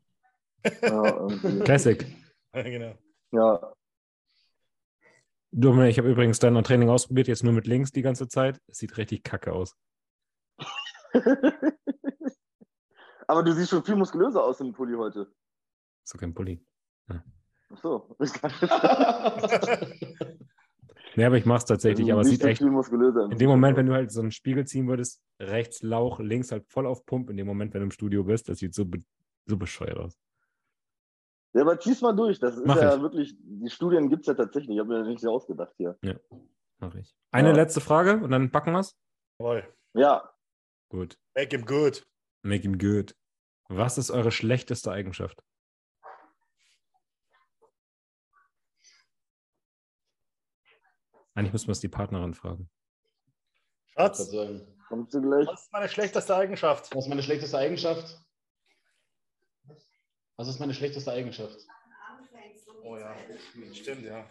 [0.82, 1.28] Ja,
[1.64, 2.06] Classic.
[2.54, 2.94] Ja, genau.
[3.32, 3.72] Ja.
[5.52, 8.60] Du, ich habe übrigens dein Training ausprobiert, jetzt nur mit links die ganze Zeit.
[8.66, 9.76] Es sieht richtig kacke aus.
[13.28, 15.28] Aber du siehst schon viel muskulöser aus im Pulli heute.
[16.04, 16.64] So kein Pulli.
[17.08, 17.24] Ja.
[17.72, 18.16] Ach so.
[21.16, 22.12] nee, aber ich mache es tatsächlich.
[22.12, 22.60] Aber es sieht echt.
[22.60, 26.68] In dem Moment, wenn du halt so einen Spiegel ziehen würdest, rechts Lauch, links halt
[26.68, 28.86] voll auf Pump, in dem Moment, wenn du im Studio bist, das sieht so,
[29.46, 30.16] so bescheuert aus.
[31.56, 32.38] Ja, aber zieh's mal durch.
[32.38, 33.00] Das ist mach ja ich.
[33.00, 34.76] wirklich, die Studien gibt es ja tatsächlich.
[34.76, 35.96] Ich habe mir das nicht so ausgedacht hier.
[36.02, 36.14] Ja,
[36.76, 37.16] mache ich.
[37.30, 37.54] Eine ja.
[37.54, 38.94] letzte Frage und dann packen wir es.
[39.38, 39.74] Jawohl.
[39.94, 40.30] Ja.
[40.90, 41.18] Gut.
[41.34, 42.06] Make him good.
[42.42, 43.16] Make him good.
[43.70, 45.42] Was ist eure schlechteste Eigenschaft?
[51.34, 52.68] Eigentlich müssen wir es die Partnerin fragen.
[53.94, 54.30] Schatz,
[54.88, 55.46] kommst du gleich?
[55.46, 56.94] Was ist meine schlechteste Eigenschaft?
[56.94, 58.25] Was ist meine schlechteste Eigenschaft?
[60.36, 61.56] Was ist meine schlechteste Eigenschaft?
[62.82, 63.14] Oh ja,
[63.72, 64.28] stimmt, ja.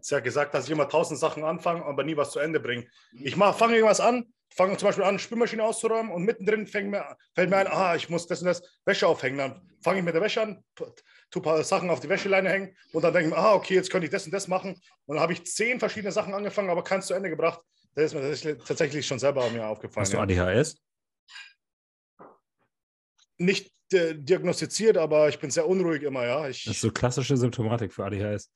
[0.00, 2.86] Sie hat gesagt, dass ich immer tausend Sachen anfange, aber nie was zu Ende bringe.
[3.12, 7.56] Ich fange irgendwas an, fange zum Beispiel an, Spülmaschine auszuräumen und mittendrin mir, fällt mir
[7.56, 9.38] ein, ah, ich muss das und das Wäsche aufhängen.
[9.38, 10.92] Dann fange ich mit der Wäsche an, tue
[11.36, 13.90] ein paar Sachen auf die Wäscheleine hängen und dann denke ich mir, ah, okay, jetzt
[13.90, 14.74] könnte ich das und das machen.
[15.06, 17.60] Und dann habe ich zehn verschiedene Sachen angefangen, aber keins zu Ende gebracht.
[17.94, 20.04] Das ist mir tatsächlich schon selber mir aufgefallen.
[20.04, 20.76] Hast du ADHS?
[23.38, 26.48] Nicht äh, diagnostiziert, aber ich bin sehr unruhig immer, ja.
[26.48, 28.50] Ich, das ist so klassische Symptomatik für ADHS.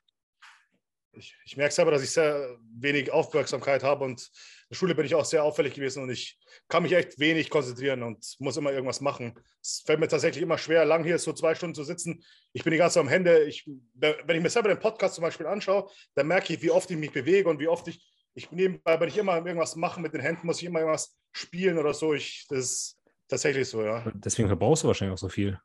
[1.14, 4.28] Ich, ich merke selber, dass ich sehr wenig Aufmerksamkeit habe und in
[4.70, 6.38] der Schule bin ich auch sehr auffällig gewesen und ich
[6.68, 9.34] kann mich echt wenig konzentrieren und muss immer irgendwas machen.
[9.60, 12.24] Es fällt mir tatsächlich immer schwer, lang hier so zwei Stunden zu sitzen.
[12.54, 13.44] Ich bin die ganze Zeit am Hände.
[13.44, 16.90] Ich, wenn ich mir selber den Podcast zum Beispiel anschaue, dann merke ich, wie oft
[16.90, 18.02] ich mich bewege und wie oft ich,
[18.34, 21.76] ich nebenbei, wenn ich immer irgendwas mache mit den Händen, muss ich immer irgendwas spielen
[21.76, 22.14] oder so.
[22.14, 22.98] Ich, das
[23.32, 24.04] Tatsächlich so, ja.
[24.14, 25.58] Deswegen verbrauchst du wahrscheinlich auch so viel.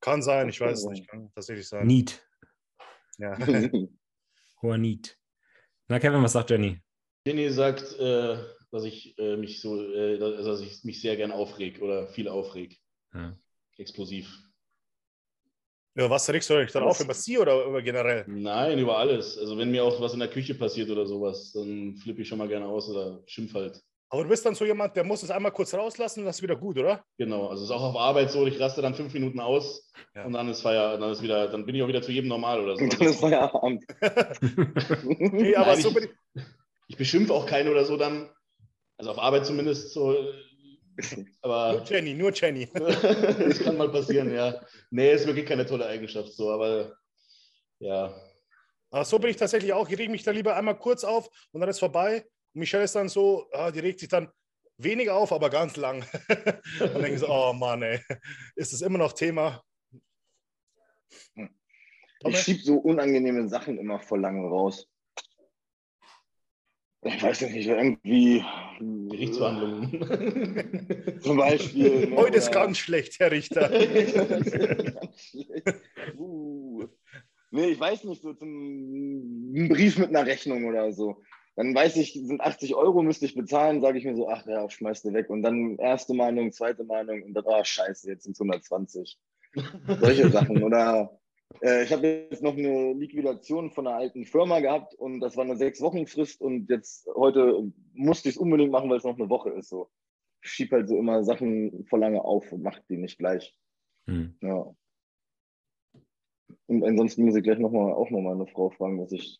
[0.00, 1.08] Kann sein, ich weiß es nicht.
[1.08, 1.84] Kann tatsächlich sein.
[1.84, 2.24] Need.
[3.18, 3.36] Ja.
[4.62, 5.18] Hoher Need.
[5.88, 6.80] Na, Kevin, was sagt Jenny?
[7.26, 8.36] Jenny sagt, äh,
[8.70, 12.78] dass ich äh, mich so, äh, dass ich mich sehr gern aufreg oder viel aufreg.
[13.12, 13.36] Ja.
[13.76, 14.32] Explosiv.
[15.96, 17.00] Ja, was regst du dich dann auf?
[17.00, 18.24] Über sie oder über generell?
[18.28, 19.36] Nein, über alles.
[19.36, 22.38] Also wenn mir auch was in der Küche passiert oder sowas, dann flippe ich schon
[22.38, 23.82] mal gerne aus oder schimpf halt.
[24.12, 26.42] Aber du bist dann so jemand, der muss es einmal kurz rauslassen und das ist
[26.42, 27.04] wieder gut, oder?
[27.16, 30.24] Genau, also es ist auch auf Arbeit so, ich raste dann fünf Minuten aus ja.
[30.24, 32.60] und dann ist Feier, dann ist wieder, dann bin ich auch wieder zu jedem normal
[32.60, 32.82] oder so.
[32.82, 33.84] Und dann ist Feierabend.
[35.32, 36.42] nee, aber Nein, so bin ich.
[36.88, 38.28] Ich beschimpfe auch keinen oder so dann,
[38.98, 40.32] also auf Arbeit zumindest so.
[41.40, 42.68] Aber nur Jenny, nur Jenny.
[42.74, 44.60] das kann mal passieren, ja.
[44.90, 46.96] Nee, ist wirklich keine tolle Eigenschaft so, aber
[47.78, 48.12] ja.
[48.90, 49.88] Aber so bin ich tatsächlich auch.
[49.88, 53.08] Ich reg mich da lieber einmal kurz auf und dann ist vorbei Michelle ist dann
[53.08, 54.28] so, ah, die regt sich dann
[54.78, 56.04] weniger auf, aber ganz lang.
[56.78, 58.00] dann denke ich so, oh Mann, ey,
[58.56, 59.62] ist das immer noch Thema?
[62.24, 64.86] Ich schiebe so unangenehme Sachen immer voll lange raus.
[67.02, 68.44] ich weiß nicht, irgendwie.
[68.78, 71.20] Gerichtsverhandlungen.
[71.20, 72.12] Zum Beispiel.
[72.16, 73.68] Heute ist ganz schlecht, Herr Richter.
[73.70, 75.74] ganz schlecht.
[76.16, 76.86] Uh.
[77.52, 81.20] Nee, ich weiß nicht, so zum ein Brief mit einer Rechnung oder so.
[81.60, 84.70] Dann weiß ich, sind 80 Euro, müsste ich bezahlen, sage ich mir so, ach ja,
[84.70, 85.28] schmeiß du weg.
[85.28, 89.18] Und dann erste Meinung, zweite Meinung und dann, oh scheiße, jetzt sind es 120.
[90.00, 90.62] Solche Sachen.
[90.62, 91.20] Oder
[91.60, 95.44] äh, ich habe jetzt noch eine Liquidation von einer alten Firma gehabt und das war
[95.44, 99.18] eine sechs Wochen Frist und jetzt heute musste ich es unbedingt machen, weil es noch
[99.18, 99.68] eine Woche ist.
[99.68, 99.90] So.
[100.42, 103.54] Ich schiebe halt so immer Sachen vor lange auf und mache die nicht gleich.
[104.06, 104.34] Hm.
[104.40, 104.74] Ja.
[106.68, 109.38] Und ansonsten muss ich gleich noch mal, auch nochmal eine Frau fragen, was ich.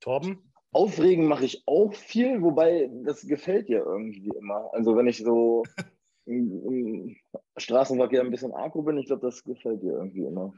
[0.00, 0.52] Torben?
[0.76, 4.68] Aufregen mache ich auch viel, wobei das gefällt dir irgendwie immer.
[4.74, 5.62] Also wenn ich so
[6.26, 7.16] im, im
[7.56, 10.52] Straßenverkehr ein bisschen agro bin, ich glaube, das gefällt dir irgendwie immer.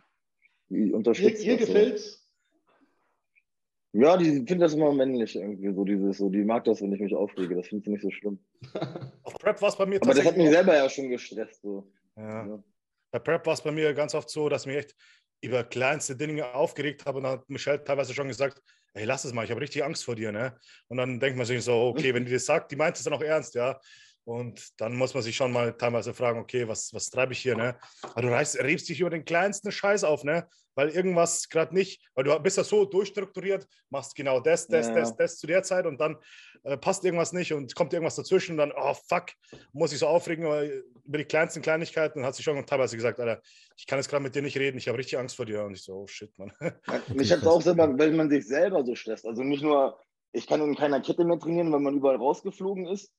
[0.69, 2.29] Wie unterstützt ihr, ihr gefällt's?
[3.93, 7.01] Ja, die finden das immer männlich irgendwie, so dieses, so, die mag das, wenn ich
[7.01, 7.55] mich aufrege.
[7.55, 8.39] Das finde ich nicht so schlimm.
[9.23, 11.63] Auf Prep war es bei mir Aber das hat mich selber ja schon gestresst.
[11.63, 11.91] So.
[12.17, 12.47] Ja.
[12.47, 12.63] ja.
[13.13, 14.97] Bei Prep war es bei mir ganz oft so, dass mich echt
[15.41, 18.61] über kleinste Dinge aufgeregt habe und dann hat Michelle teilweise schon gesagt,
[18.95, 20.57] ey, lass es mal, ich habe richtig Angst vor dir, ne?
[20.89, 23.13] Und dann denkt man sich so, okay, wenn die das sagt, die meint es dann
[23.13, 23.81] auch ernst, ja.
[24.29, 27.57] Und dann muss man sich schon mal teilweise fragen, okay, was, was treibe ich hier,
[27.57, 27.79] ne?
[28.03, 30.47] Aber du reißt, rebst dich über den kleinsten Scheiß auf, ne?
[30.75, 34.97] Weil irgendwas gerade nicht, weil du bist ja so durchstrukturiert, machst genau das, das, ja.
[34.97, 36.19] das, das zu der Zeit und dann
[36.65, 39.29] äh, passt irgendwas nicht und kommt irgendwas dazwischen und dann, oh fuck,
[39.73, 40.45] muss ich so aufregen
[41.07, 42.19] über die kleinsten Kleinigkeiten.
[42.19, 43.41] Und hat sich schon teilweise gesagt, Alter,
[43.79, 45.65] ich kann jetzt gerade mit dir nicht reden, ich habe richtig Angst vor dir.
[45.65, 46.53] Und ich so, oh shit, Mann.
[47.15, 49.25] Mich hat es auch selber, weil man sich selber so stresst.
[49.25, 49.99] Also nicht nur,
[50.33, 53.11] ich kann in keiner Kette mehr trainieren, weil man überall rausgeflogen ist,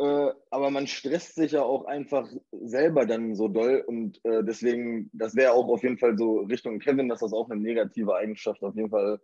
[0.00, 5.10] äh, aber man stresst sich ja auch einfach selber dann so doll und äh, deswegen,
[5.12, 8.62] das wäre auch auf jeden Fall so Richtung Kevin, dass das auch eine negative Eigenschaft
[8.62, 9.20] auf jeden Fall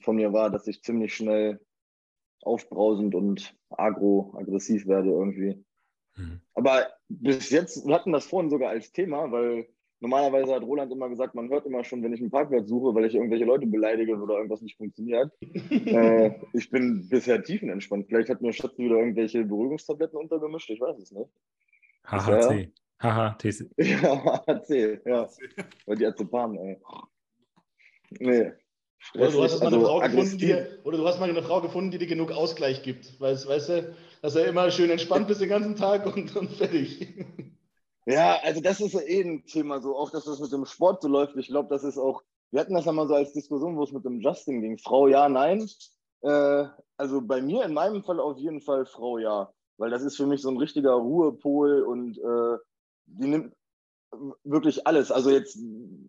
[0.00, 1.60] von mir war, dass ich ziemlich schnell
[2.42, 5.64] aufbrausend und agro, aggressiv werde irgendwie.
[6.16, 6.40] Mhm.
[6.54, 9.68] Aber bis jetzt, wir hatten das vorhin sogar als Thema, weil
[10.00, 13.06] Normalerweise hat Roland immer gesagt, man hört immer schon, wenn ich einen Parkplatz suche, weil
[13.06, 15.32] ich irgendwelche Leute beleidige oder irgendwas nicht funktioniert.
[15.70, 18.06] äh, ich bin bisher tiefenentspannt.
[18.06, 21.30] Vielleicht hat mir Schatz wieder irgendwelche Beruhigungstabletten untergemischt, ich weiß es nicht.
[22.04, 22.72] HHC.
[23.00, 23.70] HHTC.
[23.78, 25.28] Ja, HHC, ja.
[25.86, 26.78] Weil die Azepam, ey.
[28.20, 28.52] Nee.
[29.14, 30.54] Oder du, hast mal eine also Frau gefunden, die,
[30.84, 33.20] oder du hast mal eine Frau gefunden, die dir genug Ausgleich gibt.
[33.20, 37.14] Weißt, weißt du, dass er immer schön entspannt bist den ganzen Tag und, und fertig.
[38.08, 41.02] Ja, also das ist ja eh ein Thema so, auch dass das mit dem Sport
[41.02, 41.36] so läuft.
[41.36, 43.92] Ich glaube, das ist auch, wir hatten das ja mal so als Diskussion, wo es
[43.92, 44.78] mit dem Justin ging.
[44.78, 45.68] Frau ja, nein.
[46.22, 46.64] Äh,
[46.96, 50.24] also bei mir in meinem Fall auf jeden Fall Frau ja, weil das ist für
[50.24, 52.58] mich so ein richtiger Ruhepol und äh,
[53.06, 53.54] die nimmt
[54.42, 55.12] wirklich alles.
[55.12, 55.58] Also jetzt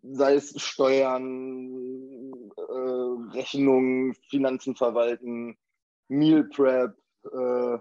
[0.04, 5.58] sei es Steuern, äh, Rechnungen, Finanzen verwalten,
[6.08, 6.96] Meal Prep,
[7.26, 7.78] äh,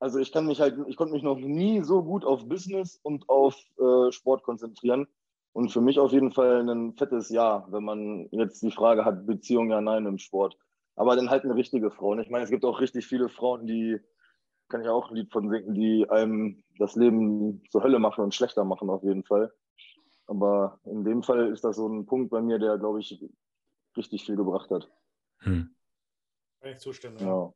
[0.00, 3.28] also ich kann mich halt, ich konnte mich noch nie so gut auf Business und
[3.28, 5.06] auf äh, Sport konzentrieren.
[5.52, 9.26] Und für mich auf jeden Fall ein fettes Ja, wenn man jetzt die Frage hat,
[9.26, 10.56] Beziehung ja, nein im Sport.
[10.96, 12.12] Aber dann halt eine richtige Frau.
[12.12, 14.00] Und ich meine, es gibt auch richtig viele Frauen, die,
[14.68, 18.34] kann ich auch ein Lied von singen, die einem das Leben zur Hölle machen und
[18.34, 19.52] schlechter machen auf jeden Fall.
[20.26, 23.22] Aber in dem Fall ist das so ein Punkt bei mir, der, glaube ich,
[23.96, 24.90] richtig viel gebracht hat.
[25.40, 25.74] Hm.
[26.60, 27.52] Kann ich zustimmen, ja.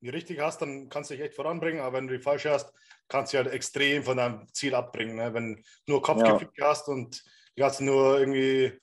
[0.00, 2.72] Die richtig hast, dann kannst du dich echt voranbringen, aber wenn du die falsche hast,
[3.08, 5.16] kannst du halt extrem von deinem Ziel abbringen.
[5.16, 5.32] Ne?
[5.32, 6.68] Wenn du nur Kopfgefühl ja.
[6.68, 7.24] hast und
[7.56, 8.78] die ganze nur irgendwie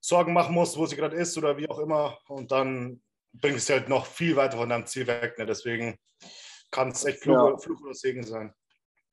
[0.00, 3.00] Sorgen machen musst, wo sie gerade ist oder wie auch immer, und dann
[3.32, 5.38] bringst du halt noch viel weiter von deinem Ziel weg.
[5.38, 5.46] Ne?
[5.46, 5.96] Deswegen
[6.70, 7.56] kann es echt Fluch, ja.
[7.56, 8.52] Fluch, oder Segen sein.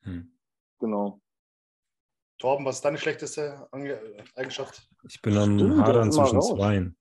[0.01, 0.31] Hm.
[0.80, 1.21] Genau.
[2.39, 3.67] Torben, was ist deine schlechteste
[4.35, 4.88] Eigenschaft?
[5.07, 6.97] Ich bin am Hadern zwischen zweien.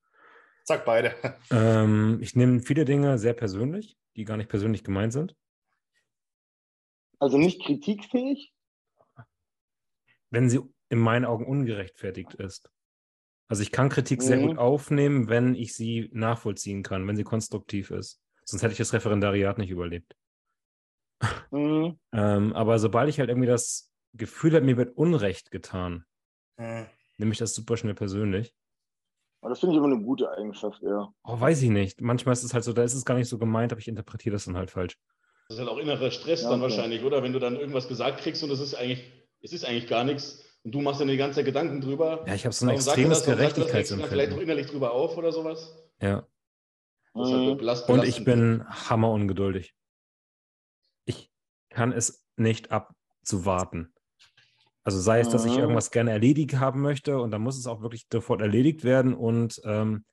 [0.69, 1.15] Sag beide.
[1.51, 5.35] Ähm, ich nehme viele Dinge sehr persönlich, die gar nicht persönlich gemeint sind.
[7.19, 8.53] Also nicht kritikfähig?
[10.29, 12.71] Wenn sie in meinen Augen ungerechtfertigt ist.
[13.49, 14.25] Also ich kann Kritik mhm.
[14.25, 18.21] sehr gut aufnehmen, wenn ich sie nachvollziehen kann, wenn sie konstruktiv ist.
[18.45, 20.15] Sonst hätte ich das Referendariat nicht überlebt.
[21.51, 21.99] Mhm.
[22.13, 26.05] ähm, aber sobald ich halt irgendwie das Gefühl habe, mir wird Unrecht getan,
[26.59, 26.85] mhm.
[27.17, 28.55] nehme ich das super schnell persönlich.
[29.41, 31.13] Aber das finde ich immer eine gute Eigenschaft, ja.
[31.25, 32.01] Oh, weiß ich nicht.
[32.01, 34.33] Manchmal ist es halt so, da ist es gar nicht so gemeint, aber ich interpretiere
[34.33, 34.99] das dann halt falsch.
[35.49, 36.71] Das ist halt auch innerer Stress ja, dann okay.
[36.71, 37.23] wahrscheinlich, oder?
[37.23, 39.11] Wenn du dann irgendwas gesagt kriegst und es ist eigentlich,
[39.41, 42.25] es ist eigentlich gar nichts und du machst dann die ganze Zeit Gedanken drüber.
[42.27, 44.11] Ja, ich habe so ein extremes Gerechtigkeitsempfinden.
[44.11, 45.75] Vielleicht auch innerlich drüber auf oder sowas.
[46.03, 46.27] Ja.
[47.15, 49.75] Halt belast, und ich bin hammer ungeduldig.
[51.05, 51.31] Ich
[51.71, 53.93] kann es nicht abzuwarten.
[54.89, 55.59] Also sei es, dass ich mhm.
[55.59, 59.61] irgendwas gerne erledigt haben möchte und dann muss es auch wirklich sofort erledigt werden und
[59.65, 60.07] ähm,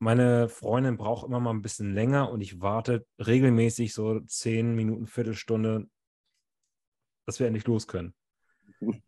[0.00, 5.06] meine Freundin braucht immer mal ein bisschen länger und ich warte regelmäßig so zehn Minuten,
[5.06, 5.88] Viertelstunde,
[7.24, 8.14] dass wir endlich los können.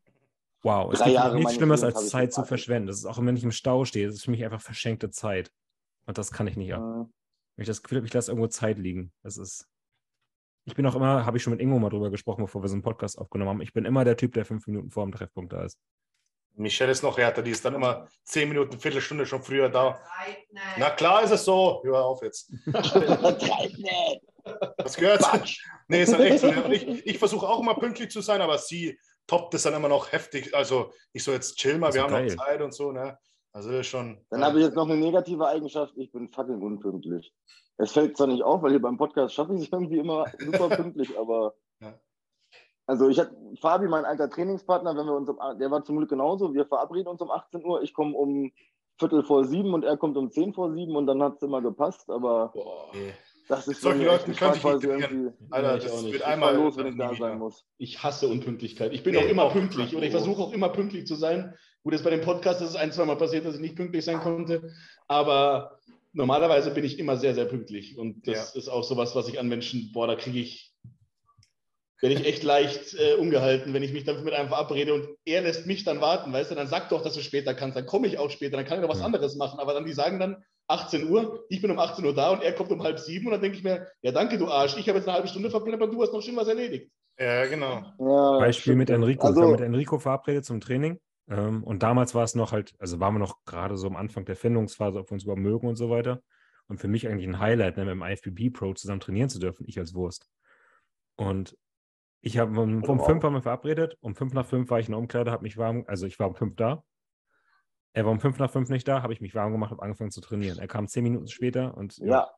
[0.63, 2.87] Wow, es Drei gibt Jahre nichts Schlimmeres, als Zeit zu verschwenden.
[2.87, 5.51] Das ist auch, wenn ich im Stau stehe, das ist für mich einfach verschenkte Zeit.
[6.05, 6.83] Und das kann ich nicht ab.
[6.83, 7.09] Äh,
[7.57, 9.11] Wenn ich das Gefühl habe, ich lasse irgendwo Zeit liegen.
[9.23, 9.67] Das ist.
[10.71, 12.75] Ich bin auch immer, habe ich schon mit Ingo mal drüber gesprochen, bevor wir so
[12.75, 13.61] einen Podcast aufgenommen haben.
[13.61, 15.77] Ich bin immer der Typ, der fünf Minuten vor dem Treffpunkt da ist.
[16.55, 20.01] Michelle ist noch härter, die ist dann immer zehn Minuten, Viertelstunde schon früher da.
[20.79, 21.81] Na klar ist es so.
[21.85, 22.53] Hör auf jetzt.
[24.79, 25.23] Das gehört.
[25.89, 26.49] nee, ist dann echt so.
[26.71, 30.13] Ich ich versuche auch immer pünktlich zu sein, aber sie toppt es dann immer noch
[30.13, 30.55] heftig.
[30.55, 32.27] Also ich so jetzt chill mal, wir haben geil.
[32.35, 33.19] noch Zeit und so, ne?
[33.53, 34.25] Also schon.
[34.31, 37.33] Dann habe ich jetzt noch eine negative Eigenschaft, ich bin fucking unpünktlich.
[37.81, 40.69] Es fällt zwar nicht auf, weil hier beim Podcast schaffe ich es irgendwie immer super
[40.69, 41.95] pünktlich, aber Ja.
[42.87, 46.11] also ich hatte Fabi, mein alter Trainingspartner, wenn wir uns um, der war zum Glück
[46.11, 48.53] genauso, wir verabreden uns um 18 Uhr, ich komme um
[48.99, 51.63] Viertel vor sieben und er kommt um 10 vor sieben und dann hat es immer
[51.63, 52.91] gepasst, aber Boah.
[53.51, 54.01] Das ist Leuten
[54.31, 56.13] echt könnte ich quasi nicht irgendwie Alter, das nicht.
[56.13, 57.67] wird Ich einmal mal los, wenn ich da sein muss.
[57.79, 58.93] Ich hasse Unpünktlichkeit.
[58.93, 61.53] Ich bin Nee, auch immer pünktlich oder ich versuche auch immer pünktlich zu sein.
[61.83, 64.21] Gut, jetzt bei dem Podcast ist es ein, zweimal passiert, dass ich nicht pünktlich sein
[64.21, 64.71] konnte.
[65.09, 65.81] Aber
[66.13, 67.97] normalerweise bin ich immer sehr, sehr pünktlich.
[67.97, 70.75] Und das ist auch sowas, was ich an Menschen, boah, da kriege ich,
[72.01, 75.43] werde ich echt leicht äh, umgehalten, wenn ich mich dann mit einem verabrede und er
[75.43, 78.07] lässt mich dann warten, weißt du, dann sag doch, dass du später kannst, dann komme
[78.07, 79.05] ich auch später, dann kann ich noch was Ja.
[79.05, 79.61] anderes machen.
[79.61, 82.53] Aber dann, die sagen dann 18 Uhr, ich bin um 18 Uhr da und er
[82.53, 84.99] kommt um halb sieben und dann denke ich mir, ja danke, du Arsch, ich habe
[84.99, 86.91] jetzt eine halbe Stunde verplempert, du hast noch schön was erledigt.
[87.19, 87.83] Ja, genau.
[87.99, 88.89] Ja, Beispiel mit.
[88.89, 89.21] Enrico.
[89.21, 90.99] ich Also, war mit Enrico verabredet zum Training.
[91.31, 94.25] Ähm, und damals war es noch halt, also waren wir noch gerade so am Anfang
[94.25, 96.23] der Findungsphase, ob wir uns überhaupt mögen und so weiter.
[96.67, 99.65] Und für mich eigentlich ein Highlight, ne, mit dem IFBB Pro zusammen trainieren zu dürfen,
[99.67, 100.29] ich als Wurst.
[101.17, 101.57] Und
[102.21, 103.07] ich habe um, um Wow.
[103.07, 105.57] fünf waren wir verabredet, um fünf nach fünf war ich in der Umkleide, habe mich
[105.57, 106.85] warm, also ich war um fünf da.
[107.93, 110.11] Er war um fünf nach fünf nicht da, habe ich mich warm gemacht, habe angefangen
[110.11, 110.59] zu trainieren.
[110.59, 112.31] Er kam zehn Minuten später und ja, ja,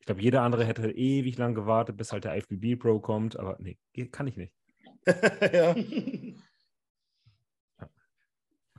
[0.00, 3.56] ich glaube, jeder andere hätte ewig lang gewartet, bis halt der IFBB Pro kommt, aber
[3.60, 3.78] nee,
[4.10, 4.54] kann ich nicht.
[5.52, 5.74] ja.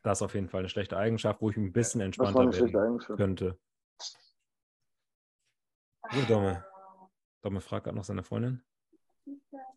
[0.04, 3.58] Das ist auf jeden Fall eine schlechte Eigenschaft, wo ich ein bisschen entspannter werden könnte.
[6.12, 6.66] So, Domme.
[7.42, 8.62] Domme fragt gerade noch seine Freundin.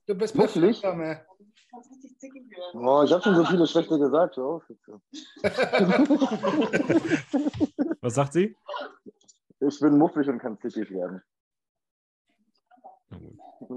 [0.06, 0.82] Du bist Wirklich?
[0.82, 1.24] Junge.
[2.74, 4.36] Oh, ich habe schon so viele schlechte gesagt.
[8.00, 8.56] Was sagt sie?
[9.60, 11.22] Ich bin muffig und kann zickig werden.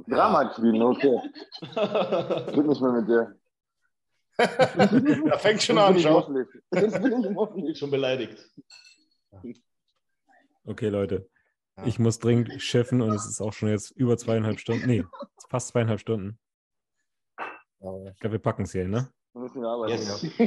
[0.08, 1.19] Drama Queen, okay.
[2.53, 3.40] Geht nicht mehr mit dir.
[4.40, 6.34] Da fängt schon an, schau.
[7.74, 8.50] Schon beleidigt.
[10.64, 11.30] Okay, Leute.
[11.77, 11.85] Ja.
[11.85, 14.88] Ich muss dringend schiffen und es ist auch schon jetzt über zweieinhalb Stunden.
[14.88, 15.03] Nee,
[15.50, 16.40] fast zweieinhalb Stunden.
[17.80, 19.09] Ich glaube, wir packen es hier, hin, ne?
[19.34, 19.93] Wir müssen arbeiten.
[19.93, 20.22] Yes.
[20.38, 20.45] ja.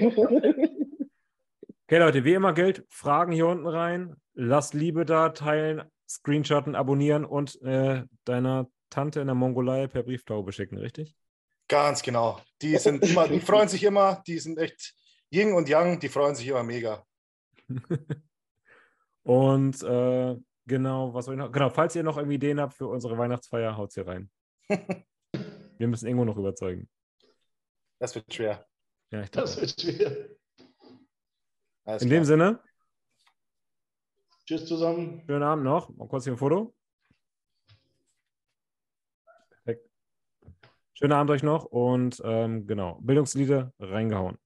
[1.86, 4.16] Okay, Leute, wie immer gilt, Fragen hier unten rein.
[4.34, 10.52] Lasst Liebe da, teilen, screenshotten, abonnieren und äh, deiner Tante in der Mongolei per Brieftaube
[10.52, 11.14] schicken, richtig?
[11.72, 12.38] Ganz genau.
[12.60, 14.94] Die sind immer, die freuen sich immer, die sind echt
[15.30, 17.02] Yin und Yang, die freuen sich immer mega.
[19.24, 20.36] Und äh,
[20.66, 21.50] genau, was soll ich noch?
[21.50, 24.30] Genau, falls ihr noch irgendwie Ideen habt für unsere Weihnachtsfeier, haut's hier rein.
[25.78, 26.90] Wir müssen Ingo noch überzeugen.
[28.00, 28.66] Das wird schwer.
[29.10, 29.60] Ja, ich Das glaube.
[29.68, 30.28] wird schwer.
[31.84, 32.20] Alles In klar.
[32.20, 32.60] dem Sinne,
[34.44, 35.22] Tschüss zusammen.
[35.24, 35.88] schönen Abend noch.
[35.96, 36.74] Mal kurz hier ein Foto.
[40.94, 44.38] Schönen Abend euch noch und ähm, genau, Bildungslieder reingehauen.